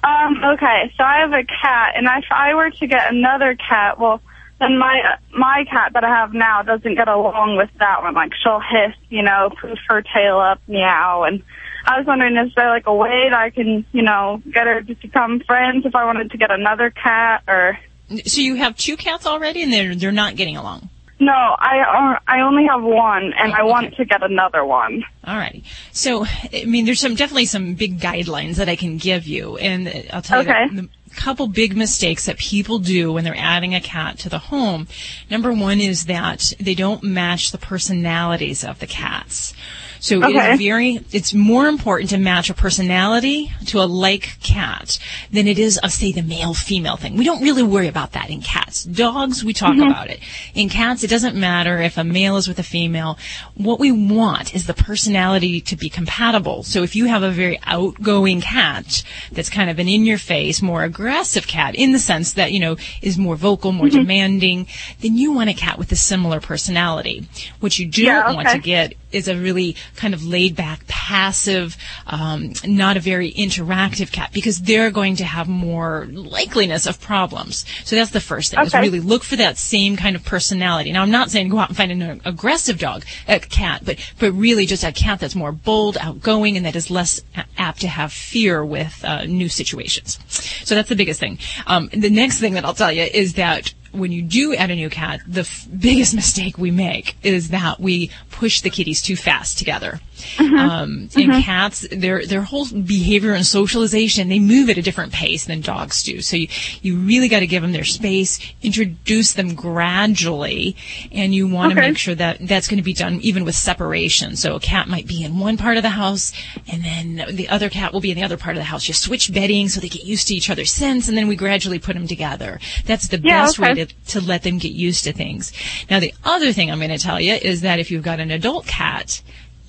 Um, 0.02 0.42
okay, 0.54 0.92
so 0.96 1.04
I 1.04 1.20
have 1.20 1.32
a 1.32 1.44
cat, 1.44 1.92
and 1.94 2.06
if 2.06 2.24
I 2.30 2.54
were 2.54 2.70
to 2.70 2.86
get 2.86 3.12
another 3.12 3.54
cat, 3.54 3.98
well, 4.00 4.20
then 4.58 4.78
my 4.78 5.16
my 5.36 5.64
cat 5.70 5.92
that 5.94 6.04
I 6.04 6.08
have 6.08 6.32
now 6.34 6.62
doesn't 6.62 6.94
get 6.94 7.08
along 7.08 7.56
with 7.56 7.70
that 7.78 8.02
one. 8.02 8.14
Like 8.14 8.32
she'll 8.42 8.60
hiss, 8.60 8.96
you 9.08 9.22
know, 9.22 9.50
poof 9.60 9.78
her 9.88 10.02
tail 10.02 10.38
up, 10.38 10.60
meow, 10.68 11.24
and 11.24 11.42
I 11.84 11.98
was 11.98 12.06
wondering, 12.06 12.36
is 12.36 12.52
there 12.56 12.68
like 12.68 12.86
a 12.86 12.94
way 12.94 13.28
that 13.30 13.38
I 13.38 13.50
can, 13.50 13.84
you 13.92 14.02
know, 14.02 14.42
get 14.52 14.66
her 14.66 14.82
to 14.82 14.94
become 14.94 15.40
friends 15.40 15.86
if 15.86 15.94
I 15.94 16.04
wanted 16.04 16.30
to 16.30 16.38
get 16.38 16.50
another 16.50 16.90
cat, 16.90 17.42
or? 17.46 17.78
So 18.26 18.40
you 18.40 18.56
have 18.56 18.76
two 18.76 18.96
cats 18.96 19.26
already, 19.26 19.62
and 19.62 19.72
they're 19.72 19.94
they're 19.94 20.12
not 20.12 20.36
getting 20.36 20.56
along. 20.56 20.88
No, 21.22 21.32
I 21.32 21.80
uh, 22.16 22.18
I 22.26 22.40
only 22.40 22.64
have 22.66 22.82
one, 22.82 23.34
and 23.34 23.52
I 23.52 23.62
want 23.62 23.94
to 23.96 24.04
get 24.06 24.22
another 24.22 24.64
one. 24.64 25.04
All 25.24 25.36
right. 25.36 25.62
So, 25.92 26.24
I 26.52 26.64
mean, 26.64 26.86
there's 26.86 26.98
some 27.00 27.14
definitely 27.14 27.44
some 27.44 27.74
big 27.74 28.00
guidelines 28.00 28.56
that 28.56 28.70
I 28.70 28.74
can 28.76 28.96
give 28.96 29.26
you, 29.26 29.58
and 29.58 30.06
I'll 30.14 30.22
tell 30.22 30.40
Okay. 30.40 30.64
you 30.70 30.82
the 30.82 30.88
couple 31.16 31.46
big 31.48 31.76
mistakes 31.76 32.24
that 32.26 32.38
people 32.38 32.78
do 32.78 33.12
when 33.12 33.24
they're 33.24 33.36
adding 33.36 33.74
a 33.74 33.80
cat 33.80 34.16
to 34.20 34.28
the 34.28 34.38
home. 34.38 34.86
Number 35.28 35.52
one 35.52 35.80
is 35.80 36.06
that 36.06 36.52
they 36.58 36.74
don't 36.74 37.02
match 37.02 37.50
the 37.50 37.58
personalities 37.58 38.64
of 38.64 38.78
the 38.78 38.86
cats. 38.86 39.52
So 40.00 40.22
it 40.22 40.34
Okay. 40.34 40.52
is 40.52 40.58
very, 40.58 41.00
it's 41.12 41.34
more 41.34 41.66
important 41.68 42.10
to 42.10 42.18
match 42.18 42.48
a 42.48 42.54
personality 42.54 43.52
to 43.66 43.80
a 43.80 43.84
like 43.84 44.40
cat 44.42 44.98
than 45.30 45.46
it 45.46 45.58
is 45.58 45.76
of, 45.78 45.92
say, 45.92 46.10
the 46.10 46.22
male 46.22 46.54
female 46.54 46.96
thing. 46.96 47.16
We 47.16 47.24
don't 47.24 47.42
really 47.42 47.62
worry 47.62 47.86
about 47.86 48.12
that 48.12 48.30
in 48.30 48.40
cats. 48.40 48.84
Dogs, 48.84 49.44
we 49.44 49.52
talk 49.52 49.74
Mhm. 49.76 49.90
about 49.90 50.08
it. 50.08 50.20
In 50.54 50.70
cats, 50.70 51.04
it 51.04 51.08
doesn't 51.10 51.36
matter 51.36 51.80
if 51.82 51.98
a 51.98 52.04
male 52.04 52.38
is 52.38 52.48
with 52.48 52.58
a 52.58 52.62
female. 52.62 53.18
What 53.54 53.78
we 53.78 53.92
want 53.92 54.54
is 54.54 54.64
the 54.66 54.74
personality 54.74 55.60
to 55.60 55.76
be 55.76 55.90
compatible. 55.90 56.62
So 56.62 56.82
if 56.82 56.96
you 56.96 57.04
have 57.06 57.22
a 57.22 57.30
very 57.30 57.58
outgoing 57.66 58.40
cat 58.40 59.02
that's 59.32 59.50
kind 59.50 59.68
of 59.68 59.78
an 59.78 59.86
in 59.88 60.06
your 60.06 60.18
face, 60.18 60.62
more 60.62 60.82
aggressive 60.82 61.46
cat 61.46 61.74
in 61.74 61.92
the 61.92 61.98
sense 61.98 62.32
that, 62.32 62.52
you 62.52 62.60
know, 62.60 62.76
is 63.02 63.18
more 63.18 63.36
vocal, 63.36 63.70
more 63.72 63.88
demanding, 63.90 64.66
then 65.00 65.16
you 65.18 65.32
want 65.32 65.50
a 65.50 65.54
cat 65.54 65.78
with 65.78 65.92
a 65.92 65.96
similar 65.96 66.40
personality. 66.40 67.26
What 67.60 67.78
you 67.78 67.86
don't 67.86 68.04
Yeah, 68.06 68.32
want 68.32 68.48
to 68.48 68.58
get 68.58 68.94
is 69.12 69.28
a 69.28 69.36
really 69.36 69.76
kind 69.96 70.14
of 70.14 70.24
laid 70.24 70.56
back, 70.56 70.86
passive, 70.86 71.76
um, 72.06 72.52
not 72.64 72.96
a 72.96 73.00
very 73.00 73.32
interactive 73.32 74.12
cat 74.12 74.30
because 74.32 74.60
they're 74.62 74.90
going 74.90 75.16
to 75.16 75.24
have 75.24 75.48
more 75.48 76.06
likeliness 76.10 76.86
of 76.86 77.00
problems. 77.00 77.64
So 77.84 77.96
that's 77.96 78.10
the 78.10 78.20
first 78.20 78.50
thing. 78.50 78.60
Is 78.60 78.74
really 78.74 79.00
look 79.00 79.24
for 79.24 79.36
that 79.36 79.58
same 79.58 79.96
kind 79.96 80.16
of 80.16 80.24
personality. 80.24 80.92
Now 80.92 81.02
I'm 81.02 81.10
not 81.10 81.30
saying 81.30 81.48
go 81.48 81.58
out 81.58 81.68
and 81.68 81.76
find 81.76 81.92
an 81.92 82.20
aggressive 82.24 82.78
dog, 82.78 83.04
a 83.28 83.38
cat, 83.40 83.82
but 83.84 83.98
but 84.18 84.32
really 84.32 84.66
just 84.66 84.84
a 84.84 84.92
cat 84.92 85.20
that's 85.20 85.34
more 85.34 85.52
bold, 85.52 85.96
outgoing, 86.00 86.56
and 86.56 86.66
that 86.66 86.76
is 86.76 86.90
less 86.90 87.20
a- 87.36 87.44
apt 87.58 87.80
to 87.80 87.88
have 87.88 88.12
fear 88.12 88.64
with 88.64 89.04
uh, 89.04 89.24
new 89.24 89.48
situations. 89.48 90.18
So 90.64 90.74
that's 90.74 90.88
the 90.88 90.96
biggest 90.96 91.20
thing. 91.20 91.38
Um, 91.66 91.88
the 91.92 92.10
next 92.10 92.38
thing 92.40 92.54
that 92.54 92.64
I'll 92.64 92.74
tell 92.74 92.92
you 92.92 93.02
is 93.02 93.34
that 93.34 93.72
when 93.92 94.12
you 94.12 94.22
do 94.22 94.54
add 94.54 94.70
a 94.70 94.74
new 94.74 94.90
cat, 94.90 95.20
the 95.26 95.40
f- 95.40 95.66
biggest 95.78 96.14
mistake 96.22 96.58
we 96.58 96.70
make 96.70 97.16
is 97.22 97.48
that 97.48 97.80
we 97.80 98.10
push 98.30 98.60
the 98.60 98.70
kitties 98.70 99.02
too 99.02 99.16
fast 99.16 99.58
together. 99.58 100.00
Um, 100.38 101.08
and 101.16 101.32
cats, 101.44 101.86
their 101.90 102.24
their 102.26 102.42
whole 102.42 102.66
behavior 102.66 103.32
and 103.34 103.44
socialization, 103.46 104.28
they 104.28 104.38
move 104.38 104.68
at 104.70 104.78
a 104.78 104.82
different 104.82 105.12
pace 105.12 105.46
than 105.46 105.60
dogs 105.60 106.02
do. 106.02 106.20
So 106.20 106.36
you 106.36 106.48
you 106.82 106.96
really 106.98 107.28
got 107.28 107.40
to 107.40 107.46
give 107.46 107.62
them 107.62 107.72
their 107.72 107.84
space, 107.84 108.38
introduce 108.62 109.32
them 109.34 109.54
gradually, 109.54 110.76
and 111.12 111.34
you 111.34 111.48
want 111.48 111.72
to 111.72 111.78
Okay. 111.78 111.88
make 111.90 111.98
sure 111.98 112.14
that 112.14 112.38
that's 112.46 112.68
going 112.68 112.78
to 112.78 112.82
be 112.82 112.92
done 112.92 113.20
even 113.22 113.44
with 113.44 113.54
separation. 113.54 114.36
So 114.36 114.56
a 114.56 114.60
cat 114.60 114.88
might 114.88 115.06
be 115.06 115.22
in 115.24 115.38
one 115.38 115.56
part 115.56 115.76
of 115.76 115.82
the 115.82 115.90
house, 115.90 116.32
and 116.70 116.84
then 116.84 117.36
the 117.36 117.48
other 117.48 117.68
cat 117.68 117.92
will 117.92 118.00
be 118.00 118.10
in 118.10 118.16
the 118.16 118.24
other 118.24 118.36
part 118.36 118.56
of 118.56 118.60
the 118.60 118.64
house. 118.64 118.88
You 118.88 118.94
switch 118.94 119.32
bedding 119.32 119.68
so 119.68 119.80
they 119.80 119.88
get 119.88 120.04
used 120.04 120.28
to 120.28 120.34
each 120.34 120.50
other's 120.50 120.72
scents, 120.72 121.08
and 121.08 121.16
then 121.16 121.28
we 121.28 121.36
gradually 121.36 121.78
put 121.78 121.94
them 121.94 122.06
together. 122.06 122.60
That's 122.86 123.08
the 123.08 123.18
Yeah, 123.22 123.42
best 123.44 123.58
okay. 123.60 123.68
way 123.74 123.84
to, 123.84 123.94
to 124.12 124.20
let 124.20 124.42
them 124.42 124.58
get 124.58 124.72
used 124.72 125.04
to 125.04 125.12
things. 125.12 125.52
Now, 125.88 126.00
the 126.00 126.14
other 126.24 126.52
thing 126.52 126.70
I'm 126.70 126.78
going 126.78 126.90
to 126.90 126.98
tell 126.98 127.20
you 127.20 127.34
is 127.34 127.60
that 127.62 127.78
if 127.78 127.90
you've 127.90 128.02
got 128.02 128.20
an 128.20 128.30
adult 128.30 128.66
cat, 128.66 129.22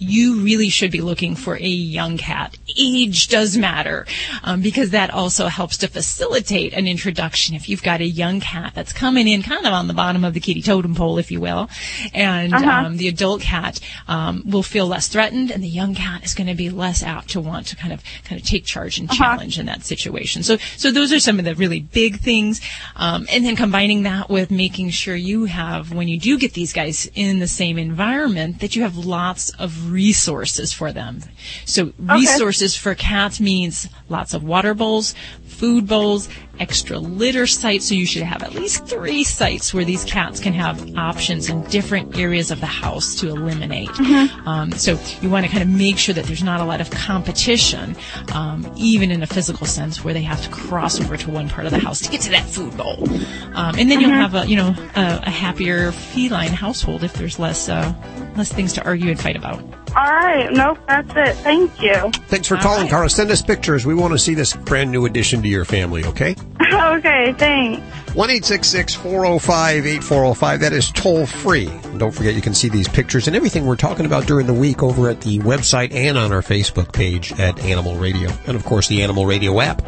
you 0.04 0.41
really 0.41 0.68
should 0.70 0.89
be 0.91 0.99
looking 0.99 1.36
for 1.36 1.56
a 1.58 1.60
young 1.68 2.18
cat. 2.18 2.58
Age 2.76 3.28
does 3.28 3.56
matter 3.56 4.08
um, 4.43 4.60
because 4.62 4.89
that 4.89 5.12
also 5.12 5.45
helps 5.45 5.78
to 5.78 5.88
facilitate 5.88 6.74
an 6.74 6.88
introduction. 6.88 7.54
If 7.56 7.70
you've 7.70 7.84
got 7.84 8.02
a 8.02 8.06
young 8.06 8.39
cat 8.39 8.72
that's 8.74 8.93
coming 8.93 9.28
in 9.28 9.43
kind 9.43 9.64
of 9.64 9.74
on 9.74 9.88
the 9.88 9.93
bottom 9.93 10.24
of 10.26 10.34
the 10.34 10.39
kitty 10.39 10.64
totem 10.64 10.95
pole, 10.95 11.20
if 11.20 11.30
you 11.32 11.39
will, 11.39 11.70
and 12.16 12.52
Uh-huh. 12.56 12.86
um, 12.88 12.97
the 12.97 13.08
adult 13.10 13.41
cat 13.41 13.80
um, 14.08 14.41
will 14.45 14.64
feel 14.64 14.88
less 14.88 15.08
threatened, 15.08 15.52
and 15.52 15.64
the 15.64 15.68
young 15.68 15.93
cat 15.93 16.24
is 16.24 16.34
going 16.34 16.47
to 16.47 16.56
be 16.56 16.72
less 16.72 17.04
apt 17.04 17.30
to 17.30 17.39
want 17.39 17.68
to 17.68 17.76
kind 17.76 17.93
of 17.93 18.02
kind 18.26 18.41
of 18.41 18.47
take 18.47 18.66
charge 18.66 18.97
and 18.97 19.08
Uh-huh. 19.08 19.24
challenge 19.24 19.60
in 19.60 19.68
that 19.68 19.84
situation. 19.86 20.41
So 20.41 20.58
so 20.78 20.91
those 20.91 21.14
are 21.14 21.20
some 21.20 21.38
of 21.38 21.45
the 21.45 21.54
really 21.54 21.82
big 21.82 22.20
things, 22.20 22.60
um, 22.95 23.28
and 23.32 23.45
then 23.45 23.56
combining 23.56 24.02
that 24.04 24.32
with 24.32 24.49
making 24.49 24.89
sure 24.89 25.16
you 25.16 25.45
have 25.45 25.93
when 25.93 26.08
you 26.08 26.20
do 26.20 26.39
get 26.39 26.54
these 26.54 26.74
guys 26.74 27.08
in 27.14 27.38
the 27.38 27.47
same 27.47 27.78
environment 27.78 28.62
that 28.62 28.76
you 28.76 28.82
have 28.82 28.97
lots 28.97 29.52
of 29.60 29.90
resources 29.91 30.71
for 30.73 30.91
them. 30.91 31.19
So 31.65 31.93
resources 31.99 32.75
for 32.75 32.95
cats 32.95 33.39
means 33.39 33.87
lots 34.09 34.33
of 34.33 34.43
water 34.43 34.73
bowls, 34.73 35.13
food 35.45 35.87
bowls, 35.87 36.29
extra 36.59 36.97
litter 36.99 37.45
sites. 37.47 37.87
So 37.87 37.95
you 37.95 38.05
should 38.05 38.23
have 38.23 38.43
at 38.43 38.53
least 38.53 38.85
three 38.87 39.23
sites 39.23 39.73
where 39.73 39.85
these 39.85 40.03
cats 40.03 40.39
can 40.39 40.53
have 40.53 40.95
options 40.97 41.49
in 41.49 41.63
different 41.65 42.17
areas 42.17 42.51
of 42.51 42.59
the 42.59 42.65
house 42.67 43.15
to 43.15 43.29
eliminate. 43.29 43.89
Mhm. 43.89 44.47
Um, 44.47 44.71
so 44.73 44.99
you 45.21 45.29
want 45.29 45.45
to 45.45 45.51
kind 45.51 45.63
of 45.63 45.69
make 45.69 45.97
sure 45.97 46.13
that 46.15 46.25
there's 46.25 46.43
not 46.43 46.61
a 46.61 46.65
lot 46.65 46.81
of 46.81 46.89
competition, 46.91 47.95
um, 48.33 48.71
even 48.75 49.11
in 49.11 49.23
a 49.23 49.27
physical 49.27 49.65
sense, 49.67 50.03
where 50.03 50.13
they 50.13 50.21
have 50.23 50.41
to 50.43 50.49
cross 50.49 50.99
over 50.99 51.17
to 51.17 51.29
one 51.31 51.49
part 51.49 51.65
of 51.65 51.71
the 51.71 51.79
house 51.79 51.99
to 52.01 52.09
get 52.11 52.21
to 52.21 52.29
that 52.31 52.45
food 52.45 52.75
bowl. 52.77 53.07
Um, 53.53 53.75
and 53.77 53.89
then 53.91 53.99
you'll 54.01 54.11
Mhm. 54.11 54.21
have 54.21 54.35
a 54.35 54.47
you 54.47 54.55
know 54.55 54.75
a, 54.95 55.21
a 55.23 55.29
happier 55.29 55.91
feline 55.91 56.53
household 56.53 57.03
if 57.03 57.13
there's 57.13 57.39
less 57.39 57.69
uh, 57.69 57.93
less 58.35 58.51
things 58.51 58.73
to 58.73 58.83
argue 58.85 59.09
and 59.09 59.19
fight 59.19 59.35
about. 59.35 59.61
All 59.95 60.03
right, 60.03 60.49
nope, 60.51 60.77
that's 60.87 61.11
it. 61.15 61.35
Thank 61.43 61.81
you. 61.81 62.11
Thanks 62.27 62.47
for 62.47 62.55
calling, 62.55 62.87
Cara. 62.87 63.09
Send 63.09 63.29
us 63.29 63.41
pictures. 63.41 63.85
We 63.85 63.93
want 63.93 64.13
to 64.13 64.19
see 64.19 64.33
this 64.33 64.55
brand 64.55 64.89
new 64.89 65.05
addition 65.05 65.41
to 65.41 65.49
your 65.49 65.65
family, 65.65 66.05
okay? 66.05 66.35
okay, 66.73 67.33
thanks. 67.33 67.81
1 68.15 68.29
405 68.41 69.85
8405. 69.85 70.59
That 70.61 70.71
is 70.71 70.91
toll 70.91 71.25
free. 71.25 71.67
And 71.67 71.99
don't 71.99 72.11
forget, 72.11 72.35
you 72.35 72.41
can 72.41 72.53
see 72.53 72.69
these 72.69 72.87
pictures 72.87 73.27
and 73.27 73.35
everything 73.35 73.65
we're 73.65 73.75
talking 73.75 74.05
about 74.05 74.27
during 74.27 74.47
the 74.47 74.53
week 74.53 74.81
over 74.81 75.09
at 75.09 75.21
the 75.21 75.39
website 75.39 75.93
and 75.93 76.17
on 76.17 76.31
our 76.31 76.41
Facebook 76.41 76.93
page 76.93 77.33
at 77.39 77.59
Animal 77.59 77.97
Radio. 77.97 78.29
And 78.47 78.55
of 78.55 78.63
course, 78.63 78.87
the 78.87 79.03
Animal 79.03 79.25
Radio 79.25 79.59
app. 79.59 79.81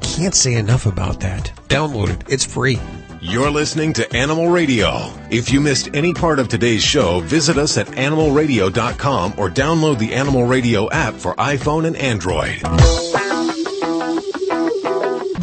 Can't 0.00 0.34
say 0.34 0.54
enough 0.54 0.86
about 0.86 1.20
that. 1.20 1.52
Download 1.68 2.08
it, 2.08 2.24
it's 2.28 2.44
free. 2.44 2.78
You're 3.22 3.50
listening 3.50 3.92
to 3.94 4.16
Animal 4.16 4.48
Radio. 4.48 5.12
If 5.28 5.52
you 5.52 5.60
missed 5.60 5.90
any 5.92 6.14
part 6.14 6.38
of 6.38 6.48
today's 6.48 6.82
show, 6.82 7.20
visit 7.20 7.58
us 7.58 7.76
at 7.76 7.86
animalradio.com 7.88 9.34
or 9.36 9.50
download 9.50 9.98
the 9.98 10.14
Animal 10.14 10.44
Radio 10.44 10.88
app 10.88 11.12
for 11.12 11.34
iPhone 11.34 11.86
and 11.86 11.96
Android. 11.96 12.62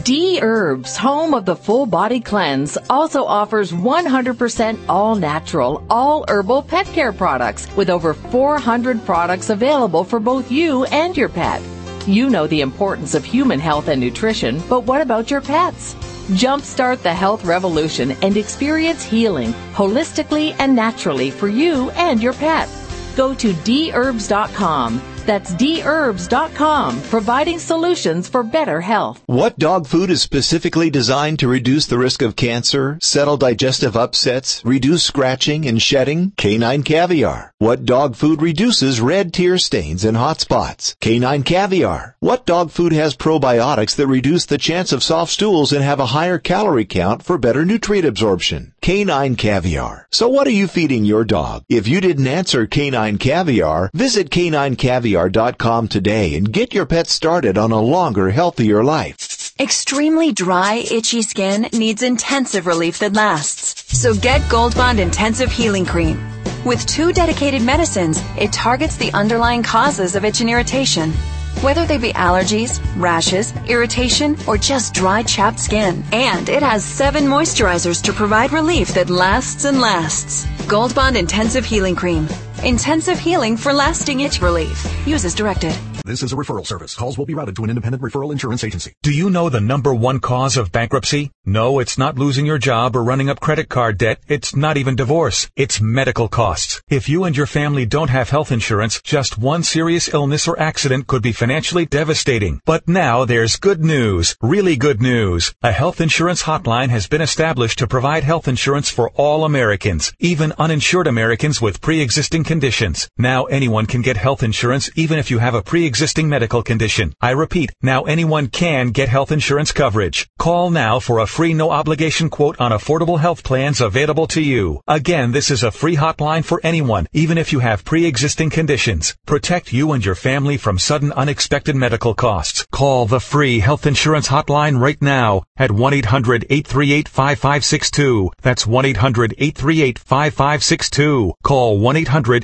D 0.04 0.40
Herbs, 0.42 0.98
home 0.98 1.36
of 1.36 1.46
the 1.46 1.56
full 1.56 1.86
body 1.86 2.20
cleanse, 2.20 2.80
also 2.90 3.24
offers 3.24 3.72
100% 3.72 4.80
all 4.90 5.14
natural, 5.14 5.86
all 5.88 6.26
herbal 6.28 6.64
pet 6.64 6.88
care 6.88 7.14
products 7.14 7.68
with 7.76 7.92
over 7.92 8.16
400 8.16 9.06
products 9.06 9.52
available 9.52 10.04
for 10.04 10.20
both 10.20 10.52
you 10.52 10.86
and 10.86 11.16
your 11.16 11.30
pet. 11.30 11.62
You 12.08 12.30
know 12.30 12.48
the 12.48 12.62
importance 12.62 13.16
of 13.16 13.26
human 13.26 13.60
health 13.60 13.90
and 13.90 14.00
nutrition, 14.00 14.64
but 14.70 14.86
what 14.86 15.02
about 15.02 15.30
your 15.30 15.42
pets? 15.42 15.94
Jumpstart 16.32 17.02
the 17.02 17.14
health 17.14 17.44
revolution 17.44 18.12
and 18.22 18.38
experience 18.38 19.04
healing 19.04 19.52
holistically 19.74 20.56
and 20.58 20.74
naturally 20.74 21.32
for 21.32 21.50
you 21.50 21.90
and 21.92 22.24
your 22.24 22.32
pet. 22.32 22.70
Go 23.18 23.34
to 23.34 23.52
dherbs.com. 23.52 25.02
That's 25.26 25.54
dherbs.com, 25.56 27.02
providing 27.10 27.60
solutions 27.60 28.30
for 28.30 28.42
better 28.42 28.80
health. 28.80 29.22
What 29.26 29.60
dog 29.60 29.86
food 29.86 30.10
is 30.10 30.22
specifically 30.22 30.90
designed 30.90 31.40
to 31.40 31.50
reduce 31.50 31.88
the 31.88 31.98
risk 31.98 32.22
of 32.22 32.38
cancer, 32.38 32.98
settle 33.02 33.36
digestive 33.36 33.98
upsets, 33.98 34.64
reduce 34.64 35.04
scratching 35.04 35.68
and 35.68 35.82
shedding? 35.82 36.32
Canine 36.38 36.84
caviar. 36.84 37.52
What 37.60 37.86
dog 37.86 38.16
food 38.16 38.44
reduces 38.44 39.02
red 39.02 39.34
tear 39.34 39.58
stains 39.58 40.06
and 40.06 40.16
hot 40.16 40.40
spots? 40.40 40.96
Canine 41.02 41.42
caviar. 41.42 42.16
What 42.20 42.46
dog 42.46 42.70
food 42.70 42.94
has 42.94 43.16
probiotics 43.16 43.96
that 43.96 44.06
reduce 44.06 44.46
the 44.46 44.60
chance 44.60 44.92
of 44.92 45.02
soft 45.02 45.32
stools 45.32 45.74
and 45.74 45.84
have 45.84 46.00
a 46.00 46.14
higher 46.14 46.38
calorie 46.38 46.86
count 46.86 47.24
for 47.24 47.40
better 47.40 47.66
nutrient 47.66 48.06
absorption? 48.06 48.74
Canine 48.82 49.36
caviar. 49.36 50.08
So 50.12 50.28
what 50.28 50.46
are 50.46 50.52
you 50.52 50.68
feeding 50.68 51.04
your 51.04 51.26
dog? 51.26 51.64
If 51.68 51.88
you 51.88 52.00
didn't 52.00 52.28
answer 52.28 52.68
canine 52.68 53.18
caviar, 53.18 53.90
visit 53.92 54.30
caninecaviar.com 54.30 55.88
today 55.88 56.36
and 56.36 56.54
get 56.54 56.76
your 56.76 56.86
pet 56.86 57.08
started 57.08 57.58
on 57.58 57.72
a 57.72 57.82
longer, 57.82 58.30
healthier 58.30 58.84
life. 58.84 59.56
Extremely 59.60 60.32
dry, 60.32 60.86
itchy 60.92 61.24
skin 61.24 61.70
needs 61.74 62.04
intensive 62.04 62.68
relief 62.68 63.00
that 63.00 63.14
lasts. 63.14 63.98
So 63.98 64.14
get 64.14 64.48
Gold 64.48 64.76
Bond 64.76 65.00
Intensive 65.00 65.52
Healing 65.52 65.88
Cream. 65.88 66.37
With 66.68 66.86
two 66.86 67.14
dedicated 67.14 67.62
medicines, 67.62 68.22
it 68.38 68.52
targets 68.52 68.98
the 68.98 69.14
underlying 69.14 69.64
causes 69.64 70.18
of 70.18 70.26
itch 70.26 70.42
and 70.42 70.50
irritation. 70.50 71.14
Whether 71.62 71.86
they 71.86 71.98
be 71.98 72.12
allergies, 72.12 72.82
rashes, 72.98 73.54
irritation, 73.70 74.36
or 74.46 74.58
just 74.58 74.94
dry, 74.94 75.24
chapped 75.24 75.62
skin. 75.62 76.04
And 76.12 76.50
it 76.50 76.62
has 76.62 76.84
seven 76.84 77.24
moisturizers 77.24 78.04
to 78.04 78.12
provide 78.12 78.52
relief 78.52 78.90
that 78.96 79.10
lasts 79.10 79.64
and 79.64 79.80
lasts. 79.80 80.46
Gold 80.68 80.94
Bond 80.94 81.16
Intensive 81.16 81.64
Healing 81.64 81.96
Cream. 81.96 82.28
Intensive 82.64 83.20
healing 83.20 83.56
for 83.56 83.72
lasting 83.72 84.22
itch 84.22 84.42
relief. 84.42 84.84
Use 85.06 85.26
as 85.26 85.36
directed. 85.36 85.74
This 86.06 86.24
is 86.24 86.32
a 86.32 86.38
referral 86.38 86.66
service. 86.66 86.96
Calls 86.96 87.18
will 87.18 87.26
be 87.26 87.34
routed 87.34 87.58
to 87.58 87.66
an 87.66 87.70
independent 87.70 88.02
referral 88.02 88.32
insurance 88.32 88.64
agency. 88.64 88.94
Do 89.04 89.12
you 89.14 89.30
know 89.30 89.50
the 89.50 89.60
number 89.60 89.94
one 89.94 90.22
cause 90.22 90.56
of 90.56 90.72
bankruptcy? 90.72 91.32
No, 91.46 91.80
it's 91.80 91.98
not 91.98 92.18
losing 92.18 92.46
your 92.46 92.58
job 92.58 92.96
or 92.96 93.04
running 93.04 93.30
up 93.30 93.42
credit 93.42 93.68
card 93.68 93.98
debt. 93.98 94.20
It's 94.28 94.56
not 94.56 94.78
even 94.78 94.96
divorce. 94.96 95.50
It's 95.58 95.82
medical 95.82 96.30
costs. 96.30 96.82
If 96.90 97.10
you 97.10 97.26
and 97.26 97.36
your 97.36 97.46
family 97.46 97.86
don't 97.86 98.10
have 98.10 98.30
health 98.30 98.54
insurance, 98.54 99.02
just 99.02 99.38
one 99.38 99.64
serious 99.64 100.14
illness 100.14 100.48
or 100.48 100.58
accident 100.60 101.08
could 101.08 101.22
be 101.22 101.34
financially 101.34 101.86
devastating. 101.86 102.62
But 102.66 102.88
now 102.88 103.26
there's 103.26 103.58
good 103.58 103.84
news. 103.84 104.38
Really 104.42 104.78
good 104.78 105.02
news. 105.02 105.54
A 105.62 105.74
health 105.74 106.00
insurance 106.00 106.44
hotline 106.44 106.90
has 106.90 107.08
been 107.08 107.22
established 107.22 107.80
to 107.80 107.88
provide 107.88 108.24
health 108.24 108.48
insurance 108.48 108.90
for 108.90 109.10
all 109.12 109.44
Americans, 109.44 110.14
even 110.20 110.54
uninsured 110.58 111.08
Americans 111.08 111.62
with 111.62 111.82
pre-existing 111.82 112.46
conditions. 112.48 113.08
Now 113.18 113.46
anyone 113.46 113.86
can 113.86 114.02
get 114.02 114.18
health 114.18 114.42
insurance 114.42 114.90
even 114.96 115.20
if 115.20 115.30
you 115.30 115.38
have 115.38 115.54
a 115.54 115.62
pre-existing 115.62 116.28
medical 116.28 116.64
condition. 116.64 117.14
I 117.22 117.30
repeat, 117.32 117.72
now 117.84 118.04
anyone 118.04 118.48
can 118.48 118.90
get 118.90 119.10
health 119.10 119.32
insurance 119.32 119.72
coverage. 119.72 120.28
Call 120.40 120.72
now 120.72 121.00
for 121.00 121.20
a 121.20 121.28
free 121.28 121.54
no 121.54 121.70
obligation 121.70 122.32
quote 122.32 122.60
on 122.60 122.72
affordable 122.72 123.20
health 123.20 123.44
plans 123.44 123.82
available 123.82 124.26
to 124.28 124.42
you. 124.42 124.80
Again, 124.88 125.34
this 125.34 125.52
is 125.52 125.62
a 125.62 125.72
free 125.72 125.98
hotline 125.98 126.44
for 126.44 126.60
anyone, 126.64 127.06
even 127.14 127.38
if 127.38 127.52
you 127.52 127.60
have 127.60 127.86
pre-existing 127.86 128.50
conditions. 128.50 129.16
Protect 129.26 129.74
you 129.74 129.92
and 129.92 130.04
your 130.04 130.16
family 130.16 130.58
from 130.58 130.80
sudden 130.80 131.12
unexpected 131.12 131.76
medical 131.76 132.14
costs. 132.14 132.66
Call 132.72 133.06
the 133.06 133.20
free 133.20 133.60
health 133.60 133.86
insurance 133.86 134.30
hotline 134.30 134.80
right 134.80 135.02
now 135.02 135.44
at 135.58 135.70
1-800-838-5562. 135.70 138.30
That's 138.42 138.66
1-800-838-5562. 138.66 141.34
Call 141.44 141.78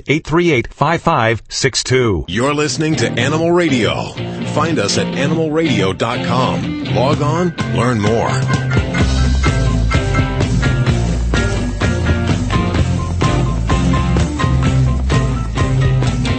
1-800-838-5562. 0.01 2.25
You're 2.27 2.53
listening 2.53 2.95
to 2.97 3.09
Animal 3.11 3.51
Radio. 3.51 4.09
Find 4.53 4.77
us 4.79 4.97
at 4.97 5.07
animalradio.com. 5.07 6.83
Log 6.95 7.21
on, 7.21 7.55
learn 7.75 8.01
more. 8.01 8.29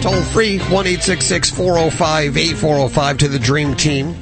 Toll 0.01 0.21
free, 0.21 0.59
1 0.59 0.85
405 0.85 2.37
8405 2.37 3.17
to 3.17 3.27
the 3.27 3.39
Dream 3.39 3.75
Team. 3.75 4.15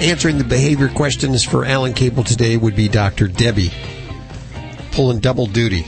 Answering 0.00 0.38
the 0.38 0.44
behavior 0.44 0.88
questions 0.88 1.44
for 1.44 1.64
Alan 1.64 1.92
Cable 1.92 2.24
today 2.24 2.56
would 2.56 2.74
be 2.74 2.88
Dr. 2.88 3.28
Debbie. 3.28 3.70
Pulling 4.92 5.20
double 5.20 5.46
duty. 5.46 5.84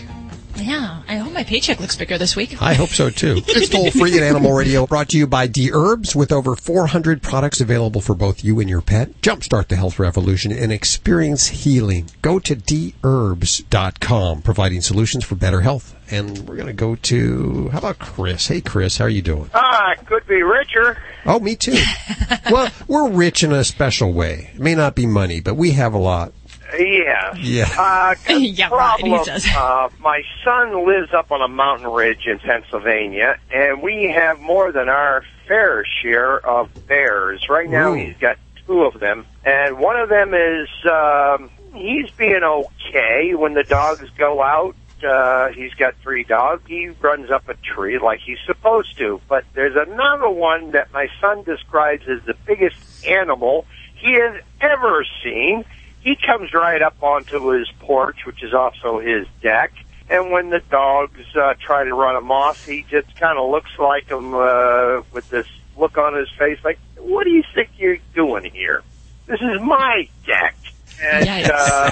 Yeah, 0.62 1.02
I 1.08 1.16
hope 1.16 1.32
my 1.32 1.42
paycheck 1.42 1.80
looks 1.80 1.96
bigger 1.96 2.18
this 2.18 2.36
week. 2.36 2.62
I 2.62 2.74
hope 2.74 2.90
so 2.90 3.10
too. 3.10 3.42
It's 3.48 3.68
toll 3.68 3.90
free 3.90 4.16
at 4.16 4.22
Animal 4.22 4.52
Radio, 4.52 4.86
brought 4.86 5.08
to 5.10 5.18
you 5.18 5.26
by 5.26 5.46
D 5.46 5.70
Herbs, 5.72 6.14
with 6.16 6.32
over 6.32 6.54
400 6.56 7.20
products 7.20 7.60
available 7.60 8.00
for 8.00 8.14
both 8.14 8.44
you 8.44 8.60
and 8.60 8.68
your 8.70 8.80
pet. 8.80 9.20
Jumpstart 9.20 9.68
the 9.68 9.76
health 9.76 9.98
revolution 9.98 10.52
and 10.52 10.72
experience 10.72 11.48
healing. 11.48 12.08
Go 12.22 12.38
to 12.38 12.54
dherbs.com, 12.56 14.42
providing 14.42 14.80
solutions 14.80 15.24
for 15.24 15.34
better 15.34 15.60
health. 15.62 15.96
And 16.10 16.46
we're 16.48 16.56
going 16.56 16.66
to 16.66 16.72
go 16.72 16.94
to, 16.96 17.68
how 17.70 17.78
about 17.78 17.98
Chris? 17.98 18.46
Hey, 18.48 18.60
Chris, 18.60 18.98
how 18.98 19.06
are 19.06 19.08
you 19.08 19.22
doing? 19.22 19.50
Ah, 19.54 19.94
could 20.06 20.26
be 20.26 20.42
richer. 20.42 20.98
Oh, 21.24 21.40
me 21.40 21.56
too. 21.56 21.78
well, 22.50 22.70
we're 22.86 23.08
rich 23.10 23.42
in 23.42 23.52
a 23.52 23.64
special 23.64 24.12
way. 24.12 24.50
It 24.54 24.60
may 24.60 24.74
not 24.74 24.94
be 24.94 25.06
money, 25.06 25.40
but 25.40 25.54
we 25.54 25.72
have 25.72 25.94
a 25.94 25.98
lot. 25.98 26.32
Yeah. 26.78 27.34
Yeah. 27.36 27.68
Uh, 27.78 28.14
Yeah, 28.28 28.68
right, 28.70 29.00
he 29.00 29.10
does. 29.10 29.46
uh, 29.54 29.88
my 30.00 30.22
son 30.44 30.86
lives 30.86 31.12
up 31.14 31.30
on 31.30 31.40
a 31.42 31.48
mountain 31.48 31.88
ridge 31.88 32.26
in 32.26 32.38
Pennsylvania, 32.38 33.38
and 33.52 33.82
we 33.82 34.04
have 34.04 34.40
more 34.40 34.72
than 34.72 34.88
our 34.88 35.24
fair 35.46 35.84
share 36.02 36.44
of 36.46 36.70
bears. 36.86 37.48
Right 37.48 37.68
now, 37.68 37.92
Ooh. 37.92 37.94
he's 37.94 38.16
got 38.16 38.36
two 38.66 38.82
of 38.82 39.00
them, 39.00 39.26
and 39.44 39.78
one 39.78 39.96
of 39.98 40.08
them 40.08 40.34
is 40.34 40.68
um, 40.90 41.50
he's 41.74 42.10
being 42.12 42.42
okay 42.42 43.34
when 43.34 43.54
the 43.54 43.64
dogs 43.64 44.08
go 44.18 44.42
out. 44.42 44.74
Uh, 45.06 45.48
he's 45.48 45.74
got 45.74 45.94
three 46.02 46.22
dogs. 46.24 46.62
He 46.68 46.88
runs 47.00 47.30
up 47.30 47.48
a 47.48 47.54
tree 47.54 47.98
like 47.98 48.20
he's 48.20 48.38
supposed 48.46 48.96
to. 48.98 49.20
But 49.28 49.44
there's 49.52 49.74
another 49.76 50.30
one 50.30 50.70
that 50.72 50.92
my 50.92 51.08
son 51.20 51.42
describes 51.42 52.04
as 52.08 52.22
the 52.24 52.34
biggest 52.46 52.76
animal 53.06 53.66
he 53.96 54.12
has 54.14 54.40
ever 54.60 55.04
seen. 55.24 55.64
He 56.02 56.16
comes 56.16 56.52
right 56.52 56.82
up 56.82 57.00
onto 57.02 57.50
his 57.50 57.70
porch, 57.80 58.26
which 58.26 58.42
is 58.42 58.52
also 58.52 58.98
his 58.98 59.26
deck. 59.40 59.72
And 60.10 60.30
when 60.30 60.50
the 60.50 60.60
dogs 60.70 61.20
uh, 61.36 61.54
try 61.60 61.84
to 61.84 61.94
run 61.94 62.16
him 62.16 62.30
off, 62.30 62.66
he 62.66 62.84
just 62.90 63.14
kind 63.16 63.38
of 63.38 63.50
looks 63.50 63.70
like 63.78 64.08
them 64.08 64.34
uh, 64.34 65.02
with 65.12 65.30
this 65.30 65.46
look 65.76 65.96
on 65.96 66.14
his 66.14 66.28
face, 66.38 66.58
like, 66.64 66.78
"What 66.98 67.24
do 67.24 67.30
you 67.30 67.42
think 67.54 67.70
you're 67.78 67.98
doing 68.14 68.50
here? 68.52 68.82
This 69.26 69.40
is 69.40 69.60
my 69.60 70.08
deck." 70.26 70.56
And 71.02 71.50
uh, 71.54 71.90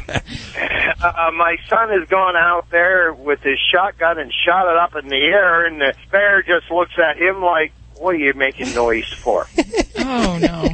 uh, 1.03 1.31
my 1.35 1.57
son 1.69 1.89
has 1.91 2.09
gone 2.09 2.37
out 2.37 2.69
there 2.71 3.13
with 3.13 3.41
his 3.43 3.59
shotgun 3.73 4.19
and 4.19 4.33
shot 4.45 4.71
it 4.71 4.77
up 4.77 4.97
in 4.97 5.09
the 5.09 5.17
air, 5.17 5.65
and 5.65 5.81
the 5.81 5.95
bear 6.11 6.43
just 6.43 6.71
looks 6.71 6.99
at 6.99 7.17
him 7.17 7.43
like, 7.43 7.73
"What 7.95 8.17
are 8.17 8.19
you 8.19 8.35
making 8.35 8.75
noise 8.75 9.11
for?" 9.13 9.47
oh 9.99 10.39
no. 10.43 10.69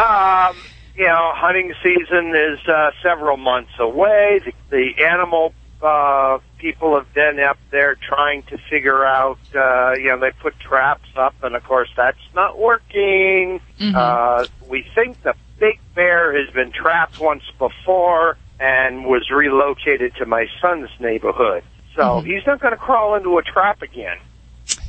Um, 0.00 0.56
you 0.96 1.06
know, 1.06 1.32
hunting 1.34 1.72
season 1.82 2.34
is 2.34 2.58
uh, 2.68 2.90
several 3.02 3.36
months 3.36 3.72
away. 3.78 4.40
The, 4.44 4.52
the 4.70 5.04
animal 5.04 5.54
uh, 5.82 6.38
people 6.58 6.96
have 6.96 7.12
been 7.12 7.40
up 7.40 7.58
there 7.70 7.96
trying 7.96 8.42
to 8.44 8.58
figure 8.70 9.04
out. 9.04 9.38
Uh, 9.54 9.92
you 9.92 10.08
know, 10.08 10.18
they 10.20 10.30
put 10.30 10.58
traps 10.60 11.08
up, 11.16 11.34
and 11.42 11.56
of 11.56 11.64
course, 11.64 11.88
that's 11.96 12.18
not 12.34 12.58
working. 12.58 13.60
Mhm. 13.80 13.94
Uh, 13.94 14.46
we 14.68 14.86
think 14.94 15.22
the 15.22 15.34
big 15.58 15.78
bear 15.94 16.36
has 16.36 16.52
been 16.54 16.72
trapped 16.72 17.20
once 17.20 17.42
before 17.58 18.36
and 18.60 19.06
was 19.06 19.28
relocated 19.30 20.14
to 20.16 20.26
my 20.26 20.46
son's 20.60 20.90
neighborhood. 21.00 21.62
So 21.96 22.20
he's 22.20 22.46
not 22.46 22.60
going 22.60 22.72
to 22.72 22.78
crawl 22.78 23.16
into 23.16 23.36
a 23.38 23.42
trap 23.42 23.82
again. 23.82 24.16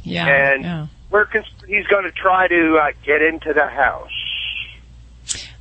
Yeah. 0.03 0.27
and 0.27 0.63
yeah. 0.63 0.87
we're 1.09 1.25
cons- 1.25 1.45
he's 1.67 1.87
going 1.87 2.03
to 2.03 2.11
try 2.11 2.47
to 2.47 2.77
uh, 2.77 2.91
get 3.05 3.21
into 3.21 3.53
the 3.53 3.67
house. 3.67 4.11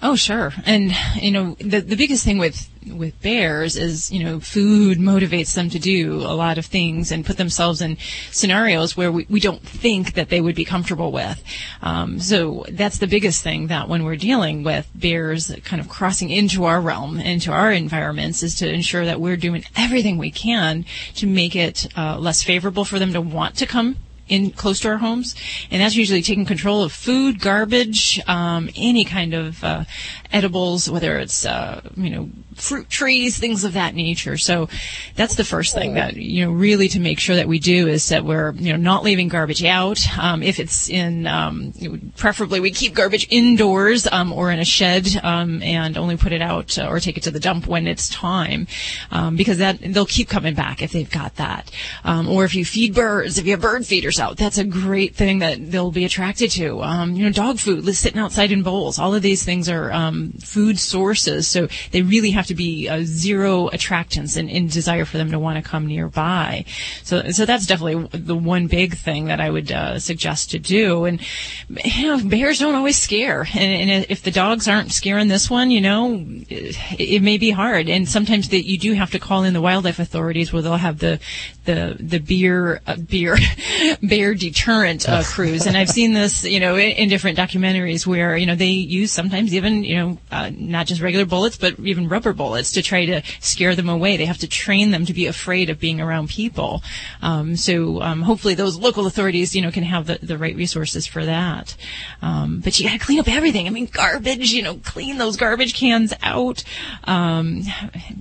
Oh, 0.04 0.16
sure. 0.16 0.52
And, 0.66 0.92
you 1.14 1.30
know, 1.30 1.56
the, 1.60 1.80
the 1.80 1.94
biggest 1.94 2.24
thing 2.24 2.38
with, 2.38 2.68
with 2.92 3.22
bears 3.22 3.76
is, 3.76 4.10
you 4.10 4.24
know, 4.24 4.40
food 4.40 4.98
motivates 4.98 5.54
them 5.54 5.70
to 5.70 5.78
do 5.78 6.16
a 6.16 6.34
lot 6.34 6.58
of 6.58 6.66
things 6.66 7.12
and 7.12 7.24
put 7.24 7.36
themselves 7.36 7.80
in 7.80 7.96
scenarios 8.32 8.96
where 8.96 9.12
we, 9.12 9.26
we 9.30 9.38
don't 9.38 9.62
think 9.62 10.14
that 10.14 10.28
they 10.28 10.40
would 10.40 10.56
be 10.56 10.64
comfortable 10.64 11.12
with. 11.12 11.40
Um, 11.82 12.18
so 12.18 12.64
that's 12.70 12.98
the 12.98 13.06
biggest 13.06 13.44
thing 13.44 13.68
that 13.68 13.88
when 13.88 14.02
we're 14.02 14.16
dealing 14.16 14.64
with 14.64 14.90
bears 14.92 15.54
kind 15.62 15.80
of 15.80 15.88
crossing 15.88 16.30
into 16.30 16.64
our 16.64 16.80
realm, 16.80 17.20
into 17.20 17.52
our 17.52 17.70
environments, 17.70 18.42
is 18.42 18.56
to 18.56 18.68
ensure 18.68 19.04
that 19.04 19.20
we're 19.20 19.36
doing 19.36 19.62
everything 19.76 20.18
we 20.18 20.32
can 20.32 20.84
to 21.14 21.28
make 21.28 21.54
it 21.54 21.86
uh, 21.96 22.18
less 22.18 22.42
favorable 22.42 22.84
for 22.84 22.98
them 22.98 23.12
to 23.12 23.20
want 23.20 23.54
to 23.58 23.66
come 23.66 23.96
in 24.32 24.50
close 24.50 24.80
to 24.80 24.88
our 24.88 24.96
homes, 24.96 25.34
and 25.70 25.82
that's 25.82 25.94
usually 25.94 26.22
taking 26.22 26.46
control 26.46 26.82
of 26.82 26.90
food, 26.90 27.38
garbage, 27.38 28.18
um, 28.26 28.70
any 28.74 29.04
kind 29.04 29.34
of 29.34 29.62
uh, 29.62 29.84
edibles, 30.32 30.90
whether 30.90 31.18
it's 31.18 31.46
uh, 31.46 31.80
you 31.96 32.10
know 32.10 32.30
fruit 32.54 32.88
trees, 32.88 33.38
things 33.38 33.64
of 33.64 33.74
that 33.74 33.94
nature. 33.94 34.36
So 34.36 34.68
that's 35.16 35.36
the 35.36 35.44
first 35.44 35.74
thing 35.74 35.94
that 35.94 36.16
you 36.16 36.44
know 36.44 36.52
really 36.52 36.88
to 36.88 37.00
make 37.00 37.18
sure 37.18 37.36
that 37.36 37.48
we 37.48 37.58
do 37.58 37.88
is 37.88 38.08
that 38.08 38.24
we're 38.24 38.52
you 38.52 38.72
know 38.72 38.78
not 38.78 39.04
leaving 39.04 39.28
garbage 39.28 39.64
out. 39.64 40.00
Um, 40.18 40.42
if 40.42 40.58
it's 40.58 40.88
in, 40.88 41.26
um, 41.26 41.72
preferably 42.16 42.60
we 42.60 42.70
keep 42.70 42.94
garbage 42.94 43.26
indoors 43.30 44.06
um, 44.10 44.32
or 44.32 44.50
in 44.50 44.58
a 44.58 44.64
shed 44.64 45.08
um, 45.22 45.62
and 45.62 45.96
only 45.96 46.16
put 46.16 46.32
it 46.32 46.42
out 46.42 46.78
uh, 46.78 46.86
or 46.86 47.00
take 47.00 47.16
it 47.16 47.22
to 47.24 47.30
the 47.30 47.40
dump 47.40 47.66
when 47.66 47.86
it's 47.86 48.08
time, 48.08 48.66
um, 49.10 49.36
because 49.36 49.58
that 49.58 49.78
they'll 49.80 50.06
keep 50.06 50.28
coming 50.28 50.54
back 50.54 50.82
if 50.82 50.92
they've 50.92 51.10
got 51.10 51.36
that. 51.36 51.70
Um, 52.04 52.28
or 52.28 52.44
if 52.44 52.54
you 52.54 52.64
feed 52.64 52.94
birds, 52.94 53.38
if 53.38 53.46
you 53.46 53.52
have 53.52 53.60
bird 53.60 53.86
feeders 53.86 54.18
out, 54.18 54.36
that's 54.36 54.58
a 54.58 54.64
great 54.64 55.14
thing 55.14 55.40
that 55.40 55.70
they'll 55.70 55.92
be 55.92 56.04
attracted 56.04 56.50
to. 56.52 56.62
You 56.62 57.24
know, 57.24 57.30
dog 57.30 57.58
food 57.58 57.92
sitting 57.94 58.20
outside 58.20 58.52
in 58.52 58.62
bowls. 58.62 58.98
All 58.98 59.14
of 59.14 59.22
these 59.22 59.44
things 59.44 59.68
are 59.68 59.92
um, 60.22 60.32
food 60.38 60.78
sources, 60.78 61.48
so 61.48 61.68
they 61.90 62.02
really 62.02 62.30
have 62.30 62.46
to 62.46 62.54
be 62.54 62.88
uh, 62.88 63.00
zero 63.04 63.68
attractants 63.68 64.36
and, 64.36 64.50
and 64.50 64.70
desire 64.70 65.04
for 65.04 65.18
them 65.18 65.30
to 65.30 65.38
want 65.38 65.62
to 65.62 65.68
come 65.68 65.86
nearby. 65.86 66.64
So, 67.02 67.30
so 67.30 67.44
that's 67.44 67.66
definitely 67.66 68.18
the 68.18 68.36
one 68.36 68.66
big 68.66 68.96
thing 68.96 69.26
that 69.26 69.40
I 69.40 69.50
would 69.50 69.70
uh, 69.70 69.98
suggest 69.98 70.50
to 70.52 70.58
do. 70.58 71.04
And 71.04 71.20
you 71.68 72.06
know, 72.06 72.24
bears 72.24 72.58
don't 72.58 72.74
always 72.74 72.98
scare, 72.98 73.46
and, 73.54 73.90
and 73.90 74.06
if 74.08 74.22
the 74.22 74.30
dogs 74.30 74.68
aren't 74.68 74.92
scaring 74.92 75.28
this 75.28 75.50
one, 75.50 75.70
you 75.70 75.80
know, 75.80 76.16
it, 76.48 76.76
it 76.98 77.22
may 77.22 77.38
be 77.38 77.50
hard. 77.50 77.88
And 77.88 78.08
sometimes 78.08 78.48
that 78.50 78.66
you 78.66 78.78
do 78.78 78.92
have 78.94 79.10
to 79.12 79.18
call 79.18 79.44
in 79.44 79.54
the 79.54 79.60
wildlife 79.60 79.98
authorities 79.98 80.52
where 80.52 80.62
they'll 80.62 80.76
have 80.76 80.98
the 80.98 81.20
the 81.64 81.96
the 81.98 82.18
beer 82.18 82.80
uh, 82.86 82.96
beer 82.96 83.36
bear 84.02 84.34
deterrent 84.34 85.08
uh, 85.08 85.22
cruise. 85.26 85.66
And 85.66 85.76
I've 85.76 85.90
seen 85.90 86.12
this, 86.12 86.44
you 86.44 86.60
know, 86.60 86.76
in, 86.76 86.92
in 86.92 87.08
different 87.08 87.38
documentaries 87.38 88.06
where 88.06 88.36
you 88.36 88.46
know 88.46 88.54
they 88.54 88.66
use 88.66 89.12
sometimes 89.12 89.54
even 89.54 89.84
you 89.84 89.96
know 89.96 90.11
uh, 90.30 90.50
not 90.54 90.86
just 90.86 91.00
regular 91.00 91.26
bullets 91.26 91.56
but 91.56 91.78
even 91.80 92.08
rubber 92.08 92.32
bullets 92.32 92.72
to 92.72 92.82
try 92.82 93.06
to 93.06 93.22
scare 93.40 93.74
them 93.74 93.88
away. 93.88 94.16
They 94.16 94.26
have 94.26 94.38
to 94.38 94.48
train 94.48 94.90
them 94.90 95.06
to 95.06 95.12
be 95.12 95.26
afraid 95.26 95.70
of 95.70 95.78
being 95.78 96.00
around 96.00 96.28
people. 96.28 96.82
Um, 97.20 97.56
so 97.56 98.00
um, 98.02 98.22
hopefully 98.22 98.54
those 98.54 98.76
local 98.76 99.06
authorities, 99.06 99.54
you 99.54 99.62
know, 99.62 99.70
can 99.70 99.84
have 99.84 100.06
the, 100.06 100.18
the 100.22 100.38
right 100.38 100.56
resources 100.56 101.06
for 101.06 101.24
that. 101.24 101.76
Um, 102.20 102.60
but 102.60 102.78
you 102.78 102.86
got 102.88 102.98
to 102.98 103.04
clean 103.04 103.20
up 103.20 103.28
everything. 103.28 103.66
I 103.66 103.70
mean, 103.70 103.86
garbage, 103.86 104.52
you 104.52 104.62
know, 104.62 104.76
clean 104.76 105.18
those 105.18 105.36
garbage 105.36 105.74
cans 105.74 106.12
out. 106.22 106.64
Um, 107.04 107.62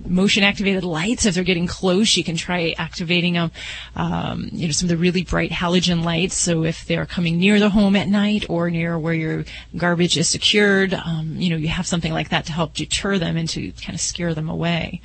motion 0.06 0.42
activated 0.42 0.84
lights, 0.84 1.26
if 1.26 1.34
they're 1.34 1.44
getting 1.44 1.66
close, 1.66 2.16
you 2.16 2.24
can 2.24 2.36
try 2.36 2.74
activating 2.78 3.34
them. 3.34 3.50
Um, 3.96 4.48
you 4.52 4.66
know, 4.66 4.72
some 4.72 4.86
of 4.86 4.90
the 4.90 4.96
really 4.96 5.24
bright 5.24 5.50
halogen 5.50 6.04
lights. 6.04 6.36
So 6.36 6.64
if 6.64 6.84
they're 6.86 7.06
coming 7.06 7.38
near 7.38 7.58
the 7.58 7.70
home 7.70 7.96
at 7.96 8.08
night 8.08 8.46
or 8.48 8.70
near 8.70 8.98
where 8.98 9.14
your 9.14 9.44
garbage 9.76 10.16
is 10.16 10.28
secured, 10.28 10.94
um, 10.94 11.36
you 11.36 11.50
know, 11.50 11.56
you 11.56 11.68
have 11.68 11.81
something 11.86 12.12
like 12.12 12.30
that 12.30 12.46
to 12.46 12.52
help 12.52 12.74
deter 12.74 13.18
them 13.18 13.36
and 13.36 13.48
to 13.50 13.72
kind 13.72 13.94
of 13.94 14.00
scare 14.00 14.34
them 14.34 14.48
away. 14.48 15.00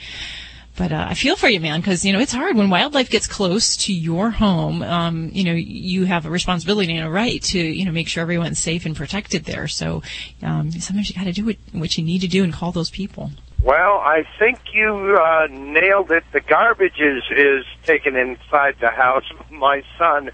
But 0.78 0.91
uh, 0.91 1.08
I 1.10 1.16
feel 1.16 1.36
for 1.36 1.49
you, 1.49 1.60
man, 1.60 1.82
because 1.82 2.06
you 2.06 2.14
know 2.14 2.20
it's 2.20 2.32
hard 2.32 2.56
when 2.56 2.70
wildlife 2.70 3.10
gets 3.10 3.26
close 3.26 3.76
to 3.78 3.94
your 3.94 4.30
home. 4.30 4.84
Um, 4.84 5.32
you 5.34 5.44
know, 5.44 5.54
you 5.54 6.06
have 6.06 6.28
a 6.28 6.30
responsibility 6.30 6.95
and 6.95 7.06
a 7.06 7.10
right 7.10 7.41
to 7.45 7.60
you 7.60 7.84
know 7.84 7.91
make 7.91 8.08
sure 8.08 8.22
everyone's 8.22 8.60
safe 8.60 8.86
and 8.86 8.95
protected 8.95 9.45
there. 9.45 9.68
So 9.68 10.04
um, 10.44 10.72
sometimes 10.72 11.10
you 11.10 11.16
got 11.16 11.24
to 11.24 11.34
do 11.34 11.45
what, 11.45 11.58
what 11.72 11.98
you 11.98 12.04
need 12.04 12.22
to 12.22 12.28
do 12.28 12.44
and 12.44 12.54
call 12.54 12.72
those 12.72 12.91
people. 12.91 13.32
Well, 13.64 13.98
I 13.98 14.24
think 14.38 14.60
you 14.72 15.18
uh, 15.20 15.48
nailed 15.49 16.12
it. 16.12 16.24
The 16.32 16.41
garbage 16.41 16.99
is 16.99 17.24
is 17.32 17.66
taken 17.84 18.16
inside 18.16 18.76
the 18.80 18.91
house. 18.91 19.26
My 19.49 19.84
son, 19.98 20.30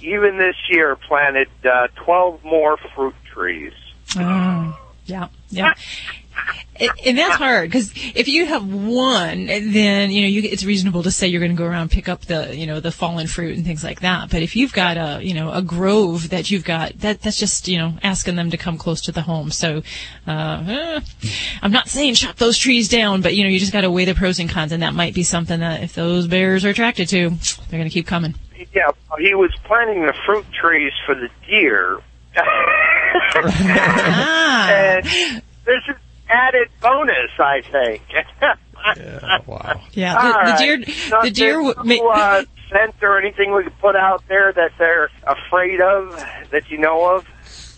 even 0.00 0.38
this 0.38 0.56
year, 0.70 0.96
planted 0.96 1.50
uh, 1.62 1.88
twelve 1.94 2.42
more 2.42 2.78
fruit 2.94 3.14
trees. 3.34 3.74
Oh, 4.16 4.78
yeah, 5.08 5.28
yeah. 5.50 5.74
and 7.04 7.18
that's 7.18 7.36
hard 7.36 7.68
because 7.68 7.90
if 8.14 8.28
you 8.28 8.46
have 8.46 8.64
one, 8.72 9.46
then 9.46 10.10
you 10.10 10.22
know 10.22 10.28
you, 10.28 10.42
it's 10.44 10.64
reasonable 10.64 11.02
to 11.02 11.10
say 11.10 11.26
you're 11.26 11.40
going 11.40 11.50
to 11.50 11.56
go 11.56 11.64
around 11.64 11.82
and 11.82 11.90
pick 11.90 12.08
up 12.08 12.26
the 12.26 12.54
you 12.54 12.66
know 12.66 12.78
the 12.78 12.92
fallen 12.92 13.26
fruit 13.26 13.56
and 13.56 13.66
things 13.66 13.82
like 13.82 14.00
that. 14.00 14.30
But 14.30 14.42
if 14.42 14.54
you've 14.54 14.72
got 14.72 14.96
a 14.96 15.24
you 15.24 15.34
know 15.34 15.50
a 15.50 15.62
grove 15.62 16.28
that 16.28 16.50
you've 16.50 16.64
got, 16.64 16.98
that 17.00 17.22
that's 17.22 17.38
just 17.38 17.68
you 17.68 17.78
know 17.78 17.94
asking 18.02 18.36
them 18.36 18.50
to 18.50 18.56
come 18.56 18.78
close 18.78 19.00
to 19.02 19.12
the 19.12 19.22
home. 19.22 19.50
So 19.50 19.82
uh, 20.26 20.64
eh, 20.68 21.00
I'm 21.62 21.72
not 21.72 21.88
saying 21.88 22.14
chop 22.14 22.36
those 22.36 22.58
trees 22.58 22.88
down, 22.88 23.22
but 23.22 23.34
you 23.34 23.44
know 23.44 23.50
you 23.50 23.58
just 23.58 23.72
got 23.72 23.80
to 23.80 23.90
weigh 23.90 24.04
the 24.04 24.14
pros 24.14 24.38
and 24.38 24.48
cons, 24.50 24.72
and 24.72 24.82
that 24.82 24.94
might 24.94 25.14
be 25.14 25.22
something 25.22 25.60
that 25.60 25.82
if 25.82 25.94
those 25.94 26.28
bears 26.28 26.64
are 26.64 26.70
attracted 26.70 27.08
to, 27.08 27.30
they're 27.30 27.78
going 27.78 27.84
to 27.84 27.90
keep 27.90 28.06
coming. 28.06 28.34
Yeah, 28.74 28.90
he 29.18 29.34
was 29.34 29.52
planting 29.64 30.02
the 30.02 30.14
fruit 30.26 30.46
trees 30.52 30.92
for 31.06 31.14
the 31.14 31.28
deer. 31.48 32.00
Ah. 33.34 34.70
and 34.70 35.06
there's 35.64 35.84
an 35.88 35.96
added 36.28 36.68
bonus, 36.80 37.30
I 37.38 37.62
think. 37.70 38.02
yeah, 38.96 39.38
wow. 39.46 39.80
Yeah, 39.92 40.14
the, 40.14 40.28
the 40.28 40.34
right. 40.34 40.58
deer, 40.58 40.78
Now, 41.10 41.22
the 41.22 41.30
deer. 41.30 41.62
there's 41.62 41.74
w- 41.74 41.98
no, 41.98 42.04
ma- 42.04 42.10
uh, 42.10 42.44
scent 42.70 42.94
or 43.02 43.18
anything 43.20 43.52
we 43.54 43.64
could 43.64 43.78
put 43.80 43.96
out 43.96 44.22
there 44.28 44.52
that 44.52 44.72
they're 44.78 45.10
afraid 45.26 45.80
of 45.80 46.10
that 46.50 46.70
you 46.70 46.78
know 46.78 47.16
of? 47.16 47.26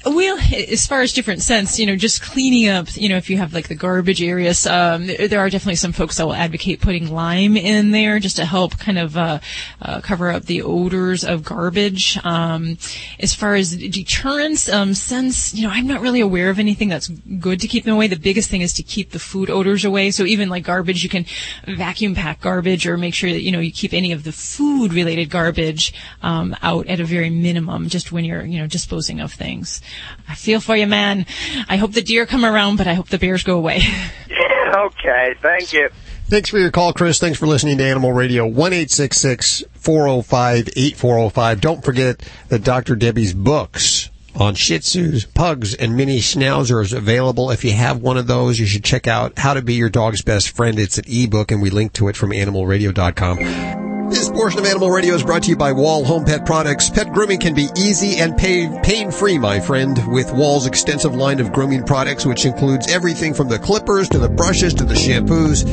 Well, 0.02 0.39
as 0.70 0.86
far 0.86 1.02
as 1.02 1.12
different 1.12 1.43
scents, 1.43 1.78
you 1.78 1.85
know, 1.85 1.94
just 1.94 2.22
cleaning 2.22 2.70
up, 2.70 2.86
you 2.97 3.10
know, 3.10 3.18
if 3.18 3.28
you 3.28 3.36
have 3.36 3.52
like 3.52 3.68
the 3.68 3.74
garbage 3.74 4.22
areas, 4.22 4.66
um, 4.66 5.06
there 5.06 5.40
are 5.40 5.51
definitely 5.51 5.74
some 5.77 5.93
folks 5.93 6.16
that 6.16 6.24
will 6.24 6.35
advocate 6.35 6.81
putting 6.81 7.12
lime 7.12 7.55
in 7.55 7.90
there 7.90 8.18
just 8.18 8.36
to 8.36 8.47
help 8.47 8.78
kind 8.78 8.98
of 8.98 9.18
uh, 9.18 9.40
uh, 9.82 10.01
cover 10.01 10.31
up 10.31 10.44
the 10.44 10.62
odors 10.62 11.22
of 11.22 11.44
garbage. 11.44 12.18
Um, 12.24 12.78
as 13.18 13.35
far 13.35 13.55
as 13.56 13.77
deterrence, 13.77 14.70
um, 14.70 14.94
scents, 14.94 15.52
you 15.52 15.64
know, 15.64 15.70
I'm 15.70 15.86
not 15.86 16.01
really 16.01 16.22
aware 16.22 16.48
of 16.48 16.59
anything 16.59 16.89
that's 16.89 17.09
good 17.09 17.60
to 17.60 17.68
keep 17.68 17.85
them 17.85 17.93
away. 17.93 18.06
The 18.06 18.16
biggest 18.16 18.48
thing 18.48 18.62
is 18.62 18.72
to 18.74 18.82
keep 18.82 19.10
the 19.10 19.18
food 19.18 19.51
odors 19.51 19.85
away. 19.85 20.12
So 20.12 20.24
even 20.24 20.48
like 20.48 20.64
garbage, 20.64 21.05
you 21.05 21.10
can 21.10 21.27
vacuum 21.66 22.14
pack 22.14 22.40
garbage 22.40 22.86
or 22.86 22.97
make 22.97 23.12
sure 23.12 23.31
that, 23.31 23.43
you 23.43 23.52
know, 23.52 23.60
you 23.60 23.70
keep 23.70 23.93
any 23.93 24.12
of 24.12 24.24
the 24.24 24.32
food 24.32 24.94
related 24.94 25.28
garbage 25.28 25.93
um, 26.22 26.56
out 26.62 26.86
at 26.86 27.01
a 27.01 27.05
very 27.05 27.28
minimum 27.28 27.90
just 27.90 28.12
when 28.12 28.24
you're, 28.24 28.47
you 28.47 28.59
know, 28.60 28.66
disposing 28.66 29.20
of 29.20 29.31
things. 29.31 29.82
I 30.29 30.35
feel 30.35 30.61
for 30.61 30.77
you, 30.77 30.87
man. 30.87 31.27
I 31.69 31.77
hope 31.77 31.93
the 31.93 32.03
deer 32.03 32.27
come 32.27 32.45
around, 32.45 32.77
but 32.77 32.87
I 32.87 32.95
hope 32.95 33.09
the 33.09 33.19
bears 33.19 33.43
go 33.43 33.57
away. 33.57 33.83
okay, 34.75 35.35
thank 35.43 35.73
you. 35.73 35.89
Thanks 36.27 36.49
for 36.49 36.59
your 36.59 36.71
call, 36.71 36.93
Chris. 36.93 37.19
Thanks 37.19 37.39
for 37.39 37.47
listening 37.47 37.79
to 37.79 37.85
Animal 37.85 38.12
Radio. 38.12 38.47
1 38.47 38.73
405 38.73 40.69
8405. 40.77 41.61
Don't 41.61 41.85
forget 41.85 42.23
that 42.49 42.62
Dr. 42.62 42.95
Debbie's 42.95 43.35
books 43.35 44.11
on 44.37 44.55
Shih 44.55 44.79
Tzus, 44.79 45.27
Pugs, 45.35 45.75
and 45.75 45.97
Mini 45.97 46.19
Schnauzers 46.21 46.97
available. 46.97 47.51
If 47.51 47.65
you 47.65 47.73
have 47.73 48.01
one 48.01 48.17
of 48.17 48.29
those, 48.29 48.61
you 48.61 48.67
should 48.67 48.85
check 48.85 49.09
out 49.09 49.39
How 49.39 49.55
to 49.55 49.62
Be 49.62 49.75
Your 49.75 49.91
Dog's 49.91 50.23
Best 50.23 50.51
Friend. 50.51 50.79
It's 50.79 50.99
an 50.99 51.05
ebook, 51.09 51.51
and 51.51 51.61
we 51.61 51.71
link 51.71 51.95
to 51.95 52.07
it 52.07 52.17
from 52.17 52.31
animalradio.com. 52.31 53.99
This 54.11 54.28
portion 54.28 54.59
of 54.59 54.66
Animal 54.66 54.91
Radio 54.91 55.15
is 55.15 55.23
brought 55.23 55.45
to 55.45 55.51
you 55.51 55.57
by 55.57 55.70
Wahl 55.70 56.05
Home 56.05 56.24
Pet 56.24 56.45
Products. 56.45 56.91
Pet 56.91 57.12
grooming 57.12 57.39
can 57.39 57.55
be 57.55 57.69
easy 57.77 58.19
and 58.19 58.37
pain 58.37 59.12
free, 59.12 59.39
my 59.39 59.61
friend, 59.61 60.12
with 60.12 60.32
Wahl's 60.32 60.66
extensive 60.66 61.15
line 61.15 61.39
of 61.39 61.53
grooming 61.53 61.85
products, 61.85 62.27
which 62.27 62.45
includes 62.45 62.91
everything 62.91 63.35
from 63.35 63.49
the 63.49 63.59
clippers 63.59 64.09
to 64.09 64.19
the 64.19 64.28
brushes 64.28 64.74
to 64.74 64.85
the 64.85 64.95
shampoos. 64.95 65.65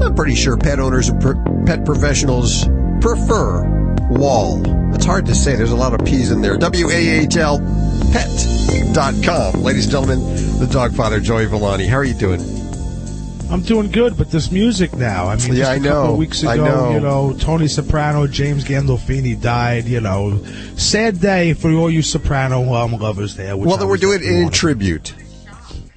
I'm 0.00 0.14
pretty 0.14 0.36
sure 0.36 0.56
pet 0.56 0.78
owners 0.78 1.08
and 1.08 1.66
pet 1.66 1.84
professionals 1.84 2.64
prefer 3.00 3.64
Wahl. 4.08 4.62
It's 4.94 5.04
hard 5.04 5.26
to 5.26 5.34
say. 5.34 5.56
There's 5.56 5.72
a 5.72 5.76
lot 5.76 5.92
of 5.92 6.06
P's 6.06 6.30
in 6.30 6.42
there. 6.42 6.56
W-A-H-L 6.56 7.58
pet.com. 8.12 9.62
Ladies 9.62 9.84
and 9.86 9.92
gentlemen, 9.92 10.20
the 10.60 10.68
dog 10.70 10.94
father, 10.94 11.18
Joey 11.18 11.46
Villani. 11.46 11.86
How 11.86 11.96
are 11.96 12.04
you 12.04 12.14
doing? 12.14 12.69
I'm 13.50 13.62
doing 13.62 13.90
good, 13.90 14.16
but 14.16 14.30
this 14.30 14.52
music 14.52 14.94
now. 14.94 15.26
I 15.26 15.34
mean, 15.36 15.54
Yeah, 15.54 15.54
just 15.54 15.60
a 15.60 15.72
I 15.72 15.78
couple 15.78 16.04
know. 16.10 16.14
weeks 16.14 16.42
ago, 16.42 16.54
know. 16.56 16.90
you 16.92 17.00
know, 17.00 17.36
Tony 17.40 17.66
Soprano, 17.66 18.28
James 18.28 18.64
Gandolfini 18.64 19.40
died. 19.40 19.86
You 19.86 20.00
know, 20.00 20.42
sad 20.76 21.20
day 21.20 21.54
for 21.54 21.70
all 21.72 21.90
you 21.90 22.02
Soprano 22.02 22.72
um, 22.74 22.92
lovers 22.92 23.34
there. 23.34 23.56
Well, 23.56 23.76
then 23.76 23.88
we're 23.88 23.96
doing 23.96 24.20
it 24.22 24.26
in 24.26 24.50
tribute. 24.50 25.14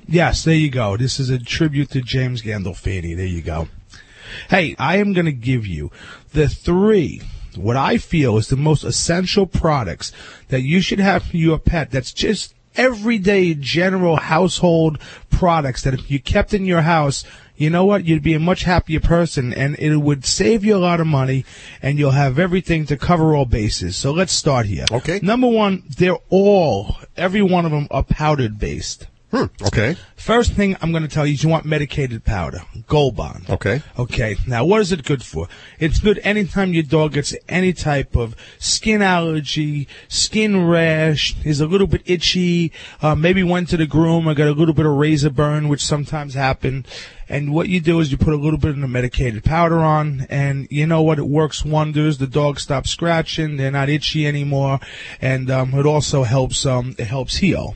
Yes, 0.08 0.44
there 0.44 0.56
you 0.56 0.72
go. 0.72 0.98
This 0.98 1.20
is 1.20 1.30
a 1.30 1.38
tribute 1.38 1.92
to 1.92 2.02
James 2.02 2.42
Gandolfini. 2.42 3.16
There 3.16 3.26
you 3.26 3.42
go. 3.42 3.68
Hey, 4.50 4.76
I 4.80 4.98
am 4.98 5.14
going 5.14 5.28
to 5.28 5.32
give 5.32 5.68
you 5.68 5.92
the 6.34 6.50
three, 6.50 7.22
what 7.56 7.78
I 7.78 7.98
feel 8.00 8.38
is 8.38 8.48
the 8.48 8.56
most 8.58 8.84
essential 8.84 9.46
products 9.46 10.12
that 10.50 10.62
you 10.62 10.82
should 10.82 11.00
have 11.00 11.24
for 11.24 11.38
your 11.38 11.60
pet 11.60 11.92
that's 11.92 12.12
just 12.12 12.56
everyday 12.76 13.54
general 13.54 14.16
household 14.18 14.98
products 15.30 15.84
that 15.84 15.94
if 15.94 16.10
you 16.10 16.20
kept 16.20 16.54
in 16.54 16.66
your 16.66 16.82
house, 16.82 17.24
you 17.56 17.70
know 17.70 17.86
what? 17.86 18.06
You'd 18.06 18.24
be 18.24 18.34
a 18.34 18.40
much 18.40 18.64
happier 18.64 19.00
person 19.00 19.54
and 19.54 19.78
it 19.78 19.96
would 19.98 20.26
save 20.26 20.64
you 20.64 20.76
a 20.76 20.78
lot 20.78 21.00
of 21.00 21.08
money 21.08 21.46
and 21.82 22.00
you'll 22.00 22.12
have 22.12 22.40
everything 22.40 22.86
to 22.88 22.98
cover 22.98 23.36
all 23.36 23.46
bases. 23.46 23.96
So 23.96 24.12
let's 24.12 24.34
start 24.34 24.66
here. 24.66 24.86
Okay. 24.92 25.20
Number 25.22 25.48
one, 25.48 25.84
they're 25.98 26.18
all, 26.30 26.98
every 27.16 27.42
one 27.42 27.66
of 27.66 27.72
them 27.72 27.88
are 27.92 28.04
powdered 28.04 28.60
based. 28.60 29.08
Okay. 29.34 29.96
First 30.16 30.54
thing 30.54 30.78
I'm 30.82 30.92
going 30.92 31.04
to 31.04 31.10
tell 31.10 31.26
you 31.26 31.34
is 31.34 31.44
you 31.44 31.50
want 31.50 31.66
medicated 31.66 32.24
powder, 32.24 32.62
Gold 32.88 33.16
Bond. 33.16 33.50
Okay. 33.50 33.82
Okay. 33.98 34.36
Now, 34.48 34.64
what 34.64 34.80
is 34.82 34.92
it 34.92 35.04
good 35.04 35.24
for? 35.24 35.48
It's 35.80 36.00
good 36.00 36.20
anytime 36.24 36.74
your 36.74 36.84
dog 36.84 37.14
gets 37.14 37.36
any 37.50 37.74
type 37.74 38.16
of 38.16 38.36
skin 38.60 39.02
allergy, 39.02 39.88
skin 40.08 40.66
rash, 40.66 41.36
is 41.44 41.60
a 41.62 41.68
little 41.68 41.88
bit 41.88 42.04
itchy, 42.06 42.72
uh, 43.02 43.16
maybe 43.16 43.44
went 43.44 43.70
to 43.70 43.78
the 43.78 43.88
groomer, 43.88 44.36
got 44.36 44.48
a 44.48 44.52
little 44.52 44.74
bit 44.74 44.86
of 44.86 44.94
razor 44.94 45.30
burn, 45.30 45.68
which 45.68 45.84
sometimes 45.84 46.36
happen. 46.36 46.86
And 47.28 47.54
what 47.54 47.70
you 47.70 47.80
do 47.80 48.00
is 48.00 48.12
you 48.12 48.18
put 48.18 48.34
a 48.34 48.38
little 48.38 48.60
bit 48.60 48.72
of 48.72 48.80
the 48.80 48.88
medicated 48.88 49.44
powder 49.44 49.80
on, 49.80 50.28
and 50.30 50.68
you 50.70 50.86
know 50.86 51.02
what? 51.02 51.20
It 51.20 51.28
works 51.28 51.66
wonders. 51.66 52.18
The 52.18 52.28
dog 52.28 52.60
stops 52.60 52.92
scratching; 52.92 53.58
they're 53.58 53.72
not 53.72 53.90
itchy 53.90 54.28
anymore, 54.28 54.80
and 55.20 55.50
um, 55.50 55.74
it 55.74 55.86
also 55.86 56.24
helps. 56.24 56.66
Um, 56.66 56.96
it 57.00 57.08
helps 57.08 57.38
heal. 57.38 57.76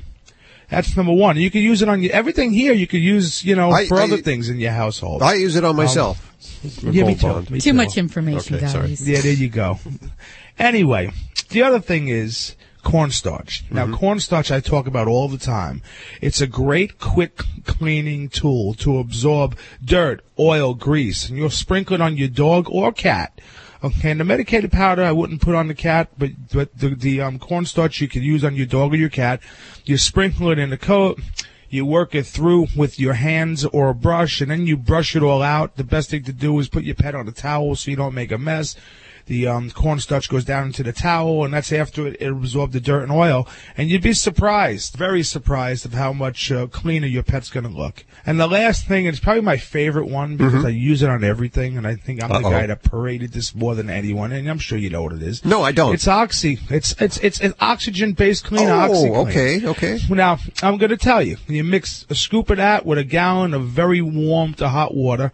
That's 0.69 0.95
number 0.97 1.13
one. 1.13 1.37
You 1.37 1.49
can 1.49 1.61
use 1.61 1.81
it 1.81 1.87
on 1.89 2.01
your, 2.01 2.11
everything 2.13 2.51
here. 2.51 2.73
You 2.73 2.87
could 2.87 2.99
use, 3.01 3.43
you 3.43 3.55
know, 3.55 3.71
I- 3.71 3.85
for 3.87 3.99
I- 3.99 4.03
other 4.03 4.17
things 4.17 4.49
in 4.49 4.59
your 4.59 4.71
household. 4.73 5.23
I 5.23 5.35
use 5.35 5.55
it 5.55 5.63
on 5.63 5.71
Um, 5.71 5.75
myself. 5.77 6.33
yeah, 6.83 7.05
me 7.05 7.15
Gold 7.15 7.47
too. 7.47 7.53
Me 7.53 7.59
Too 7.59 7.71
too. 7.71 7.73
much 7.73 7.97
information, 7.97 8.55
Okay, 8.55 8.67
sorry. 8.67 8.87
guys. 8.89 9.07
Yeah, 9.07 9.21
there 9.21 9.33
you 9.33 9.49
go. 9.49 9.79
Anyway, 10.59 11.11
the 11.49 11.63
other 11.63 11.79
thing 11.79 12.07
is 12.09 12.55
cornstarch. 12.83 13.63
Now, 13.69 13.85
Mm-hmm. 13.85 13.93
cornstarch 13.95 14.51
I 14.51 14.59
talk 14.59 14.87
about 14.87 15.07
all 15.07 15.27
the 15.27 15.37
time. 15.37 15.81
It's 16.21 16.41
a 16.41 16.47
great 16.47 16.99
quick 16.99 17.41
cleaning 17.65 18.29
tool 18.29 18.73
to 18.75 18.97
absorb 18.97 19.57
dirt, 19.83 20.23
oil, 20.39 20.73
grease, 20.73 21.27
and 21.29 21.37
you'll 21.37 21.49
sprinkle 21.49 21.95
it 21.95 22.01
on 22.01 22.17
your 22.17 22.29
dog 22.29 22.67
or 22.69 22.91
cat. 22.91 23.39
Okay, 23.83 24.09
and 24.09 24.19
the 24.19 24.23
medicated 24.23 24.71
powder 24.71 25.03
I 25.03 25.11
wouldn't 25.11 25.41
put 25.41 25.53
on 25.53 25.67
the 25.67 25.75
cat, 25.75 26.09
but 26.17 26.31
but 26.51 26.75
the 26.77 26.95
the 26.95 27.21
um, 27.21 27.37
cornstarch 27.37 28.01
you 28.01 28.07
could 28.07 28.23
use 28.23 28.43
on 28.43 28.55
your 28.55 28.65
dog 28.65 28.93
or 28.93 28.97
your 28.97 29.09
cat. 29.09 29.39
You 29.85 29.97
sprinkle 29.97 30.49
it 30.49 30.57
in 30.57 30.71
the 30.71 30.77
coat. 30.77 31.19
You 31.69 31.85
work 31.85 32.15
it 32.15 32.25
through 32.25 32.67
with 32.75 32.99
your 32.99 33.13
hands 33.13 33.65
or 33.65 33.89
a 33.89 33.93
brush, 33.93 34.41
and 34.41 34.49
then 34.49 34.65
you 34.65 34.77
brush 34.77 35.15
it 35.15 35.21
all 35.21 35.43
out. 35.43 35.75
The 35.75 35.83
best 35.83 36.09
thing 36.09 36.23
to 36.23 36.33
do 36.33 36.57
is 36.59 36.69
put 36.69 36.85
your 36.85 36.95
pet 36.95 37.13
on 37.13 37.27
a 37.27 37.31
towel 37.31 37.75
so 37.75 37.91
you 37.91 37.97
don't 37.97 38.15
make 38.15 38.31
a 38.31 38.37
mess. 38.37 38.75
The 39.27 39.47
um, 39.47 39.71
cornstarch 39.71 40.29
goes 40.29 40.43
down 40.45 40.67
into 40.67 40.83
the 40.83 40.93
towel, 40.93 41.43
and 41.45 41.53
that's 41.53 41.71
after 41.71 42.07
it, 42.07 42.17
it 42.21 42.31
absorbed 42.31 42.73
the 42.73 42.79
dirt 42.79 43.03
and 43.03 43.11
oil. 43.11 43.47
And 43.77 43.89
you'd 43.89 44.01
be 44.01 44.13
surprised, 44.13 44.95
very 44.95 45.21
surprised, 45.23 45.85
of 45.85 45.93
how 45.93 46.13
much 46.13 46.51
uh, 46.51 46.67
cleaner 46.67 47.07
your 47.07 47.23
pet's 47.23 47.49
going 47.49 47.65
to 47.65 47.69
look. 47.69 48.05
And 48.25 48.39
the 48.39 48.47
last 48.47 48.87
thing, 48.87 49.05
it's 49.05 49.19
probably 49.19 49.41
my 49.41 49.57
favorite 49.57 50.07
one 50.07 50.37
because 50.37 50.63
I 50.65 50.69
use 50.69 51.01
it 51.03 51.09
on 51.09 51.23
everything, 51.23 51.77
and 51.77 51.85
I 51.85 51.95
think 51.95 52.23
I'm 52.23 52.29
the 52.29 52.35
Mm-hmm. 52.37 52.45
Uh-oh. 52.45 52.51
guy 52.51 52.67
that 52.67 52.83
paraded 52.83 53.33
this 53.33 53.53
more 53.55 53.73
than 53.75 53.89
anyone. 53.89 54.31
And 54.31 54.47
I'm 54.49 54.59
sure 54.59 54.77
you 54.77 54.89
know 54.89 55.01
what 55.03 55.13
it 55.13 55.23
is. 55.23 55.43
No, 55.43 55.61
I 55.63 55.71
don't. 55.71 55.93
It's 55.93 56.07
oxy. 56.07 56.59
It's 56.69 56.93
it's 57.01 57.17
it's 57.17 57.41
an 57.41 57.53
oxygen-based 57.59 58.43
cleaner. 58.45 58.71
Oh, 58.71 58.89
OxiClean. 58.91 59.27
okay, 59.27 59.65
okay. 59.65 59.99
Now, 60.09 60.37
I'm 60.63 60.77
going 60.77 60.91
to 60.91 60.97
tell 60.97 61.21
you, 61.21 61.37
you 61.47 61.63
mix 61.63 62.05
a 62.09 62.15
scoop 62.15 62.49
of 62.49 62.57
that 62.57 62.85
with 62.85 62.97
a 62.97 63.03
gallon 63.03 63.53
of 63.53 63.67
very 63.67 64.01
warm 64.01 64.53
to 64.55 64.69
hot 64.69 64.93
water. 64.95 65.31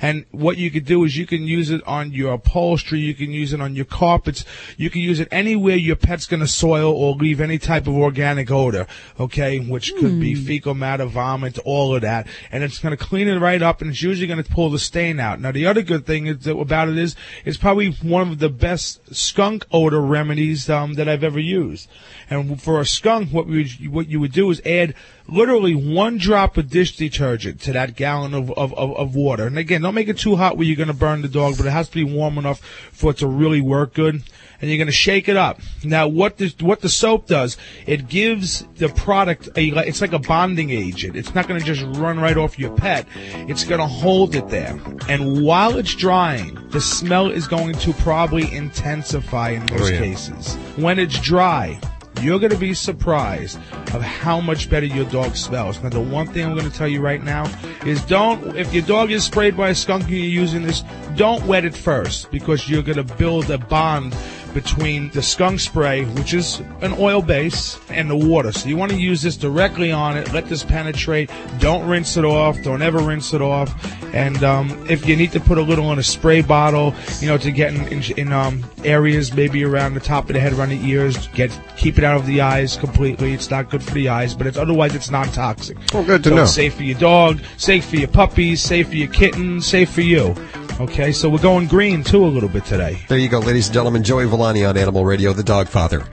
And 0.00 0.24
what 0.30 0.56
you 0.58 0.70
could 0.70 0.84
do 0.84 1.04
is 1.04 1.16
you 1.16 1.26
can 1.26 1.44
use 1.44 1.70
it 1.70 1.82
on 1.86 2.12
your 2.12 2.34
upholstery, 2.34 3.00
you 3.00 3.14
can 3.14 3.30
use 3.34 3.52
it 3.52 3.60
on 3.60 3.76
your 3.76 3.84
carpets, 3.84 4.44
you 4.76 4.90
can 4.90 5.00
use 5.00 5.20
it 5.20 5.28
anywhere 5.30 5.76
your 5.76 5.96
pet's 5.96 6.26
going 6.26 6.40
to 6.40 6.46
soil 6.46 6.92
or 6.92 7.14
leave 7.14 7.40
any 7.40 7.58
type 7.58 7.86
of 7.86 7.94
organic 7.94 8.50
odor, 8.50 8.86
okay, 9.18 9.58
which 9.58 9.94
could 9.96 10.20
be 10.20 10.34
fecal 10.34 10.74
matter, 10.74 11.04
vomit, 11.04 11.58
all 11.64 11.94
of 11.94 12.02
that. 12.02 12.26
And 12.50 12.64
it's 12.64 12.78
going 12.78 12.96
to 12.96 13.02
clean 13.02 13.28
it 13.28 13.38
right 13.38 13.62
up 13.62 13.80
and 13.80 13.90
it's 13.90 14.02
usually 14.02 14.26
going 14.26 14.42
to 14.42 14.50
pull 14.50 14.70
the 14.70 14.78
stain 14.78 15.20
out. 15.20 15.40
Now, 15.40 15.52
the 15.52 15.66
other 15.66 15.82
good 15.82 16.06
thing 16.06 16.26
is, 16.26 16.46
about 16.46 16.88
it 16.88 16.98
is 16.98 17.16
it's 17.44 17.56
probably 17.56 17.90
one 17.90 18.30
of 18.30 18.38
the 18.38 18.48
best 18.48 19.14
skunk 19.14 19.66
odor 19.70 20.00
remedies 20.00 20.70
um, 20.70 20.94
that 20.94 21.08
I've 21.08 21.24
ever 21.24 21.38
used. 21.38 21.88
And 22.30 22.60
for 22.60 22.80
a 22.80 22.86
skunk, 22.86 23.30
what 23.30 23.46
we 23.46 23.64
what 23.90 24.08
you 24.08 24.20
would 24.20 24.32
do 24.32 24.50
is 24.50 24.60
add 24.64 24.94
literally 25.26 25.74
one 25.74 26.18
drop 26.18 26.56
of 26.56 26.68
dish 26.68 26.96
detergent 26.96 27.60
to 27.62 27.72
that 27.72 27.96
gallon 27.96 28.34
of, 28.34 28.50
of, 28.52 28.74
of, 28.74 28.94
of 28.96 29.14
water. 29.14 29.46
And 29.46 29.58
again, 29.58 29.82
don't 29.82 29.94
make 29.94 30.08
it 30.08 30.18
too 30.18 30.36
hot 30.36 30.56
where 30.56 30.66
you're 30.66 30.76
going 30.76 30.88
to 30.88 30.94
burn 30.94 31.22
the 31.22 31.28
dog, 31.28 31.56
but 31.56 31.66
it 31.66 31.70
has 31.70 31.88
to 31.88 31.94
be 31.94 32.04
warm 32.04 32.36
enough 32.38 32.60
for 32.92 33.10
it 33.10 33.18
to 33.18 33.26
really 33.26 33.60
work 33.60 33.94
good. 33.94 34.22
And 34.60 34.70
you're 34.70 34.78
going 34.78 34.86
to 34.86 34.92
shake 34.92 35.28
it 35.28 35.36
up. 35.36 35.60
Now, 35.82 36.08
what 36.08 36.38
the 36.38 36.54
what 36.60 36.80
the 36.80 36.88
soap 36.88 37.26
does, 37.26 37.58
it 37.86 38.08
gives 38.08 38.64
the 38.76 38.88
product 38.88 39.48
a 39.58 39.68
it's 39.86 40.00
like 40.00 40.12
a 40.14 40.18
bonding 40.18 40.70
agent. 40.70 41.16
It's 41.16 41.34
not 41.34 41.48
going 41.48 41.60
to 41.60 41.66
just 41.66 41.82
run 41.98 42.18
right 42.18 42.36
off 42.36 42.58
your 42.58 42.74
pet. 42.74 43.06
It's 43.16 43.64
going 43.64 43.80
to 43.80 43.86
hold 43.86 44.34
it 44.34 44.48
there. 44.48 44.78
And 45.08 45.44
while 45.44 45.76
it's 45.76 45.94
drying, 45.94 46.56
the 46.70 46.80
smell 46.80 47.30
is 47.30 47.46
going 47.46 47.74
to 47.74 47.92
probably 47.94 48.50
intensify 48.54 49.50
in 49.50 49.60
most 49.62 49.82
Oh, 49.82 49.86
yeah. 49.88 49.98
cases. 49.98 50.54
When 50.76 50.98
it's 50.98 51.18
dry, 51.20 51.78
you're 52.20 52.38
going 52.38 52.52
to 52.52 52.58
be 52.58 52.74
surprised 52.74 53.58
of 53.94 54.02
how 54.02 54.40
much 54.40 54.70
better 54.70 54.86
your 54.86 55.04
dog 55.06 55.36
smells. 55.36 55.82
Now, 55.82 55.88
the 55.88 56.00
one 56.00 56.26
thing 56.26 56.44
I'm 56.44 56.56
going 56.56 56.70
to 56.70 56.76
tell 56.76 56.88
you 56.88 57.00
right 57.00 57.22
now 57.22 57.50
is 57.84 58.02
don't, 58.04 58.56
if 58.56 58.72
your 58.72 58.84
dog 58.84 59.10
is 59.10 59.24
sprayed 59.24 59.56
by 59.56 59.70
a 59.70 59.74
skunk 59.74 60.04
and 60.04 60.12
you're 60.12 60.20
using 60.20 60.62
this, 60.62 60.82
don't 61.16 61.44
wet 61.46 61.64
it 61.64 61.74
first 61.74 62.30
because 62.30 62.68
you're 62.68 62.82
going 62.82 63.04
to 63.04 63.14
build 63.16 63.50
a 63.50 63.58
bond 63.58 64.16
between 64.54 65.10
the 65.10 65.22
skunk 65.22 65.60
spray, 65.60 66.04
which 66.04 66.32
is 66.32 66.60
an 66.80 66.94
oil 66.98 67.20
base, 67.20 67.78
and 67.90 68.08
the 68.08 68.16
water. 68.16 68.52
So 68.52 68.68
you 68.68 68.76
want 68.76 68.92
to 68.92 68.98
use 68.98 69.20
this 69.20 69.36
directly 69.36 69.92
on 69.92 70.16
it. 70.16 70.32
Let 70.32 70.46
this 70.46 70.62
penetrate. 70.62 71.30
Don't 71.58 71.86
rinse 71.88 72.16
it 72.16 72.24
off. 72.24 72.62
Don't 72.62 72.80
ever 72.80 73.00
rinse 73.00 73.34
it 73.34 73.42
off. 73.42 73.74
And 74.14 74.44
um, 74.44 74.86
if 74.88 75.08
you 75.08 75.16
need 75.16 75.32
to 75.32 75.40
put 75.40 75.58
a 75.58 75.62
little 75.62 75.92
in 75.92 75.98
a 75.98 76.02
spray 76.02 76.40
bottle, 76.40 76.94
you 77.18 77.26
know, 77.26 77.36
to 77.36 77.50
get 77.50 77.74
in, 77.74 77.88
in, 77.88 78.02
in 78.16 78.32
um, 78.32 78.64
areas 78.84 79.34
maybe 79.34 79.64
around 79.64 79.94
the 79.94 80.00
top 80.00 80.28
of 80.30 80.34
the 80.34 80.40
head, 80.40 80.52
around 80.52 80.68
the 80.68 80.80
ears, 80.88 81.26
get 81.28 81.50
keep 81.76 81.98
it 81.98 82.04
out 82.04 82.16
of 82.16 82.24
the 82.26 82.40
eyes 82.40 82.76
completely. 82.76 83.32
It's 83.32 83.50
not 83.50 83.70
good 83.70 83.82
for 83.82 83.92
the 83.92 84.08
eyes, 84.08 84.34
but 84.34 84.46
it's 84.46 84.56
otherwise 84.56 84.94
it's 84.94 85.10
non-toxic. 85.10 85.76
Oh, 85.92 86.04
good 86.04 86.22
to 86.22 86.28
so 86.28 86.36
know. 86.36 86.42
It's 86.42 86.52
safe 86.52 86.74
for 86.74 86.84
your 86.84 86.98
dog, 86.98 87.40
safe 87.56 87.86
for 87.86 87.96
your 87.96 88.08
puppies, 88.08 88.62
safe 88.62 88.88
for 88.88 88.94
your 88.94 89.08
kitten, 89.08 89.60
safe 89.60 89.90
for 89.90 90.02
you. 90.02 90.34
Okay, 90.80 91.12
so 91.12 91.28
we're 91.28 91.38
going 91.38 91.68
green 91.68 92.02
too 92.02 92.24
a 92.24 92.26
little 92.26 92.48
bit 92.48 92.64
today. 92.64 92.98
There 93.08 93.16
you 93.18 93.28
go, 93.28 93.38
ladies 93.38 93.68
and 93.68 93.74
gentlemen. 93.74 94.02
Joey 94.02 94.26
Villani 94.26 94.64
on 94.64 94.76
Animal 94.76 95.04
Radio, 95.04 95.32
the 95.32 95.44
dog 95.44 95.68
father. 95.68 96.04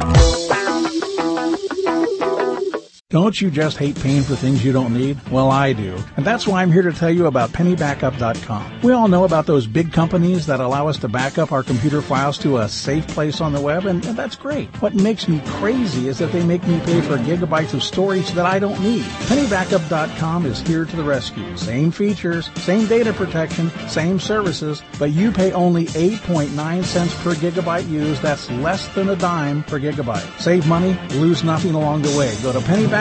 Don't 3.11 3.41
you 3.41 3.51
just 3.51 3.77
hate 3.77 3.99
paying 3.99 4.23
for 4.23 4.37
things 4.37 4.63
you 4.63 4.71
don't 4.71 4.93
need? 4.93 5.19
Well, 5.29 5.51
I 5.51 5.73
do. 5.73 6.01
And 6.15 6.25
that's 6.25 6.47
why 6.47 6.61
I'm 6.61 6.71
here 6.71 6.83
to 6.83 6.93
tell 6.93 7.09
you 7.09 7.25
about 7.25 7.49
pennybackup.com. 7.49 8.79
We 8.83 8.93
all 8.93 9.09
know 9.09 9.25
about 9.25 9.45
those 9.45 9.67
big 9.67 9.91
companies 9.91 10.45
that 10.45 10.61
allow 10.61 10.87
us 10.87 10.97
to 10.99 11.09
back 11.09 11.37
up 11.37 11.51
our 11.51 11.61
computer 11.61 12.01
files 12.01 12.37
to 12.37 12.59
a 12.59 12.69
safe 12.69 13.05
place 13.09 13.41
on 13.41 13.51
the 13.51 13.59
web, 13.59 13.85
and, 13.85 14.05
and 14.05 14.17
that's 14.17 14.37
great. 14.37 14.69
What 14.81 14.93
makes 14.95 15.27
me 15.27 15.41
crazy 15.45 16.07
is 16.07 16.19
that 16.19 16.31
they 16.31 16.41
make 16.41 16.65
me 16.65 16.79
pay 16.85 17.01
for 17.01 17.17
gigabytes 17.17 17.73
of 17.73 17.83
storage 17.83 18.31
that 18.31 18.45
I 18.45 18.59
don't 18.59 18.81
need. 18.81 19.03
Pennybackup.com 19.03 20.45
is 20.45 20.61
here 20.61 20.85
to 20.85 20.95
the 20.95 21.03
rescue. 21.03 21.57
Same 21.57 21.91
features, 21.91 22.49
same 22.61 22.87
data 22.87 23.11
protection, 23.11 23.71
same 23.89 24.21
services, 24.21 24.83
but 24.99 25.11
you 25.11 25.33
pay 25.33 25.51
only 25.51 25.87
8.9 25.87 26.83
cents 26.85 27.13
per 27.15 27.33
gigabyte 27.33 27.89
used. 27.89 28.21
That's 28.21 28.49
less 28.51 28.87
than 28.95 29.09
a 29.09 29.17
dime 29.17 29.63
per 29.63 29.81
gigabyte. 29.81 30.39
Save 30.39 30.65
money, 30.65 30.97
lose 31.15 31.43
nothing 31.43 31.75
along 31.75 32.03
the 32.03 32.17
way. 32.17 32.33
Go 32.41 32.53
to 32.53 32.59
pennybackup.com. 32.59 33.00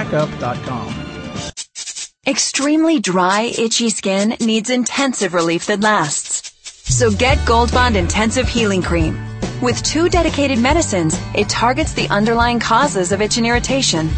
Extremely 2.27 3.01
dry, 3.01 3.53
itchy 3.59 3.91
skin 3.91 4.37
needs 4.41 4.71
intensive 4.71 5.35
relief 5.35 5.67
that 5.67 5.81
lasts. 5.81 6.53
So 6.95 7.11
get 7.11 7.45
Gold 7.47 7.73
Bond 7.73 7.97
Intensive 7.97 8.49
Healing 8.49 8.83
Cream. 8.83 9.19
With 9.61 9.83
two 9.83 10.09
dedicated 10.09 10.59
medicines, 10.59 11.19
it 11.35 11.49
targets 11.49 11.93
the 11.93 12.09
underlying 12.09 12.61
causes 12.61 13.13
of 13.13 13.21
itch 13.21 13.37
and 13.37 13.47
irritation. 13.47 14.09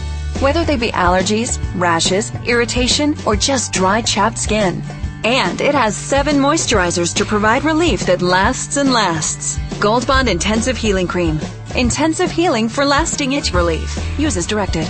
Whether 0.41 0.65
they 0.65 0.77
be 0.77 0.93
allergies, 0.93 1.59
rashes, 1.75 2.33
irritation, 2.47 3.17
or 3.27 3.35
just 3.35 3.73
dry, 3.73 4.03
chapped 4.03 4.39
skin. 4.39 4.83
And 5.25 5.61
it 5.61 5.75
has 5.75 5.97
seven 5.97 6.37
moisturizers 6.37 7.15
to 7.17 7.25
provide 7.25 7.65
relief 7.65 8.07
that 8.07 8.23
lasts 8.23 8.77
and 8.77 8.93
lasts. 8.93 9.59
Gold 9.81 10.07
Bond 10.07 10.29
Intensive 10.29 10.77
Healing 10.77 11.09
Cream. 11.09 11.41
Intensive 11.75 12.31
healing 12.31 12.69
for 12.69 12.85
lasting 12.85 13.33
itch 13.33 13.53
relief. 13.53 13.99
Use 14.19 14.37
as 14.37 14.47
directed. 14.47 14.89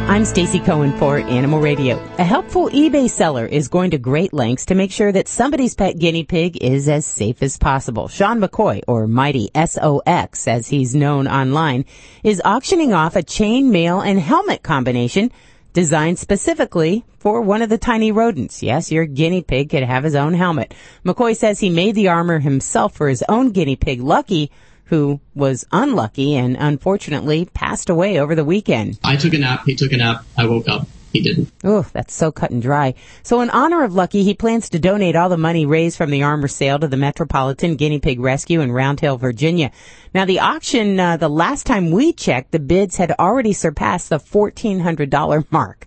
I'm 0.07 0.27
Stacy 0.27 0.61
Cohen 0.61 0.97
for 0.99 1.17
Animal 1.19 1.61
Radio. 1.61 1.97
A 2.19 2.25
helpful 2.25 2.69
eBay 2.69 3.09
seller 3.09 3.47
is 3.47 3.69
going 3.69 3.91
to 3.93 3.99
great 3.99 4.35
lengths 4.35 4.67
to 4.67 4.75
make 4.75 4.93
sure 4.93 5.11
that 5.11 5.29
somebody's 5.29 5.75
pet 5.75 5.99
guinea 5.99 6.25
pig 6.25 6.63
is 6.63 6.91
as 6.91 7.07
safe 7.07 7.43
as 7.43 7.57
possible. 7.57 8.07
Sean 8.09 8.39
McCoy, 8.39 8.83
or 8.87 9.09
Mighty 9.09 9.51
SOX 9.55 10.47
as 10.47 10.69
he's 10.69 10.95
known 10.95 11.27
online, 11.27 11.87
is 12.23 12.43
auctioning 12.45 12.93
off 12.93 13.17
a 13.17 13.23
chain 13.23 13.73
mail 13.73 14.03
and 14.03 14.21
helmet 14.21 14.63
combination 14.63 15.33
designed 15.73 16.19
specifically 16.19 17.03
for 17.19 17.41
one 17.41 17.63
of 17.63 17.71
the 17.71 17.79
tiny 17.79 18.13
rodents. 18.13 18.63
Yes, 18.63 18.93
your 18.93 19.07
guinea 19.07 19.43
pig 19.43 19.71
could 19.71 19.85
have 19.85 20.05
his 20.05 20.15
own 20.15 20.35
helmet. 20.35 20.75
McCoy 21.03 21.35
says 21.35 21.61
he 21.61 21.71
made 21.71 21.95
the 21.95 22.09
armor 22.09 22.41
himself 22.41 22.95
for 22.95 23.09
his 23.09 23.25
own 23.27 23.53
guinea 23.53 23.75
pig, 23.75 24.03
Lucky, 24.03 24.51
who 24.85 25.21
was 25.35 25.65
unlucky 25.73 26.37
and 26.37 26.57
unfortunately 26.59 27.47
passed 27.47 27.89
away 27.89 28.19
over 28.19 28.35
the 28.35 28.45
weekend. 28.45 28.99
I 29.05 29.17
took 29.17 29.35
a 29.35 29.39
nap. 29.39 29.63
He 29.67 29.75
took 29.75 29.93
a 29.93 29.97
nap. 29.97 30.25
I 30.37 30.47
woke 30.47 30.69
up. 30.69 30.87
He 31.15 31.21
didn't. 31.21 31.53
Oh, 31.63 31.87
that's 31.93 32.13
so 32.13 32.33
cut 32.33 32.51
and 32.51 32.61
dry. 32.61 32.95
So 33.23 33.41
in 33.41 33.49
honor 33.51 33.85
of 33.85 33.95
Lucky, 33.95 34.25
he 34.25 34.35
plans 34.35 34.69
to 34.71 34.81
donate 34.81 35.15
all 35.15 35.29
the 35.29 35.37
money 35.37 35.65
raised 35.65 35.97
from 35.97 36.11
the 36.11 36.25
armor 36.25 36.49
sale 36.49 36.81
to 36.81 36.89
the 36.89 36.97
Metropolitan 36.97 37.77
Guinea 37.77 38.01
Pig 38.01 38.19
Rescue 38.19 38.61
in 38.61 38.73
Round 38.73 38.99
Hill, 38.99 39.17
Virginia. 39.17 39.71
Now 40.13 40.25
the 40.25 40.41
auction, 40.41 40.99
uh, 40.99 41.17
the 41.17 41.29
last 41.29 41.67
time 41.67 41.93
we 41.93 42.13
checked, 42.13 42.51
the 42.51 42.59
bids 42.59 42.97
had 42.97 43.13
already 43.13 43.53
surpassed 43.53 44.11
the 44.11 44.19
$1,400 44.19 45.47
mark 45.53 45.87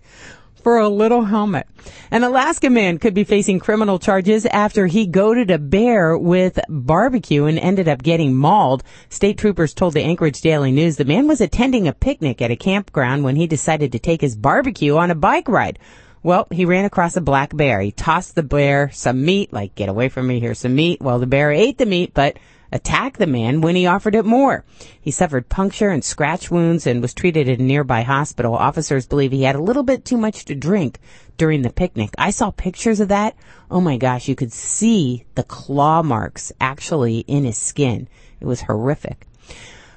for 0.62 0.78
a 0.78 0.88
little 0.88 1.24
helmet. 1.24 1.66
An 2.10 2.24
Alaska 2.24 2.70
man 2.70 2.98
could 2.98 3.14
be 3.14 3.24
facing 3.24 3.58
criminal 3.60 3.98
charges 3.98 4.46
after 4.46 4.86
he 4.86 5.06
goaded 5.06 5.50
a 5.50 5.58
bear 5.58 6.16
with 6.16 6.58
barbecue 6.68 7.44
and 7.44 7.58
ended 7.58 7.88
up 7.88 8.02
getting 8.02 8.34
mauled. 8.34 8.82
State 9.08 9.38
troopers 9.38 9.74
told 9.74 9.94
the 9.94 10.02
Anchorage 10.02 10.40
Daily 10.40 10.72
News 10.72 10.96
the 10.96 11.04
man 11.04 11.28
was 11.28 11.40
attending 11.40 11.88
a 11.88 11.92
picnic 11.92 12.42
at 12.42 12.50
a 12.50 12.56
campground 12.56 13.24
when 13.24 13.36
he 13.36 13.46
decided 13.46 13.92
to 13.92 13.98
take 13.98 14.20
his 14.20 14.36
barbecue 14.36 14.96
on 14.96 15.10
a 15.10 15.14
bike 15.14 15.48
ride. 15.48 15.78
Well, 16.22 16.46
he 16.50 16.64
ran 16.64 16.84
across 16.84 17.16
a 17.16 17.20
black 17.20 17.56
bear. 17.56 17.80
He 17.80 17.92
tossed 17.92 18.34
the 18.34 18.42
bear 18.42 18.90
some 18.92 19.24
meat, 19.24 19.52
like, 19.52 19.74
get 19.74 19.88
away 19.88 20.08
from 20.08 20.26
me, 20.26 20.40
here's 20.40 20.58
some 20.58 20.74
meat. 20.74 21.00
Well, 21.00 21.18
the 21.18 21.26
bear 21.26 21.52
ate 21.52 21.78
the 21.78 21.86
meat, 21.86 22.12
but 22.12 22.38
attacked 22.70 23.18
the 23.18 23.26
man 23.26 23.60
when 23.60 23.76
he 23.76 23.86
offered 23.86 24.14
it 24.14 24.24
more. 24.24 24.64
He 25.00 25.10
suffered 25.10 25.48
puncture 25.48 25.90
and 25.90 26.04
scratch 26.04 26.50
wounds 26.50 26.86
and 26.86 27.00
was 27.00 27.14
treated 27.14 27.48
at 27.48 27.58
a 27.58 27.62
nearby 27.62 28.02
hospital. 28.02 28.54
Officers 28.54 29.06
believe 29.06 29.32
he 29.32 29.42
had 29.42 29.56
a 29.56 29.62
little 29.62 29.82
bit 29.82 30.04
too 30.04 30.16
much 30.16 30.44
to 30.46 30.54
drink 30.54 30.98
during 31.36 31.62
the 31.62 31.70
picnic. 31.70 32.10
I 32.18 32.30
saw 32.30 32.50
pictures 32.50 33.00
of 33.00 33.08
that. 33.08 33.36
Oh 33.70 33.80
my 33.80 33.96
gosh, 33.96 34.28
you 34.28 34.34
could 34.34 34.52
see 34.52 35.24
the 35.34 35.44
claw 35.44 36.02
marks 36.02 36.52
actually 36.60 37.20
in 37.20 37.44
his 37.44 37.58
skin. 37.58 38.08
It 38.40 38.46
was 38.46 38.62
horrific. 38.62 39.26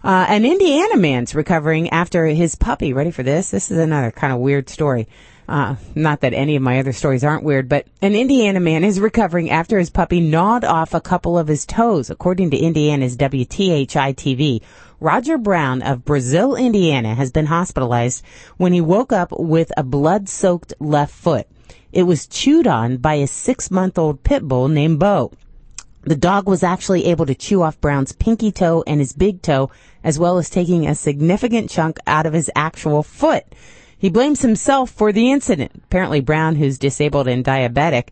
Uh, 0.04 0.26
an 0.30 0.46
Indiana 0.46 0.98
man's 0.98 1.36
recovering 1.36 1.90
after 1.90 2.26
his 2.26 2.56
puppy. 2.56 2.92
Ready 2.94 3.12
for 3.12 3.22
this? 3.22 3.52
This 3.52 3.70
is 3.70 3.78
another 3.78 4.12
kind 4.12 4.34
of 4.34 4.40
weird 4.40 4.70
story. 4.70 5.08
Uh, 5.48 5.76
not 5.96 6.22
that 6.22 6.34
any 6.34 6.56
of 6.56 6.62
my 6.62 6.80
other 6.80 6.94
stories 6.94 7.24
aren't 7.24 7.44
weird, 7.44 7.68
but 7.68 7.88
an 8.02 8.16
Indiana 8.16 8.60
man 8.60 8.84
is 8.84 9.00
recovering 9.00 9.50
after 9.50 9.78
his 9.78 9.90
puppy 9.90 10.22
gnawed 10.22 10.64
off 10.64 10.94
a 10.94 11.02
couple 11.02 11.38
of 11.38 11.48
his 11.48 11.66
toes, 11.66 12.10
according 12.10 12.52
to 12.52 12.58
Indiana's 12.58 13.18
WTHI 13.18 14.16
TV. 14.16 14.62
Roger 15.00 15.38
Brown 15.38 15.82
of 15.82 16.06
Brazil, 16.06 16.56
Indiana 16.56 17.16
has 17.16 17.32
been 17.32 17.48
hospitalized 17.48 18.24
when 18.58 18.72
he 18.72 18.82
woke 18.82 19.12
up 19.12 19.32
with 19.32 19.72
a 19.76 19.84
blood-soaked 19.84 20.74
left 20.80 21.14
foot. 21.14 21.48
It 21.92 22.04
was 22.04 22.28
chewed 22.28 22.68
on 22.68 22.98
by 22.98 23.16
a 23.16 23.28
six-month-old 23.28 24.24
pit 24.24 24.48
bull 24.48 24.68
named 24.68 25.00
Bo. 25.00 25.32
The 26.04 26.16
dog 26.16 26.48
was 26.48 26.64
actually 26.64 27.06
able 27.06 27.26
to 27.26 27.36
chew 27.36 27.62
off 27.62 27.82
Brown's 27.82 28.12
pinky 28.12 28.52
toe 28.52 28.84
and 28.88 29.00
his 29.00 29.14
big 29.14 29.42
toe, 29.42 29.70
as 30.04 30.18
well 30.18 30.38
as 30.38 30.50
taking 30.50 30.88
a 30.88 30.96
significant 30.96 31.70
chunk 31.70 31.98
out 32.08 32.26
of 32.26 32.34
his 32.34 32.50
actual 32.56 33.04
foot. 33.04 33.44
He 34.02 34.10
blames 34.10 34.42
himself 34.42 34.90
for 34.90 35.12
the 35.12 35.32
incident. 35.32 35.74
Apparently 35.84 36.22
Brown, 36.22 36.56
who's 36.56 36.80
disabled 36.80 37.28
and 37.28 37.46
diabetic, 37.46 38.08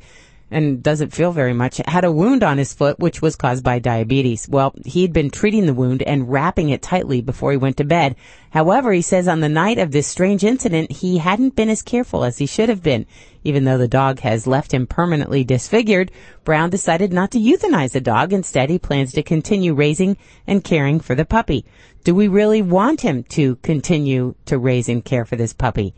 and 0.51 0.83
doesn't 0.83 1.15
feel 1.15 1.31
very 1.31 1.53
much, 1.53 1.81
had 1.87 2.05
a 2.05 2.11
wound 2.11 2.43
on 2.43 2.59
his 2.59 2.75
foot 2.75 2.99
which 2.99 3.23
was 3.23 3.35
caused 3.35 3.63
by 3.63 3.79
diabetes. 3.79 4.47
Well, 4.47 4.75
he'd 4.85 5.13
been 5.13 5.31
treating 5.31 5.65
the 5.65 5.73
wound 5.73 6.03
and 6.03 6.31
wrapping 6.31 6.69
it 6.69 6.83
tightly 6.83 7.21
before 7.21 7.49
he 7.49 7.57
went 7.57 7.77
to 7.77 7.83
bed. 7.83 8.15
However, 8.51 8.93
he 8.93 9.01
says 9.01 9.27
on 9.27 9.39
the 9.39 9.49
night 9.49 9.79
of 9.79 9.91
this 9.91 10.05
strange 10.05 10.43
incident, 10.43 10.91
he 10.91 11.17
hadn't 11.17 11.55
been 11.55 11.69
as 11.69 11.81
careful 11.81 12.23
as 12.23 12.37
he 12.37 12.45
should 12.45 12.69
have 12.69 12.83
been. 12.83 13.07
Even 13.43 13.63
though 13.63 13.79
the 13.79 13.87
dog 13.87 14.19
has 14.19 14.45
left 14.45 14.71
him 14.71 14.85
permanently 14.85 15.43
disfigured, 15.43 16.11
Brown 16.43 16.69
decided 16.69 17.11
not 17.11 17.31
to 17.31 17.39
euthanize 17.39 17.93
the 17.93 18.01
dog. 18.01 18.31
Instead, 18.31 18.69
he 18.69 18.77
plans 18.77 19.13
to 19.13 19.23
continue 19.23 19.73
raising 19.73 20.17
and 20.45 20.63
caring 20.63 20.99
for 20.99 21.15
the 21.15 21.25
puppy. 21.25 21.65
Do 22.03 22.15
we 22.15 22.27
really 22.27 22.61
want 22.61 23.01
him 23.01 23.23
to 23.23 23.55
continue 23.57 24.35
to 24.45 24.57
raise 24.57 24.89
and 24.89 25.03
care 25.03 25.25
for 25.25 25.35
this 25.35 25.53
puppy? 25.53 25.93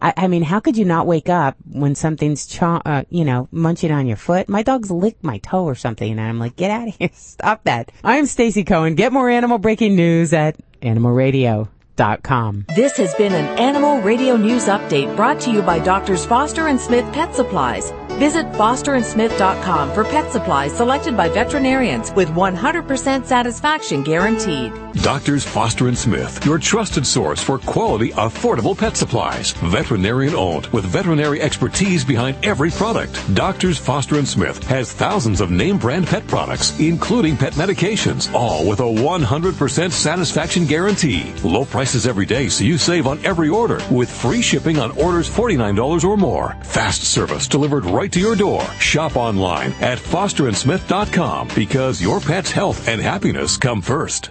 I, 0.00 0.12
I 0.16 0.28
mean, 0.28 0.42
how 0.42 0.60
could 0.60 0.76
you 0.76 0.84
not 0.84 1.06
wake 1.06 1.28
up 1.28 1.56
when 1.70 1.94
something's, 1.94 2.46
chaw- 2.46 2.82
uh, 2.84 3.04
you 3.08 3.24
know, 3.24 3.48
munching 3.50 3.90
on 3.92 4.06
your 4.06 4.16
foot? 4.16 4.48
My 4.48 4.62
dog's 4.62 4.90
licked 4.90 5.24
my 5.24 5.38
toe 5.38 5.64
or 5.64 5.74
something, 5.74 6.10
and 6.10 6.20
I'm 6.20 6.38
like, 6.38 6.56
get 6.56 6.70
out 6.70 6.88
of 6.88 6.96
here, 6.96 7.10
stop 7.14 7.64
that. 7.64 7.92
I'm 8.04 8.26
Stacy 8.26 8.64
Cohen. 8.64 8.94
Get 8.94 9.12
more 9.12 9.30
animal 9.30 9.58
breaking 9.58 9.96
news 9.96 10.32
at 10.32 10.56
animalradio.com. 10.82 12.66
This 12.74 12.96
has 12.96 13.14
been 13.14 13.32
an 13.32 13.58
Animal 13.58 14.00
Radio 14.02 14.36
News 14.36 14.66
Update 14.66 15.14
brought 15.16 15.40
to 15.42 15.50
you 15.50 15.62
by 15.62 15.78
Doctors 15.78 16.26
Foster 16.26 16.68
and 16.68 16.80
Smith 16.80 17.10
Pet 17.14 17.34
Supplies. 17.34 17.90
Visit 18.18 18.46
fosterandsmith.com 18.52 19.92
for 19.92 20.04
pet 20.04 20.32
supplies 20.32 20.74
selected 20.74 21.16
by 21.18 21.28
veterinarians 21.28 22.12
with 22.12 22.28
100% 22.30 23.26
satisfaction 23.26 24.02
guaranteed. 24.02 24.72
Doctors 25.02 25.44
Foster 25.44 25.88
and 25.88 25.96
Smith, 25.98 26.44
your 26.46 26.58
trusted 26.58 27.06
source 27.06 27.42
for 27.42 27.58
quality, 27.58 28.12
affordable 28.12 28.76
pet 28.76 28.96
supplies. 28.96 29.52
Veterinarian 29.52 30.34
owned 30.34 30.66
with 30.68 30.86
veterinary 30.86 31.42
expertise 31.42 32.02
behind 32.04 32.42
every 32.42 32.70
product. 32.70 33.12
Doctors 33.34 33.76
Foster 33.76 34.16
and 34.16 34.26
Smith 34.26 34.64
has 34.64 34.92
thousands 34.92 35.42
of 35.42 35.50
name 35.50 35.76
brand 35.76 36.06
pet 36.06 36.26
products, 36.26 36.78
including 36.80 37.36
pet 37.36 37.52
medications, 37.52 38.32
all 38.32 38.66
with 38.66 38.80
a 38.80 38.82
100% 38.82 39.92
satisfaction 39.92 40.64
guarantee. 40.64 41.34
Low 41.44 41.66
prices 41.66 42.06
every 42.06 42.24
day 42.24 42.48
so 42.48 42.64
you 42.64 42.78
save 42.78 43.06
on 43.06 43.22
every 43.24 43.50
order 43.50 43.80
with 43.90 44.10
free 44.10 44.40
shipping 44.40 44.78
on 44.78 44.90
orders 44.92 45.28
$49 45.28 46.04
or 46.04 46.16
more. 46.16 46.56
Fast 46.62 47.04
service 47.04 47.46
delivered 47.46 47.84
right 47.84 48.05
to 48.12 48.20
your 48.20 48.36
door. 48.36 48.62
Shop 48.78 49.16
online 49.16 49.72
at 49.80 49.98
fosterandsmith.com 49.98 51.48
because 51.54 52.00
your 52.00 52.20
pet's 52.20 52.50
health 52.50 52.88
and 52.88 53.00
happiness 53.00 53.56
come 53.56 53.80
first. 53.80 54.30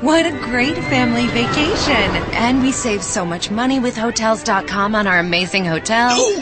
What 0.00 0.26
a 0.26 0.30
great 0.30 0.76
family 0.76 1.26
vacation. 1.26 1.92
And 2.34 2.62
we 2.62 2.70
save 2.70 3.02
so 3.02 3.24
much 3.24 3.50
money 3.50 3.80
with 3.80 3.96
Hotels.com 3.96 4.94
on 4.94 5.08
our 5.08 5.18
amazing 5.18 5.64
hotel. 5.64 6.10
Oh, 6.12 6.40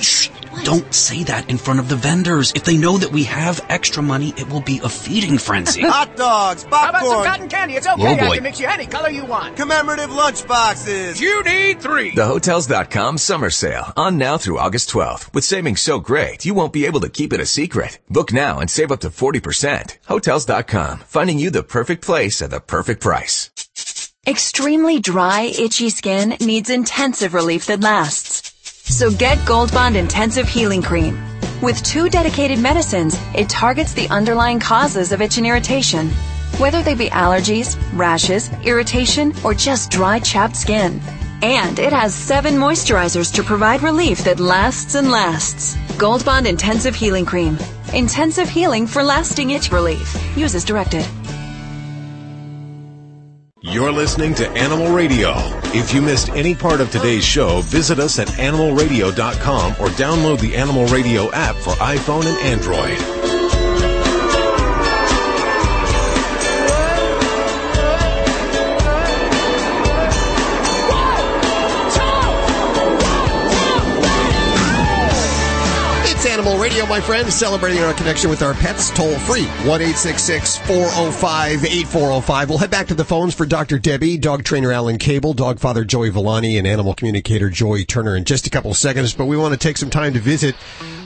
shh. 0.61 0.65
Don't 0.65 0.95
say 0.95 1.24
that 1.24 1.51
in 1.51 1.59
front 1.59 1.81
of 1.81 1.89
the 1.89 1.97
vendors. 1.97 2.53
If 2.55 2.65
they 2.65 2.77
know 2.77 2.99
that 2.99 3.12
we 3.12 3.24
have 3.24 3.65
extra 3.69 4.03
money, 4.03 4.31
it 4.37 4.49
will 4.49 4.61
be 4.61 4.81
a 4.83 4.89
feeding 4.89 5.39
frenzy. 5.39 5.81
Hot 5.87 6.16
dogs, 6.16 6.62
How 6.65 6.69
about 6.89 7.01
some 7.01 7.09
popcorn. 7.09 7.24
cotton 7.27 7.49
candy? 7.49 7.74
It's 7.74 7.87
okay. 7.87 8.03
Oh, 8.20 8.31
I 8.31 8.35
can 8.35 8.43
mix 8.43 8.61
you 8.61 8.66
any 8.66 8.87
color 8.87 9.11
you 9.11 9.24
want. 9.24 9.57
Commemorative 9.57 10.12
lunch 10.12 10.47
boxes. 10.47 11.20
You 11.20 11.43
need 11.45 11.81
three. 11.81 12.11
The 12.15 12.27
Hotels.com 12.27 13.19
summer 13.19 13.51
sale 13.51 13.93
on 13.97 14.19
now 14.19 14.39
through 14.39 14.59
August 14.59 14.91
12th. 14.91 15.33
With 15.35 15.45
savings 15.45 15.81
so 15.81 15.99
great, 15.99 16.45
you 16.45 16.55
won't 16.55 16.73
be 16.73 16.87
able 16.87 17.01
to 17.01 17.09
keep 17.09 17.33
it 17.33 17.41
a 17.41 17.47
secret. 17.47 17.99
Book 18.09 18.33
now 18.33 18.59
and 18.61 18.70
save 18.70 18.93
up 18.93 19.01
to 19.01 19.11
40%. 19.11 19.97
Hotels.com, 20.07 20.99
finding 21.01 21.39
you 21.39 21.51
the 21.51 21.62
perfect 21.62 22.05
place 22.05 22.41
at 22.43 22.51
the 22.51 22.61
perfect 22.61 23.01
price. 23.03 23.51
Extremely 24.27 24.99
dry, 24.99 25.53
itchy 25.57 25.89
skin 25.91 26.31
needs 26.41 26.69
intensive 26.69 27.33
relief 27.33 27.66
that 27.66 27.81
lasts. 27.81 28.45
So 28.89 29.11
get 29.11 29.45
Gold 29.45 29.73
Bond 29.73 29.97
Intensive 29.97 30.49
Healing 30.49 30.81
Cream. 30.81 31.21
With 31.61 31.83
two 31.83 32.09
dedicated 32.09 32.61
medicines, 32.61 33.19
it 33.35 33.49
targets 33.49 33.93
the 33.93 34.09
underlying 34.11 34.61
causes 34.61 35.11
of 35.11 35.21
itch 35.21 35.39
and 35.39 35.47
irritation, 35.47 36.09
whether 36.59 36.83
they 36.83 36.95
be 36.95 37.11
allergies, 37.11 37.77
rashes, 37.95 38.49
irritation, 38.65 39.35
or 39.43 39.55
just 39.55 39.91
dry, 39.91 40.21
chapped 40.21 40.57
skin. 40.57 41.01
And 41.43 41.79
it 41.81 41.93
has 41.93 42.15
seven 42.15 42.55
moisturizers 42.55 43.35
to 43.35 43.43
provide 43.43 43.83
relief 43.83 44.23
that 44.25 44.39
lasts 44.39 44.95
and 44.95 45.11
lasts. 45.11 45.77
Gold 45.99 46.25
Bond 46.25 46.47
Intensive 46.47 46.95
Healing 46.95 47.27
Cream. 47.27 47.59
Intensive 47.93 48.49
healing 48.49 48.87
for 48.87 49.03
lasting 49.03 49.51
itch 49.51 49.73
relief. 49.73 50.17
Use 50.37 50.55
as 50.55 50.65
directed. 50.65 51.05
You're 53.69 53.91
listening 53.91 54.33
to 54.37 54.49
Animal 54.53 54.93
Radio. 54.93 55.33
If 55.75 55.93
you 55.93 56.01
missed 56.01 56.29
any 56.31 56.55
part 56.55 56.81
of 56.81 56.93
today's 56.93 57.25
show, 57.25 57.63
visit 57.63 57.99
us 57.99 58.21
at 58.21 58.29
animalradio.com 58.29 59.73
or 59.81 59.89
download 59.89 60.39
the 60.39 60.57
Animal 60.57 60.87
Radio 60.87 61.33
app 61.33 61.57
for 61.57 61.73
iPhone 61.73 62.27
and 62.27 62.39
Android. 62.39 63.26
Radio, 76.77 76.90
my 76.90 77.01
friends, 77.01 77.35
celebrating 77.35 77.82
our 77.82 77.94
connection 77.94 78.28
with 78.28 78.43
our 78.43 78.53
pets 78.53 78.90
toll 78.90 79.15
free. 79.20 79.47
1 79.66 79.81
405 79.81 81.65
8405. 81.65 82.48
We'll 82.51 82.59
head 82.59 82.70
back 82.70 82.89
to 82.89 82.94
the 82.94 83.03
phones 83.03 83.32
for 83.32 83.47
Dr. 83.47 83.78
Debbie, 83.78 84.19
dog 84.19 84.44
trainer 84.44 84.70
Alan 84.73 84.98
Cable, 84.98 85.32
dog 85.32 85.59
father 85.59 85.86
Joey 85.86 86.11
Villani, 86.11 86.59
and 86.59 86.66
animal 86.66 86.93
communicator 86.93 87.48
Joy 87.48 87.85
Turner 87.85 88.15
in 88.15 88.24
just 88.24 88.47
a 88.47 88.51
couple 88.51 88.74
seconds. 88.74 89.15
But 89.15 89.24
we 89.24 89.39
want 89.39 89.55
to 89.55 89.59
take 89.59 89.78
some 89.78 89.89
time 89.89 90.12
to 90.12 90.20
visit 90.20 90.55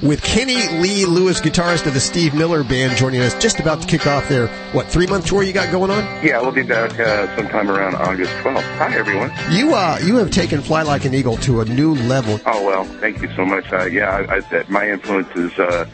with 0.03 0.23
Kenny 0.23 0.67
Lee 0.81 1.05
Lewis, 1.05 1.41
guitarist 1.41 1.87
of 1.87 1.95
the 1.95 2.01
Steve 2.01 2.35
Miller 2.35 2.65
Band, 2.65 2.97
joining 2.97 3.21
us 3.21 3.41
just 3.41 3.61
about 3.61 3.83
to 3.83 3.87
kick 3.87 4.07
off 4.07 4.29
their, 4.29 4.49
what, 4.73 4.87
three 4.87 5.07
month 5.07 5.27
tour 5.27 5.43
you 5.43 5.53
got 5.53 5.71
going 5.71 5.91
on? 5.91 6.03
Yeah, 6.25 6.41
we'll 6.41 6.53
be 6.53 6.63
back 6.63 6.99
uh, 6.99 7.35
sometime 7.37 7.71
around 7.71 7.95
August 7.95 8.33
12th. 8.43 8.63
Hi, 8.79 8.97
everyone. 8.97 9.31
You, 9.51 9.75
uh, 9.75 9.99
you 10.03 10.17
have 10.17 10.31
taken 10.31 10.63
Fly 10.63 10.83
Like 10.83 11.05
an 11.05 11.15
Eagle 11.15 11.37
to 11.39 11.61
a 11.61 11.65
new 11.65 11.95
level. 11.95 12.41
Oh, 12.47 12.67
well, 12.67 12.85
thank 12.85 13.23
you 13.23 13.33
so 13.35 13.45
much. 13.45 13.73
Uh, 13.73 13.85
yeah, 13.85 14.11
I, 14.11 14.37
I 14.37 14.41
said 14.41 14.69
my 14.69 14.91
influences, 14.91 15.59
uh, 15.61 15.87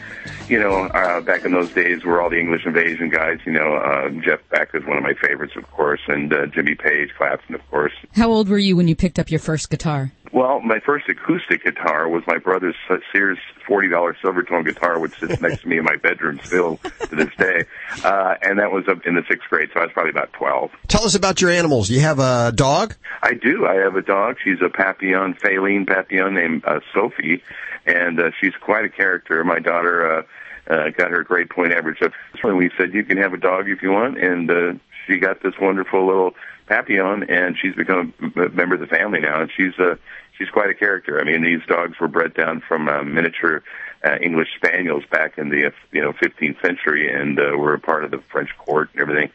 you 0.49 0.59
know, 0.59 0.85
uh, 0.85 1.21
back 1.21 1.45
in 1.45 1.51
those 1.51 1.71
days 1.73 2.03
were 2.03 2.21
all 2.21 2.29
the 2.29 2.39
English 2.39 2.65
Invasion 2.65 3.09
guys. 3.09 3.39
You 3.45 3.51
know, 3.53 3.75
uh, 3.75 4.09
Jeff 4.23 4.39
Beck 4.49 4.69
is 4.73 4.85
one 4.85 4.97
of 4.97 5.03
my 5.03 5.13
favorites, 5.13 5.53
of 5.55 5.69
course, 5.71 6.01
and 6.07 6.33
uh, 6.33 6.45
Jimmy 6.47 6.75
Page, 6.75 7.09
Clapton, 7.17 7.55
of 7.55 7.69
course. 7.69 7.93
How 8.13 8.29
old 8.29 8.49
were 8.49 8.57
you 8.57 8.75
when 8.77 8.87
you 8.87 8.95
picked 8.95 9.19
up 9.19 9.29
your 9.29 9.39
first 9.39 9.69
guitar? 9.69 10.11
Well, 10.33 10.59
my 10.59 10.79
first 10.79 11.07
acoustic 11.07 11.63
guitar 11.63 12.09
was 12.09 12.23
my 12.27 12.37
brother's 12.37 12.75
Sears 13.13 13.37
forty 13.65 13.87
dollar 13.87 14.15
Silvertone 14.21 14.65
guitar, 14.65 14.99
which 14.99 15.17
sits 15.19 15.41
next 15.41 15.61
to 15.61 15.67
me 15.67 15.77
in 15.77 15.85
my 15.85 15.95
bedroom 15.95 16.39
still 16.43 16.77
to 17.09 17.15
this 17.15 17.33
day, 17.37 17.65
uh, 18.03 18.35
and 18.41 18.59
that 18.59 18.71
was 18.71 18.87
up 18.89 19.05
in 19.05 19.15
the 19.15 19.23
sixth 19.29 19.49
grade, 19.49 19.69
so 19.73 19.79
I 19.79 19.83
was 19.83 19.93
probably 19.93 20.11
about 20.11 20.33
twelve. 20.33 20.71
Tell 20.87 21.05
us 21.05 21.15
about 21.15 21.41
your 21.41 21.49
animals. 21.49 21.89
You 21.89 22.01
have 22.01 22.19
a 22.19 22.51
dog? 22.53 22.95
I 23.23 23.33
do. 23.33 23.65
I 23.65 23.75
have 23.75 23.95
a 23.95 24.01
dog. 24.01 24.37
She's 24.43 24.61
a 24.61 24.69
Papillon, 24.69 25.33
Phalène 25.35 25.87
Papillon 25.87 26.33
named 26.33 26.65
uh, 26.65 26.81
Sophie, 26.93 27.41
and 27.87 28.19
uh, 28.19 28.31
she's 28.39 28.53
quite 28.61 28.85
a 28.85 28.89
character. 28.89 29.43
My 29.43 29.59
daughter 29.59 30.19
uh, 30.19 30.23
uh, 30.69 30.89
got 30.89 31.11
her 31.11 31.23
grade 31.23 31.49
point 31.49 31.73
average 31.73 32.01
up. 32.01 32.11
So 32.41 32.55
we 32.55 32.69
said 32.77 32.93
you 32.93 33.03
can 33.03 33.17
have 33.17 33.33
a 33.33 33.37
dog 33.37 33.69
if 33.69 33.81
you 33.81 33.91
want, 33.91 34.17
and 34.17 34.51
uh, 34.51 34.73
she 35.05 35.17
got 35.17 35.41
this 35.41 35.53
wonderful 35.59 36.05
little 36.05 36.33
Papillon, 36.67 37.23
and 37.29 37.57
she's 37.57 37.75
become 37.75 38.13
a 38.35 38.49
member 38.49 38.75
of 38.75 38.81
the 38.81 38.87
family 38.87 39.21
now, 39.21 39.41
and 39.41 39.49
she's 39.55 39.73
uh, 39.79 39.95
she's 40.37 40.49
quite 40.49 40.69
a 40.69 40.75
character. 40.75 41.19
I 41.19 41.23
mean, 41.23 41.43
these 41.43 41.65
dogs 41.67 41.99
were 41.99 42.09
bred 42.09 42.33
down 42.33 42.61
from 42.67 42.89
uh, 42.89 43.03
miniature 43.03 43.63
uh, 44.03 44.17
English 44.21 44.49
spaniels 44.57 45.03
back 45.09 45.37
in 45.37 45.49
the 45.49 45.67
uh, 45.67 45.71
you 45.91 46.01
know 46.01 46.11
15th 46.13 46.61
century, 46.61 47.11
and 47.11 47.39
uh, 47.39 47.57
were 47.57 47.73
a 47.73 47.79
part 47.79 48.03
of 48.03 48.11
the 48.11 48.19
French 48.29 48.49
court 48.57 48.89
and 48.93 49.01
everything. 49.01 49.31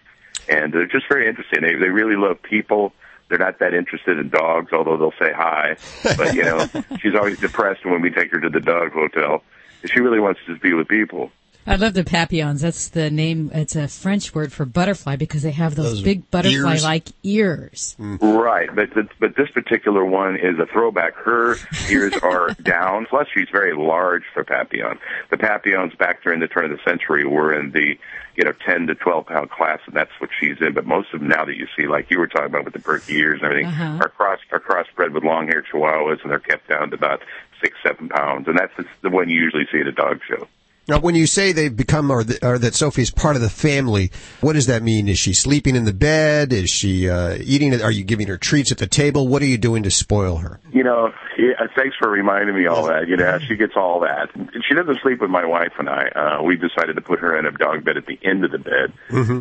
And 0.49 0.73
they're 0.73 0.87
just 0.87 1.09
very 1.09 1.27
interesting. 1.29 1.63
They 1.63 1.75
they 1.75 1.89
really 1.89 2.17
love 2.17 2.43
people. 2.43 2.93
They're 3.33 3.39
not 3.39 3.61
that 3.61 3.73
interested 3.73 4.19
in 4.19 4.29
dogs, 4.29 4.75
although 4.75 4.99
they'll 4.99 5.19
say 5.19 5.33
hi. 5.33 5.77
But 6.19 6.35
you 6.35 6.43
know, 6.43 6.69
she's 7.01 7.15
always 7.15 7.39
depressed 7.39 7.83
when 7.83 8.03
we 8.03 8.11
take 8.11 8.31
her 8.31 8.39
to 8.39 8.51
the 8.51 8.61
dog 8.61 8.93
hotel. 8.93 9.43
She 9.87 10.01
really 10.01 10.21
wants 10.21 10.41
to 10.49 10.59
be 10.59 10.75
with 10.75 10.87
people. 10.87 11.31
I 11.67 11.77
love 11.77 11.95
the 11.95 12.05
papillons. 12.05 12.61
That's 12.61 12.91
the 12.91 13.11
name. 13.11 13.51
It's 13.55 13.75
a 13.75 13.89
French 13.89 14.35
word 14.35 14.53
for 14.53 14.67
butterfly 14.67 15.17
because 15.17 15.45
they 15.45 15.53
have 15.53 15.77
those, 15.77 15.93
Those 15.93 16.03
big 16.03 16.31
butterfly-like 16.31 17.09
ears. 17.23 17.97
Mm. 17.99 18.21
Right, 18.21 18.69
but 18.75 18.91
but 19.19 19.35
this 19.35 19.51
particular 19.51 20.05
one 20.05 20.37
is 20.37 20.59
a 20.59 20.67
throwback. 20.67 21.15
Her 21.15 21.57
ears 21.89 22.13
are 22.23 22.51
down. 22.63 23.07
Plus, 23.07 23.29
she's 23.33 23.49
very 23.51 23.75
large 23.75 24.25
for 24.35 24.45
Papillon. 24.45 24.99
The 25.31 25.39
Papillons 25.39 25.95
back 25.95 26.23
during 26.23 26.41
the 26.41 26.49
turn 26.49 26.67
of 26.67 26.73
the 26.73 26.85
century 26.85 27.25
were 27.25 27.59
in 27.59 27.71
the 27.71 27.97
you 28.37 28.45
know 28.45 28.53
ten 28.67 28.87
to 28.87 28.95
twelve 28.95 29.27
pound 29.27 29.51
class, 29.51 29.81
and 29.87 29.95
that's 29.95 30.11
what 30.19 30.31
she's 30.41 30.57
in. 30.61 30.73
But 30.75 30.87
most 30.87 31.13
of 31.13 31.21
them 31.21 31.29
now 31.29 31.45
that 31.45 31.57
you 31.57 31.67
see, 31.77 31.87
like 31.87 32.11
you 32.11 32.19
were 32.19 32.27
talking 32.27 32.47
about 32.47 32.65
with 32.65 32.73
the 32.75 32.81
perky 32.81 33.15
ears 33.17 33.41
and 33.43 33.51
everything, 33.51 33.67
Uh-huh. 33.67 33.99
are 34.03 34.09
cross 34.09 34.39
are 34.51 34.61
crossbred 34.61 35.13
with 35.13 35.25
long 35.25 35.47
haired 35.49 35.67
Chihuahuas, 35.73 36.23
and 36.23 36.31
they're 36.31 36.39
kept 36.39 36.69
down 36.69 36.91
to 36.91 36.97
about 36.97 37.23
six 37.63 37.77
seven 37.83 38.09
pounds, 38.09 38.49
and 38.49 38.59
that's 38.59 38.77
the, 38.77 38.85
the 39.03 39.11
one 39.11 39.29
you 39.29 39.41
usually 39.41 39.67
see 39.71 39.81
at 39.81 39.87
a 39.87 39.93
dog 39.93 40.21
show. 40.29 40.47
Now, 40.89 40.99
when 40.99 41.15
you 41.15 41.27
say 41.27 41.53
they've 41.53 41.75
become, 41.75 42.11
or, 42.11 42.25
th- 42.25 42.43
or 42.43 42.59
that 42.59 42.75
Sophie's 42.75 43.11
part 43.11 43.37
of 43.37 43.43
the 43.43 43.49
family, 43.49 44.11
what 44.41 44.55
does 44.55 44.67
that 44.67 44.83
mean? 44.83 45.09
Is 45.09 45.19
she 45.19 45.33
sleeping 45.33 45.77
in 45.77 45.85
the 45.85 45.93
bed? 45.93 46.53
Is 46.53 46.71
she 46.71 47.09
uh, 47.09 47.39
eating? 47.41 47.81
Are 47.81 47.91
you 47.91 48.03
giving 48.05 48.27
her 48.27 48.37
treats 48.37 48.73
at 48.73 48.79
the 48.79 48.87
table? 48.89 49.29
What 49.29 49.43
are 49.43 49.47
you 49.47 49.59
doing 49.59 49.85
to 49.85 49.91
spoil 49.91 50.37
her? 50.39 50.59
You 50.73 50.83
know, 50.83 51.13
yeah, 51.39 51.53
thanks 51.77 51.97
for 52.01 52.11
reminding 52.11 52.57
me 52.57 52.67
all 52.67 52.87
that. 52.87 53.07
You 53.07 53.17
know, 53.17 53.39
she 53.39 53.57
gets 53.57 53.75
all 53.77 54.01
that. 54.01 54.31
She 54.69 54.75
doesn't 54.75 54.99
sleep 55.03 55.21
with 55.21 55.31
my 55.31 55.45
wife 55.47 55.73
and 55.79 55.89
I. 55.89 56.09
Uh, 56.09 56.43
we 56.43 56.57
decided 56.57 56.97
to 56.97 57.03
put 57.03 57.21
her 57.21 57.37
in 57.39 57.47
a 57.47 57.53
dog 57.53 57.85
bed 57.85 57.97
at 57.97 58.07
the 58.07 58.19
end 58.25 58.45
of 58.45 58.51
the 58.51 58.59
bed. 58.59 58.93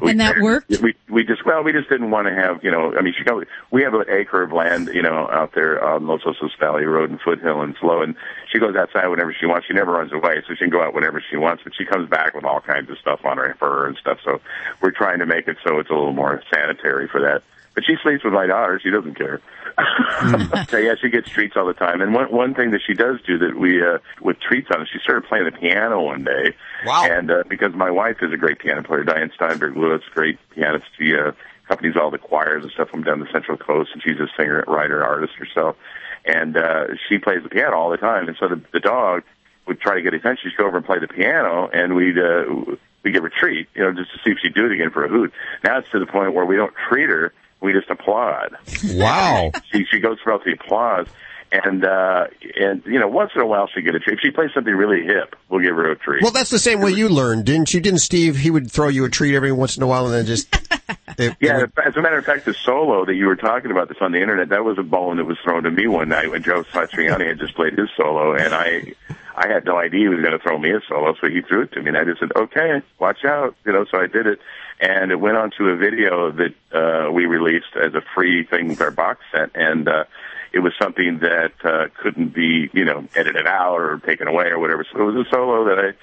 We- 0.02 0.12
And 0.12 0.20
that 0.20 0.38
worked? 0.42 0.70
We 0.82 0.96
we 1.10 1.24
just 1.24 1.46
well, 1.46 1.64
we 1.64 1.72
just 1.72 1.90
didn't 1.90 2.12
want 2.12 2.28
to 2.28 2.34
have 2.36 2.64
you 2.64 2.70
know. 2.72 2.94
I 2.96 3.02
mean, 3.02 3.14
she 3.18 3.24
goes. 3.24 3.46
We 3.72 3.82
have 3.84 3.94
an 3.96 4.04
acre 4.10 4.44
of 4.44 4.52
land, 4.52 4.90
you 4.94 5.02
know, 5.02 5.28
out 5.32 5.54
there 5.56 5.84
on 5.84 6.06
Los 6.06 6.22
Osos 6.22 6.58
Valley 6.60 6.86
Road 6.86 7.10
and 7.10 7.20
Foothill 7.20 7.62
and 7.62 7.76
SLO, 7.80 8.02
and 8.04 8.16
she 8.52 8.60
goes 8.60 8.76
outside 8.76 9.08
whenever 9.08 9.34
she 9.38 9.46
wants. 9.48 9.66
She 9.68 9.74
never 9.74 9.92
runs 9.94 10.12
away, 10.14 10.44
so 10.48 10.54
she 10.54 10.58
can 10.60 10.70
go 10.70 10.82
out 10.84 10.94
whenever 10.94 11.24
she 11.30 11.31
wants. 11.38 11.64
But 11.64 11.74
she 11.76 11.86
comes 11.86 12.10
back 12.10 12.34
with 12.34 12.45
all 12.45 12.62
kinds 12.62 12.90
of 12.90 12.98
stuff 12.99 13.22
on 13.26 13.38
her 13.38 13.56
fur 13.60 13.88
and 13.88 13.98
stuff. 13.98 14.20
So 14.24 14.41
we're 14.82 14.91
trying 14.91 15.20
to 15.20 15.26
make 15.26 15.48
it 15.48 15.58
so 15.66 15.80
it's 15.80 15.90
a 15.90 15.94
little 15.94 16.14
more 16.14 16.41
sanitary 16.53 17.08
for 17.08 17.22
that. 17.22 17.44
But 17.74 17.86
she 17.86 17.95
sleeps 18.03 18.24
with 18.24 18.34
my 18.34 18.48
daughter. 18.48 18.80
She 18.84 18.90
doesn't 18.90 19.16
care. 19.16 19.40
so 20.70 20.78
yeah, 20.78 20.95
she 21.02 21.10
gets 21.10 21.30
treats 21.30 21.56
all 21.56 21.66
the 21.66 21.74
time. 21.74 22.02
And 22.02 22.14
one 22.14 22.32
one 22.32 22.53
thing 22.53 22.72
that 22.72 22.82
she 22.86 22.94
does 22.94 23.20
do 23.26 23.38
that 23.38 23.58
we 23.58 23.82
uh, 23.82 23.99
with 24.22 24.40
treats 24.41 24.68
on, 24.76 24.86
she 24.91 24.99
started 24.99 25.28
playing 25.28 25.45
the 25.45 25.52
piano 25.52 26.02
one 26.02 26.26
day. 26.26 26.53
Wow! 26.86 27.08
And 27.10 27.32
uh, 27.32 27.44
because 27.48 27.74
my 27.74 27.90
wife 27.90 28.18
is 28.22 28.34
a 28.34 28.38
great 28.38 28.60
piano 28.60 28.84
player, 28.84 29.03
Diane 29.03 29.32
Steinberg 29.36 29.78
Lewis, 29.78 30.02
great 30.14 30.38
pianist. 30.53 30.86
She 30.98 31.16
uh, 31.16 31.32
accompanies 31.66 31.95
all 31.95 32.12
the 32.12 32.18
choirs 32.18 32.64
and 32.64 32.72
stuff 32.74 32.90
from 32.90 33.03
down 33.03 33.22
the 33.22 33.32
Central 33.32 33.58
Coast, 33.58 33.91
and 33.94 34.03
she's 34.03 34.20
a 34.20 34.28
singer, 34.38 34.66
writer, 34.68 35.03
artist 35.03 35.34
herself. 35.36 35.78
And 36.26 36.58
uh, 36.58 36.88
she 37.08 37.18
plays 37.18 37.41
the 37.44 37.49
piano 37.49 37.76
all 37.78 37.90
the 37.90 37.98
time. 37.98 38.28
And 38.28 38.38
so 38.40 38.48
the, 38.49 38.62
the 38.74 38.80
dog 38.80 39.24
would 39.68 39.80
try 39.80 39.96
to 39.96 40.02
get 40.02 40.14
attention. 40.14 40.50
She'd 40.50 40.58
go 40.58 40.68
over 40.68 40.78
and 40.78 40.86
play 40.86 41.00
the 41.00 41.08
piano, 41.08 41.70
and 41.72 41.96
we'd 41.96 42.18
uh, 42.18 42.76
we 43.04 43.12
give 43.12 43.24
her 43.24 43.28
a 43.28 43.32
treat, 43.32 43.68
you 43.76 43.84
know, 43.84 43.92
just 43.92 44.12
to 44.12 44.18
see 44.24 44.32
if 44.32 44.38
she'd 44.42 44.54
do 44.54 44.66
it 44.66 44.72
again 44.72 44.92
for 44.92 45.06
a 45.06 45.10
hoot. 45.10 45.34
Now 45.64 45.80
it's 45.80 45.90
to 45.92 46.00
the 46.00 46.06
point 46.06 46.34
where 46.34 46.46
we 46.46 46.56
don't 46.56 46.74
treat 46.90 47.10
her; 47.10 47.34
we 47.62 47.74
just 47.74 47.90
applaud. 47.90 48.56
Wow! 48.86 49.52
she 49.72 49.86
she 49.86 50.00
goes 50.00 50.18
throughout 50.24 50.44
the 50.44 50.54
applause, 50.54 51.08
and 51.52 51.84
uh, 51.84 52.28
and 52.60 52.84
you 52.86 53.00
know, 53.00 53.08
once 53.08 53.32
in 53.36 53.42
a 53.42 53.46
while 53.46 53.68
she 53.68 53.82
will 53.82 53.86
get 53.86 53.96
a 53.96 54.00
treat. 54.00 54.14
If 54.16 54.20
she 54.22 54.32
plays 54.32 54.52
something 54.54 54.74
really 54.74 55.04
hip, 55.06 55.36
we'll 55.50 55.62
give 55.62 55.76
her 55.76 55.92
a 55.92 55.98
treat. 55.98 56.24
Well, 56.24 56.32
that's 56.32 56.50
the 56.50 56.60
same 56.60 56.82
way 56.82 56.92
you 56.92 57.10
learned, 57.10 57.46
didn't 57.46 57.74
you? 57.74 57.82
Didn't 57.82 58.00
Steve? 58.00 58.38
He 58.38 58.50
would 58.50 58.72
throw 58.72 58.88
you 58.88 59.06
a 59.06 59.10
treat 59.10 59.36
every 59.36 59.52
once 59.52 59.78
in 59.78 59.84
a 59.84 59.88
while, 59.88 60.06
and 60.06 60.14
then 60.14 60.26
just 60.26 60.52
they, 61.18 61.36
Yeah, 61.40 61.66
as 61.86 61.96
a 61.96 62.02
matter 62.02 62.18
of 62.18 62.26
fact, 62.26 62.46
the 62.46 62.54
solo 62.54 63.06
that 63.06 63.16
you 63.16 63.28
were 63.28 63.36
talking 63.36 63.72
about 63.72 63.90
this 63.90 63.98
on 64.02 64.12
the 64.12 64.22
internet, 64.22 64.50
that 64.50 64.64
was 64.64 64.78
a 64.78 64.84
bone 64.84 65.18
that 65.18 65.26
was 65.26 65.38
thrown 65.44 65.64
to 65.64 65.72
me 65.72 65.88
one 65.88 66.10
night 66.10 66.32
when 66.32 66.44
Joe 66.44 66.64
Satriani 66.64 67.28
had 67.28 67.40
just 67.40 67.56
played 67.56 67.78
his 67.78 67.90
solo, 67.98 68.34
and 68.34 68.54
I, 68.54 68.94
I 69.42 69.48
had 69.48 69.66
no 69.66 69.76
idea 69.78 70.02
he 70.02 70.08
was 70.08 70.22
going 70.22 70.38
to 70.38 70.40
throw 70.40 70.56
me 70.60 70.70
a 70.70 70.82
solo, 70.88 71.16
so 71.20 71.28
he 71.28 71.42
threw 71.42 71.64
it 71.64 71.72
to 71.72 71.82
me, 71.82 71.88
and 71.88 71.98
I 71.98 72.04
just 72.04 72.20
said, 72.20 72.32
"Okay, 72.36 72.84
watch 73.00 73.26
out," 73.26 73.56
you 73.66 73.74
know. 73.74 73.86
So 73.90 74.00
I 74.00 74.06
did 74.06 74.28
it, 74.28 74.40
and 74.80 75.12
it 75.12 75.16
went 75.16 75.36
on 75.36 75.50
to 75.58 75.70
a 75.70 75.78
video 75.78 76.32
that 76.32 76.54
uh, 76.72 77.12
we 77.12 77.26
released 77.26 77.76
as 77.76 77.96
a 77.96 78.04
free 78.14 78.44
thing 78.44 78.68
with 78.68 78.82
our 78.82 78.92
box 78.92 79.22
set, 79.32 79.50
and 79.56 79.88
uh, 79.88 80.04
it 80.54 80.60
was 80.60 80.74
something 80.80 81.20
that 81.20 81.54
uh, 81.64 81.88
couldn't 82.04 82.36
be, 82.36 82.70
you 82.72 82.86
know, 82.86 83.08
edited 83.16 83.48
out 83.48 83.80
or 83.82 83.98
taken 84.06 84.28
away 84.28 84.46
or 84.50 84.60
whatever. 84.60 84.86
So 84.94 85.00
it 85.00 85.12
was 85.12 85.26
a 85.26 85.30
solo 85.32 85.66
that 85.66 85.80
I 85.80 85.94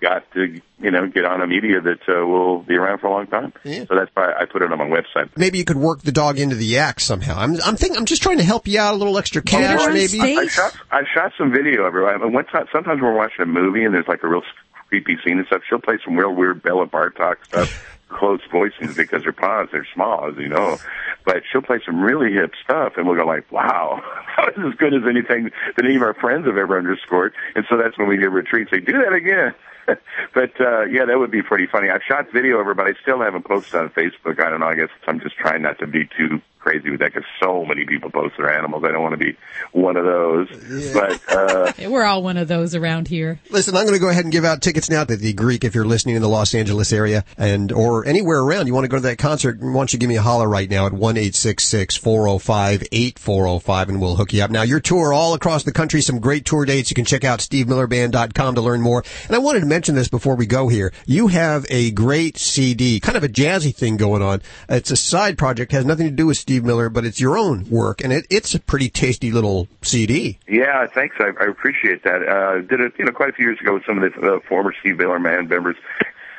got 0.00 0.30
to, 0.32 0.60
you 0.80 0.90
know, 0.90 1.06
get 1.08 1.24
on 1.24 1.40
a 1.40 1.46
media 1.46 1.80
that 1.80 2.00
uh, 2.08 2.26
will 2.26 2.60
be 2.60 2.74
around 2.74 2.98
for 2.98 3.06
a 3.06 3.10
long 3.10 3.26
time. 3.26 3.52
Yeah. 3.64 3.84
So 3.86 3.94
that's 3.94 4.10
why 4.14 4.32
I 4.32 4.44
put 4.44 4.62
it 4.62 4.70
on 4.70 4.78
my 4.78 4.86
website. 4.86 5.30
Maybe 5.36 5.58
you 5.58 5.64
could 5.64 5.76
work 5.76 6.02
the 6.02 6.12
dog 6.12 6.38
into 6.38 6.56
the 6.56 6.78
act 6.78 7.00
somehow. 7.00 7.38
I'm, 7.38 7.60
I'm 7.64 7.76
thinking, 7.76 7.96
I'm 7.96 8.04
just 8.04 8.22
trying 8.22 8.38
to 8.38 8.44
help 8.44 8.68
you 8.68 8.78
out 8.78 8.94
a 8.94 8.96
little 8.96 9.16
extra 9.18 9.42
cash, 9.42 9.80
maybe. 9.92 10.20
I, 10.20 10.42
I 10.42 10.46
shot 10.46 10.76
I 10.90 11.02
shot 11.12 11.32
some 11.38 11.52
video 11.52 11.84
of 11.84 11.92
her. 11.92 12.08
I, 12.08 12.24
one 12.24 12.44
time, 12.46 12.66
sometimes 12.72 13.00
we're 13.00 13.14
watching 13.14 13.42
a 13.42 13.46
movie 13.46 13.84
and 13.84 13.94
there's 13.94 14.08
like 14.08 14.22
a 14.22 14.28
real 14.28 14.42
creepy 14.88 15.16
scene 15.24 15.38
and 15.38 15.46
stuff. 15.46 15.62
She'll 15.68 15.80
play 15.80 15.98
some 16.04 16.16
real 16.16 16.34
weird 16.34 16.62
Béla 16.62 16.88
Bartók 16.88 17.44
stuff, 17.44 17.93
close 18.14 18.40
voicings 18.52 18.96
because 18.96 19.24
her 19.24 19.32
paws 19.32 19.68
are 19.72 19.86
small, 19.94 20.28
as 20.30 20.36
you 20.38 20.48
know. 20.48 20.78
But 21.24 21.42
she'll 21.50 21.62
play 21.62 21.80
some 21.84 22.00
really 22.00 22.32
hip 22.32 22.52
stuff, 22.62 22.94
and 22.96 23.06
we'll 23.06 23.16
go 23.16 23.26
like, 23.26 23.50
"Wow, 23.50 24.02
that 24.36 24.56
was 24.56 24.72
as 24.72 24.78
good 24.78 24.94
as 24.94 25.02
anything 25.08 25.50
that 25.76 25.84
any 25.84 25.96
of 25.96 26.02
our 26.02 26.14
friends 26.14 26.46
have 26.46 26.56
ever 26.56 26.78
underscored." 26.78 27.34
And 27.54 27.64
so 27.68 27.76
that's 27.76 27.98
when 27.98 28.08
we 28.08 28.16
a 28.24 28.42
treat. 28.42 28.70
Say, 28.70 28.80
"Do 28.80 28.92
that 28.92 29.12
again." 29.12 29.54
but 30.34 30.58
uh 30.60 30.84
yeah, 30.84 31.04
that 31.04 31.18
would 31.18 31.30
be 31.30 31.42
pretty 31.42 31.66
funny. 31.66 31.90
I've 31.90 32.02
shot 32.08 32.32
video 32.32 32.58
of 32.58 32.66
her, 32.66 32.74
but 32.74 32.86
I 32.86 32.94
still 33.02 33.20
haven't 33.20 33.44
posted 33.44 33.74
on 33.74 33.90
Facebook. 33.90 34.40
I 34.40 34.48
don't 34.48 34.60
know. 34.60 34.66
I 34.66 34.74
guess 34.74 34.88
I'm 35.06 35.20
just 35.20 35.36
trying 35.36 35.62
not 35.62 35.78
to 35.80 35.86
be 35.86 36.08
too 36.16 36.40
crazy 36.64 36.90
with 36.90 37.00
that 37.00 37.12
because 37.12 37.28
so 37.42 37.64
many 37.64 37.84
people 37.84 38.10
post 38.10 38.36
their 38.38 38.50
animals. 38.50 38.84
I 38.84 38.90
don't 38.90 39.02
want 39.02 39.12
to 39.12 39.24
be 39.24 39.36
one 39.72 39.96
of 39.96 40.04
those. 40.06 40.48
But 40.94 41.20
uh 41.28 41.72
We're 41.90 42.04
all 42.04 42.22
one 42.22 42.38
of 42.38 42.48
those 42.48 42.74
around 42.74 43.06
here. 43.06 43.38
Listen, 43.50 43.76
I'm 43.76 43.84
going 43.84 43.94
to 43.94 44.00
go 44.00 44.08
ahead 44.08 44.24
and 44.24 44.32
give 44.32 44.46
out 44.46 44.62
tickets 44.62 44.88
now 44.88 45.04
to 45.04 45.14
the 45.14 45.34
Greek 45.34 45.62
if 45.62 45.74
you're 45.74 45.84
listening 45.84 46.16
in 46.16 46.22
the 46.22 46.28
Los 46.28 46.54
Angeles 46.54 46.90
area 46.92 47.24
and 47.36 47.70
or 47.70 48.06
anywhere 48.06 48.40
around. 48.40 48.66
You 48.66 48.72
want 48.72 48.84
to 48.84 48.88
go 48.88 48.96
to 48.96 49.02
that 49.02 49.18
concert? 49.18 49.60
Why 49.60 49.72
don't 49.74 49.92
you 49.92 49.98
give 49.98 50.08
me 50.08 50.16
a 50.16 50.22
holler 50.22 50.48
right 50.48 50.68
now 50.68 50.86
at 50.86 50.94
one 50.94 51.18
eight 51.18 51.34
six 51.34 51.64
six 51.64 51.96
four 51.96 52.26
zero 52.26 52.38
five 52.38 52.82
eight 52.92 53.18
four 53.18 53.44
zero 53.44 53.58
five, 53.58 53.90
and 53.90 54.00
we'll 54.00 54.16
hook 54.16 54.32
you 54.32 54.42
up. 54.42 54.50
Now 54.50 54.62
your 54.62 54.80
tour 54.80 55.12
all 55.12 55.34
across 55.34 55.64
the 55.64 55.72
country, 55.72 56.00
some 56.00 56.18
great 56.18 56.46
tour 56.46 56.64
dates. 56.64 56.90
You 56.90 56.94
can 56.94 57.04
check 57.04 57.24
out 57.24 57.40
SteveMillerBand.com 57.40 58.54
to 58.54 58.60
learn 58.62 58.80
more. 58.80 59.04
And 59.26 59.36
I 59.36 59.38
wanted 59.38 59.60
to 59.60 59.66
mention 59.66 59.94
this 59.94 60.08
before 60.08 60.34
we 60.34 60.46
go 60.46 60.68
here. 60.68 60.92
You 61.04 61.26
have 61.28 61.66
a 61.68 61.90
great 61.90 62.38
CD, 62.38 63.00
kind 63.00 63.16
of 63.16 63.24
a 63.24 63.28
jazzy 63.28 63.74
thing 63.74 63.96
going 63.96 64.22
on. 64.22 64.40
It's 64.68 64.90
a 64.90 64.96
side 64.96 65.36
project, 65.36 65.72
has 65.72 65.84
nothing 65.84 66.06
to 66.06 66.12
do 66.12 66.26
with 66.26 66.38
Steve 66.38 66.53
Miller, 66.60 66.88
but 66.88 67.04
it's 67.04 67.20
your 67.20 67.36
own 67.36 67.68
work, 67.70 68.02
and 68.02 68.12
it, 68.12 68.26
it's 68.30 68.54
a 68.54 68.60
pretty 68.60 68.88
tasty 68.88 69.30
little 69.30 69.68
CD. 69.82 70.38
Yeah, 70.48 70.86
thanks. 70.86 71.16
I, 71.18 71.30
I 71.40 71.46
appreciate 71.46 72.04
that. 72.04 72.28
Uh, 72.28 72.60
did 72.60 72.80
it, 72.80 72.92
you 72.98 73.04
know, 73.04 73.12
quite 73.12 73.30
a 73.30 73.32
few 73.32 73.46
years 73.46 73.60
ago 73.60 73.74
with 73.74 73.84
some 73.86 74.02
of 74.02 74.12
the 74.12 74.34
uh, 74.34 74.40
former 74.48 74.72
Steve 74.80 74.98
Miller 74.98 75.18
band 75.18 75.48
members. 75.48 75.76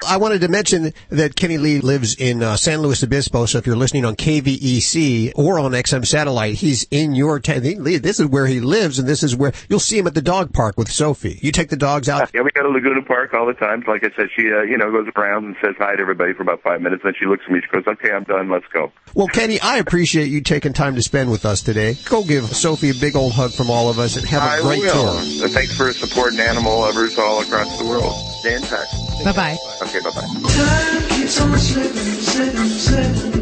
I 0.08 0.18
wanted 0.18 0.42
to 0.42 0.48
mention 0.48 0.94
that 1.10 1.36
Kenny 1.36 1.58
Lee 1.58 1.80
lives 1.80 2.16
in 2.16 2.44
uh, 2.44 2.58
San 2.58 2.82
Luis 2.82 3.04
Obispo, 3.04 3.46
so 3.46 3.58
if 3.58 3.66
you're 3.66 3.76
listening 3.76 4.06
on 4.06 4.16
KVEC 4.16 5.32
or 5.36 5.60
on 5.60 5.72
XM 5.72 6.06
Satellite, 6.06 6.56
he's 6.56 6.86
in 6.92 7.16
your 7.16 7.40
town. 7.40 7.62
This 7.62 8.20
is 8.20 8.28
where 8.28 8.46
he 8.46 8.60
lives, 8.60 9.00
and 9.00 9.08
this 9.08 9.24
is 9.24 9.36
where 9.36 9.54
you'll 9.70 9.80
see 9.80 9.98
him 9.98 10.08
at 10.08 10.14
the 10.14 10.22
dog 10.22 10.54
park 10.54 10.78
with 10.78 10.92
Sophie. 10.92 11.40
You 11.42 11.52
take 11.52 11.70
the 11.70 11.78
dogs 11.78 12.10
out. 12.10 12.30
Yeah, 12.34 12.42
we 12.42 12.52
go 12.52 12.64
to 12.64 12.70
Laguna 12.70 13.02
Park 13.04 13.34
all 13.34 13.46
the 13.46 13.54
time. 13.54 13.84
Like 13.88 14.04
I 14.04 14.10
said, 14.16 14.30
she, 14.36 14.52
uh, 14.52 14.62
you 14.62 14.78
know, 14.78 14.92
goes 14.92 15.08
around 15.16 15.46
and 15.46 15.56
says 15.64 15.76
hi 15.78 15.96
to 15.96 16.02
everybody 16.02 16.34
for 16.34 16.44
about 16.44 16.62
five 16.62 16.82
minutes. 16.82 17.04
Then 17.04 17.14
she 17.20 17.26
looks 17.26 17.44
at 17.46 17.52
me. 17.52 17.62
She 17.62 17.68
goes, 17.68 17.88
"Okay, 17.88 18.12
I'm 18.12 18.24
done. 18.24 18.50
Let's 18.50 18.68
go." 18.74 18.92
Well, 19.14 19.28
Kenny, 19.28 19.60
I 19.62 19.78
appreciate 19.78 20.28
you 20.28 20.42
taking 20.42 20.74
time 20.74 20.96
to 20.96 21.02
spend 21.02 21.32
with 21.32 21.46
us 21.46 21.62
today. 21.62 21.96
Go 22.06 22.24
give 22.24 22.46
Sophie 22.56 22.90
a 22.90 22.94
big 22.94 23.16
old 23.16 23.34
hug 23.34 23.54
from 23.54 23.70
all 23.70 23.90
of 23.90 24.00
us 24.00 24.18
and 24.18 24.26
have 24.28 24.42
a 24.44 24.46
I 24.46 24.62
great 24.62 24.82
will. 24.82 25.14
tour. 25.14 25.48
Thanks 25.50 25.76
for 25.76 25.92
supporting 25.94 26.40
animal 26.40 26.82
lovers 26.82 27.18
all 27.18 27.42
across 27.42 27.78
the 27.80 27.86
world. 27.86 28.35
Stay 28.46 28.58
in 28.58 28.62
touch. 28.62 28.92
Bye 29.24 29.34
bye. 29.34 29.58
Okay, 29.82 30.00
bye 30.02 30.12
bye. 30.12 30.22
Time 30.22 31.10
keeps 31.10 31.42
on 31.42 31.58
slipping, 31.58 31.96
slipping, 31.96 32.68
slipping 32.68 33.34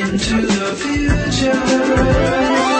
into 0.00 0.46
the 0.46 0.72
future. 0.78 1.52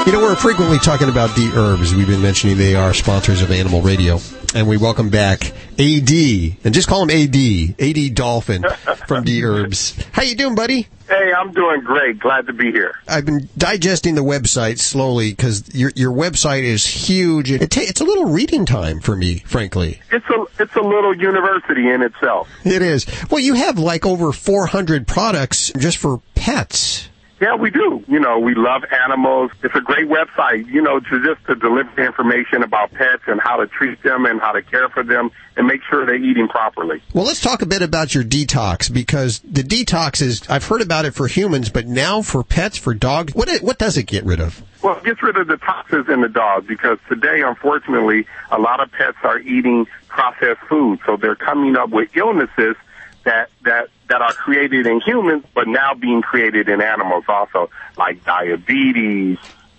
You 0.07 0.13
know, 0.13 0.21
we're 0.21 0.37
frequently 0.37 0.79
talking 0.79 1.09
about 1.09 1.31
Dherbs. 1.31 1.93
We've 1.93 2.07
been 2.07 2.23
mentioning 2.23 2.57
they 2.57 2.77
are 2.77 2.95
sponsors 2.95 3.43
of 3.43 3.51
Animal 3.51 3.83
Radio. 3.83 4.21
And 4.53 4.69
we 4.69 4.77
welcome 4.77 5.11
back 5.11 5.53
AD, 5.79 6.11
and 6.11 6.75
just 6.75 6.89
call 6.89 7.09
him 7.09 7.11
AD, 7.11 7.81
AD 7.81 8.15
Dolphin 8.17 8.65
from 9.07 9.25
Dherbs. 9.25 9.97
How 10.11 10.23
you 10.23 10.35
doing, 10.35 10.57
buddy? 10.57 10.89
Hey, 11.09 11.33
I'm 11.37 11.53
doing 11.53 11.83
great. 11.83 12.19
Glad 12.19 12.47
to 12.49 12.53
be 12.53 12.73
here. 12.73 12.95
I've 13.07 13.25
been 13.25 13.49
digesting 13.57 14.17
the 14.17 14.25
website 14.25 14.79
slowly 14.79 15.31
because 15.31 15.73
your 15.73 15.93
your 15.95 16.13
website 16.13 16.65
is 16.65 16.85
huge. 16.85 17.51
It 17.53 17.71
ta- 17.71 17.81
it's 17.83 18.01
a 18.01 18.05
little 18.05 18.27
reading 18.27 18.67
time 18.67 19.01
for 19.01 19.15
me, 19.15 19.39
frankly. 19.47 20.03
It's 20.11 20.27
a 20.29 20.45
it's 20.63 20.75
a 20.75 20.83
little 20.83 21.17
university 21.17 21.89
in 21.89 22.03
itself. 22.03 22.49
It 22.65 22.83
is. 22.83 23.07
Well, 23.31 23.41
you 23.41 23.55
have 23.55 23.79
like 23.79 24.05
over 24.05 24.33
400 24.33 25.07
products 25.07 25.73
just 25.79 25.99
for 25.99 26.21
pets. 26.35 27.09
Yeah, 27.41 27.55
we 27.55 27.71
do. 27.71 28.05
You 28.07 28.21
know, 28.21 28.39
we 28.39 28.55
love 28.55 28.85
animals. 29.07 29.51
It's 29.63 29.75
a 29.75 29.81
great 29.81 30.09
website, 30.09 30.67
you 30.67 30.83
know, 30.83 31.01
to 31.01 31.25
just 31.25 31.47
to 31.47 31.55
deliver 31.55 32.05
information 32.05 32.63
about 32.63 32.93
pets 32.93 33.23
and 33.27 33.41
how 33.41 33.57
to 33.57 33.67
treat 33.67 34.03
them 34.03 34.27
and 34.27 34.39
how 34.41 34.53
to 34.53 34.61
care 34.61 34.91
for 34.91 35.03
them 35.03 35.31
and 35.57 35.67
make 35.67 35.81
sure 35.89 36.05
they're 36.05 36.17
eating 36.17 36.49
properly. 36.49 37.03
Well, 37.15 37.25
let's 37.25 37.41
talk 37.41 37.63
a 37.63 37.67
bit 37.67 37.81
about 37.81 38.15
your 38.15 38.25
detox 38.25 38.93
because 38.93 39.39
the 39.41 39.63
detox 39.63 40.21
is 40.21 40.43
I've 40.51 40.67
heard 40.67 40.83
about 40.83 41.07
it 41.07 41.15
for 41.15 41.29
humans, 41.29 41.71
but 41.71 41.87
now 41.87 42.21
for 42.21 42.45
pets, 42.45 42.77
for 42.77 42.93
dogs, 42.93 43.35
what 43.35 43.49
it, 43.49 43.63
what 43.63 43.79
does 43.79 43.97
it 43.97 44.05
get 44.05 44.25
rid 44.25 44.41
of? 44.41 44.63
Well, 44.83 44.99
it 44.99 45.05
gets 45.05 45.23
rid 45.23 45.39
of 45.39 45.47
the 45.47 45.57
toxins 45.57 46.11
in 46.11 46.21
the 46.21 46.29
dog 46.29 46.67
because 46.67 46.99
today, 47.09 47.41
unfortunately, 47.41 48.27
a 48.51 48.59
lot 48.59 48.81
of 48.81 48.93
pets 48.93 49.17
are 49.23 49.39
eating 49.39 49.87
processed 50.09 50.61
food, 50.69 51.01
so 51.07 51.17
they're 51.17 51.37
coming 51.37 51.75
up 51.77 51.89
with 51.89 52.15
illnesses 52.15 52.77
that 53.25 53.49
that 53.63 53.89
that 54.11 54.21
are 54.21 54.33
created 54.33 54.87
in 54.87 55.01
humans, 55.01 55.45
but 55.55 55.67
now 55.67 55.95
being 55.95 56.21
created 56.21 56.69
in 56.69 56.83
animals 56.83 57.25
also, 57.29 57.71
like 57.97 58.25
diabetes, 58.25 59.39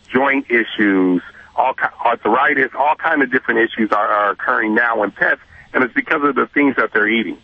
joint 0.10 0.50
issues, 0.50 1.22
all 1.56 1.76
arthritis, 2.04 2.72
all 2.74 2.96
kind 2.96 3.22
of 3.22 3.32
different 3.32 3.60
issues 3.60 3.92
are, 3.92 4.08
are 4.08 4.32
occurring 4.32 4.74
now 4.74 5.04
in 5.04 5.12
pets, 5.12 5.42
and 5.74 5.84
it's 5.84 5.94
because 5.94 6.24
of 6.24 6.36
the 6.36 6.48
things 6.48 6.76
that 6.78 6.92
they're 6.94 7.10
eating. 7.10 7.38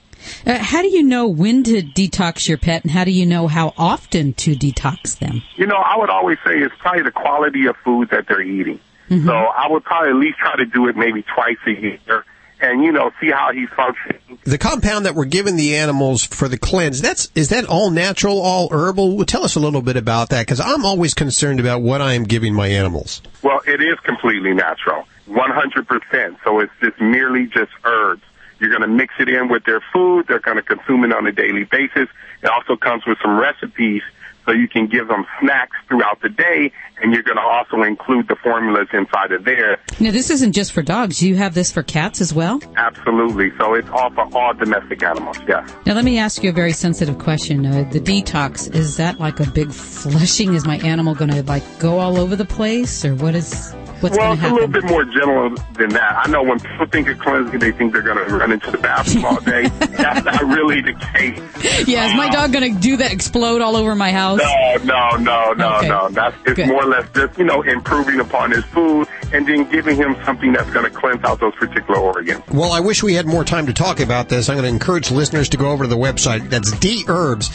Uh, 0.46 0.58
how 0.58 0.82
do 0.82 0.88
you 0.88 1.04
know 1.04 1.28
when 1.28 1.64
to 1.64 1.82
detox 1.82 2.48
your 2.48 2.58
pet, 2.58 2.84
and 2.84 2.92
how 2.92 3.04
do 3.04 3.12
you 3.12 3.26
know 3.26 3.48
how 3.48 3.74
often 3.78 4.34
to 4.34 4.56
detox 4.56 5.20
them? 5.20 5.44
You 5.56 5.68
know, 5.68 5.76
I 5.76 5.98
would 5.98 6.10
always 6.10 6.38
say 6.46 6.54
it's 6.58 6.74
probably 6.80 7.04
the 7.04 7.12
quality 7.12 7.68
of 7.68 7.76
food 7.84 8.10
that 8.12 8.28
they're 8.28 8.42
eating. 8.42 8.80
So 9.10 9.32
I 9.34 9.70
would 9.70 9.86
probably 9.86 10.10
at 10.10 10.16
least 10.16 10.38
try 10.38 10.58
to 10.58 10.66
do 10.66 10.88
it 10.90 10.98
maybe 10.98 11.24
twice 11.24 11.56
a 11.66 11.72
year 11.72 12.26
and, 12.60 12.84
you 12.84 12.92
know, 12.92 13.12
see 13.20 13.30
how 13.32 13.52
he's 13.54 13.70
functioning. 13.70 14.20
The 14.44 14.58
compound 14.58 15.06
that 15.06 15.16
we're 15.16 15.26
giving 15.26 15.56
the 15.56 15.76
animals 15.76 16.26
for 16.26 16.48
the 16.48 16.58
cleanse, 16.58 17.02
that's 17.02 17.30
is 17.36 17.50
that 17.50 17.66
all 17.66 17.90
natural, 17.90 18.40
all 18.40 18.70
herbal? 18.72 19.18
Well, 19.18 19.26
tell 19.26 19.44
us 19.44 19.56
a 19.56 19.60
little 19.60 19.82
bit 19.82 19.98
about 19.98 20.30
that 20.30 20.46
because 20.46 20.60
I'm 20.60 20.86
always 20.86 21.14
concerned 21.14 21.60
about 21.60 21.82
what 21.82 22.02
I 22.02 22.14
am 22.14 22.24
giving 22.24 22.54
my 22.54 22.68
animals. 22.68 23.22
Well, 23.42 23.62
it 23.68 23.82
is 23.82 24.00
completely 24.04 24.54
natural, 24.54 25.06
100%. 25.30 26.38
So 26.44 26.60
it's 26.60 26.74
just 26.82 27.00
merely 27.00 27.48
just 27.48 27.72
herbs. 27.84 28.24
You're 28.60 28.70
going 28.70 28.82
to 28.82 28.88
mix 28.88 29.14
it 29.20 29.30
in 29.30 29.50
with 29.50 29.66
their 29.66 29.82
food. 29.94 30.28
They're 30.28 30.40
going 30.40 30.58
to 30.58 30.64
consume 30.64 31.04
it 31.04 31.14
on 31.14 31.28
a 31.28 31.32
daily 31.32 31.66
basis. 31.66 32.10
It 32.42 32.50
also 32.50 32.76
comes 32.76 33.06
with 33.06 33.18
some 33.22 33.38
recipes 33.38 34.02
so 34.48 34.54
you 34.54 34.68
can 34.68 34.88
give 34.88 35.08
them 35.08 35.26
snacks 35.40 35.76
throughout 35.88 36.22
the 36.22 36.30
day, 36.30 36.72
and 37.02 37.14
you're 37.14 37.24
going 37.24 37.38
to 37.38 37.44
also 37.44 37.84
include 37.84 38.28
the 38.28 38.36
formulas 38.42 38.88
inside 38.94 39.32
of 39.32 39.44
there. 39.44 39.80
Now, 40.00 40.12
this 40.12 40.30
isn't 40.30 40.54
just 40.54 40.72
for 40.72 40.82
dogs. 40.82 41.22
You 41.22 41.36
have 41.36 41.54
this 41.54 41.72
for 41.72 41.84
cats 41.84 42.22
as 42.22 42.34
well? 42.34 42.62
Absolutely. 42.76 43.52
So 43.58 43.74
it's 43.74 43.90
all 43.90 44.10
for 44.12 44.28
all 44.36 44.54
domestic 44.54 45.04
animals, 45.04 45.38
yes. 45.48 45.70
Now, 45.86 45.94
let 45.94 46.06
me 46.06 46.18
ask 46.18 46.44
you 46.44 46.50
a 46.50 46.54
very 46.54 46.72
sensitive 46.72 47.20
question. 47.20 47.66
Uh, 47.66 47.88
the 47.92 48.00
detox, 48.00 48.74
is 48.74 48.98
that 48.98 49.20
like 49.20 49.40
a 49.40 49.50
big 49.52 49.72
flushing? 49.72 50.54
Is 50.54 50.66
my 50.66 50.78
animal 50.78 51.14
going 51.14 51.32
to 51.32 51.44
like 51.44 51.64
go 51.80 52.00
all 52.00 52.18
over 52.18 52.36
the 52.36 52.46
place, 52.46 53.04
or 53.04 53.16
what 53.16 53.36
is 53.36 53.74
what's 54.02 54.18
well, 54.18 54.36
going 54.36 54.40
to 54.40 54.44
it's 54.46 54.52
a 54.52 54.54
little 54.54 54.68
bit 54.68 54.84
more 54.86 55.06
general 55.06 55.50
than 55.74 55.90
that. 55.90 56.22
I 56.26 56.30
know 56.30 56.44
when 56.44 56.60
people 56.60 56.86
think 56.88 57.10
of 57.10 57.20
cleansing, 57.20 57.60
they 57.60 57.72
think 57.72 57.94
they're 57.94 58.02
going 58.02 58.18
to 58.18 58.36
run 58.36 58.52
into 58.52 58.72
the 58.72 58.78
bathroom 58.78 59.26
all 59.26 59.42
day. 59.42 59.68
That's 59.80 60.26
not 60.26 60.44
really 60.44 60.82
the 60.82 60.94
case. 60.94 61.42
Yeah, 61.88 62.10
is 62.10 62.16
my 62.16 62.30
dog 62.30 62.52
going 62.52 62.74
to 62.74 62.80
do 62.80 62.98
that? 62.98 63.14
Explode 63.14 63.62
all 63.62 63.76
over 63.76 63.96
my 63.96 64.12
house? 64.12 64.37
No, 64.38 64.78
no, 64.84 65.16
no, 65.18 65.54
no, 65.54 65.76
Okay. 65.78 65.88
no. 65.88 66.10
That's 66.10 66.36
it's 66.46 66.56
Good. 66.56 66.68
more 66.68 66.84
or 66.84 66.88
less 66.88 67.08
just 67.14 67.38
you 67.38 67.46
know 67.46 67.62
improving 67.64 68.20
upon 68.20 68.52
his 68.52 68.64
food 68.66 69.08
and 69.34 69.46
then 69.48 69.70
giving 69.70 69.96
him 69.98 70.16
something 70.26 70.54
that's 70.54 70.70
going 70.70 70.86
to 70.86 70.92
cleanse 70.92 71.24
out 71.26 71.40
those 71.40 71.54
particular 71.56 72.00
organs. 72.00 72.42
Well, 72.50 72.72
I 72.72 72.80
wish 72.80 73.04
we 73.04 73.14
had 73.16 73.26
more 73.26 73.44
time 73.44 73.66
to 73.68 73.74
talk 73.74 74.00
about 74.00 74.30
this. 74.30 74.48
I'm 74.50 74.56
going 74.56 74.64
to 74.64 74.70
encourage 74.70 75.12
listeners 75.12 75.50
to 75.50 75.58
go 75.58 75.70
over 75.72 75.84
to 75.84 75.90
the 75.90 75.98
website. 75.98 76.50
That's 76.50 76.72
Dherbs, 76.76 77.50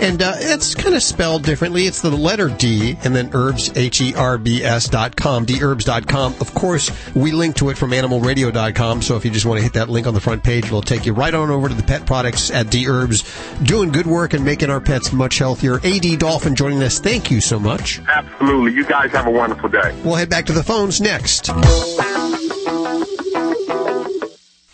and 0.00 0.22
uh, 0.22 0.34
it's 0.36 0.74
kind 0.74 0.94
of 0.94 1.02
spelled 1.02 1.42
differently. 1.42 1.86
It's 1.86 2.00
the 2.00 2.10
letter 2.10 2.48
D 2.48 2.96
and 3.04 3.14
then 3.14 3.30
herbs 3.34 3.72
H 3.76 4.00
E 4.00 4.14
R 4.14 4.38
B 4.38 4.62
S 4.62 4.88
dot 4.88 5.16
com, 5.16 5.46
dherbs 5.46 5.84
dot 5.84 6.06
com. 6.06 6.34
Of 6.40 6.54
course, 6.54 6.90
we 7.14 7.32
link 7.32 7.56
to 7.56 7.70
it 7.70 7.78
from 7.78 7.90
animalradio.com. 7.90 9.02
So 9.02 9.16
if 9.16 9.24
you 9.24 9.30
just 9.30 9.46
want 9.46 9.58
to 9.58 9.64
hit 9.64 9.72
that 9.74 9.88
link 9.88 10.06
on 10.06 10.14
the 10.14 10.20
front 10.20 10.42
page, 10.44 10.66
it'll 10.66 10.82
take 10.82 11.06
you 11.06 11.12
right 11.12 11.34
on 11.34 11.50
over 11.50 11.68
to 11.68 11.74
the 11.74 11.82
pet 11.82 12.06
products 12.06 12.50
at 12.50 12.66
Dherbs, 12.66 13.24
doing 13.66 13.90
good 13.90 14.06
work 14.06 14.32
and 14.34 14.44
making 14.44 14.70
our 14.70 14.80
pets 14.80 15.12
much 15.12 15.38
healthier. 15.38 15.76
AD 15.84 16.18
Dolphin 16.26 16.56
joining 16.56 16.82
us. 16.82 16.98
Thank 16.98 17.30
you 17.30 17.40
so 17.40 17.56
much. 17.56 18.00
Absolutely. 18.08 18.72
You 18.72 18.84
guys 18.84 19.12
have 19.12 19.28
a 19.28 19.30
wonderful 19.30 19.68
day. 19.68 19.96
We'll 20.04 20.16
head 20.16 20.28
back 20.28 20.44
to 20.46 20.52
the 20.52 20.64
phones 20.64 21.00
next. 21.00 21.50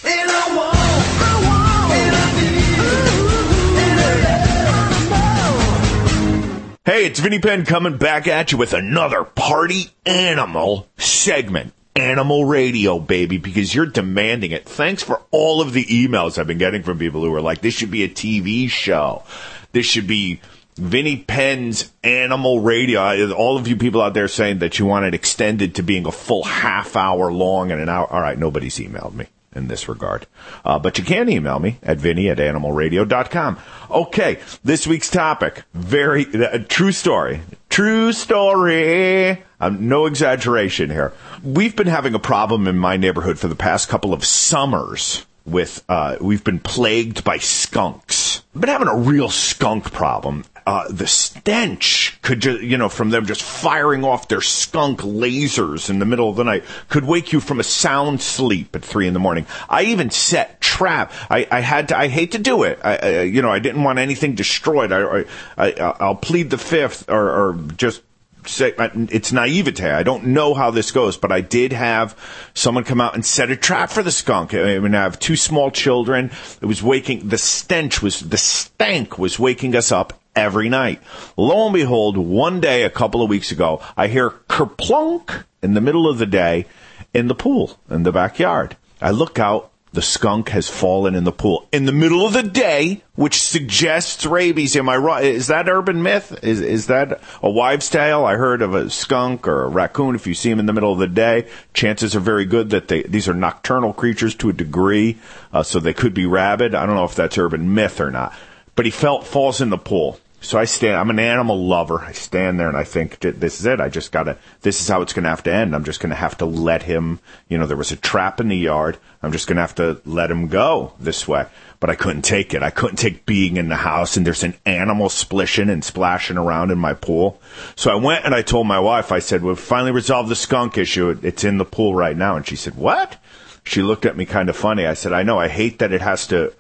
Hey, 6.85 7.07
it's 7.07 7.21
Vinnie 7.21 7.39
Penn 7.39 7.65
coming 7.65 7.97
back 7.97 8.27
at 8.27 8.51
you 8.51 8.59
with 8.59 8.73
another 8.73 9.23
party 9.23 9.91
animal 10.05 10.89
segment. 10.97 11.75
Animal 11.95 12.45
radio, 12.45 12.99
baby, 12.99 13.39
because 13.39 13.73
you're 13.73 13.87
demanding 13.87 14.51
it. 14.51 14.69
Thanks 14.69 15.01
for 15.01 15.23
all 15.31 15.61
of 15.61 15.75
the 15.75 15.85
emails 15.85 16.39
I've 16.39 16.49
been 16.49 16.59
getting 16.59 16.83
from 16.83 16.99
people 16.99 17.21
who 17.21 17.33
are 17.37 17.41
like, 17.41 17.61
this 17.61 17.75
should 17.75 17.93
be 17.93 18.03
a 18.03 18.09
TV 18.09 18.69
show. 18.69 19.23
This 19.71 19.87
should 19.87 20.09
be 20.09 20.41
Vinnie 20.75 21.19
Penn's 21.19 21.93
Animal 22.03 22.59
Radio. 22.59 23.31
All 23.33 23.57
of 23.57 23.69
you 23.69 23.77
people 23.77 24.03
out 24.03 24.15
there 24.15 24.27
saying 24.27 24.59
that 24.59 24.81
you 24.81 24.87
want 24.87 25.05
it 25.05 25.15
extended 25.15 25.77
to 25.77 25.85
being 25.85 26.05
a 26.05 26.11
full 26.11 26.43
half 26.43 26.97
hour 26.97 27.31
long 27.33 27.71
and 27.71 27.81
an 27.81 27.89
hour. 27.89 28.13
All 28.13 28.21
right, 28.21 28.37
nobody's 28.37 28.79
emailed 28.79 29.15
me 29.15 29.29
in 29.55 29.69
this 29.69 29.89
regard. 29.89 30.27
Uh, 30.65 30.79
but 30.79 30.99
you 30.99 31.05
can 31.05 31.29
email 31.29 31.59
me 31.59 31.79
at 31.83 31.99
vinny 31.99 32.29
at 32.29 32.39
animalradio.com. 32.39 33.59
Okay, 33.91 34.39
this 34.65 34.87
week's 34.87 35.11
topic. 35.11 35.65
Very, 35.75 36.27
uh, 36.35 36.59
true 36.69 36.93
story. 36.93 37.43
True 37.69 38.13
story. 38.13 39.43
Um, 39.61 39.89
no 39.89 40.07
exaggeration 40.07 40.91
here. 40.91 41.13
We've 41.43 41.77
been 41.77 41.87
having 41.87 42.15
a 42.15 42.19
problem 42.19 42.67
in 42.67 42.77
my 42.79 42.97
neighborhood 42.97 43.39
for 43.39 43.49
the 43.49 43.55
past 43.55 43.89
couple 43.89 44.13
of 44.13 44.25
summers 44.25 45.25
with, 45.45 45.83
uh, 45.89 46.17
we've 46.21 46.45
been 46.45 46.59
plagued 46.59 47.25
by 47.25 47.39
skunks. 47.39 48.43
I've 48.55 48.61
been 48.61 48.71
having 48.71 48.89
a 48.89 48.97
real 48.97 49.29
skunk 49.29 49.93
problem. 49.93 50.45
Uh, 50.67 50.87
the 50.91 51.07
stench 51.07 52.19
could 52.23 52.41
just, 52.41 52.63
you 52.63 52.77
know, 52.77 52.89
from 52.89 53.11
them 53.11 53.27
just 53.27 53.43
firing 53.43 54.05
off 54.05 54.29
their 54.29 54.41
skunk 54.41 55.01
lasers 55.01 55.91
in 55.91 55.99
the 55.99 56.05
middle 56.05 56.29
of 56.29 56.37
the 56.37 56.45
night 56.45 56.65
could 56.89 57.05
wake 57.05 57.33
you 57.33 57.41
from 57.41 57.59
a 57.59 57.65
sound 57.65 58.21
sleep 58.21 58.75
at 58.77 58.85
three 58.85 59.09
in 59.09 59.15
the 59.15 59.21
morning. 59.21 59.47
I 59.69 59.85
even 59.85 60.11
set 60.11 60.61
trap. 60.61 61.13
I, 61.31 61.47
I 61.51 61.61
had 61.61 61.89
to, 61.89 61.99
I 61.99 62.09
hate 62.09 62.33
to 62.33 62.39
do 62.39 62.63
it. 62.63 62.79
I, 62.83 62.97
I, 62.97 63.21
you 63.23 63.43
know, 63.43 63.51
I 63.51 63.59
didn't 63.59 63.83
want 63.83 63.99
anything 63.99 64.35
destroyed. 64.35 64.93
I, 64.93 65.03
I, 65.03 65.25
I, 65.59 65.73
I'll 66.01 66.15
plead 66.15 66.51
the 66.51 66.59
fifth 66.59 67.11
or, 67.11 67.31
or 67.31 67.55
just 67.77 68.03
say 68.47 68.75
it's 68.77 69.33
naivete. 69.33 69.91
I 69.91 70.03
don't 70.03 70.27
know 70.27 70.55
how 70.55 70.71
this 70.71 70.91
goes, 70.91 71.17
but 71.17 71.33
I 71.33 71.41
did 71.41 71.73
have 71.73 72.17
someone 72.55 72.85
come 72.85 73.01
out 73.01 73.15
and 73.15 73.25
set 73.25 73.51
a 73.51 73.57
trap 73.57 73.91
for 73.91 74.03
the 74.03 74.11
skunk. 74.11 74.55
I 74.55 74.79
mean, 74.79 74.95
I 74.95 75.03
have 75.03 75.19
two 75.19 75.37
small 75.37 75.71
children. 75.71 76.31
It 76.61 76.67
was 76.67 76.83
waking. 76.83 77.29
The 77.29 77.39
stench 77.39 78.03
was 78.03 78.21
the 78.21 78.37
stank 78.37 79.19
was 79.19 79.39
waking 79.39 79.77
us 79.77 79.93
up 79.93 80.22
every 80.35 80.69
night. 80.69 81.01
Lo 81.37 81.67
and 81.67 81.75
behold, 81.75 82.17
one 82.17 82.61
day 82.61 82.85
a 82.85 82.91
couple 82.91 83.23
of 83.23 83.31
weeks 83.31 83.53
ago, 83.53 83.81
I 83.97 84.09
hear 84.09 84.31
kerplunk 84.49 85.45
in 85.63 85.75
the 85.75 85.81
middle 85.81 86.09
of 86.09 86.19
the 86.19 86.27
day 86.27 86.67
in 87.15 87.29
the 87.29 87.35
pool 87.35 87.79
in 87.91 88.03
the 88.03 88.13
backyard. 88.13 88.77
I 89.01 89.11
look 89.11 89.39
out. 89.39 89.71
The 89.95 90.01
skunk 90.01 90.49
has 90.49 90.71
fallen 90.71 91.15
in 91.15 91.25
the 91.25 91.33
pool 91.33 91.69
in 91.71 91.85
the 91.85 91.93
middle 91.93 92.25
of 92.25 92.33
the 92.33 92.43
day, 92.43 93.03
which 93.15 93.43
suggests 93.43 94.25
rabies. 94.25 94.75
Am 94.75 94.89
I 94.89 94.97
right? 94.97 95.23
Is 95.23 95.49
that 95.49 95.69
urban 95.69 96.03
myth? 96.03 96.43
Is 96.43 96.63
is 96.63 96.87
that 96.87 97.21
a 97.43 97.51
wives' 97.51 97.91
tale? 97.91 98.25
I 98.25 98.37
heard 98.37 98.63
of 98.63 98.75
a 98.75 98.89
skunk 98.89 99.47
or 99.47 99.65
a 99.65 99.69
raccoon. 99.69 100.15
If 100.15 100.27
you 100.27 100.33
see 100.33 100.49
them 100.49 100.61
in 100.61 100.65
the 100.65 100.73
middle 100.73 100.95
of 100.95 100.99
the 100.99 101.07
day, 101.07 101.47
chances 101.75 102.17
are 102.17 102.21
very 102.21 102.47
good 102.47 102.71
that 102.71 102.89
they 102.89 103.03
these 103.03 103.29
are 103.29 103.35
nocturnal 103.35 103.93
creatures 103.93 104.35
to 104.37 104.49
a 104.49 104.55
degree, 104.55 105.19
uh, 105.53 105.63
so 105.63 105.79
they 105.79 105.93
could 105.93 106.15
be 106.15 106.25
rabid. 106.25 106.75
I 106.75 106.87
don't 106.87 106.97
know 106.97 107.05
if 107.05 107.15
that's 107.15 107.37
urban 107.37 107.75
myth 107.75 108.01
or 108.01 108.11
not. 108.11 108.33
But 108.75 108.87
he 108.87 108.91
felt 108.91 109.27
falls 109.27 109.61
in 109.61 109.69
the 109.69 109.77
pool. 109.77 110.19
So 110.43 110.59
I 110.59 110.65
stand. 110.65 110.97
I'm 110.97 111.09
an 111.09 111.21
animal 111.21 111.67
lover. 111.67 112.01
I 112.01 112.11
stand 112.11 112.59
there 112.59 112.69
and 112.69 112.77
I 112.77 112.83
think 112.83 113.21
this 113.21 113.61
is 113.61 113.65
it. 113.65 113.81
I 113.81 113.89
just 113.89 114.11
gotta. 114.11 114.37
This 114.63 114.81
is 114.81 114.89
how 114.89 115.01
it's 115.01 115.13
gonna 115.13 115.29
have 115.29 115.45
to 115.45 115.55
end. 115.55 115.73
I'm 115.73 115.85
just 115.85 116.01
gonna 116.01 116.17
have 116.17 116.37
to 116.39 116.45
let 116.45 116.83
him. 116.83 117.21
You 117.49 117.59
know, 117.59 117.67
there 117.67 117.77
was 117.77 117.93
a 117.93 117.97
trap 117.97 118.41
in 118.41 118.49
the 118.49 118.57
yard. 118.57 118.99
I'm 119.23 119.31
just 119.31 119.47
gonna 119.47 119.61
have 119.61 119.77
to 119.77 120.01
let 120.05 120.33
him 120.33 120.49
go 120.49 120.95
this 120.99 121.29
way. 121.29 121.47
But 121.79 121.91
I 121.91 121.95
couldn't 121.95 122.23
take 122.23 122.55
it. 122.55 122.63
I 122.63 122.71
couldn't 122.71 122.97
take 122.97 123.25
being 123.25 123.57
in 123.57 123.69
the 123.69 123.77
house 123.77 124.17
and 124.17 124.27
there's 124.27 124.43
an 124.43 124.55
animal 124.67 125.09
splishing 125.09 125.71
and 125.71 125.85
splashing 125.85 126.37
around 126.37 126.73
in 126.73 126.79
my 126.79 126.95
pool. 126.95 127.41
So 127.77 127.93
I 127.93 127.95
went 127.95 128.25
and 128.25 128.35
I 128.35 128.43
told 128.43 128.67
my 128.67 128.81
wife. 128.81 129.13
I 129.13 129.21
said, 129.21 129.45
"We've 129.45 129.59
finally 129.59 129.93
resolved 129.93 130.29
the 130.29 130.35
skunk 130.35 130.77
issue. 130.77 131.17
It's 131.23 131.45
in 131.45 131.59
the 131.59 131.65
pool 131.65 131.95
right 131.95 132.17
now." 132.17 132.35
And 132.35 132.47
she 132.47 132.57
said, 132.57 132.75
"What?" 132.75 133.17
She 133.63 133.81
looked 133.81 134.07
at 134.07 134.17
me 134.17 134.25
kind 134.25 134.49
of 134.49 134.57
funny. 134.57 134.87
I 134.87 134.95
said, 134.95 135.13
"I 135.13 135.23
know. 135.23 135.39
I 135.39 135.47
hate 135.47 135.79
that 135.79 135.93
it 135.93 136.01
has 136.01 136.27
to 136.27 136.53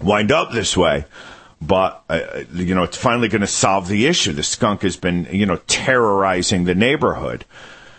wind 0.00 0.30
up 0.30 0.52
this 0.52 0.76
way." 0.76 1.04
But 1.66 2.02
uh, 2.08 2.42
you 2.52 2.74
know 2.74 2.82
it's 2.82 2.96
finally 2.96 3.28
going 3.28 3.40
to 3.40 3.46
solve 3.46 3.88
the 3.88 4.06
issue. 4.06 4.32
The 4.32 4.42
skunk 4.42 4.82
has 4.82 4.96
been 4.96 5.26
you 5.30 5.46
know 5.46 5.56
terrorizing 5.66 6.64
the 6.64 6.74
neighborhood. 6.74 7.44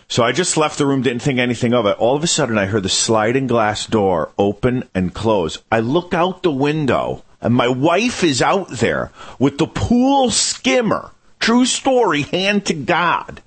So 0.08 0.24
I 0.24 0.34
just 0.34 0.56
left 0.56 0.78
the 0.78 0.86
room, 0.86 1.02
didn't 1.02 1.24
think 1.24 1.40
anything 1.40 1.74
of 1.74 1.88
it. 1.88 1.98
All 1.98 2.16
of 2.16 2.24
a 2.24 2.28
sudden, 2.28 2.60
I 2.60 2.68
heard 2.68 2.84
the 2.84 2.90
sliding 2.90 3.48
glass 3.48 3.88
door 3.88 4.32
open 4.38 4.88
and 4.94 5.14
close. 5.14 5.64
I 5.72 5.80
look 5.80 6.14
out 6.14 6.44
the 6.44 6.52
window, 6.52 7.24
and 7.42 7.56
my 7.56 7.68
wife 7.68 8.24
is 8.24 8.42
out 8.42 8.70
there 8.70 9.12
with 9.40 9.58
the 9.58 9.68
pool 9.68 10.30
skimmer. 10.30 11.12
True 11.40 11.66
story, 11.66 12.22
hand 12.22 12.68
to 12.68 12.74
God, 12.74 13.42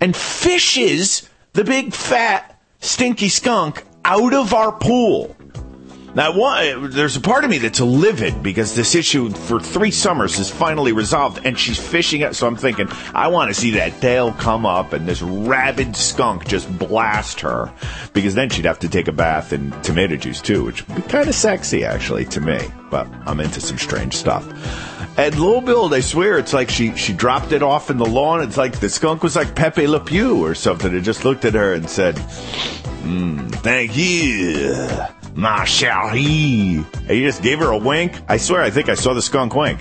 and 0.00 0.16
fishes 0.16 1.28
the 1.52 1.64
big 1.64 1.92
fat 1.94 2.60
stinky 2.80 3.28
skunk 3.28 3.84
out 4.04 4.34
of 4.34 4.54
our 4.54 4.72
pool. 4.72 5.36
Now, 6.14 6.36
one, 6.36 6.90
there's 6.90 7.16
a 7.16 7.20
part 7.20 7.44
of 7.44 7.50
me 7.50 7.58
that's 7.58 7.80
livid 7.80 8.42
because 8.42 8.74
this 8.74 8.94
issue 8.94 9.30
for 9.30 9.60
three 9.60 9.90
summers 9.90 10.38
is 10.38 10.50
finally 10.50 10.92
resolved, 10.92 11.44
and 11.44 11.58
she's 11.58 11.78
fishing 11.78 12.22
it. 12.22 12.34
So 12.34 12.46
I'm 12.46 12.56
thinking, 12.56 12.88
I 13.14 13.28
want 13.28 13.50
to 13.50 13.54
see 13.54 13.72
that 13.72 14.00
tail 14.00 14.32
come 14.32 14.66
up 14.66 14.92
and 14.92 15.06
this 15.06 15.22
rabid 15.22 15.96
skunk 15.96 16.46
just 16.46 16.76
blast 16.78 17.40
her, 17.40 17.72
because 18.12 18.34
then 18.34 18.50
she'd 18.50 18.64
have 18.64 18.78
to 18.80 18.88
take 18.88 19.08
a 19.08 19.12
bath 19.12 19.52
in 19.52 19.70
tomato 19.82 20.16
juice 20.16 20.40
too, 20.40 20.64
which 20.64 20.86
would 20.88 20.96
be 20.96 21.02
kind 21.02 21.28
of 21.28 21.34
sexy 21.34 21.84
actually 21.84 22.24
to 22.26 22.40
me. 22.40 22.58
But 22.90 23.06
I'm 23.26 23.40
into 23.40 23.60
some 23.60 23.78
strange 23.78 24.16
stuff. 24.16 24.46
And 25.18 25.34
and 25.34 25.66
behold, 25.66 25.92
I 25.92 26.00
swear, 26.00 26.38
it's 26.38 26.52
like 26.52 26.70
she 26.70 26.94
she 26.96 27.12
dropped 27.12 27.52
it 27.52 27.62
off 27.62 27.90
in 27.90 27.98
the 27.98 28.06
lawn. 28.06 28.40
It's 28.40 28.56
like 28.56 28.78
the 28.78 28.88
skunk 28.88 29.22
was 29.22 29.36
like 29.36 29.54
Pepe 29.54 29.86
Le 29.86 30.00
Pew 30.00 30.44
or 30.44 30.54
something. 30.54 30.94
It 30.94 31.00
just 31.00 31.24
looked 31.24 31.44
at 31.44 31.54
her 31.54 31.74
and 31.74 31.90
said, 31.90 32.14
mm, 33.02 33.52
"Thank 33.56 33.96
you." 33.96 35.17
Ma 35.38 35.60
chérie. 35.60 36.84
And 36.94 37.10
he 37.10 37.22
just 37.22 37.42
gave 37.42 37.60
her 37.60 37.70
a 37.70 37.78
wink. 37.78 38.12
I 38.26 38.38
swear, 38.38 38.60
I 38.60 38.70
think 38.70 38.88
I 38.88 38.94
saw 38.94 39.14
the 39.14 39.22
skunk 39.22 39.54
wink 39.54 39.80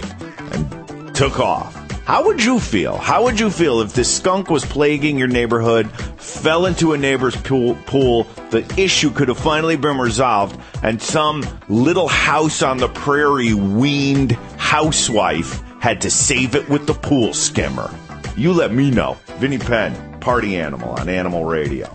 and 0.52 1.16
took 1.16 1.40
off. 1.40 1.74
How 2.06 2.26
would 2.26 2.44
you 2.44 2.60
feel? 2.60 2.96
How 2.96 3.24
would 3.24 3.40
you 3.40 3.50
feel 3.50 3.82
if 3.82 3.94
this 3.94 4.18
skunk 4.18 4.52
was 4.52 4.64
plaguing 4.64 5.18
your 5.18 5.28
neighborhood, 5.28 5.90
fell 6.22 6.68
into 6.68 6.94
a 6.94 6.98
neighbor's 6.98 7.36
pool, 7.36 7.76
pool, 7.88 8.26
the 8.52 8.72
issue 8.78 9.10
could 9.10 9.30
have 9.30 9.40
finally 9.40 9.78
been 9.78 9.98
resolved, 9.98 10.62
and 10.84 11.02
some 11.02 11.44
little 11.70 12.08
house 12.08 12.62
on 12.62 12.78
the 12.78 12.90
prairie 12.90 13.56
weaned 13.56 14.34
housewife 14.58 15.64
had 15.80 16.02
to 16.02 16.12
save 16.12 16.54
it 16.54 16.70
with 16.70 16.86
the 16.86 16.94
pool 16.94 17.34
skimmer? 17.34 17.92
You 18.36 18.54
let 18.54 18.72
me 18.72 18.92
know. 18.92 19.18
Vinnie 19.38 19.58
Penn, 19.58 20.20
Party 20.20 20.56
Animal 20.56 20.92
on 20.92 21.10
Animal 21.10 21.46
Radio. 21.46 21.92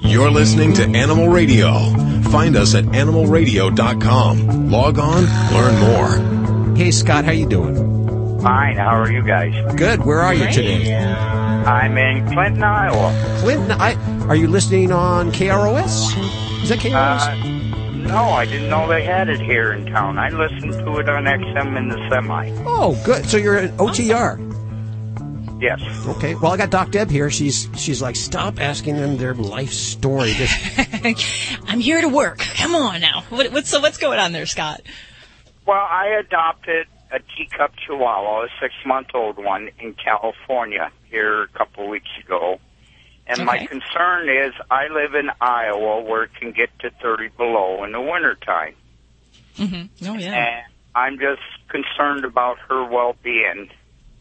You're 0.00 0.30
listening 0.30 0.72
to 0.74 0.84
Animal 0.84 1.28
Radio. 1.28 1.72
Find 2.30 2.56
us 2.56 2.74
at 2.74 2.84
animalradio.com. 2.84 4.70
Log 4.70 4.98
on, 4.98 5.24
learn 5.52 5.78
more. 5.80 6.76
Hey 6.76 6.90
Scott, 6.90 7.24
how 7.24 7.32
you 7.32 7.46
doing? 7.46 8.40
Fine. 8.40 8.76
How 8.76 8.98
are 9.00 9.10
you 9.10 9.22
guys? 9.22 9.52
Good. 9.76 10.04
Where 10.04 10.20
are 10.20 10.32
you 10.34 10.50
today? 10.50 10.94
I'm 10.96 11.96
in 11.98 12.26
Clinton, 12.32 12.62
Iowa. 12.62 13.38
Clinton, 13.40 13.72
I, 13.72 13.94
are 14.28 14.36
you 14.36 14.46
listening 14.48 14.90
on 14.92 15.30
KROS? 15.32 16.62
Is 16.62 16.70
that 16.70 16.78
KROS? 16.78 16.94
Uh, 16.94 18.06
no, 18.08 18.24
I 18.30 18.46
didn't 18.46 18.70
know 18.70 18.88
they 18.88 19.04
had 19.04 19.28
it 19.28 19.40
here 19.40 19.72
in 19.72 19.86
town. 19.86 20.18
I 20.18 20.30
listened 20.30 20.72
to 20.72 20.96
it 20.98 21.08
on 21.08 21.24
XM 21.24 21.76
in 21.76 21.88
the 21.88 22.08
semi. 22.08 22.50
oh, 22.64 23.00
good. 23.04 23.26
So 23.26 23.36
you're 23.36 23.58
at 23.58 23.70
OTR. 23.76 24.49
Yes. 25.60 26.06
Okay. 26.06 26.34
Well, 26.34 26.52
I 26.52 26.56
got 26.56 26.70
Doc 26.70 26.90
Deb 26.90 27.10
here. 27.10 27.30
She's 27.30 27.68
she's 27.76 28.00
like, 28.00 28.16
stop 28.16 28.58
asking 28.60 28.96
them 28.96 29.18
their 29.18 29.34
life 29.34 29.72
story. 29.72 30.32
Just, 30.32 30.54
I'm 31.66 31.80
here 31.80 32.00
to 32.00 32.08
work. 32.08 32.38
Come 32.38 32.74
on 32.74 33.00
now. 33.00 33.24
What, 33.28 33.52
what's 33.52 33.68
so 33.68 33.80
what's 33.80 33.98
going 33.98 34.18
on 34.18 34.32
there, 34.32 34.46
Scott? 34.46 34.80
Well, 35.66 35.76
I 35.76 36.18
adopted 36.18 36.86
a 37.12 37.18
teacup 37.36 37.74
chihuahua, 37.76 38.44
a 38.44 38.48
six-month-old 38.60 39.36
one, 39.36 39.70
in 39.78 39.94
California 39.94 40.90
here 41.10 41.42
a 41.42 41.48
couple 41.48 41.88
weeks 41.88 42.08
ago. 42.24 42.58
And 43.26 43.44
my 43.44 43.66
concern 43.66 44.28
is 44.28 44.52
I 44.70 44.88
live 44.88 45.14
in 45.14 45.30
Iowa 45.40 46.02
where 46.02 46.24
it 46.24 46.34
can 46.34 46.52
get 46.52 46.70
to 46.80 46.90
30 47.02 47.28
below 47.36 47.84
in 47.84 47.92
the 47.92 48.00
wintertime. 48.00 48.74
Mm-hmm. 49.56 50.08
Oh 50.08 50.14
yeah. 50.14 50.34
And 50.34 50.72
I'm 50.94 51.18
just 51.18 51.42
concerned 51.68 52.24
about 52.24 52.58
her 52.68 52.84
well-being 52.84 53.70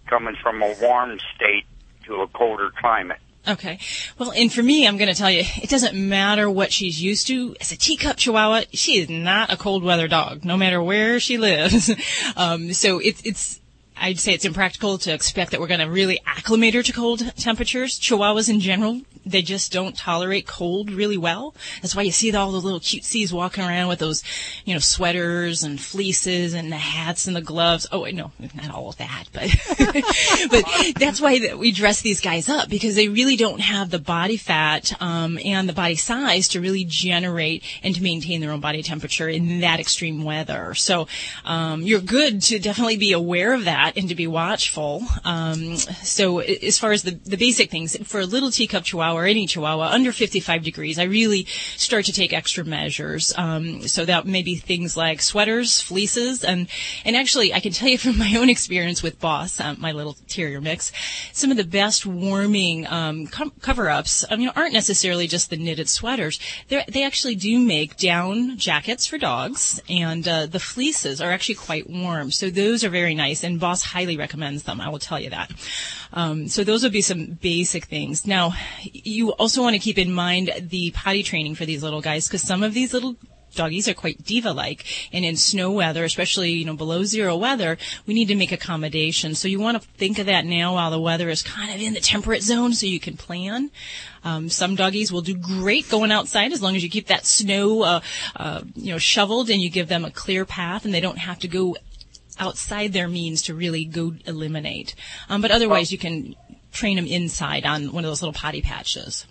coming 0.10 0.36
from 0.42 0.62
a 0.62 0.76
warm 0.82 1.20
state 1.36 1.66
to 2.06 2.22
a 2.22 2.28
colder 2.28 2.72
climate. 2.80 3.20
Okay. 3.48 3.80
Well, 4.18 4.32
and 4.32 4.52
for 4.52 4.62
me, 4.62 4.88
I'm 4.88 4.98
going 4.98 5.10
to 5.10 5.16
tell 5.16 5.32
you, 5.32 5.44
it 5.62 5.70
doesn't 5.70 5.96
matter 5.96 6.50
what 6.50 6.72
she's 6.74 7.02
used 7.02 7.28
to. 7.28 7.56
As 7.62 7.72
a 7.72 7.78
teacup 7.78 8.18
chihuahua, 8.18 8.64
she 8.74 9.00
is 9.00 9.10
not 9.10 9.52
a 9.52 9.58
cold 9.58 9.84
weather 9.84 10.08
dog, 10.08 10.44
no 10.44 10.58
matter 10.58 10.82
where 10.82 11.20
she 11.20 11.38
lives. 11.38 11.90
um, 12.36 12.74
so 12.74 13.00
it's, 13.00 13.22
it's, 13.26 13.60
I'd 13.98 14.20
say 14.20 14.34
it's 14.34 14.46
impractical 14.46 14.98
to 15.00 15.14
expect 15.14 15.52
that 15.52 15.60
we're 15.60 15.68
going 15.68 15.80
to 15.80 15.90
really 15.90 16.20
acclimate 16.26 16.74
her 16.74 16.84
to 16.84 16.94
cold 16.94 17.20
temperatures. 17.38 18.00
Chihuahuas 18.00 18.50
in 18.50 18.60
general, 18.60 19.02
they 19.26 19.42
just 19.42 19.72
don't 19.72 19.96
tolerate 19.96 20.48
cold 20.48 20.92
really 20.92 21.18
well. 21.18 21.54
That's 21.82 21.96
why 21.96 22.04
you 22.04 22.12
see 22.12 22.34
all 22.34 22.52
the 22.52 22.60
little 22.60 22.80
cutesies 22.80 23.32
walking 23.32 23.64
around 23.64 23.88
with 23.88 24.00
those, 24.00 24.24
you 24.66 24.74
know, 24.74 24.80
sweaters 24.80 25.64
and 25.64 25.80
fleeces 25.80 26.54
and 26.54 26.72
the 26.72 26.78
hats 26.78 27.28
and 27.28 27.36
the 27.36 27.42
gloves. 27.42 27.88
Oh, 27.92 28.02
wait, 28.02 28.16
no, 28.16 28.32
not 28.56 28.72
all 28.72 28.90
of 28.90 28.98
that, 28.98 29.26
but, 29.34 29.50
but 30.52 30.66
that's 30.98 31.22
why 31.22 31.54
we 31.56 31.72
dress 31.72 32.02
these 32.02 32.22
guys 32.22 32.50
up 32.50 32.70
because 32.70 32.96
they 32.96 33.10
really 33.10 33.36
don't 33.36 33.60
have 33.60 33.90
the 33.90 34.00
body 34.00 34.38
fat, 34.38 34.94
um, 35.02 35.38
and 35.44 35.68
the 35.68 35.74
body 35.74 35.96
size 35.96 36.48
to 36.50 36.62
really 36.62 36.86
generate 36.86 37.64
and 37.84 37.96
to 37.96 38.04
maintain 38.04 38.42
their 38.42 38.52
own 38.52 38.62
body 38.62 38.82
temperature 38.82 39.30
in 39.30 39.62
that 39.62 39.80
extreme 39.80 40.24
weather. 40.24 40.74
So, 40.76 41.08
um, 41.46 41.82
you're 41.82 42.02
good 42.02 42.42
to 42.44 42.60
definitely 42.60 42.98
be 42.98 43.14
aware 43.14 43.54
of 43.54 43.66
that 43.66 43.98
and 43.98 44.10
to 44.10 44.16
be 44.16 44.28
watchful. 44.28 45.04
Um, 45.24 45.78
so 45.78 46.40
as 46.40 46.78
far 46.80 46.92
as 46.92 47.04
the, 47.04 47.12
the 47.12 47.38
basic 47.38 47.70
things, 47.70 47.98
for 48.08 48.20
a 48.20 48.26
little 48.26 48.52
teacup 48.52 48.84
chihuahua 48.84 49.19
or 49.20 49.26
any 49.26 49.46
chihuahua 49.46 49.90
under 49.92 50.12
55 50.12 50.64
degrees, 50.64 50.98
I 50.98 51.04
really 51.04 51.46
start 51.76 52.06
to 52.06 52.14
take 52.14 52.34
extra 52.34 52.64
measures. 52.64 53.34
Um, 53.38 53.88
so 53.88 54.06
that 54.06 54.26
may 54.26 54.42
be 54.42 54.56
things 54.56 54.96
like 54.96 55.22
sweaters, 55.22 55.82
fleeces, 55.82 56.44
and, 56.44 56.68
and 57.04 57.16
actually 57.16 57.54
I 57.54 57.60
can 57.60 57.74
tell 57.74 57.90
you 57.90 57.98
from 58.00 58.18
my 58.18 58.36
own 58.38 58.50
experience 58.50 59.04
with 59.04 59.20
Boss, 59.20 59.60
um, 59.60 59.78
my 59.80 59.92
little 59.92 60.16
terrier 60.28 60.62
mix, 60.62 60.92
some 61.34 61.52
of 61.52 61.58
the 61.58 61.64
best 61.64 62.06
warming, 62.06 62.88
um, 62.88 63.28
cover-ups, 63.28 64.26
um, 64.30 64.40
you 64.40 64.46
know, 64.46 64.54
aren't 64.56 64.74
necessarily 64.74 65.28
just 65.28 65.50
the 65.50 65.58
knitted 65.58 65.90
sweaters. 65.90 66.40
They're, 66.70 66.86
they 66.88 67.04
actually 67.04 67.36
do 67.36 67.60
make 67.60 67.98
down 67.98 68.58
jackets 68.58 69.06
for 69.06 69.18
dogs, 69.18 69.82
and 69.90 70.28
uh, 70.28 70.46
the 70.46 70.60
fleeces 70.60 71.20
are 71.22 71.32
actually 71.32 71.56
quite 71.56 71.90
warm. 71.90 72.32
So 72.32 72.50
those 72.50 72.84
are 72.84 72.90
very 72.90 73.16
nice, 73.16 73.44
and 73.44 73.60
Boss 73.60 73.84
highly 73.84 74.18
recommends 74.18 74.64
them. 74.64 74.80
I 74.80 74.90
will 74.90 75.00
tell 75.00 75.20
you 75.20 75.30
that. 75.32 75.52
Um, 76.14 76.48
so 76.48 76.64
those 76.64 76.84
would 76.84 76.92
be 76.92 77.02
some 77.02 77.38
basic 77.42 77.86
things. 77.86 78.26
Now, 78.26 78.54
you 78.82 79.32
also 79.34 79.62
want 79.62 79.76
to 79.76 79.80
keep 79.80 79.98
in 79.98 80.12
mind 80.12 80.52
the 80.60 80.92
potty 80.92 81.24
training 81.24 81.56
for 81.56 81.66
these 81.66 81.84
little 81.84 82.02
guys 82.02 82.28
because 82.28 82.42
some 82.42 82.64
of 82.64 82.74
these 82.74 82.94
little 82.94 83.16
doggies 83.56 83.88
are 83.88 83.94
quite 83.94 84.24
diva-like, 84.24 84.86
and 85.12 85.26
in 85.26 85.36
snow 85.36 85.72
weather, 85.72 86.04
especially 86.04 86.52
you 86.52 86.66
know 86.66 86.76
below 86.76 87.04
zero 87.04 87.36
weather, 87.36 87.78
we 88.06 88.14
need 88.14 88.28
to 88.28 88.36
make 88.36 88.52
accommodations. 88.52 89.40
So 89.40 89.48
you 89.48 89.60
want 89.60 89.82
to 89.82 89.88
think 89.98 90.20
of 90.20 90.28
that 90.28 90.46
now 90.46 90.76
while 90.76 90.92
the 90.92 91.00
weather 91.00 91.30
is 91.30 91.42
kind 91.42 91.74
of 91.74 91.82
in 91.82 91.94
the 91.94 92.00
temperate 92.00 92.44
zone, 92.44 92.74
so 92.74 92.86
you 92.86 93.00
can 93.00 93.18
plan. 93.18 93.72
Um, 94.24 94.50
some 94.50 94.76
doggies 94.76 95.12
will 95.12 95.22
do 95.22 95.36
great 95.36 95.90
going 95.90 96.12
outside 96.12 96.52
as 96.52 96.62
long 96.62 96.76
as 96.76 96.84
you 96.84 96.90
keep 96.90 97.08
that 97.08 97.26
snow, 97.26 97.84
uh, 97.84 98.02
uh, 98.36 98.62
you 98.76 98.92
know, 98.92 98.98
shoveled 98.98 99.50
and 99.50 99.62
you 99.62 99.70
give 99.70 99.88
them 99.88 100.06
a 100.06 100.12
clear 100.12 100.46
path, 100.46 100.86
and 100.86 100.94
they 100.94 101.00
don't 101.00 101.20
have 101.20 101.40
to 101.40 101.48
go 101.48 101.78
outside 102.40 102.94
their 102.94 103.08
means 103.08 103.42
to 103.44 103.54
really 103.54 103.86
go 103.86 104.14
eliminate. 104.26 104.96
Um, 105.30 105.42
but 105.42 105.52
otherwise, 105.52 105.92
you 105.92 105.98
can 105.98 106.36
train 106.72 106.96
them 106.96 107.06
inside 107.08 107.66
on 107.66 107.92
one 107.92 108.04
of 108.06 108.10
those 108.10 108.22
little 108.22 108.34
potty 108.34 108.62
patches. 108.62 109.26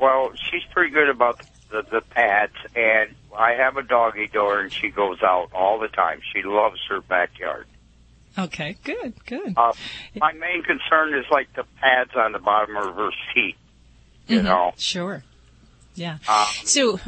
Well, 0.00 0.32
she's 0.50 0.62
pretty 0.72 0.90
good 0.92 1.08
about 1.08 1.40
the, 1.70 1.82
the 1.90 2.00
pads, 2.00 2.54
and 2.76 3.10
I 3.36 3.52
have 3.52 3.76
a 3.76 3.82
doggy 3.82 4.28
door, 4.28 4.60
and 4.60 4.72
she 4.72 4.90
goes 4.90 5.22
out 5.22 5.50
all 5.52 5.78
the 5.78 5.88
time. 5.88 6.20
She 6.34 6.42
loves 6.42 6.78
her 6.88 7.00
backyard. 7.00 7.66
Okay, 8.38 8.76
good, 8.84 9.14
good. 9.26 9.54
Uh, 9.56 9.72
my 10.14 10.32
main 10.32 10.62
concern 10.62 11.12
is 11.14 11.24
like 11.30 11.52
the 11.54 11.64
pads 11.80 12.12
on 12.14 12.30
the 12.32 12.38
bottom 12.38 12.76
of 12.76 12.94
her 12.94 13.10
feet. 13.34 13.56
You 14.28 14.40
Mhm, 14.40 14.44
know, 14.44 14.72
Sure. 14.76 15.24
Yeah. 15.96 16.18
um, 16.28 16.46
So 16.62 17.00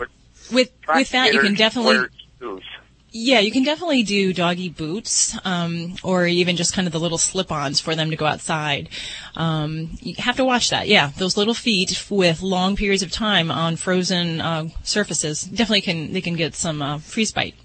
with 0.50 0.72
with 0.92 1.10
that, 1.10 1.32
you 1.32 1.38
can 1.40 1.54
definitely 1.54 2.08
shoes. 2.40 2.64
Yeah, 3.12 3.40
you 3.40 3.50
can 3.50 3.64
definitely 3.64 4.04
do 4.04 4.32
doggy 4.32 4.68
boots, 4.68 5.36
um, 5.44 5.96
or 6.04 6.26
even 6.26 6.54
just 6.54 6.74
kind 6.74 6.86
of 6.86 6.92
the 6.92 7.00
little 7.00 7.18
slip-ons 7.18 7.80
for 7.80 7.96
them 7.96 8.10
to 8.10 8.16
go 8.16 8.24
outside. 8.24 8.88
Um, 9.34 9.98
you 10.00 10.14
have 10.18 10.36
to 10.36 10.44
watch 10.44 10.70
that. 10.70 10.86
Yeah, 10.86 11.10
those 11.18 11.36
little 11.36 11.54
feet 11.54 12.06
with 12.08 12.40
long 12.40 12.76
periods 12.76 13.02
of 13.02 13.10
time 13.10 13.50
on 13.50 13.74
frozen 13.74 14.40
uh, 14.40 14.68
surfaces 14.84 15.42
definitely 15.42 15.80
can 15.80 16.12
they 16.12 16.20
can 16.20 16.36
get 16.36 16.54
some 16.54 16.80
uh, 16.82 16.98
freeze 16.98 17.32
bite. 17.32 17.56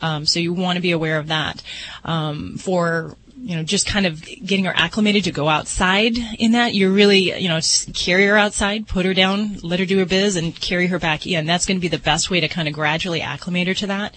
Um, 0.00 0.24
so 0.24 0.38
you 0.38 0.52
want 0.52 0.76
to 0.76 0.82
be 0.82 0.92
aware 0.92 1.18
of 1.18 1.28
that. 1.28 1.62
Um, 2.04 2.56
for 2.56 3.16
you 3.46 3.54
know, 3.54 3.62
just 3.62 3.86
kind 3.86 4.06
of 4.06 4.24
getting 4.24 4.64
her 4.64 4.72
acclimated 4.74 5.22
to 5.22 5.30
go 5.30 5.48
outside 5.48 6.18
in 6.36 6.50
that, 6.50 6.74
you're 6.74 6.90
really, 6.90 7.40
you 7.40 7.48
know, 7.48 7.60
carry 7.94 8.26
her 8.26 8.36
outside, 8.36 8.88
put 8.88 9.06
her 9.06 9.14
down, 9.14 9.58
let 9.62 9.78
her 9.78 9.86
do 9.86 9.98
her 9.98 10.04
biz, 10.04 10.34
and 10.34 10.60
carry 10.60 10.88
her 10.88 10.98
back 10.98 11.28
in. 11.28 11.46
That's 11.46 11.64
going 11.64 11.76
to 11.76 11.80
be 11.80 11.86
the 11.86 11.96
best 11.96 12.28
way 12.28 12.40
to 12.40 12.48
kind 12.48 12.66
of 12.66 12.74
gradually 12.74 13.22
acclimate 13.22 13.68
her 13.68 13.74
to 13.74 13.86
that. 13.86 14.16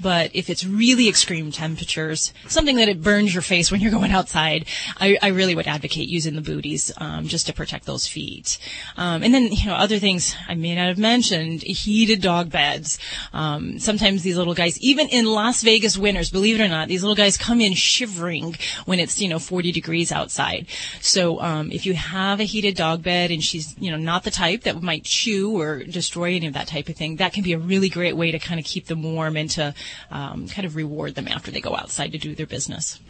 But 0.00 0.30
if 0.34 0.48
it's 0.48 0.64
really 0.64 1.10
extreme 1.10 1.52
temperatures, 1.52 2.32
something 2.48 2.76
that 2.76 2.88
it 2.88 3.02
burns 3.02 3.34
your 3.34 3.42
face 3.42 3.70
when 3.70 3.82
you're 3.82 3.90
going 3.90 4.12
outside, 4.12 4.64
I, 4.96 5.18
I 5.20 5.28
really 5.28 5.54
would 5.54 5.66
advocate 5.66 6.08
using 6.08 6.34
the 6.34 6.40
booties 6.40 6.90
um, 6.96 7.26
just 7.26 7.48
to 7.48 7.52
protect 7.52 7.84
those 7.84 8.06
feet. 8.06 8.56
Um, 8.96 9.22
and 9.22 9.34
then, 9.34 9.52
you 9.52 9.66
know, 9.66 9.74
other 9.74 9.98
things 9.98 10.34
I 10.48 10.54
may 10.54 10.74
not 10.74 10.88
have 10.88 10.98
mentioned, 10.98 11.60
heated 11.64 12.22
dog 12.22 12.48
beds. 12.48 12.98
Um, 13.34 13.78
sometimes 13.78 14.22
these 14.22 14.38
little 14.38 14.54
guys, 14.54 14.80
even 14.80 15.06
in 15.10 15.26
Las 15.26 15.62
Vegas 15.62 15.98
winters, 15.98 16.30
believe 16.30 16.58
it 16.58 16.64
or 16.64 16.68
not, 16.68 16.88
these 16.88 17.02
little 17.02 17.14
guys 17.14 17.36
come 17.36 17.60
in 17.60 17.74
shivering 17.74 18.56
when 18.86 18.98
it's, 19.00 19.20
you 19.20 19.28
know, 19.28 19.38
40 19.38 19.72
degrees 19.72 20.12
outside. 20.12 20.66
So, 21.00 21.40
um, 21.40 21.70
if 21.70 21.86
you 21.86 21.94
have 21.94 22.40
a 22.40 22.44
heated 22.44 22.76
dog 22.76 23.02
bed 23.02 23.30
and 23.30 23.42
she's, 23.42 23.74
you 23.78 23.90
know, 23.90 23.96
not 23.96 24.24
the 24.24 24.30
type 24.30 24.62
that 24.62 24.82
might 24.82 25.04
chew 25.04 25.58
or 25.58 25.82
destroy 25.84 26.34
any 26.36 26.46
of 26.46 26.54
that 26.54 26.68
type 26.68 26.88
of 26.88 26.96
thing, 26.96 27.16
that 27.16 27.32
can 27.32 27.42
be 27.42 27.52
a 27.52 27.58
really 27.58 27.88
great 27.88 28.16
way 28.16 28.30
to 28.30 28.38
kind 28.38 28.58
of 28.60 28.66
keep 28.66 28.86
them 28.86 29.02
warm 29.02 29.36
and 29.36 29.50
to, 29.50 29.74
um, 30.10 30.48
kind 30.48 30.66
of 30.66 30.76
reward 30.76 31.14
them 31.14 31.28
after 31.28 31.50
they 31.50 31.60
go 31.60 31.76
outside 31.76 32.12
to 32.12 32.18
do 32.18 32.34
their 32.34 32.46
business. 32.46 33.00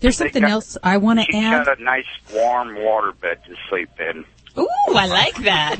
There's 0.00 0.16
something 0.16 0.44
else 0.44 0.76
I 0.82 0.96
want 0.98 1.20
to 1.20 1.24
She's 1.26 1.34
add. 1.36 1.66
got 1.66 1.78
a 1.78 1.82
nice 1.82 2.06
warm 2.32 2.74
water 2.76 3.12
bed 3.12 3.38
to 3.46 3.54
sleep 3.68 3.90
in. 3.98 4.24
Ooh, 4.58 4.94
I 4.94 5.06
like 5.06 5.36
that. 5.44 5.76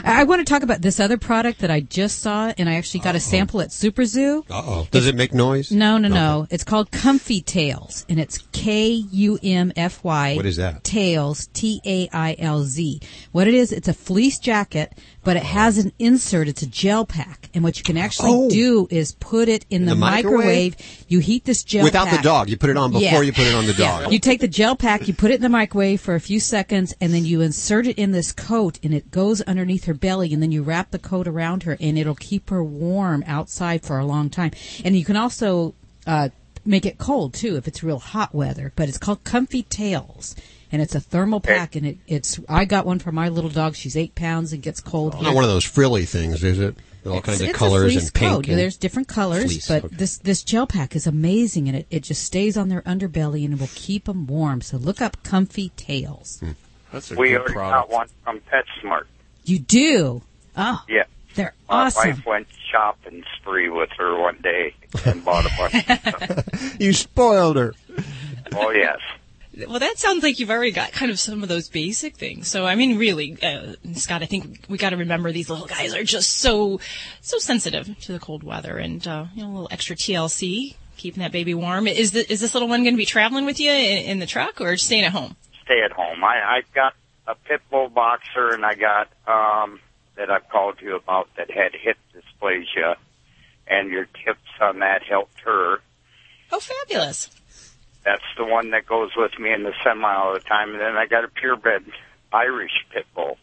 I 0.04 0.24
want 0.24 0.40
to 0.46 0.50
talk 0.50 0.62
about 0.62 0.82
this 0.82 0.98
other 1.00 1.16
product 1.16 1.60
that 1.60 1.70
I 1.70 1.80
just 1.80 2.20
saw, 2.20 2.52
and 2.58 2.68
I 2.68 2.74
actually 2.74 3.00
got 3.00 3.14
a 3.14 3.20
sample 3.20 3.60
at 3.60 3.72
Super 3.72 4.04
Zoo. 4.04 4.44
Uh 4.50 4.62
oh. 4.64 4.88
Does 4.90 5.06
it 5.06 5.14
make 5.14 5.32
noise? 5.34 5.70
No, 5.70 5.98
no, 5.98 6.08
no. 6.08 6.46
It's 6.50 6.64
called 6.64 6.90
Kumfy 6.90 7.44
Tailz, 7.44 8.04
and 8.08 8.18
it's 8.20 8.38
K 8.52 8.86
U 8.88 9.38
M 9.42 9.72
F 9.76 10.02
Y. 10.04 10.34
What 10.36 10.46
is 10.46 10.56
that? 10.56 10.82
Tails, 10.84 11.46
T 11.48 11.80
A 11.84 12.08
I 12.12 12.36
L 12.38 12.62
Z. 12.64 13.00
What 13.32 13.46
it 13.48 13.54
is, 13.54 13.72
it's 13.72 13.88
a 13.88 13.94
fleece 13.94 14.38
jacket, 14.38 14.92
but 15.24 15.36
it 15.36 15.42
has 15.42 15.78
an 15.78 15.92
insert. 15.98 16.48
It's 16.48 16.62
a 16.62 16.66
gel 16.66 17.04
pack, 17.06 17.48
and 17.54 17.62
what 17.62 17.78
you 17.78 17.84
can 17.84 17.96
actually 17.96 18.30
Oh. 18.32 18.48
do 18.50 18.88
is 18.90 19.12
put 19.12 19.48
it 19.48 19.64
in, 19.70 19.82
In 19.82 19.86
the, 19.86 19.94
the 19.94 20.00
microwave? 20.00 20.76
You 21.08 21.20
heat 21.20 21.44
this 21.44 21.62
gel 21.64 21.84
Without 21.84 22.06
the 22.06 22.16
pack. 22.16 22.22
dog. 22.24 22.48
You 22.48 22.56
put 22.56 22.70
it 22.70 22.76
on 22.76 22.90
before 22.90 23.02
Yeah. 23.02 23.20
you 23.22 23.32
put 23.32 23.46
it 23.46 23.54
on 23.54 23.66
the 23.66 23.72
dog. 23.74 24.12
You 24.12 24.18
take 24.18 24.40
the 24.40 24.48
gel 24.48 24.74
pack, 24.76 25.06
you 25.08 25.14
put 25.14 25.30
it 25.30 25.34
in 25.36 25.42
the 25.42 25.48
microwave 25.48 26.00
for 26.00 26.14
a 26.14 26.20
few 26.20 26.40
seconds, 26.40 26.94
and 27.00 27.12
then 27.12 27.24
you 27.24 27.35
insert 27.40 27.86
it 27.86 27.98
in 27.98 28.12
this 28.12 28.32
coat, 28.32 28.78
and 28.82 28.94
it 28.94 29.10
goes 29.10 29.40
underneath 29.42 29.84
her 29.84 29.94
belly, 29.94 30.32
and 30.32 30.42
then 30.42 30.52
you 30.52 30.62
wrap 30.62 30.90
the 30.90 30.98
coat 30.98 31.26
around 31.26 31.62
her, 31.64 31.76
and 31.80 31.98
it'll 31.98 32.14
keep 32.14 32.50
her 32.50 32.62
warm 32.62 33.22
outside 33.26 33.82
for 33.82 33.98
a 33.98 34.06
long 34.06 34.30
time. 34.30 34.50
And 34.84 34.96
you 34.96 35.04
can 35.04 35.16
also 35.16 35.74
uh, 36.06 36.28
make 36.64 36.86
it 36.86 36.98
cold 36.98 37.34
too 37.34 37.56
if 37.56 37.66
it's 37.68 37.82
real 37.82 37.98
hot 37.98 38.34
weather. 38.34 38.72
But 38.76 38.88
it's 38.88 38.98
called 38.98 39.24
Kumfy 39.24 39.66
Tailz. 39.66 40.34
And 40.72 40.82
it's 40.82 40.96
a 40.96 41.00
thermal 41.00 41.38
pack, 41.40 41.76
and 41.76 41.86
it, 41.86 41.98
it's. 42.08 42.40
I 42.48 42.64
got 42.64 42.84
one 42.84 42.98
for 42.98 43.12
my 43.12 43.28
little 43.28 43.50
dog. 43.50 43.76
She's 43.76 43.96
eight 43.96 44.16
pounds 44.16 44.52
and 44.52 44.60
gets 44.60 44.80
cold. 44.80 45.14
Not 45.22 45.32
one 45.32 45.44
of 45.44 45.48
those 45.50 45.64
frilly 45.64 46.04
things, 46.06 46.42
is 46.42 46.58
it? 46.58 46.74
With 47.04 47.12
all 47.14 47.20
kinds 47.20 47.40
of 47.40 47.50
It's 47.50 47.56
a 47.56 47.58
colors 47.58 47.92
fleece 47.92 48.04
and 48.06 48.14
pink. 48.14 48.32
coat. 48.32 48.48
and- 48.48 48.58
There's 48.58 48.76
different 48.76 49.06
colors, 49.06 49.44
Fleece, 49.44 49.68
but 49.68 49.84
okay. 49.84 49.94
this 49.96 50.18
this 50.18 50.42
gel 50.42 50.66
pack 50.66 50.96
is 50.96 51.06
amazing, 51.06 51.68
and 51.68 51.76
it, 51.78 51.86
it 51.88 52.02
just 52.02 52.24
stays 52.24 52.56
on 52.56 52.68
their 52.68 52.82
underbelly 52.82 53.44
and 53.44 53.54
it 53.54 53.60
will 53.60 53.70
keep 53.76 54.06
them 54.06 54.26
warm. 54.26 54.60
So 54.60 54.76
look 54.76 55.00
up 55.00 55.22
Kumfy 55.22 55.70
Tailz. 55.76 56.40
Hmm. 56.40 56.50
That's 56.96 57.10
we 57.10 57.36
already 57.36 57.52
got 57.54 57.90
one 57.90 58.08
from 58.24 58.40
PetSmart. 58.40 59.04
You 59.44 59.58
do. 59.58 60.22
Oh, 60.56 60.82
Yeah. 60.88 61.04
they're 61.34 61.52
My 61.68 61.86
awesome. 61.86 62.10
wife 62.10 62.26
went 62.26 62.46
shopping 62.72 63.22
spree 63.38 63.68
with 63.68 63.90
her 63.98 64.18
one 64.18 64.38
day 64.42 64.74
and 65.04 65.22
bought 65.22 65.44
a 65.44 65.50
bunch 65.58 65.74
of 65.74 65.98
stuff. 66.48 66.76
you 66.80 66.92
spoiled 66.94 67.56
her. 67.56 67.74
Oh, 68.54 68.70
yes. 68.70 68.98
Well, 69.68 69.78
that 69.78 69.98
sounds 69.98 70.22
like 70.22 70.38
you've 70.38 70.50
already 70.50 70.70
got 70.70 70.92
kind 70.92 71.10
of 71.10 71.18
some 71.20 71.42
of 71.42 71.48
those 71.50 71.68
basic 71.68 72.16
things. 72.16 72.48
So, 72.48 72.64
I 72.66 72.74
mean, 72.74 72.96
really, 72.98 73.36
uh, 73.42 73.74
Scott, 73.94 74.22
I 74.22 74.26
think 74.26 74.64
we 74.68 74.78
got 74.78 74.90
to 74.90 74.96
remember 74.96 75.30
these 75.32 75.48
little 75.50 75.66
guys 75.66 75.94
are 75.94 76.02
just 76.04 76.38
so, 76.38 76.80
so 77.20 77.38
sensitive 77.38 77.98
to 78.00 78.12
the 78.12 78.18
cold 78.18 78.42
weather, 78.42 78.76
and 78.78 79.06
uh, 79.06 79.26
you 79.34 79.42
know, 79.42 79.48
a 79.48 79.52
little 79.52 79.68
extra 79.70 79.96
TLC, 79.96 80.74
keeping 80.98 81.22
that 81.22 81.32
baby 81.32 81.54
warm. 81.54 81.86
Is 81.86 82.12
the, 82.12 82.30
is 82.30 82.40
this 82.40 82.52
little 82.54 82.68
one 82.68 82.82
going 82.82 82.94
to 82.94 82.98
be 82.98 83.06
traveling 83.06 83.46
with 83.46 83.58
you 83.60 83.70
in, 83.70 83.98
in 84.04 84.18
the 84.18 84.26
truck 84.26 84.60
or 84.60 84.76
staying 84.76 85.04
at 85.04 85.12
home? 85.12 85.36
Stay 85.66 85.82
at 85.84 85.92
home. 85.92 86.24
I, 86.24 86.40
I 86.40 86.62
got 86.74 86.94
a 87.26 87.34
pit 87.34 87.60
bull 87.70 87.88
boxer 87.88 88.50
and 88.50 88.64
I 88.64 88.74
got, 88.74 89.08
um, 89.26 89.80
that 90.16 90.30
I've 90.30 90.48
called 90.48 90.76
you 90.80 90.96
about 90.96 91.28
that 91.36 91.50
had 91.50 91.72
hip 91.74 91.98
dysplasia 92.14 92.96
and 93.66 93.90
your 93.90 94.06
tips 94.24 94.48
on 94.60 94.78
that 94.80 95.02
helped 95.02 95.40
her. 95.40 95.80
Oh, 96.52 96.60
fabulous! 96.60 97.30
That's 98.04 98.22
the 98.36 98.44
one 98.44 98.70
that 98.70 98.86
goes 98.86 99.10
with 99.16 99.38
me 99.38 99.52
in 99.52 99.64
the 99.64 99.72
semi 99.84 100.14
all 100.14 100.32
the 100.32 100.40
time. 100.40 100.70
And 100.70 100.80
then 100.80 100.96
I 100.96 101.06
got 101.06 101.24
a 101.24 101.28
purebred 101.28 101.84
Irish 102.32 102.86
pit 102.92 103.06
bull. 103.14 103.38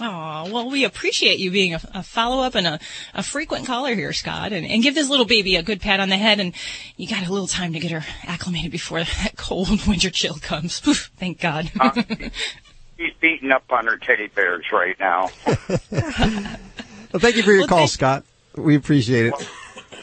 Oh, 0.00 0.50
well, 0.52 0.70
we 0.70 0.84
appreciate 0.84 1.38
you 1.38 1.50
being 1.50 1.74
a, 1.74 1.80
a 1.94 2.02
follow 2.02 2.42
up 2.42 2.54
and 2.54 2.66
a, 2.66 2.80
a 3.14 3.22
frequent 3.22 3.66
caller 3.66 3.94
here, 3.94 4.12
Scott, 4.12 4.52
and, 4.52 4.66
and 4.66 4.82
give 4.82 4.94
this 4.94 5.08
little 5.08 5.26
baby 5.26 5.56
a 5.56 5.62
good 5.62 5.80
pat 5.80 6.00
on 6.00 6.08
the 6.08 6.16
head. 6.16 6.40
And 6.40 6.52
you 6.96 7.08
got 7.08 7.26
a 7.26 7.32
little 7.32 7.46
time 7.46 7.72
to 7.74 7.80
get 7.80 7.90
her 7.90 8.04
acclimated 8.24 8.72
before 8.72 9.00
that 9.00 9.32
cold 9.36 9.86
winter 9.86 10.10
chill 10.10 10.34
comes. 10.34 10.80
Thank 10.80 11.40
God. 11.40 11.70
Uh, 11.78 12.02
He's 12.96 13.12
beating 13.20 13.50
up 13.50 13.64
on 13.70 13.86
her 13.86 13.96
teddy 13.96 14.28
bears 14.28 14.66
right 14.72 14.98
now. 15.00 15.30
Well, 17.14 17.20
thank 17.20 17.36
you 17.36 17.44
for 17.44 17.52
your 17.52 17.68
call, 17.68 17.86
Scott. 17.86 18.24
We 18.56 18.74
appreciate 18.74 19.26
it. 19.26 19.48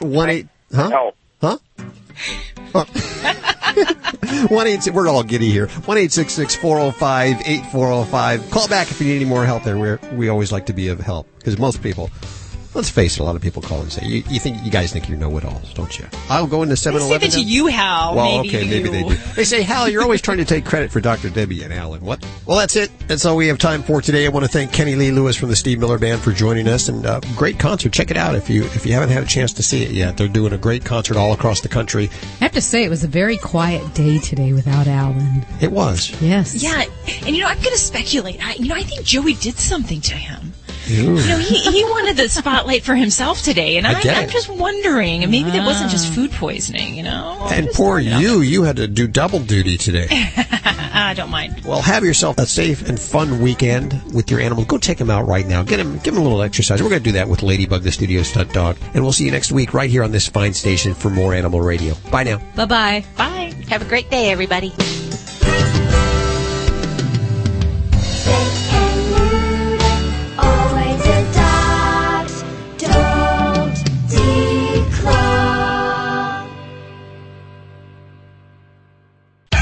One 0.02 0.30
eight, 0.30 0.48
huh? 0.74 1.12
Huh? 1.42 1.58
One 4.50 4.68
eight. 4.68 4.88
We're 4.88 5.08
all 5.08 5.24
giddy 5.24 5.52
here. 5.52 5.68
One 5.68 5.98
eight 5.98 6.12
six 6.12 6.34
six 6.34 6.56
four 6.56 6.80
zero 6.80 6.92
five 6.92 7.42
eight 7.46 7.66
four 7.68 7.88
zero 7.88 8.04
five. 8.04 8.50
Call 8.52 8.68
back 8.68 8.90
if 8.92 9.00
you 9.02 9.08
need 9.08 9.18
any 9.18 9.26
more 9.26 9.46
help. 9.46 9.64
There, 9.64 9.78
we 9.78 9.98
we 10.16 10.30
always 10.30 10.52
like 10.52 10.66
to 10.68 10.74
be 10.74 10.88
of 10.88 11.00
help 11.00 11.28
because 11.38 11.58
most 11.58 11.82
people. 11.82 12.10
Let's 12.74 12.90
face 12.90 13.16
it. 13.16 13.20
A 13.20 13.24
lot 13.24 13.36
of 13.36 13.42
people 13.42 13.62
call 13.62 13.82
and 13.82 13.92
say, 13.92 14.06
"You, 14.06 14.24
you 14.30 14.40
think 14.40 14.64
you 14.64 14.72
guys 14.72 14.94
think 14.94 15.10
you 15.10 15.18
know-it-alls, 15.18 15.74
don't 15.74 15.98
you?" 16.00 16.06
I'll 16.30 16.48
go 16.48 16.64
into 16.64 16.78
Seven 16.78 17.02
Say 17.02 17.08
Eleven. 17.08 17.30
that 17.30 17.36
to 17.36 17.42
you, 17.44 17.68
Hal. 17.68 18.16
Well, 18.16 18.44
maybe 18.44 18.50
okay, 18.58 18.70
maybe 18.70 18.90
they 18.90 19.04
do. 19.04 19.16
They 19.36 19.44
say, 19.44 19.62
Hal, 19.62 19.90
you're 19.90 20.04
always 20.04 20.22
trying 20.22 20.38
to 20.38 20.46
take 20.46 20.66
credit 20.66 20.92
for 20.92 21.02
Dr. 21.02 21.30
Debbie 21.30 21.64
and 21.64 21.74
Alan. 21.74 22.02
What? 22.02 22.26
Well, 22.46 22.58
that's 22.58 22.76
it. 22.78 22.90
That's 23.08 23.26
all 23.26 23.36
we 23.36 23.48
have 23.48 23.58
time 23.58 23.84
for 23.84 24.02
today. 24.02 24.26
I 24.26 24.30
want 24.30 24.46
to 24.46 24.52
thank 24.52 24.72
Kenny 24.72 24.96
Lee 24.96 25.12
Lewis 25.12 25.36
from 25.36 25.50
the 25.50 25.56
Steve 25.56 25.80
Miller 25.80 25.98
Band 25.98 26.22
for 26.22 26.32
joining 26.32 26.68
us, 26.68 26.88
and 26.88 27.06
uh, 27.06 27.20
great 27.36 27.60
concert. 27.60 27.92
Check 27.92 28.10
it 28.10 28.18
out 28.18 28.36
if 28.36 28.50
you 28.50 28.64
if 28.64 28.86
you 28.86 28.94
haven't 28.94 29.10
had 29.10 29.24
a 29.24 29.28
chance 29.28 29.52
to 29.54 29.64
see 29.64 29.84
it 29.84 29.92
yet. 29.92 30.16
They're 30.18 30.28
doing 30.30 30.54
a 30.54 30.58
great 30.58 30.86
concert 30.86 31.18
all 31.18 31.34
across 31.34 31.60
the 31.62 31.70
country. 31.70 32.10
I 32.40 32.46
have 32.46 32.54
to 32.54 32.62
say, 32.62 32.84
it 32.86 32.90
was 32.90 33.04
a 33.04 33.08
very 33.08 33.38
quiet 33.38 33.94
day 33.94 34.20
today 34.20 34.54
without 34.54 34.88
Alan. 34.88 35.46
It 35.60 35.72
was. 35.72 36.20
Yes. 36.22 36.56
Yeah, 36.64 36.86
and 37.26 37.36
you 37.36 37.42
know, 37.42 37.50
I'm 37.50 37.58
going 37.58 37.72
to 37.72 37.78
speculate. 37.78 38.46
I, 38.46 38.54
you 38.54 38.70
know, 38.70 38.76
I 38.76 38.84
think 38.84 39.04
Joey 39.04 39.34
did 39.34 39.58
something 39.58 40.00
to 40.02 40.16
him. 40.16 40.54
Ooh. 40.90 40.94
You 40.94 41.28
know, 41.28 41.38
he, 41.38 41.60
he 41.60 41.84
wanted 41.86 42.18
the 42.18 42.30
spotlight 42.30 42.84
for 42.84 42.96
himself 42.96 43.42
today, 43.42 43.78
and 43.78 43.88
I 43.88 43.94
I, 43.94 44.22
I'm 44.22 44.30
just 44.30 44.50
wondering, 44.50 45.24
and 45.24 45.32
maybe 45.32 45.52
that 45.52 45.66
wasn't 45.66 45.92
just 45.92 46.12
ah. 46.12 46.16
food 46.16 46.32
poisoning, 46.32 46.96
you 46.96 47.04
know? 47.04 47.48
And 47.52 47.68
poor 47.70 48.00
you, 48.00 48.42
you 48.42 48.64
had 48.64 48.78
to 48.78 48.88
do 48.88 49.08
double 49.08 49.40
duty 49.40 49.78
today. 49.78 50.08
I 50.94 51.14
don't 51.16 51.30
mind. 51.30 51.64
Well, 51.66 51.82
have 51.82 52.04
yourself 52.04 52.38
a 52.38 52.46
safe 52.46 52.88
and 52.88 53.00
fun 53.00 53.42
weekend 53.42 54.02
with 54.14 54.30
your 54.30 54.40
animal. 54.40 54.66
Go 54.66 54.78
take 54.78 55.00
him 55.00 55.10
out 55.10 55.28
right 55.28 55.46
now. 55.46 55.64
Get 55.64 55.80
him, 55.80 55.98
give 56.00 56.14
him 56.14 56.22
a 56.22 56.24
little 56.24 56.42
exercise. 56.42 56.82
We're 56.82 56.90
going 56.90 57.02
to 57.02 57.10
do 57.10 57.14
that 57.14 57.28
with 57.28 57.44
Ladybug, 57.44 57.84
the 57.84 57.92
studio 57.92 58.24
stunt 58.24 58.54
dog. 58.54 58.78
And 58.94 59.04
we'll 59.04 59.14
see 59.14 59.26
you 59.26 59.32
next 59.32 59.52
week 59.52 59.74
right 59.74 59.90
here 59.90 60.04
on 60.04 60.12
this 60.12 60.28
fine 60.28 60.54
station 60.54 60.94
for 60.94 61.10
more 61.10 61.34
animal 61.34 61.62
radio. 61.62 61.96
Bye 62.12 62.24
now. 62.24 62.38
Bye 62.56 62.66
bye. 62.66 63.06
Bye. 63.18 63.54
Have 63.70 63.82
a 63.82 63.86
great 63.86 64.10
day, 64.10 64.32
everybody. 64.32 64.74